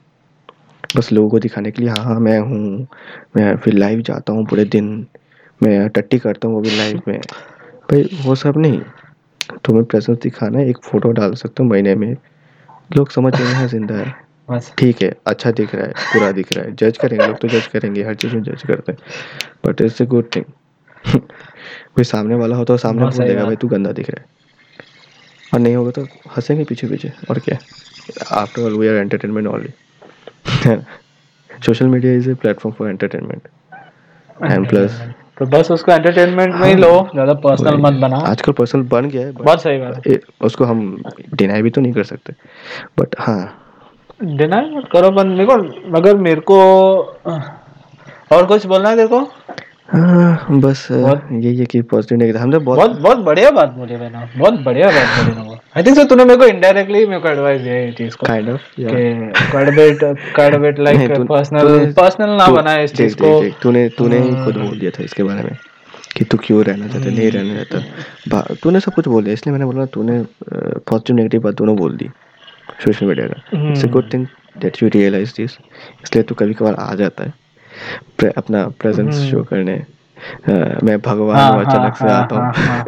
बस 0.97 1.13
लोगों 1.13 1.31
को 1.31 1.39
दिखाने 1.39 1.71
के 1.71 1.83
लिए 1.83 1.91
हाँ 1.91 2.05
हाँ 2.05 2.19
मैं 2.21 2.39
हूँ 2.39 2.87
मैं 3.37 3.57
फिर 3.57 3.75
लाइव 3.75 4.01
जाता 4.03 4.33
हूँ 4.33 4.47
पूरे 4.47 4.65
दिन। 4.65 5.07
मैं 5.61 5.89
टट्टी 5.89 6.19
करता 6.19 6.49
हूँ 6.49 6.55
वो 6.57 6.61
भी 6.63 6.77
लाइव 6.77 7.03
में। 7.09 7.19
भाई 7.91 8.09
वो 8.25 8.35
सब 8.35 8.55
नहीं। 8.57 8.81
तुम्हें 9.65 9.85
प्रेजेंस 9.85 10.19
दिखाना 10.23 10.59
है 10.59 10.69
एक 10.71 10.79
फ़ोटो 10.85 11.11
डाल 11.13 11.35
सकते 11.35 11.63
हो 11.63 11.69
महीने 11.69 11.95
में। 11.95 12.17
लोग 12.97 13.11
समझ 13.11 13.35
रहे 13.35 13.53
हैं 13.55 13.67
ज़िंदा 13.69 13.95
है। 13.95 14.15
ठीक 14.79 15.03
है 15.03 15.13
अच्छा 15.27 15.51
दिख 15.53 15.75
रहा 15.75 15.87
है 15.87 15.93
पूरा 16.13 16.31
दिख 16.33 16.53
रहा 16.53 16.65
है। 16.65 16.75
जज 16.77 16.99
करेंगे 16.99 17.27
लोग 17.27 17.39
तो 17.41 17.49
जज 17.49 17.67
करेंगे 17.73 18.03
हर 18.05 18.15
चीज़ 18.15 18.35
में 18.35 18.43
जज 18.43 18.63
करते 18.69 18.93
हैं। 18.93 18.99
But 19.67 19.81
it's 19.81 20.01
a 20.01 20.07
good 20.07 20.29
thing 20.37 20.45
कोई 21.07 22.05
सामने 22.05 22.35
वाला 22.35 22.57
हो 22.57 22.65
तो 22.65 22.77
सामने 22.77 23.05
बोल 23.05 23.27
देगा 23.27 23.45
भाई 23.45 23.57
तू 23.57 23.69
गंदा 23.69 23.93
दिख 23.93 24.11
रहा 24.11 24.21
है। 24.21 24.29
और 25.53 25.61
नहीं 25.61 25.75
होगा 25.77 25.91
तो 25.91 26.03
हंसेंगे 26.37 26.65
पीछे 26.65 26.87
पीछे 26.89 27.13
और 27.31 27.39
क्या? 27.39 27.59
After 28.33 28.63
all 28.63 28.79
we 28.79 28.89
are 28.89 28.95
entertainment 28.97 29.47
only 29.49 29.73
social 31.51 31.87
media 31.89 32.13
is 32.15 32.31
a 32.31 32.35
platform 32.35 32.75
for 32.77 32.89
entertainment 32.89 33.49
and 34.43 34.69
plus 34.69 35.01
तो 35.41 35.47
बस 35.49 35.71
उसको 35.71 35.93
एंटरटेनमेंट 35.93 36.55
में 36.55 36.67
ही 36.69 36.75
लो। 36.75 36.91
ज़्यादा 37.13 37.35
पर्सनल 37.41 37.77
मत 37.81 37.93
बना। 38.01 38.17
आजकल 38.29 38.53
पर्सनल 38.53 38.83
बन 38.89 39.09
गया 39.11 39.27
है 39.27 39.33
बहुत 39.35 39.63
सही 39.63 39.79
बात 39.79 40.07
है। 40.07 40.19
उसको 40.45 40.65
हम 40.65 40.81
डिनाई 41.35 41.63
भी 41.63 41.71
तो 41.71 41.81
नहीं 41.81 41.93
कर 41.93 42.05
सकते। 42.05 42.33
बट 42.99 43.15
हाँ। 43.19 43.57
डिनाई 44.21 44.71
मत 44.71 44.89
करो 44.93 45.11
पर 45.11 45.27
मेरे 45.27 45.47
को 45.47 45.57
मगर 45.91 46.17
मेरे 46.19 46.41
को 46.51 46.59
और 48.33 48.47
कुछ 48.47 48.67
बोलना 48.67 48.89
है 48.89 48.97
देखो 48.97 49.21
हाँ 49.91 50.61
बस 50.61 50.87
यही 50.91 51.57
है 51.57 51.65
कि 51.67 51.81
पॉजिटिव 51.91 52.19
नेगेटिव 52.19 52.41
हमने 52.41 52.59
बहुत 52.59 52.79
बहुत 52.79 53.01
बहुत 53.01 53.19
बढ़िया 53.25 53.51
बात 53.51 53.71
बोली 53.75 53.97
मैंने 53.97 54.19
बहुत 54.39 54.61
बढ़िया 54.65 54.89
बात 54.89 55.09
बोली 55.17 55.35
ना 55.37 55.57
आई 55.77 55.83
थिंक 55.83 55.97
सो 55.97 56.05
तूने 56.05 56.25
मेरे 56.25 56.37
को 56.39 56.47
इनडायरेक्टली 56.47 57.05
मेरे 57.07 57.21
को 57.21 57.29
एडवाइस 57.29 57.61
दिया 57.63 57.75
ये 57.75 57.91
चीज़ 57.93 58.17
को। 58.17 58.27
काइंड 58.27 58.49
ऑफ़ 58.51 58.61
कि 58.77 58.85
quite 59.51 59.75
bit 59.75 60.05
quite 60.35 60.55
bit 60.61 60.79
like 60.79 61.11
personal 61.29 61.93
personal 61.97 62.31
ना 62.37 62.47
बना 62.49 62.75
इस 62.83 62.95
चीज़ 62.97 63.17
को। 63.23 63.33
तूने 63.63 63.89
तूने 63.99 64.19
ही 64.21 64.35
खुद 64.45 64.57
बोल 64.57 64.79
दिया 64.79 64.91
था 64.91 65.05
इसके 65.05 65.23
बारे 65.23 65.43
में 65.43 65.57
कि 66.17 66.25
तू 66.25 66.39
क्यों 66.45 66.63
रहना 66.65 66.89
चाहता 66.89 67.11
नहीं 67.11 67.31
रहना 67.31 67.63
चाहता। 67.63 68.55
तूने 68.63 68.81
सब 68.81 68.95
कुछ 68.95 69.09
बोल 69.09 69.25
दिया 69.25 69.35
इसलिए 69.35 69.53
मैंने 69.53 69.67
बोला 69.67 69.87
तूने 69.95 70.23
पॉजिटिव 70.53 71.17
नेगेटिव 71.17 71.41
बात 71.43 71.55
दोनों 71.55 71.77
बोल 71.77 71.97
दी 71.97 72.11
सोशल 72.85 73.07
मीडिया 73.07 73.27
का। 73.27 73.69
It's 73.71 73.85
a 73.85 73.89
good 73.89 74.13
thing 74.13 74.27
that 74.59 74.83
you 74.83 74.89
realise 74.95 75.33
this 75.37 75.59
इसलिए 76.03 76.23
तो 76.23 76.35
कभी 76.35 76.55
कभार 76.55 76.75
आ 76.81 76.95
जाता 76.95 77.25
है। 77.25 77.33
प्रे, 78.19 78.31
अपना 78.31 78.69
प्रेजेंस 78.69 79.15
शो 79.15 79.37
हम्म। 79.37 79.45
करने। 79.45 79.75
आ, 80.51 80.79
मैं 80.85 80.99
भगवान 81.01 81.37
हाँ, 81.37 81.53
हूँ 81.53 81.65
अचानक 81.65 81.97
हाँ, 81.97 82.09
से 82.09 82.15
आता 82.15 82.37
हूँ 82.37 82.45
हाँ, 82.45 82.67
हाँ, 82.67 82.85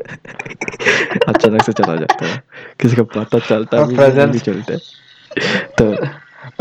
अचानक 1.29 1.63
से 1.63 1.73
चला 1.73 1.97
जाता 1.97 2.27
है। 2.27 2.43
किसी 2.81 2.97
का 2.97 3.03
पता 3.03 3.39
चलता 3.39 3.83
भी 3.87 3.97
नहीं 3.97 4.39
चलते। 4.39 4.77
तो 5.79 5.91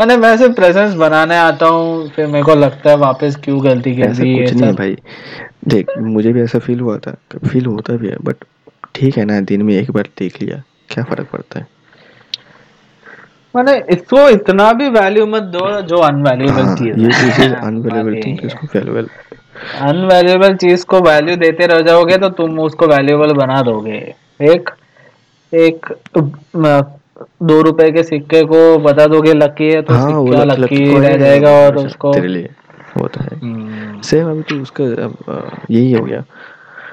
मैंने 0.00 0.16
मैं 0.16 0.36
सिर्फ़ 0.36 0.54
प्रेजेंस 0.54 0.94
बनाने 0.94 1.36
आता 1.36 1.66
हूँ 1.66 2.08
फिर 2.08 2.26
मेरे 2.26 2.44
को 2.44 2.54
लगता 2.54 2.90
है 2.90 2.96
वापस 2.96 3.36
क्यों 3.36 3.64
गलती 3.64 3.96
कर 3.96 4.12
दी 4.12 4.44
कुछ 4.44 4.52
नहीं 4.52 4.72
भाई। 4.72 4.96
देख 5.68 5.86
मुझे 5.98 6.32
भी 6.32 6.42
ऐसा 6.42 6.58
फील 6.58 6.80
हुआ 6.80 6.98
था 6.98 7.16
फील 7.48 7.66
होता 7.66 7.96
भी 7.96 8.08
है 8.08 8.16
बट 8.22 8.36
ठीक 8.94 9.16
है 9.16 9.24
ना 9.24 9.40
दिन 9.40 9.62
में 9.62 9.74
एक 9.74 9.90
बार 9.90 10.08
देख 10.18 10.42
लिया 10.42 10.62
क्या 10.88 11.04
फ़र्क 11.04 11.28
पड़ता 11.32 11.58
है? 11.60 11.66
मैंने 13.54 13.76
इसको 13.90 14.28
इतना 14.30 14.72
भी 14.72 14.88
वैल्यू 14.90 15.26
मत 15.26 15.42
दो 15.54 15.80
जो 15.88 15.96
अनवैल्यूएबल 16.02 16.62
हाँ, 16.62 16.76
चीज़ 16.76 16.98
ये 16.98 17.10
चीज़ 17.12 17.54
अनवैल्यूएबल 17.54 18.20
थिंग 18.22 18.38
इसको 18.44 18.66
वैल्यूएबल 18.74 19.08
अनवैल्यूएबल 19.88 20.54
चीज़ 20.56 20.84
को 20.86 21.00
वैल्यू 21.00 21.36
देते 21.36 21.66
रह 21.66 21.80
जाओगे 21.88 22.16
तो 22.18 22.28
तुम 22.38 22.58
उसको 22.60 22.86
वैल्यूएबल 22.86 23.32
बना 23.36 23.60
दोगे। 23.62 23.98
एक 24.52 24.70
एक 25.52 25.86
दो 26.16 27.60
रुपए 27.62 27.90
के 27.92 28.02
सिक्के 28.02 28.42
को 28.52 28.78
बता 28.84 29.06
दोगे 29.06 29.32
लकी 29.34 29.68
है 29.70 29.82
तो 29.82 29.94
हाँ, 29.94 30.24
सिक्का 30.24 30.44
लकी 30.44 30.98
रह 30.98 31.16
जाएगा 31.16 31.50
और 31.58 31.76
उसको 31.76 32.12
तेरे 32.14 32.28
लिए 32.28 32.48
वो 32.96 33.08
तो 33.08 33.20
है। 33.20 33.28
Same 34.02 34.26
hmm. 34.26 34.30
अभी 34.30 34.42
तो 34.48 34.60
उसका 34.62 34.84
यही 35.70 35.92
हो 35.92 36.04
गया। 36.04 36.24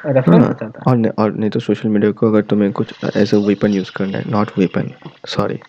हाँ, 0.05 0.71
और 0.87 1.11
और 1.19 1.31
नहीं 1.33 1.49
तो 1.49 1.59
सोशल 1.59 1.89
मीडिया 1.89 2.11
को 2.11 2.27
अगर 2.27 2.41
तुम्हें 2.51 2.71
कुछ 2.71 2.93
एज 3.15 3.33
अ 3.33 3.37
वेपन 3.47 3.73
यूज़ 3.73 3.91
करना 3.95 4.17
है 4.17 4.31
नॉट 4.31 4.57
वेपन 4.57 4.91
सॉरी 5.27 5.59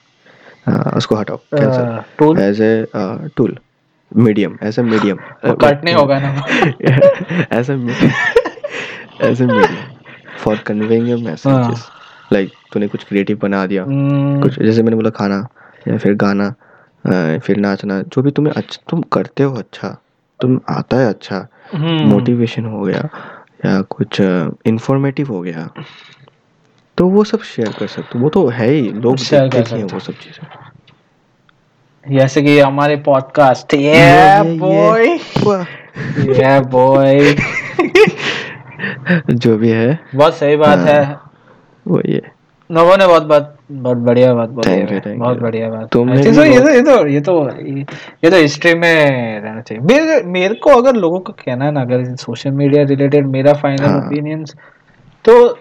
उसको 0.70 1.16
हटाओ 1.16 1.36
cancel 1.54 2.38
as 2.38 2.60
a 2.60 2.86
tool 3.36 3.56
medium 4.16 4.58
as 4.62 4.78
a 4.78 4.82
medium 4.82 5.16
cut 5.44 5.84
नहीं 5.84 5.94
होगा 5.94 6.18
ना। 6.18 6.28
As 7.58 7.70
a 7.70 7.74
as 9.30 9.42
a 9.42 9.46
medium 9.46 9.76
for 10.38 10.56
conveying 10.56 11.08
your 11.08 11.18
messages 11.18 11.88
like 12.32 12.52
तूने 12.72 12.88
कुछ 12.88 13.04
क्रिएटिव 13.04 13.38
बना 13.42 13.66
दिया 13.66 13.84
hmm. 13.84 14.42
कुछ 14.42 14.58
जैसे 14.62 14.82
मैंने 14.82 14.96
बोला 14.96 15.10
खाना 15.10 15.46
या 15.88 15.98
फिर 15.98 16.14
गाना 16.14 16.54
फिर 17.38 17.56
नाचना 17.56 18.00
जो 18.02 18.22
भी 18.22 18.30
तुम्हें 18.30 18.54
अच्छा 18.54 18.82
तुम 18.90 19.02
करते 19.02 19.42
हो 19.42 19.54
अच्छा 19.56 19.96
तुम 20.40 20.60
आता 20.68 20.96
है 20.96 21.08
अच्छा 21.08 21.48
मोटिवेशन 21.74 22.62
hmm. 22.62 22.72
हो 22.72 22.80
गया 22.80 23.08
या 23.66 23.80
कुछ 23.80 24.20
इंफॉर्मेटिव 24.66 25.28
हो 25.28 25.40
गया। 25.40 25.70
तो 27.00 27.08
वो 27.08 27.24
सब 27.24 27.42
शेयर 27.42 27.72
कर 27.78 27.86
सकते 27.86 28.18
वो 28.18 28.28
तो 28.28 28.48
है 28.48 28.70
ही 28.70 28.90
लोग 28.90 29.16
देखते 29.16 29.76
हैं 29.76 29.84
वो 29.84 29.98
सब 29.98 30.12
चीज़ें। 30.12 32.16
जैसे 32.16 32.42
कि 32.42 32.58
हमारे 32.58 32.96
पॉडकास्ट 32.96 33.74
ये 33.74 34.58
बॉय 34.58 35.06
ये 36.32 36.60
बॉय 36.60 37.20
जो 39.30 39.56
भी 39.56 39.68
है। 39.68 40.00
बहुत 40.14 40.34
सही 40.34 40.56
बात 40.56 40.78
हाँ। 40.78 40.86
है 40.86 41.18
वो 41.88 42.02
ये 42.08 42.22
नवो 42.70 42.96
ने 42.96 43.06
बहुत 43.06 43.22
बात 43.22 43.58
बहुत 43.72 43.96
बढ़िया 43.96 44.34
बात 44.34 44.48
बोली 44.48 45.16
बहुत 45.16 45.38
बढ़िया 45.38 45.70
बात। 45.70 45.88
तुमने 45.92 46.22
भी 46.22 46.22
so, 46.22 46.44
ये 46.44 46.60
तो 46.60 46.68
ये 46.68 46.82
तो 46.82 47.06
ये 47.06 47.20
तो 47.20 47.50
ये 48.24 48.30
तो 48.30 48.36
हिस्ट्री 48.36 48.74
में 48.74 49.40
रहना 49.40 49.60
चाहिए। 49.60 49.84
मेरे 49.84 50.22
मेरे 50.22 50.54
को 50.54 50.70
अगर 50.70 50.94
लोगों 50.94 51.20
को 51.20 51.32
कहना 51.32 51.64
है 51.64 51.72
ना 51.72 51.80
अगर 51.80 52.16
सोशल 52.16 52.50
मीडिया 52.50 52.82
रिलेटेड 52.82 53.26
मेरा 53.26 53.52
फाइनल 53.52 53.84
हाँ। 53.84 53.98
ओपिनियंस 53.98 54.54
तो 55.24 55.58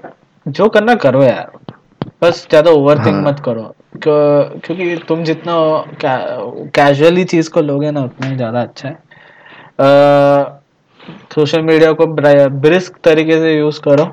जो 0.48 0.70
करना 0.70 0.96
करो 0.96 1.24
यार। 1.24 1.52
बस 2.22 2.48
ज़्यादा 2.50 2.72
ओवर 2.72 2.96
थिंक 2.98 3.16
हाँ। 3.16 3.22
मत 3.22 3.40
करो। 3.40 3.76
क्यों- 4.04 4.66
क्योंकि 4.66 4.96
तुम 5.08 5.24
जितना 5.24 5.54
कैजुअली 6.76 7.24
चीज़ 7.24 7.50
को 7.50 7.62
लोगे 7.62 7.92
ना 7.92 8.02
उतना 8.02 8.28
ही 8.28 8.36
ज़्यादा 8.36 8.62
अच्छा 8.62 8.90
है। 8.90 8.98
सोशल 11.36 11.62
मीडिया 11.62 11.92
को 11.92 12.08
ब्रिस्क 12.50 12.98
तरीके 13.04 13.40
से 13.40 13.58
यूज़ 13.58 13.82
करो। 13.82 14.06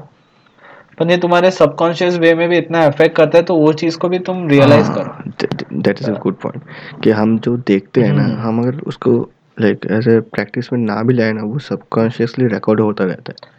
पर 0.99 1.11
ये 1.11 1.17
तुम्हारे 1.17 1.51
सबकॉन्शियस 1.51 2.17
वे 2.19 2.35
में 2.35 2.49
भी 2.49 2.59
इतना 2.59 2.85
इफ़ेक्ट 2.85 3.17
करता 3.17 3.39
है 3.39 3.45
तो 3.45 3.55
वो 3.55 3.73
चीज़ 3.73 3.99
को 3.99 4.09
भी 4.09 4.19
तुम 4.19 4.49
रियलाइज़ 4.49 4.91
करो। 4.91 5.33
That 5.73 6.01
is 6.01 6.11
a 6.11 6.19
good 6.19 6.35
point 6.35 6.63
कि 7.05 7.11
हम 7.11 7.39
जो 7.39 7.57
देखते 7.57 8.01
हैं 8.01 8.13
ना 8.13 8.25
हम्म। 8.25 8.41
हम 8.41 8.63
अगर 8.63 8.81
उसको 8.87 9.31
लाइक 9.61 9.81
ऐसे 9.91 10.21
प्रैक्टिस 10.21 10.73
में 10.73 10.81
ना 10.81 11.03
भी 11.03 11.15
लाए 11.15 11.33
ना 11.33 11.43
वो 11.43 11.59
सबकॉन्शियसली 11.59 12.47
रिकॉर्ड 12.47 12.81
होता 12.81 13.05
रहता 13.05 13.33
है। 13.33 13.56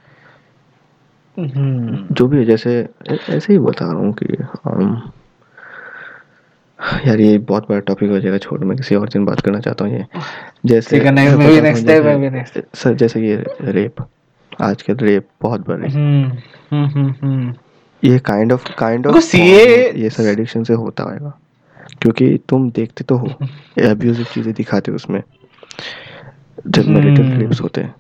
हम्म। 1.40 2.08
जो 2.12 2.28
भी 2.28 2.38
है 2.38 2.46
जैसे 2.46 2.88
ऐ- 3.12 3.18
ऐसे 3.30 3.54
ही 3.54 3.60
बता 3.60 3.86
रहा 3.86 3.96
हूँ 3.96 4.14
कि 4.14 4.26
um, 4.68 4.98
यार 7.08 7.20
ये 7.20 7.38
बहुत 7.38 7.64
बड़ा 7.70 7.80
टॉपिक 7.80 8.10
हो 8.10 8.20
जाएगा 8.20 8.38
छोड़ 8.38 8.60
मैं 8.60 8.78
किसी 8.78 8.96
और 8.96 9.10
दिन 9.10 9.26
बात 9.26 9.40
करना 9.40 9.60
चाहता 9.60 9.86
हूँ 9.86 9.94
ये। 9.94 10.06
जैसे 10.66 10.98
ठीक 10.98 11.08
है, 11.08 11.14
next- 11.14 11.38
मैं 11.38 11.38
बताता 11.38 11.54
हूँ 11.54 11.62
next 11.62 11.78
time, 11.78 11.88
जैसे- 11.88 12.46
maybe 12.46 12.62
next. 12.62 12.76
सर 12.76 12.94
जैसे 12.94 13.28
ये 13.28 13.44
रेप 13.62 13.96
आजकल 14.62 14.96
रेप 14.96 15.28
बहुत 15.42 15.68
बढ़ 15.68 15.78
रही 15.78 15.92
है 15.94 15.98
हम्म 15.98 16.32
हम्म 16.72 16.86
हम्म 16.86 17.14
हम्म। 17.22 17.54
ये 18.04 18.20
काइंड 18.20 18.54
ऑफ़ 18.54 18.76
काइंड 18.78 19.04
देखो, 19.04 19.18
ऑफ़ 19.18 19.32
CA 19.32 19.96
ये 19.96 20.10
सब 20.10 20.24
एडिक्शन 20.24 20.64
से 20.64 20.74
होता 20.74 21.04
होगा। 21.04 21.40
क्योंकि 22.02 22.40
तुम 22.50 22.72
देखते 22.72 23.04
तो 23.04 23.16
हो 23.18 23.28
अब्यूजिव 23.90 24.26
चीज़ें 24.26 24.54
दिखाते 24.54 24.92
हो 24.92 24.96
उसमें 24.96 25.24
जब 26.68 26.84
हम्म। 26.84 27.54
होते 27.64 27.82
हैं। 27.82 27.96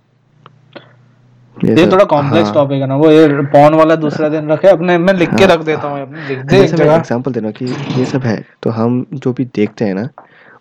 ये 1.65 1.85
थोड़ा 1.91 2.03
कॉम्प्लेक्स 2.05 2.45
हाँ। 2.45 2.53
टॉपिक 2.53 2.81
है 2.81 2.87
ना 2.87 2.95
वो 2.95 3.09
ये 3.11 3.27
पॉन 3.53 3.73
वाला 3.73 3.95
दूसरा 3.95 4.29
दिन 4.29 4.51
रखे 4.51 4.67
अपने 4.67 4.97
मैं 4.97 5.13
लिख 5.13 5.29
के 5.29 5.43
हाँ। 5.43 5.53
रख 5.53 5.63
देता 5.65 5.87
हूँ 5.87 6.01
अपने 6.01 6.27
लिख 6.27 6.39
दे 6.39 6.63
एक 6.63 6.73
एग्जांपल 6.73 7.31
दे 7.31 7.39
रहा 7.39 7.47
हूँ 7.47 7.55
कि 7.59 7.99
ये 7.99 8.05
सब 8.05 8.23
है 8.23 8.43
तो 8.63 8.69
हम 8.69 9.05
जो 9.13 9.33
भी 9.33 9.45
देखते 9.55 9.85
हैं 9.85 9.93
ना 9.95 10.09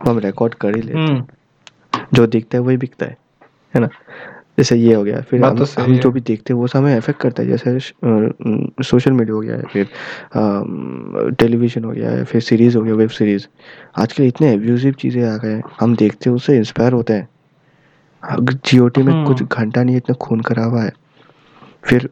वो 0.05 0.11
हम 0.11 0.19
रिकॉर्ड 0.19 0.55
कर 0.55 0.77
ही 0.77 0.83
लेते 0.83 0.99
हैं। 0.99 1.07
हम्म। 1.09 2.07
जो 2.15 2.27
दिखता 2.27 2.59
है 2.59 2.65
वही 2.65 2.77
बिकता 2.77 3.07
है 3.07 3.17
है 3.75 3.81
ना? 3.81 3.89
जैसे 4.59 4.77
ये 4.77 4.95
हो 4.95 5.03
गया 5.05 5.21
फिर 5.21 5.45
हम, 5.45 5.57
तो 5.57 5.65
हम 5.83 5.97
जो 5.99 6.11
भी 6.11 6.21
देखते 6.21 6.53
हैं 6.53 6.61
वो 6.61 6.67
सब 6.67 6.79
हमें 6.79 6.97
इफ़ेक्ट 6.97 7.21
करता 7.21 7.43
है 7.43 7.49
जैसे 7.49 7.79
सोशल 8.85 9.13
मीडिया 9.13 9.35
हो 9.35 9.41
गया 9.41 9.57
है 9.57 9.63
फिर 9.73 9.89
टेलीविज़न 11.41 11.85
हो 11.85 11.91
गया 11.91 12.11
है 12.11 12.25
फिर 12.25 12.41
सीरीज़ 12.41 12.77
हो 12.77 12.83
गया 12.83 12.95
वेब 12.95 13.11
सीरीज़ 13.11 13.47
आजकल 13.99 14.25
इतने 14.25 14.53
एब्यूजिव 14.53 14.93
चीज़ें 14.93 15.23
आ 15.25 15.37
गए 15.37 15.53
हैं 15.53 15.63
हम 15.81 15.97
देखते 15.97 16.31
हैं 16.31 16.37
उससे 16.37 16.57
इंस्पायर 16.57 16.93
होते 16.93 17.13
हैं। 17.13 17.29
जीओटी 18.33 19.03
में 19.03 19.25
कुछ 19.25 19.43
हम्म। 19.43 19.57
घंटा 19.57 19.83
नहीं 19.83 19.97
इतना 19.97 20.15
खून 20.15 20.41
खराबा 20.41 20.83
है 20.83 20.93
फिर 21.85 22.09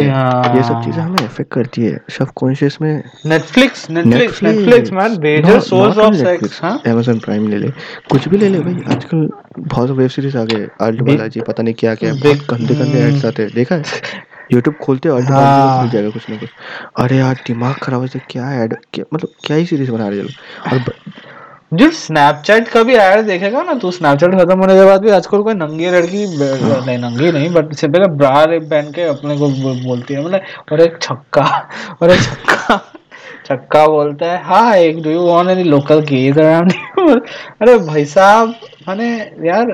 है। 0.00 0.56
ये 0.56 0.62
सब 0.62 0.82
चीज़ें 0.84 1.02
हमें 1.02 1.24
इफ़ेक्ट 1.24 1.52
करती 1.52 1.82
है 1.82 2.00
सबकॉन्शियस 2.10 2.78
में। 2.82 3.02
Netflix 3.26 3.90
Netflix 3.90 4.42
Netflix 4.42 4.92
man 4.92 5.20
major 5.20 5.60
source 5.60 5.98
of 5.98 6.14
sex 6.14 6.62
हाँ। 6.62 6.82
अमेजोन 6.86 7.18
प्राइम 7.18 7.48
ले 7.48 7.56
ले। 7.56 7.68
कुछ 8.10 8.28
भी 8.28 8.38
ले 8.38 8.48
ले 8.48 8.60
भाई 8.60 8.96
आजकल 8.96 9.30
बहुत 9.58 9.90
वेब 9.90 10.08
सीरीज़ 10.08 10.38
आ 10.38 10.44
गए 10.44 10.68
अल्ट 10.80 11.00
बे- 11.00 11.16
बालाजी 11.16 11.40
पता 11.40 11.62
नहीं 11.62 11.74
क्या 11.74 11.94
क्या 11.94 12.14
बहुत 12.14 12.36
गंदे 12.50 12.74
गंदे 12.74 12.98
एड्स 12.98 13.24
आते 13.24 13.42
हैं। 13.42 13.50
देखा 13.54 13.74
है? 13.74 13.82
यूट्यूब 14.52 14.76
खोलते 14.76 15.08
हो 15.08 15.16
अल्ट 15.16 15.28
मिल 15.30 15.90
जाएगा 15.90 16.10
कुछ 16.10 16.30
ना 16.30 16.36
कुछ। 16.36 16.48
अरे 16.98 17.16
यार 17.16 17.34
दिमाग 17.46 17.74
खराब 17.74 18.02
है 18.02 18.20
क्या 18.30 18.52
ऐड 18.52 18.76
मतलब 19.14 19.28
क्या 19.44 19.56
ही 19.56 19.66
सीरीज़ 19.66 19.90
बना 19.90 20.08
रहे 20.08 20.18
हैं 20.18 20.26
और 20.72 20.78
जो 21.72 21.90
स्नैपचैट 21.92 22.68
का 22.68 22.82
भी 22.82 22.94
ऐड 22.96 23.24
देखेगा 23.26 23.62
ना 23.62 23.74
तो 23.82 23.90
स्नैपचैट 23.90 24.34
खत्म 24.34 24.58
होने 24.60 24.74
के 24.74 24.84
बाद 24.84 25.02
भी 25.02 25.10
आजकल 25.18 25.42
कोई 25.42 25.54
नंगी 25.54 25.90
लड़की 25.90 26.24
नहीं 26.38 26.96
नंगी 26.98 27.30
नहीं 27.32 27.50
बट 27.54 27.72
सिंपल 27.80 28.06
ब्रा 28.22 28.44
पहन 28.46 28.90
के 28.92 29.02
अपने 29.08 29.36
को 29.38 29.48
बोलती 29.84 30.14
है 30.14 30.24
मतलब 30.24 30.72
और 30.72 30.80
एक 30.80 30.98
छक्का 31.02 31.44
और 32.02 32.10
एक 32.10 32.20
छक्का 32.22 32.80
छक्का 33.46 33.86
बोलता 33.86 34.26
है 34.26 34.42
hi 34.44 34.90
do 35.02 35.10
you 35.10 35.26
want 35.26 35.48
any 35.50 35.62
local 35.64 36.00
gays 36.08 36.38
around 36.38 36.72
अरे 37.62 37.76
भाई 37.86 38.04
साहब 38.06 38.54
माने 38.88 39.08
यार 39.46 39.70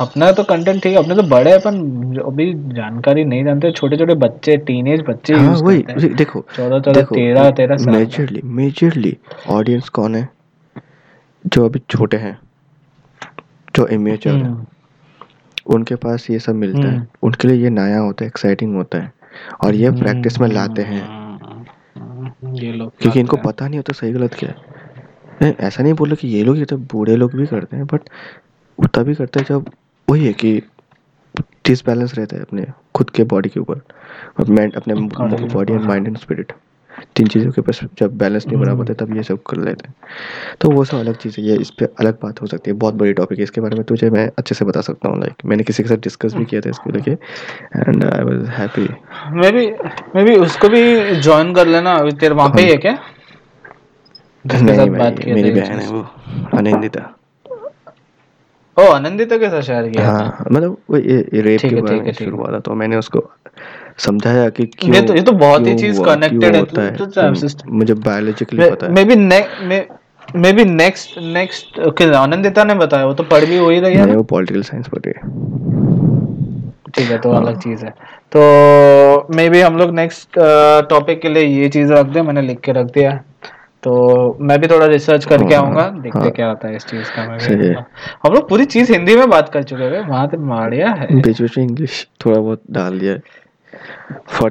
अपना 0.00 0.30
तो 0.32 0.42
कंटेंट 0.44 0.82
ठीक 0.82 0.92
है 0.92 0.98
अपने 0.98 1.14
तो 1.16 1.22
बड़े 1.28 1.52
अपन 1.52 1.78
अभी 2.26 2.52
जानकारी 2.74 3.24
नहीं 3.24 3.44
जानते 3.44 3.72
छोटे 3.72 3.96
छोटे 3.96 4.14
बच्चे 4.24 4.56
टीनेज 4.66 5.04
बच्चे 5.08 5.34
हाँ 5.34 5.54
वही 5.58 6.08
देखो 6.14 6.44
चौदह 6.56 6.80
चौदह 6.80 7.02
तेरह 7.14 7.50
तेरह 7.60 7.90
मेजरली 7.90 8.40
मेजरली 8.60 9.16
ऑडियंस 9.50 9.88
कौन 9.90 10.14
है? 10.14 10.28
जो 11.48 11.64
अभी 11.64 11.82
छोटे 11.90 12.16
हैं 12.16 12.38
जो 13.76 13.86
इमेचर 13.86 14.30
है 14.30 14.44
हम्म, 14.44 14.66
उनके 15.66 15.94
पास 15.94 16.30
ये 16.30 16.38
सब 16.38 16.54
मिलता 16.54 16.88
है। 16.88 16.96
हम्म। 16.96 17.06
उनके 17.22 17.48
लिए 17.48 17.62
ये 17.62 17.70
नया 17.70 17.98
होता 17.98 18.24
है 18.24 18.28
एक्साइटिंग 18.28 18.76
होता 18.76 18.98
है। 18.98 19.12
और 19.64 19.74
ये 19.74 19.90
प्रैक्टिस 19.90 20.40
में 20.40 20.48
लाते 20.48 20.82
हैं। 20.82 21.02
हम्म, 21.02 22.54
ये 22.54 22.72
लोग 22.72 22.92
क्योंकि 22.98 23.20
इनको 23.20 23.36
पता 23.36 23.68
नहीं 23.68 23.78
होता 23.78 23.92
सही 23.92 24.12
गलत 24.12 24.34
क्या 24.34 24.50
है। 24.50 24.56
नहीं, 25.42 25.52
ऐसा 25.60 25.82
नहीं 25.82 25.94
बोलो 25.94 26.16
कि 26.16 26.28
ये 26.28 26.44
लोग 26.44 26.58
ये 26.58 26.64
तो 26.64 26.76
बूढ़े 26.76 27.16
लोग 27.16 27.34
भी 27.34 27.46
करते 27.46 27.76
हैं 27.76 27.86
बट 27.86 28.00
वो 28.80 28.86
तभी 28.86 29.14
करते 29.14 29.40
हैं 29.40 29.46
जब 29.48 29.70
वही 30.10 30.26
है 30.26 30.32
कि 30.32 30.62
डिसबैलेंस 31.40 32.14
रहता 32.14 32.36
है 32.36 32.42
अपने 32.42 32.66
खुद 32.94 33.10
के 33.10 33.24
बॉडी 33.24 33.48
के 33.48 33.60
ऊपर 33.60 33.74
अपने 34.40 34.94
body 35.46 35.72
and 35.72 35.82
mind 35.82 36.06
and 36.06 36.18
spirit 36.18 36.52
तीन 37.16 37.26
चीज़ों 37.26 37.50
के 37.52 37.60
पास 37.60 37.80
जब 37.98 38.16
बैलेंस 38.18 38.46
नहीं 38.46 38.56
बना 38.56 38.74
पाते 38.74 38.94
तब 38.94 39.16
ये 39.16 39.22
सब 39.22 39.38
कर 39.50 39.56
लेते 39.58 39.88
हैं। 39.88 39.94
तो 40.60 40.70
वो 40.70 40.84
सब 40.84 40.98
अलग 40.98 41.16
चीज़ 41.16 41.40
है 41.40 41.46
ये 41.46 41.56
इस 41.60 41.70
पे 41.78 41.88
अलग 42.00 42.18
बात 42.22 42.40
हो 42.42 42.46
सकती 42.46 42.70
है 42.70 42.76
बहुत 42.76 42.94
बड़ी 42.94 43.12
टॉपिक 43.12 43.38
है। 43.38 43.44
इसके 43.44 43.60
बारे 43.60 43.76
में 43.76 43.84
तुझे 43.84 44.10
मैं 44.10 44.28
अच्छे 44.38 44.54
से 44.54 44.64
बता 44.64 44.80
सकता 44.80 45.08
हूँ 45.08 45.20
लाइक 45.20 45.44
मैंने 45.44 45.64
किसी 45.64 45.82
के 45.82 45.88
साथ 45.88 46.02
डिस्कस 46.04 46.34
भी 46.34 46.44
किया 46.44 46.60
था 46.60 46.70
इसको 46.70 46.90
लेके 46.90 47.10
and 47.10 48.04
I 48.04 48.22
was 48.24 48.48
happy 48.58 48.88
maybe 49.52 49.66
maybe 50.24 50.36
उसको 50.46 50.68
भी 50.68 50.82
ज्वाइन 51.20 51.54
कर 51.54 51.66
लेना 51.66 51.94
अभी 51.96 52.12
तेरे 52.14 52.34
वहाँ 52.34 52.50
पे 52.56 52.62
ही 52.62 52.70
है 52.70 52.76
क्या? 52.76 52.98
नहीं 54.44 54.90
भाई 54.90 55.32
मेरी 55.32 55.50
बहन 55.50 55.78
है 55.78 55.88
वो 55.88 56.06
अनिंदिता। 56.58 57.14
ओ 58.76 58.82
आनंदिता 58.88 59.36
के 59.38 59.48
साथ 59.50 59.62
शेयर 59.62 59.88
किया 59.90 60.10
हाँ 60.10 60.44
मतलब 60.50 60.76
वो 60.90 60.96
ये 60.96 61.40
रेप 61.42 61.60
के 61.60 61.80
बारे 61.80 62.00
में 62.00 62.12
शुरू 62.12 62.36
हुआ 62.36 62.52
था 62.52 62.58
तो 62.60 62.74
मैंने 62.74 62.96
उसको 62.96 63.20
समझाया 63.98 64.48
कि 64.48 64.66
क्यों 64.66 64.94
ये 64.94 65.02
तो 65.02 65.14
ये 65.14 65.22
तो 65.22 65.32
बहुत 65.32 65.66
ही 65.66 65.74
चीज़ 65.74 66.02
कनेक्टेड 66.02 66.56
है 66.56 66.84
है? 66.84 66.96
तो- 66.96 67.14
तो 67.14 67.48
तो 67.48 67.72
मुझे 67.72 67.94
बायोलॉजिकली 67.94 68.70
पता 68.70 68.86
है। 68.86 68.92
Maybe 69.04 69.16
maybe 70.52 70.64
next 70.64 71.18
next 71.18 71.78
okay 71.78 72.14
Anandita 72.14 72.64
ने 72.64 72.74
बताया 72.74 73.06
वो 73.06 73.14
तो 73.14 73.22
पढ़ 73.22 73.44
भी 73.44 73.58
हो 73.58 73.70
ही 73.70 73.80
रही 73.80 73.94
है 73.94 74.06
नहीं 74.06 74.16
वो 74.16 74.22
पॉलिटिकल 74.22 74.62
साइंस 74.62 74.88
पढ़ 74.88 74.98
रही 75.06 75.14
है। 75.16 75.30
ठीक 76.94 77.10
है 77.10 77.18
तो 77.18 77.32
हाँ। 77.32 77.42
अलग 77.42 77.58
चीज़ 77.58 77.84
है। 77.84 77.90
तो 78.36 79.34
मे 79.34 79.48
बी 79.50 79.60
हम 79.60 79.76
लोग 79.76 79.94
नेक्स्ट 79.94 80.28
टॉपिक 80.90 81.20
के 81.22 81.28
लिए 81.28 81.42
ये 81.42 81.68
चीज़ 81.68 81.92
रख 81.92 82.06
दे 82.06 82.22
मैंने 82.22 82.42
लिख 82.42 82.60
के 82.60 82.72
रख 82.72 82.86
दिया। 82.86 83.10
है। 83.10 83.24
तो 83.82 84.38
मैं 84.40 84.60
भी 84.60 84.66
थोड़ा 84.66 84.86
रिसर्च 84.86 85.24
करके 85.24 85.54
हाँ, 85.54 85.64
आऊँगा 85.64 85.88
देखते 85.88 86.18
हाँ। 86.18 86.30
क्या 86.30 86.50
आता 86.50 86.68
है 86.68 86.76
इस 86.76 86.84
चीज़ 86.86 87.10
का 87.16 87.28
मैं 87.28 87.58
भी 87.58 87.68
हम 88.22 88.32
लोग 88.34 88.48
पूरी 88.48 88.64
चीज़ 88.64 88.92
हिंदी 88.92 89.16
में 89.16 89.30
बात 89.30 89.48
कर 89.48 89.62
चुके 89.62 89.82
हैं 89.82 90.08
वहाँ 90.08 90.28
तो 90.28 90.36
बढ़िया 90.36 90.88
है। 90.88 91.22
बीच 91.22 91.42
बीच 91.42 91.58
में 91.58 91.64
इंग्लिश 91.64 92.08
थोड़ा 92.26 92.40
बहुत 92.40 92.62
डाल 92.70 92.98
दिया। 92.98 93.14
फॉर 93.14 93.47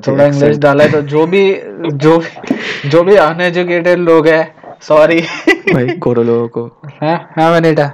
थोड़ा 0.07 0.25
इंग्लिश 0.25 0.57
डाला 0.57 0.83
है 0.83 0.91
तो 0.91 1.01
जो 1.03 1.25
भी 1.27 1.41
जो 2.05 2.21
जो 2.85 3.03
भी 3.03 3.15
अनएजुकेटेड 3.15 3.99
लोग 3.99 4.27
हैं 4.27 4.77
सॉरी 4.81 5.19
भाई 5.73 5.95
गोरो 5.97 6.23
लोगों 6.23 6.47
को। 6.47 6.65
हाँ 7.01 7.17
हाँ 7.35 7.49
वनीटा 7.51 7.85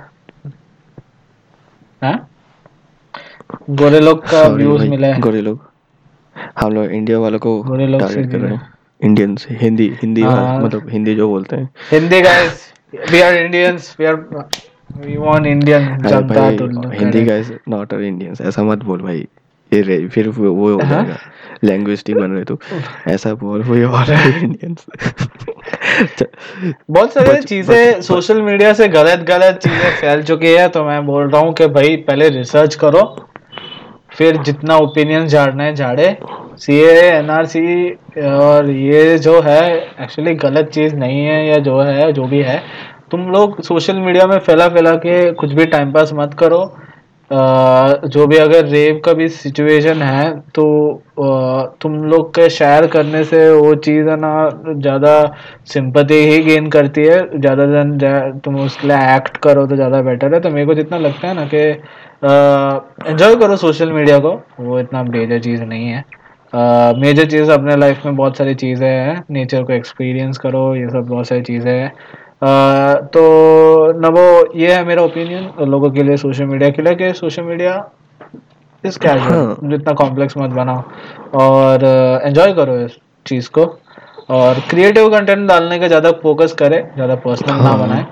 हाँ? 2.04 2.16
गोरे 3.70 4.00
लोग 4.00 4.24
का 4.30 4.42
व्यूज़ 4.50 4.84
मिला 4.90 5.08
है। 5.08 5.20
गोरे 5.22 5.42
लोग। 5.42 5.60
हम 6.60 6.74
लोग 6.74 6.86
इंडिया 6.86 7.20
वालों 7.20 7.40
को 7.40 7.62
गोरे 7.64 7.88
लोग 7.88 8.02
से 8.02 8.08
टारगेट 8.08 8.32
कर 8.32 8.38
रहे 8.38 8.54
हैं। 8.54 8.72
इंडियंस 9.02 9.48
हिंदी 9.62 9.88
हिंदी 10.02 10.22
हाँ। 10.22 10.60
मतलब 10.62 10.90
हिंदी 10.90 11.16
जो 11.16 11.28
बोलते 11.30 11.56
हैं। 11.56 11.70
Hindi 11.92 12.22
guys 12.22 12.72
we 13.12 13.22
are 13.22 13.34
Indians 13.36 13.96
we 14.00 14.06
are 14.06 14.16
we 14.98 15.18
want 15.18 15.46
Indian 15.46 15.98
Janata 16.08 16.50
to 16.58 16.90
Hindi 16.92 17.24
guys 17.26 17.52
not 17.70 17.94
are 17.94 18.02
Indians 18.02 18.42
ऐसा 18.42 18.64
मत 18.64 18.84
बोल 18.84 19.02
भाई। 19.02 19.28
ये 19.74 19.82
रे- 19.82 20.10
फिर 20.12 20.28
वो 20.30 20.52
वो 20.54 20.72
हो 20.72 20.80
हाँ? 20.80 20.90
जाएगा। 20.95 21.18
लैंग्वेजिस्टिक 21.64 22.16
बन 22.18 22.32
रहे 22.32 22.44
तो। 22.44 22.58
ऐसा 23.08 23.34
बोल 23.34 23.62
वो 23.64 23.76
ये 23.76 23.84
और 23.86 24.12
इंडियंस 24.14 24.86
बहुत 26.90 27.14
सारी 27.14 27.41
चीज़ें 27.44 28.02
सोशल 28.02 28.41
मीडिया 28.41 28.74
से 28.74 28.88
गलत 28.90 29.20
गलत 29.28 29.60
चीज़ें 29.64 29.90
फैल 30.02 30.24
चुकी 30.24 30.52
है 30.54 30.68
तो 30.70 30.84
मैं 30.84 31.06
बोल 31.06 31.30
रहा 31.30 31.41
हूँ 31.41 31.54
कि 31.54 31.68
भाई 31.70 31.95
पहले 32.08 32.30
रिसर्च 32.30 32.76
करो 32.76 33.04
फिर 34.18 34.38
जितना 34.44 34.76
ओपिनियन 34.78 35.28
झाड़ना 35.28 35.64
है 35.64 35.76
झाड़े 35.76 36.16
सी 36.60 36.80
एनआरसी 36.80 37.90
और 38.24 38.70
ये 38.70 39.18
जो 39.18 39.40
है 39.41 39.62
एक्चुअली 40.02 40.34
गलत 40.36 40.70
चीज़ 40.74 40.95
नहीं 40.95 41.26
है 41.26 41.45
या 41.48 41.58
जो 41.60 41.80
है 41.82 42.12
जो 42.14 42.26
भी 42.26 42.41
है 42.41 42.62
तुम 43.12 43.22
लोग 43.32 43.62
सोशल 43.62 43.95
मीडिया 44.00 44.26
में 44.28 44.38
फैला 44.40 44.68
फैला 44.70 44.94
के 45.06 45.32
कुछ 45.34 45.52
भी 45.54 45.66
टाइम 45.66 45.91
पास 45.91 46.12
मत 46.14 46.34
करो 46.40 46.62
जो 47.34 48.26
भी 48.28 48.38
अगर 48.38 48.66
रेप 48.68 49.02
का 49.06 49.14
भी 49.14 49.28
सिचुएशन 49.30 50.02
है 50.02 50.30
तो 50.56 50.66
तुम 51.82 51.94
लोग 52.06 52.30
के 52.36 52.50
शेयर 52.50 52.88
करने 52.88 53.24
से 53.24 53.50
वो 53.52 53.74
चीज़ 53.78 54.10
है 54.10 54.16
ना, 54.18 54.50
ज़्यादा 54.68 55.14
सिंपति 55.74 56.16
ही 56.26 56.40
गेन 56.44 56.70
करती 56.70 57.04
है। 57.04 57.40
ज़्यादा 57.40 57.66
देन 57.68 58.40
तुम 58.46 58.60
उसके 58.62 58.88
लिए 58.88 59.16
एक्ट 59.16 59.38
करो 59.44 59.66
तो 59.68 59.76
ज़्यादा 59.76 60.02
बेटर 60.02 60.34
है। 60.34 60.40
तो 60.40 60.50
मेरे 60.50 60.66
को 60.66 60.74
जितना 60.74 60.98
लगता 60.98 61.28
है 61.28 61.34
ना 61.34 61.46
कि 61.54 61.64
एंजॉय 63.12 63.36
करो 63.36 63.56
सोशल 63.58 63.92
मीडिया 63.92 64.20
को। 64.20 64.40
वो 64.60 64.80
इतना 64.80 65.04
मेजर 65.04 65.40
चीज़ 65.40 65.64
नहीं 65.64 65.88
है। 65.88 66.04
मेजर 67.00 67.26
चीज़ 67.30 67.52
अपने 67.52 67.76
लाइफ 67.76 68.06
में 68.06 68.16
बहुत 68.16 68.38
सारी 68.38 68.56
चीज़ें 68.56 68.88
हैं। 68.88 69.24
नेचर 69.32 69.64
को 69.64 69.74
एक्सपीरियंस 69.74 70.38
करो, 70.38 70.76
ये 70.76 70.90
सब 70.90 71.08
बहुत 71.08 71.28
सारी 71.28 71.42
चीज़ें 71.44 71.72
हैं। 71.72 71.92
तो 72.44 73.22
नवो 73.99 74.24
ये 74.56 74.74
है 74.74 74.84
मेरा 74.86 75.02
ओपिनियन 75.02 75.65
लोगों 75.65 75.91
के 75.91 76.03
लिए 76.03 76.18
सोशल 76.18 76.45
मीडिया 76.45 76.70
के 76.70 76.82
लिए 76.82 76.95
कि 76.95 77.14
सोशल 77.14 77.44
मीडिया 77.44 77.76
इस 78.84 78.98
हाँ। 78.98 79.15
कैजुअल 79.15 79.70
जितना 79.70 79.94
कॉम्प्लेक्स 79.94 80.38
मत 80.38 80.49
बनाओ 80.49 80.84
और 81.41 81.86
एंजॉय 82.26 82.53
करो 82.53 82.78
इस 82.80 82.98
चीज़ 83.26 83.49
को 83.49 83.65
और 84.30 84.60
क्रिएटिव 84.70 85.10
कंटेंट 85.10 85.48
डालने 85.48 85.80
का 85.80 85.88
ज़्यादा 85.88 86.11
फोकस 86.24 86.53
करें 86.53 86.82
ज़्यादा 86.95 87.15
पर्सनल 87.18 87.56
ना 87.56 87.70
हाँ। 87.70 87.78
बनाए 87.80 88.06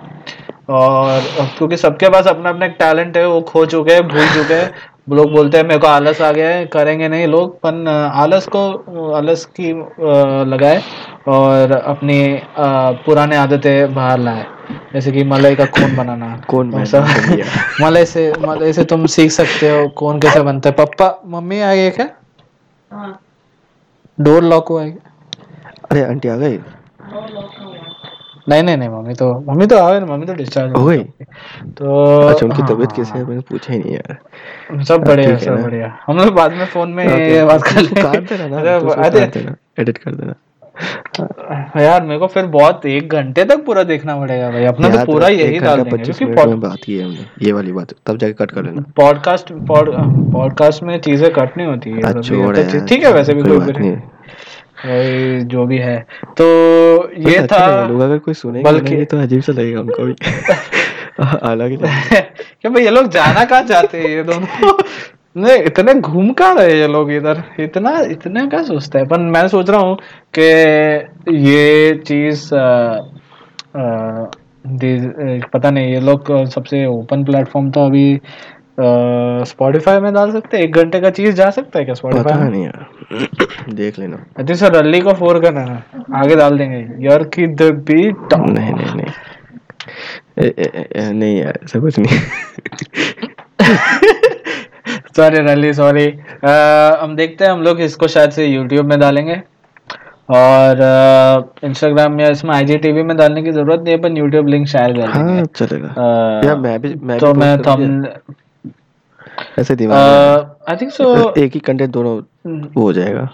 और 0.70 1.22
क्योंकि 1.58 1.78
सबके 1.78 2.10
पास 2.10 2.28
अपना 2.28 2.50
अपना 2.50 2.66
एक 2.66 2.76
टैलेंट 2.80 3.18
है 3.18 3.28
वो 3.28 3.42
खो 3.42 3.66
चुके 3.66 3.94
हैं 3.94 4.08
भूल 4.08 4.28
चुके 4.28 4.54
हैं 4.54 4.72
लोग 5.08 5.32
बोलते 5.32 5.58
हैं 5.58 5.64
मेरे 5.66 5.80
को 5.80 5.88
आलस 5.88 6.22
आ 6.22 6.32
गया 6.32 6.50
है 6.50 6.66
करेंगे 6.66 7.08
नहीं 7.08 7.28
लोग। 7.28 7.56
पर 7.60 7.88
आलस 8.16 8.48
को 8.56 9.12
आलस 9.14 9.46
की 9.60 9.72
लगाए 10.52 10.82
और 11.28 11.72
अपनी 11.72 12.18
पुराने 13.06 13.36
आदतें 13.36 13.94
बाहर 13.96 14.20
लाए। 14.20 14.46
जैसे 14.94 15.12
कि 15.12 15.24
मलाई 15.24 15.56
का 15.56 15.66
खून 15.78 15.96
बनाना। 15.96 16.36
कौन? 16.50 16.70
मलाई 17.82 18.06
से 18.06 18.32
मलाई 18.40 18.74
से 18.74 18.84
तुम 18.86 19.06
सीख 19.16 19.32
सकते 19.32 19.70
हो 19.70 19.88
कौन 19.98 20.20
कैसे 20.20 20.42
बनता 20.42 20.70
है। 20.70 20.76
पप्पा 20.76 21.10
मम्मी 21.28 21.60
आ 21.62 21.70
है 21.72 21.90
क्या? 21.92 22.08
हाँ। 22.92 23.20
डोर 24.18 24.44
लॉक 24.44 24.68
हुआ 24.70 24.84
है 24.84 24.98
अरे 25.92 26.04
आंटी 26.04 26.28
आ 26.28 26.36
गई? 26.38 26.58
नहीं 28.50 28.64
नहीं 28.64 28.78
नहीं 28.78 28.90
मम्मी 28.90 29.14
तो 29.14 29.34
मम्मी 29.48 29.66
तो 29.68 29.78
आवे 29.78 30.00
ना 30.00 30.06
मम्मी 30.06 30.26
तो 30.26 30.34
डिस्चार्ज 30.34 30.72
हो 30.78 30.86
गई 30.86 31.04
तो 31.78 31.96
अच्छा 32.28 32.46
उनकी 32.46 32.62
हाँ, 32.62 32.70
तबीयत 32.70 32.90
हाँ, 32.90 32.98
कैसे 32.98 33.18
है? 33.18 33.26
मैंने 33.26 33.42
पूछा 33.50 33.74
ही 33.74 33.80
नहीं 33.80 33.94
यार। 33.94 34.18
हाँ, 34.70 34.84
सब 34.84 35.04
बढ़िया 35.06 35.38
सब 35.38 35.62
बढ़िया। 35.64 35.98
हम 36.08 36.18
लोग 36.18 36.34
बाद 36.36 36.54
में 36.54 36.66
फ़ोन 36.68 36.90
में 36.92 37.08
बात 37.48 37.64
कर 37.64 37.82
उसको 37.82 38.02
काट 38.02 38.30
देना 38.30 38.60
अरे, 38.60 38.80
काट 39.12 39.34
देना 39.34 39.56
एडिट 39.80 39.98
कर 39.98 40.16
देना। 40.16 40.34
यार 41.78 42.02
मेरे 42.04 42.20
को 42.20 42.28
फिर 42.28 42.46
बहुत 42.48 42.86
एक 42.86 43.14
घंटे 43.14 43.44
तक 43.46 43.66
पूरा 43.66 43.84
देखना 43.84 44.16
पड़ेगा 44.20 44.50
भाई। 44.52 44.66
अपना 44.66 44.90
तो 44.90 45.06
पूरा 45.06 45.28
यही 45.28 45.60
डाल 45.60 45.82
देंगे 45.82 46.04
क्योंकि 46.04 46.26
में 46.26 46.60
बात 46.60 46.78
की 46.84 46.98
है 46.98 47.04
हमने 47.06 47.26
ये 47.42 47.52
वाली 47.52 47.72
बात। 47.72 47.94
तब 48.06 48.18
जाके 48.18 48.34
कट 48.34 48.52
कर 48.52 48.64
लेना। 48.64 48.84
पॉडकास्ट 48.98 49.52
पॉडकास्ट 49.68 50.84
में 50.84 51.00
चीज़ें 51.02 51.30
कट 51.34 51.58
नहीं 51.58 51.68
होती 51.68 51.92
है 51.92 52.02
अच्छा 52.04 52.36
तो 52.54 52.86
ठीक 52.88 53.04
है 53.04 53.12
वैसे 53.14 53.34
भी 53.34 53.44
कोई 53.44 53.58
बात 53.58 53.78
नहीं। 53.78 53.96
जो 54.86 55.66
भी 55.66 55.78
है। 55.78 56.06
तो 56.38 56.44
ये 57.18 57.36
अच्छा 57.36 57.58
था 57.58 57.88
लोग 57.88 58.00
अगर 58.02 58.18
कोई 58.18 58.34
सुनेंगे 58.34 58.72
बल्कि- 58.72 59.10
तो 59.12 59.18
अजीब 59.18 59.42
सा 59.42 59.52
लगेगा 59.52 59.80
उनको 59.80 60.04
भी। 60.04 60.16
अलग 61.42 61.70
ही 61.70 61.78
क्या 61.78 62.70
भाई 62.70 62.84
ये 62.84 62.90
लोग 62.90 63.08
जाना 63.08 63.46
कहाँ 63.46 63.64
चाहते 63.64 63.98
हैं 63.98 64.10
ये 64.10 64.24
दोनों? 64.24 64.74
नहीं 65.38 65.58
इतने 65.64 65.94
घूम 65.94 66.32
कहाँ 66.34 66.56
रहे 66.56 66.80
ये 66.80 66.88
लोग 66.88 67.12
इधर? 67.12 67.44
इतना 67.60 68.00
इतना 68.02 68.46
क्या 68.46 68.64
सोचते 68.64 69.00
हैं? 69.00 69.08
पर 69.08 69.20
मैं 69.20 69.48
सोच 69.48 69.70
रहा 69.70 69.80
हूँ 69.80 69.98
कि 70.40 70.42
ये 71.38 71.96
चीज़ 72.08 72.50
पता 75.54 75.70
नहीं 75.72 75.94
ये 75.94 76.00
लोग 76.00 76.46
सबसे 76.46 76.86
ओपन 76.86 77.24
प्लेटफॉर्म 77.24 77.72
तो 77.72 77.86
अभी 77.86 78.22
स्पॉटिफाई 78.80 80.00
में 80.00 80.14
डाल 80.14 80.32
सकते 80.32 80.58
हैं? 80.58 80.64
एक 80.64 80.76
घंटे 80.76 81.00
का 81.00 81.10
चीज़ 81.10 81.36
जा 81.36 81.50
सकता 81.50 81.80
है 81.80 81.86
क्या 81.86 81.94
स्पॉटिफाई 81.94 82.38
में? 82.40 82.50
नहीं 82.50 82.64
यार। 82.64 83.74
देख 83.74 84.00
लेना। 84.00 84.18
थिंक 84.40 84.58
सर 84.58 84.74
रल्ली 84.74 85.02
को 85.02 85.14
फोर 85.14 85.40
करना 85.40 85.84
आगे 86.16 86.36
डाल 86.36 86.58
देंगे। 86.58 87.08
यार 87.10 87.24
की 87.24 87.48
द 87.48 87.62
बीट 87.62 88.34
नहीं 88.34 88.74
नहीं 88.74 88.96
नहीं। 88.96 89.12
ए, 90.40 90.54
ए, 90.60 90.88
ए, 90.96 91.12
नहीं 91.12 91.38
यार 91.38 91.60
ऐसा 91.64 91.80
कुछ 91.80 92.00
नहीं। 92.00 92.20
सॉरी 95.16 95.38
रली 95.38 95.74
सॉरी 95.74 96.06
हम 97.02 97.16
देखते 97.16 97.46
हैं 97.46 97.52
हम 97.52 97.62
लोग 97.62 97.82
इसको 97.82 98.08
शायद 98.08 98.32
से 98.32 98.46
यूट्यूब 98.46 98.86
में 98.86 99.00
डालेंगे। 99.00 99.42
और 100.30 100.80
इंस्टाग्राम 101.64 102.20
या 102.20 102.28
इसमें 102.28 102.52
आई 102.56 102.78
टीवी 102.78 103.04
में 103.04 103.18
डालने 103.18 103.44
की 103.44 103.52
ज़रूरत 103.52 103.80
नहीं 103.80 103.96
है 103.96 104.02
पर 104.02 104.18
यूट्यूब 104.18 104.48
लिंक 104.48 104.68
कर 104.68 105.06
हाँ 105.08 105.44
चलेगा। 105.56 105.88
अ, 105.88 106.46
यार 106.46 106.58
मैं 106.58 106.82
भी 106.82 106.94
मैं 107.04 107.20
तो 107.20 107.34
भी 107.34 107.40
मैं 107.40 107.58
थम 107.58 108.04
ऐसे 109.60 109.76
दिमाग 109.76 110.56
आई 110.70 110.76
थिंक 110.76 110.92
सो 110.92 111.34
एक 111.34 111.54
ही 111.54 111.60
कंटेंट 111.62 111.92
दोनों 111.92 112.18
वो 112.76 112.82
हो 112.82 112.94
जाएगा। 112.94 113.30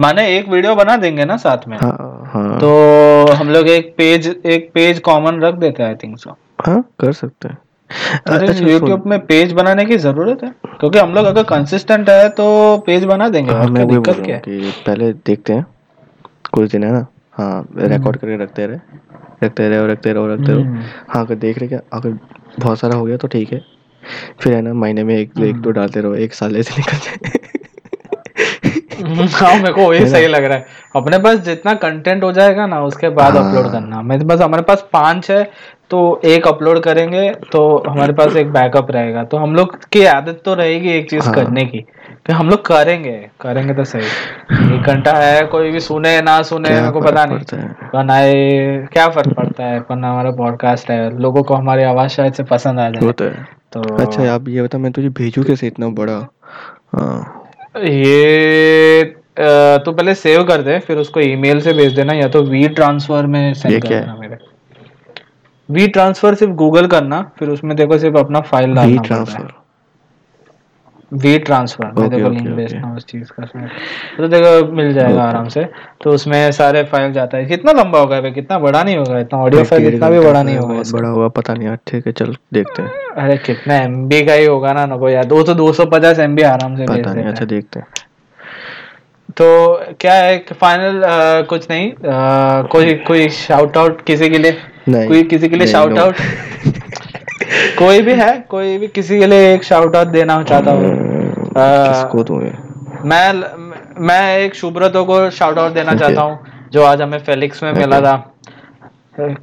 माने 0.00 0.26
एक 0.36 0.48
वीडियो 0.48 0.74
बना 0.74 0.96
देंगे 0.96 1.24
ना 1.24 1.36
साथ 1.36 1.66
में। 1.68 1.76
हाँ 1.78 2.30
हाँ। 2.32 2.58
तो 2.60 3.32
हम 3.34 3.50
लोग 3.50 3.68
एक 3.68 3.94
पेज 3.96 4.26
एक 4.46 4.70
पेज 4.74 4.98
कॉमन 5.00 5.40
रख 5.42 5.54
देते 5.56 5.82
हैं 5.82 5.90
आई 5.90 5.96
थिंक 6.02 6.18
सो 6.18 6.36
हाँ 6.66 6.82
कर 7.00 7.12
सकते 7.12 7.48
हैं। 7.48 7.58
अरे 8.28 8.46
अच्छा। 8.48 8.66
यूट्यूब 8.66 9.06
में 9.06 9.18
पेज 9.26 9.52
बनाने 9.52 9.84
की 9.84 9.96
ज़रूरत 9.98 10.42
है 10.44 10.52
क्योंकि 10.70 10.98
हम 10.98 11.14
लोग 11.14 11.26
अगर 11.26 11.42
कंसिस्टेंट 11.50 12.08
है 12.10 12.28
तो 12.30 12.46
पेज 12.86 13.04
बना 13.04 13.28
देंगे 13.28 13.52
हाँ 13.52 13.66
मैं 13.66 13.86
बोल 13.86 13.96
दिक्कत 13.96 14.24
क्या 14.24 14.36
हूँ 14.36 14.42
कि 14.42 14.72
पहले 14.86 15.12
देखते 15.12 15.52
हैं 15.52 15.66
कुछ 16.52 16.70
दिन 16.70 16.84
है 16.84 16.92
ना। 16.92 17.06
हाँ 17.32 17.66
रिकॉर्ड 17.76 18.16
करके 18.16 18.36
रखते 18.42 18.66
रहे 18.66 18.78
रखते 19.44 19.68
रहे 19.68 19.78
और 19.78 19.90
रखते 19.90 20.12
रहो 20.12 20.26
रखते 20.26 20.52
रहो। 20.52 20.60
हम्म। 20.60 20.82
हाँ 21.08 21.24
अगर 21.24 21.34
देख 21.36 21.58
रहे 21.58 21.68
क्या 21.68 21.80
अगर 21.92 22.18
बहुत 22.58 22.78
सारा 22.78 22.96
हो 22.96 23.04
गया 23.04 23.16
तो 23.16 23.28
ठीक 23.28 23.52
है। 23.52 23.60
फिर 24.40 24.54
है 24.54 24.62
ना 24.62 24.72
महीने 24.74 25.04
में 25.04 25.14
एक 25.16 25.32
एक 25.40 25.56
दो 25.56 25.70
डालते 25.70 26.00
रहो 26.00 26.14
एक 26.14 26.34
साल 26.34 26.56
ऐसे 26.56 26.74
निकल 26.78 26.96
जाए। 26.98 27.38
हाँ 29.34 29.54
मेरे 29.56 29.72
को 29.72 29.88
वही 29.88 30.06
सही 30.08 30.26
लग 30.26 30.44
रहा 30.44 30.58
है। 30.58 30.66
अपने 30.96 31.18
पास 31.18 31.38
जितना 31.38 31.74
कंटेंट 31.74 32.24
हो 32.24 32.32
जाएगा 32.32 32.66
ना 32.66 32.82
उसके 32.82 33.08
बाद 33.08 33.36
हाँ। 33.36 33.48
अपलोड 33.48 33.72
करना। 33.72 34.02
मेरे 34.02 34.24
पास 34.24 34.40
हमारे 34.40 34.62
पास 34.62 34.88
पाँच 34.92 35.30
है 35.30 35.50
तो 35.90 36.20
एक 36.24 36.46
अपलोड 36.46 36.80
करेंगे 36.80 37.30
तो 37.52 37.82
हमारे 37.88 38.12
पास 38.12 38.36
एक 38.36 38.52
बैकअप 38.52 38.90
रहेगा। 38.90 39.24
तो 39.24 39.36
हम 39.36 39.54
लोग 39.54 39.78
की 39.92 40.04
आदत 40.04 40.42
तो 40.44 40.54
रहेगी 40.54 40.90
एक 40.90 41.10
चीज़ 41.10 41.24
हाँ। 41.24 41.34
करने 41.34 41.64
की 41.64 41.78
कि 42.26 42.32
हम 42.32 42.48
लोग 42.50 42.66
करेंगे। 42.66 43.28
करेंगे 43.40 43.74
तो 43.74 43.84
सही। 43.84 44.06
एक 44.76 44.82
घंटा 44.82 45.12
है 45.12 45.42
कोई 45.46 45.70
भी 45.70 45.80
सुने 45.80 46.20
ना 46.22 46.42
सुने 46.42 46.70
मेरे 46.70 46.90
को 46.90 47.00
पता 47.00 47.24
नहीं। 47.24 47.58
है? 47.58 47.68
पर 47.68 48.10
आए 48.10 48.32
क्या 48.92 49.08
फ़र्क 49.08 49.34
पड़ता 49.34 49.64
है? 49.64 49.80
पर 49.80 49.94
हमारा 49.94 50.30
पॉडकास्ट 50.30 50.90
है 50.90 51.18
लोगों 51.20 51.42
को 51.42 51.54
हमारी 51.54 51.82
आवाज़ 51.82 52.10
शायद 52.10 52.32
से 52.32 52.42
पसंद 52.42 52.80
आ 52.80 52.90
जाए। 52.90 53.57
तो 53.72 53.80
अच्छा 53.96 54.32
आप 54.34 54.48
ये 54.48 54.62
बता 54.62 54.78
मैं 54.78 54.92
तुझे 54.92 55.08
भेजू 55.08 55.42
कैसे 55.44 55.66
इतना 55.66 55.88
बड़ा? 55.98 56.18
हाँ। 56.92 57.44
ये 57.76 59.04
तो 59.38 59.92
पहले 59.92 60.14
सेव 60.14 60.44
कर 60.44 60.62
दे 60.62 60.78
फिर 60.78 60.98
उसको 60.98 61.20
ईमेल 61.20 61.60
से 61.60 61.72
भेज 61.72 61.92
देना 61.92 62.12
या 62.12 62.28
तो 62.28 62.42
वी 62.42 62.68
ट्रांसफ़र 62.68 63.26
में 63.26 63.54
सेंड 63.54 63.80
कर 63.82 63.88
देना 63.88 64.16
मेरे। 64.16 64.36
वी 65.68 65.86
ट्रांसफ़र 65.88 66.34
सिर्फ़ 66.34 66.52
गूगल 66.54 66.86
करना 66.86 67.20
फिर 67.38 67.48
उसमें 67.48 67.76
देखो 67.76 67.98
सिर्फ़ 67.98 68.16
अपना 68.16 68.40
फ़ाइल 68.40 68.74
डालना 68.74 69.00
वी 69.00 69.06
ट्रांसफ़र 69.08 69.52
वी 71.12 71.38
ट्रांसफ़र 71.38 71.86
मैं 71.98 72.08
देखो 72.10 72.26
ओके, 72.28 72.34
लिंक। 72.36 72.48
भेजता 72.48 72.80
हूँ 72.80 72.96
उस 72.96 73.04
चीज़ 73.06 73.30
का। 73.32 73.44
तो 74.16 74.28
देखो 74.28 74.72
मिल 74.72 74.92
जाएगा। 74.94 75.22
आराम 75.22 75.48
से। 75.48 75.64
तो 76.02 76.10
उसमें 76.10 76.52
सारे 76.52 76.82
फ़ाइल 76.84 77.12
जाता 77.12 77.38
है। 77.38 77.44
कितना 77.44 77.72
लंबा 77.72 77.98
होगा 77.98 78.20
भाई? 78.20 78.30
कितना 78.30 78.58
बड़ा 78.58 78.82
नहीं 78.82 78.96
होगा? 78.96 79.18
इतना 79.18 79.38
ऑडियो 79.38 79.64
फ़ाइल 79.64 79.86
इतना 79.86 80.10
भी 80.10 80.20
बड़ा 80.20 80.42
नहीं 80.42 80.56
होगा 80.56 80.82
बड़ा 80.92 81.08
होगा 81.08 81.28
पता 81.28 81.54
नहीं 81.54 81.68
यार। 81.68 81.78
ठीक 81.86 82.06
है 82.06 82.12
चल 82.12 82.36
देखते 82.52 82.82
हैं। 82.82 82.90
अरे 83.24 83.36
कितना 83.36 83.76
एमबी 83.76 84.24
का 84.26 84.32
ही 84.32 84.44
होगा 84.46 84.72
ना 84.72 84.86
नको 84.86 85.08
यार। 85.08 85.24
दो 85.24 85.42
तो 85.42 85.54
दो 85.54 85.72
सौ 85.72 85.86
पचास 85.86 86.18
एमबी 86.18 86.42
आराम 86.42 86.76
से 86.76 86.84
पता 86.84 87.12
नहीं 87.14 87.24
अच्छा 87.24 87.44
देखते 87.44 87.80
हैं। 87.80 87.86
तो 89.36 89.46
क्या 90.00 90.14
है 90.14 90.38
फाइनल 90.60 91.02
कुछ 91.42 91.66
नहीं। 91.70 91.90
अ, 91.92 92.68
कोई 92.72 92.94
कोई 92.94 93.28
शाउट 93.28 93.76
आउट 93.76 94.00
किसी 94.02 94.28
के 94.30 94.38
लिए? 94.38 94.56
नहीं, 94.88 95.08
कोई 95.08 95.22
किसी 95.22 95.48
के 95.48 95.56
लिए 95.56 95.66
शाउट 95.66 95.98
आउट 95.98 96.14
कोई 97.78 98.00
भी 98.02 98.14
है 98.14 98.32
कोई 98.50 98.78
भी 98.78 98.86
किसी 98.88 99.18
के 99.18 99.26
लिए 99.26 99.54
एक 99.54 99.64
शाउट 99.64 99.96
आउट 99.96 100.06
देना 100.06 100.42
चाहता 100.42 100.70
हूँ। 100.70 100.94
किसको 101.56 102.24
दूँ 102.24 102.40
मैं 103.04 103.32
मैं 104.06 104.38
एक 104.38 104.54
शुभ्रतो 104.54 105.04
को 105.04 105.30
शाउट 105.30 105.58
आउट 105.58 105.72
देना. 105.72 105.94
चाहता 105.94 106.22
हूँ 106.22 106.38
जो 106.72 106.84
आज 106.84 107.02
हमें 107.02 107.18
फेलिक्स 107.18 107.62
में 107.62 107.72
मिला 107.72 108.00
था। 108.00 108.34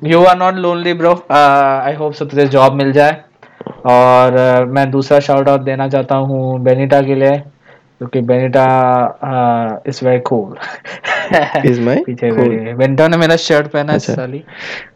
You 0.03 0.23
are 0.23 0.37
not 0.37 0.55
lonely 0.55 0.93
bro 0.93 1.13
I 1.31 1.93
hope 1.93 2.13
so 2.13 2.25
तुझे 2.25 2.45
जॉब 2.47 2.73
मिल 2.73 2.91
जाए। 2.91 3.21
और 3.85 4.31
uh, 4.31 4.71
मैं 4.75 4.91
दूसरा 4.91 5.19
शाउट 5.19 5.49
आउट 5.49 5.61
देना 5.61 5.87
चाहता 5.89 6.15
हूँ 6.15 6.59
बेनिटा 6.63 7.01
के 7.01 7.15
लिए 7.15 7.37
क्योंकि 7.97 8.21
Benita 8.21 8.63
is 9.87 10.05
very 10.05 10.19
cool 10.19 10.55
Is 11.65 11.79
my 11.79 11.95
पीछे 12.05 12.29
cool? 12.31 12.77
बेनिटा 12.77 13.07
ने 13.07 13.17
मेरा 13.17 13.35
शर्ट 13.35 13.67
पहना 13.67 13.91
है 13.91 13.97
अच्छा। 13.97 14.13
साली। 14.13 14.43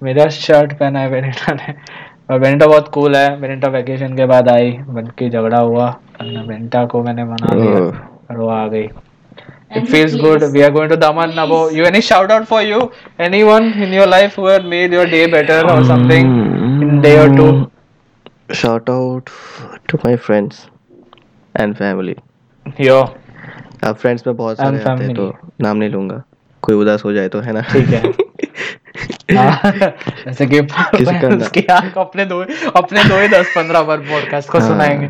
मेरा 0.03 0.27
शर्ट 0.29 0.73
पहना 0.73 0.99
है 0.99 1.11
बेनिटा 1.11 1.53
ने। 1.53 1.73
वेंटा 2.29 2.67
बहुत 2.67 2.87
कूल 2.93 3.15
है। 3.15 3.35
वेंटा 3.37 3.67
वेकेशन 3.67 4.15
के 4.17 4.25
बाद 4.25 4.49
आई 4.49 4.71
बल्कि 4.87 5.29
झगड़ा 5.29 5.59
हुआ। 5.59 5.87
वेंटा 6.21 6.85
को 6.85 7.03
मैंने 7.03 7.23
मना 7.23 7.47
हाँ। 7.49 7.59
लिया 7.59 7.79
और 7.79 8.37
वो 8.37 8.47
आ 8.49 8.67
गई। 8.67 8.83
It 9.77 9.85
feels 9.85 10.15
good 10.21 10.43
we 10.43 10.61
are 10.61 10.71
going 10.71 10.89
to 10.89 10.95
Daman 10.95 11.33
Nebo 11.39 11.57
you 11.69 11.85
any 11.85 12.01
shout 12.01 12.31
out 12.31 12.43
for 12.45 12.63
you 12.63 12.79
anyone 13.21 13.73
in 13.83 13.93
your 13.93 14.07
life 14.07 14.37
who 14.39 14.47
had 14.47 14.65
made 14.65 14.93
your 14.93 15.05
day 15.05 15.25
better 15.27 15.69
और 15.71 15.83
समथिंग 15.87 16.81
इन 16.81 16.99
डे 17.01 17.17
और 17.19 17.35
to 17.37 18.55
shout 18.55 18.89
out 18.89 19.29
to 19.89 19.97
my 20.05 20.15
friends 20.15 20.65
and 21.55 21.75
family 21.75 22.15
yo 22.81 22.99
अब 23.83 23.95
friends 23.95 24.27
में 24.27 24.35
बहुत 24.35 24.57
सारे 24.57 24.79
आते 24.83 25.03
हैं 25.03 25.13
तो 25.15 25.33
नाम 25.61 25.77
नहीं 25.77 25.89
लूँगा। 25.89 26.21
कोई 26.63 26.75
उदास 26.75 27.03
हो 27.05 27.13
जाए 27.13 27.27
तो 27.29 27.39
है 27.39 27.53
ना? 27.53 27.61
ठीक 27.61 27.87
है। 27.87 28.01
जैसे 29.31 30.45
कि 30.45 30.59
उसकी 30.59 31.65
आँख 31.71 31.97
अपने 31.97 32.25
दो 32.25 32.39
अपने 32.75 33.03
दो 33.03 33.19
ही 33.19 33.27
दस 33.27 33.53
पंद्रह 33.55 33.81
बार 33.81 33.97
पॉडकास्ट 33.97 34.49
को 34.49 34.59
हाँ। 34.59 34.67
सुनाएँगे। 34.67 35.07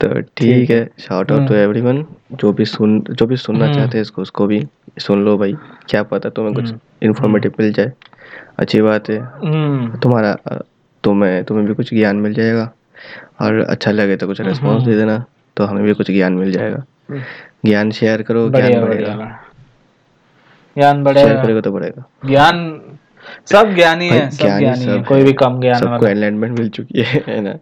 तो 0.00 0.20
ठीक 0.36 0.70
है 0.70 0.90
शाउट 0.98 1.32
आउट 1.32 1.48
टू 1.48 1.54
एवरीवन 1.54 2.04
जो 2.32 2.52
भी 2.52 2.64
सुन 2.64 3.00
जो 3.10 3.26
भी 3.26 3.36
सुनना 3.36 3.64
हम्म। 3.64 3.74
चाहते 3.74 3.98
हैं 3.98 4.02
इसको 4.02 4.22
उसको 4.22 4.46
भी 4.46 4.66
सुन 4.98 5.24
लो 5.24 5.36
भाई। 5.38 5.56
क्या 5.88 6.02
पता 6.02 6.28
तुम्हें 6.28 6.54
कुछ 6.54 6.74
इन्फॉर्मेटिव 7.02 7.52
मिल 7.60 7.72
जाए। 7.72 7.92
अच्छी 8.58 8.80
बात 8.82 9.10
है। 9.10 9.18
हम्म, 9.18 9.98
तुम्हारा 9.98 10.36
तुम्हें 11.04 11.44
तुम्हें 11.44 11.66
भी 11.66 11.74
कुछ 11.74 11.94
ज्ञान 11.94 12.16
मिल 12.16 12.34
जाएगा। 12.34 12.70
और 13.40 13.58
अच्छा 13.60 13.90
लगे 13.90 14.16
तो 14.16 14.26
कुछ 14.26 14.40
रिस्पॉन्स 14.40 14.82
दे 14.84 14.94
देना 14.96 15.24
तो 15.56 15.64
हमें 15.64 15.84
भी 15.84 15.92
कुछ 15.94 16.10
ज्ञान 16.10 16.32
मिल 16.32 16.52
जाएगा। 16.52 16.84
ज्ञान 17.64 17.90
शेयर 17.90 18.22
करो 18.22 18.48
ज्ञान 18.50 18.80
बढ़ेगा। 18.80 19.44
ज्ञान 20.76 21.02
बढ़ेगा। 21.04 21.60
तो 21.60 21.72
बढ़ेगा। 21.72 22.04
ज्ञान 22.26 22.80
सब 23.46 23.74
ज्ञानी 23.74 24.08
है 24.08 24.30
सब 24.30 24.58
ज्ञानी 24.58 24.84
है 24.84 25.02
कोई 25.02 25.22
भी 25.22 25.32
कम 25.32 25.60
ज्ञान 25.60 25.74
सबको 25.74 25.90
वाला 25.92 26.10
एनलाइटमेंट 26.10 26.58
मिल 26.58 26.68
चुकी 26.68 27.02
है 27.02 27.22
है 27.26 27.40
ना? 27.40 27.54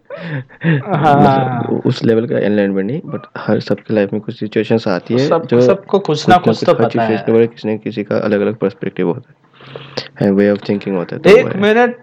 हाँ। 0.97 1.15
मतलब 1.15 1.83
उस 1.87 2.03
लेवल 2.05 2.27
का 2.27 2.39
एनलाइटमेंट 2.39 2.87
नहीं 2.91 3.01
बट 3.05 3.27
हर 3.39 3.61
सबके 3.61 3.95
लाइफ 3.95 4.13
में 4.13 4.21
कुछ 4.23 4.39
सिचुएशंस 4.41 4.89
आती 4.89 5.15
है 5.15 5.27
सब 5.29 5.47
जो 5.47 5.61
सबको 5.61 5.99
कुछ 5.99 6.29
ना 6.29 6.37
कुछ 6.37 6.65
तो 6.65 6.75
पता 6.75 7.03
है। 7.03 7.47
किसी 7.47 7.69
न 7.69 7.77
किसी 7.79 8.05
का 8.05 8.19
अलग 8.19 8.41
अलग 8.41 8.57
पर्सपेक्टिव 8.57 9.09
होता 9.09 10.25
है 10.25 10.31
वे 10.33 10.51
ऑफ़ 10.51 10.69
थिंकिंग 10.69 10.97
होता 10.97 11.17
है 11.17 11.23
तो 11.23 11.31
एक 11.31 11.57
मिनट 11.57 11.97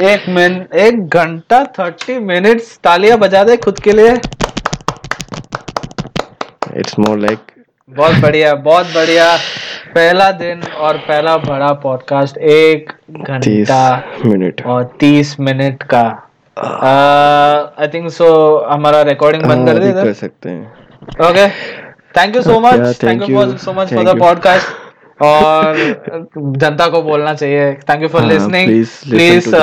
एक 0.00 0.28
मिनट 0.28 0.74
एक 0.74 1.08
घंटा 1.08 1.64
थर्टी 1.78 2.18
मिनट्स 2.18 2.78
तालियाँ 2.84 3.18
बजा 3.18 3.44
दे 3.44 3.56
खुद 3.56 3.78
के 3.78 3.92
लिए। 3.92 4.14
इट्स 6.76 6.98
मोर 6.98 7.18
लाइक 7.18 7.38
बहुत 7.88 8.14
बढ़िया 8.14 8.54
बहुत 8.64 8.86
बढ़िया। 8.86 9.36
पहला 9.94 10.30
दिन 10.32 10.62
और 10.62 10.96
पहला 10.98 11.36
बड़ा 11.38 11.72
पॉडकास्ट 11.82 12.38
एक 12.38 12.92
घंटा 13.10 13.80
मिनट। 14.24 14.62
और 14.66 14.84
तीस 15.00 15.36
मिनट 15.40 15.82
का। 15.92 16.02
आई 17.78 17.88
थिंक 17.88 18.10
सो 18.10 18.26
हमारा 18.68 19.02
रिकॉर्डिंग 19.02 19.44
बंद 19.44 19.68
कर 19.68 19.78
दे 19.78 19.92
कर 19.92 20.12
सकते 20.12 20.50
हैं। 20.50 21.28
Okay 21.28 21.48
thank 22.18 22.36
you 22.36 22.42
so 22.42 22.58
much 22.60 23.02
thank 23.02 23.28
you 23.30 23.46
so 23.58 23.72
much 23.72 23.94
for 23.94 24.04
the 24.04 24.18
podcast 24.18 24.83
और 25.22 25.76
जनता 26.36 26.88
को 26.88 27.02
बोलना 27.02 27.34
चाहिए। 27.34 27.72
Thank 27.72 28.02
you 28.02 28.08
for 28.08 28.22
listening 28.22 28.68
please 28.68 29.54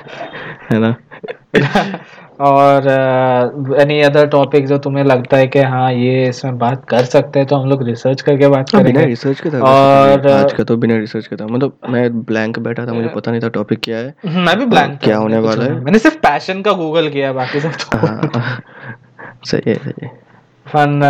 है 0.73 0.79
ना? 0.79 0.97
और 2.41 2.89
एनी 3.81 4.01
अदर 4.01 4.27
टॉपिक 4.27 4.67
जो 4.67 4.79
तुम्हें 4.79 5.05
लगता 5.05 5.37
है 5.37 5.47
कि 5.47 5.59
हाँ 5.59 5.93
ये 5.93 6.29
इसमें 6.29 6.59
बात 6.59 6.85
कर 6.89 7.05
सकते 7.05 7.39
हैं 7.39 7.49
तो 7.49 7.57
हम 7.57 7.69
लोग 7.69 7.87
रिसर्च 7.87 8.21
करके 8.21 8.49
बात 8.49 8.75
हाँ, 8.75 8.83
बिना 8.83 8.95
करेंगे 8.95 9.11
रिसर्च 9.11 9.41
के 9.41 9.51
था 9.51 9.61
और, 9.61 10.21
तो 10.21 10.33
आज 10.33 10.53
का 10.53 10.65
तो 10.65 10.77
बिना 10.77 10.97
रिसर्च 10.97 11.27
के 11.27 11.37
था। 11.37 11.47
मतलब 11.47 11.79
मैं 11.91 12.23
ब्लैंक 12.23 12.59
बैठा 12.59 12.87
था 12.87 12.93
मुझे 12.93 13.09
पता 13.09 13.31
नहीं 13.31 13.41
था 13.41 13.49
टॉपिक 13.49 13.81
क्या 13.83 13.99
है। 13.99 14.15
मैं 14.27 14.59
भी 14.59 14.67
ब्लैंक 14.67 15.01
क्या 15.03 15.17
होने 15.17 15.39
वाला 15.39 15.65
है? 15.65 15.85
मैंने 15.85 15.99
सिर्फ़ 15.99 16.17
पैशन 16.17 16.63
का 16.63 16.73
गूगल 16.73 17.09
किया 17.09 17.33
बाकी 17.33 17.61
सब 17.61 17.71
तो 17.71 17.99
हाँ, 17.99 18.63
सही 19.51 19.71
है 19.71 19.75
सही 19.85 20.07
है। 20.07 20.11
फन 20.67 21.01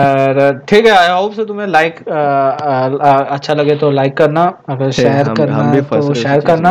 ठीक 0.68 0.86
है 0.86 0.92
आई 0.92 1.08
होप 1.10 1.32
से 1.34 1.44
तुम्हें 1.44 1.66
लाइक 1.66 1.98
अच्छा 2.08 3.54
लगे 3.54 3.74
तो 3.76 3.90
लाइक 3.90 4.16
करना 4.16 4.42
अगर 4.70 4.90
शेयर 4.98 5.28
करना 5.38 5.56
हम 5.56 5.80
तो 5.82 6.14
शेयर 6.14 6.40
करना। 6.50 6.70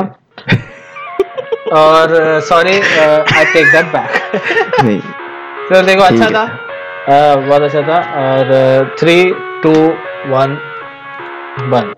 और 1.75 2.13
sorry 2.49 2.73
I 2.73 3.45
take 3.53 3.71
that 3.71 3.85
back 3.93 4.09
नहीं। 4.83 4.99
तो 5.69 5.81
देखो 5.81 6.03
अच्छा 6.03 6.29
था। 6.29 6.45
बहुत 7.09 7.61
अच्छा 7.61 7.81
था। 7.81 7.99
और 8.23 8.95
थ्री 8.99 9.23
टू 9.63 9.73
वन 10.33 10.57
बंद। 11.71 11.95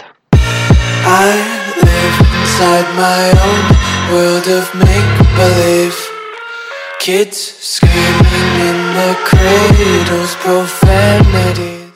I 1.10 1.28
live 1.84 2.18
inside 2.38 2.90
my 3.00 3.22
own 3.46 3.64
world 4.12 4.48
of 4.58 4.76
make 4.84 5.26
believe. 5.40 6.07
Kids 7.08 7.38
screaming 7.38 8.60
in 8.68 8.80
the 8.94 9.16
cradles, 9.24 10.36
profanity. 10.44 11.87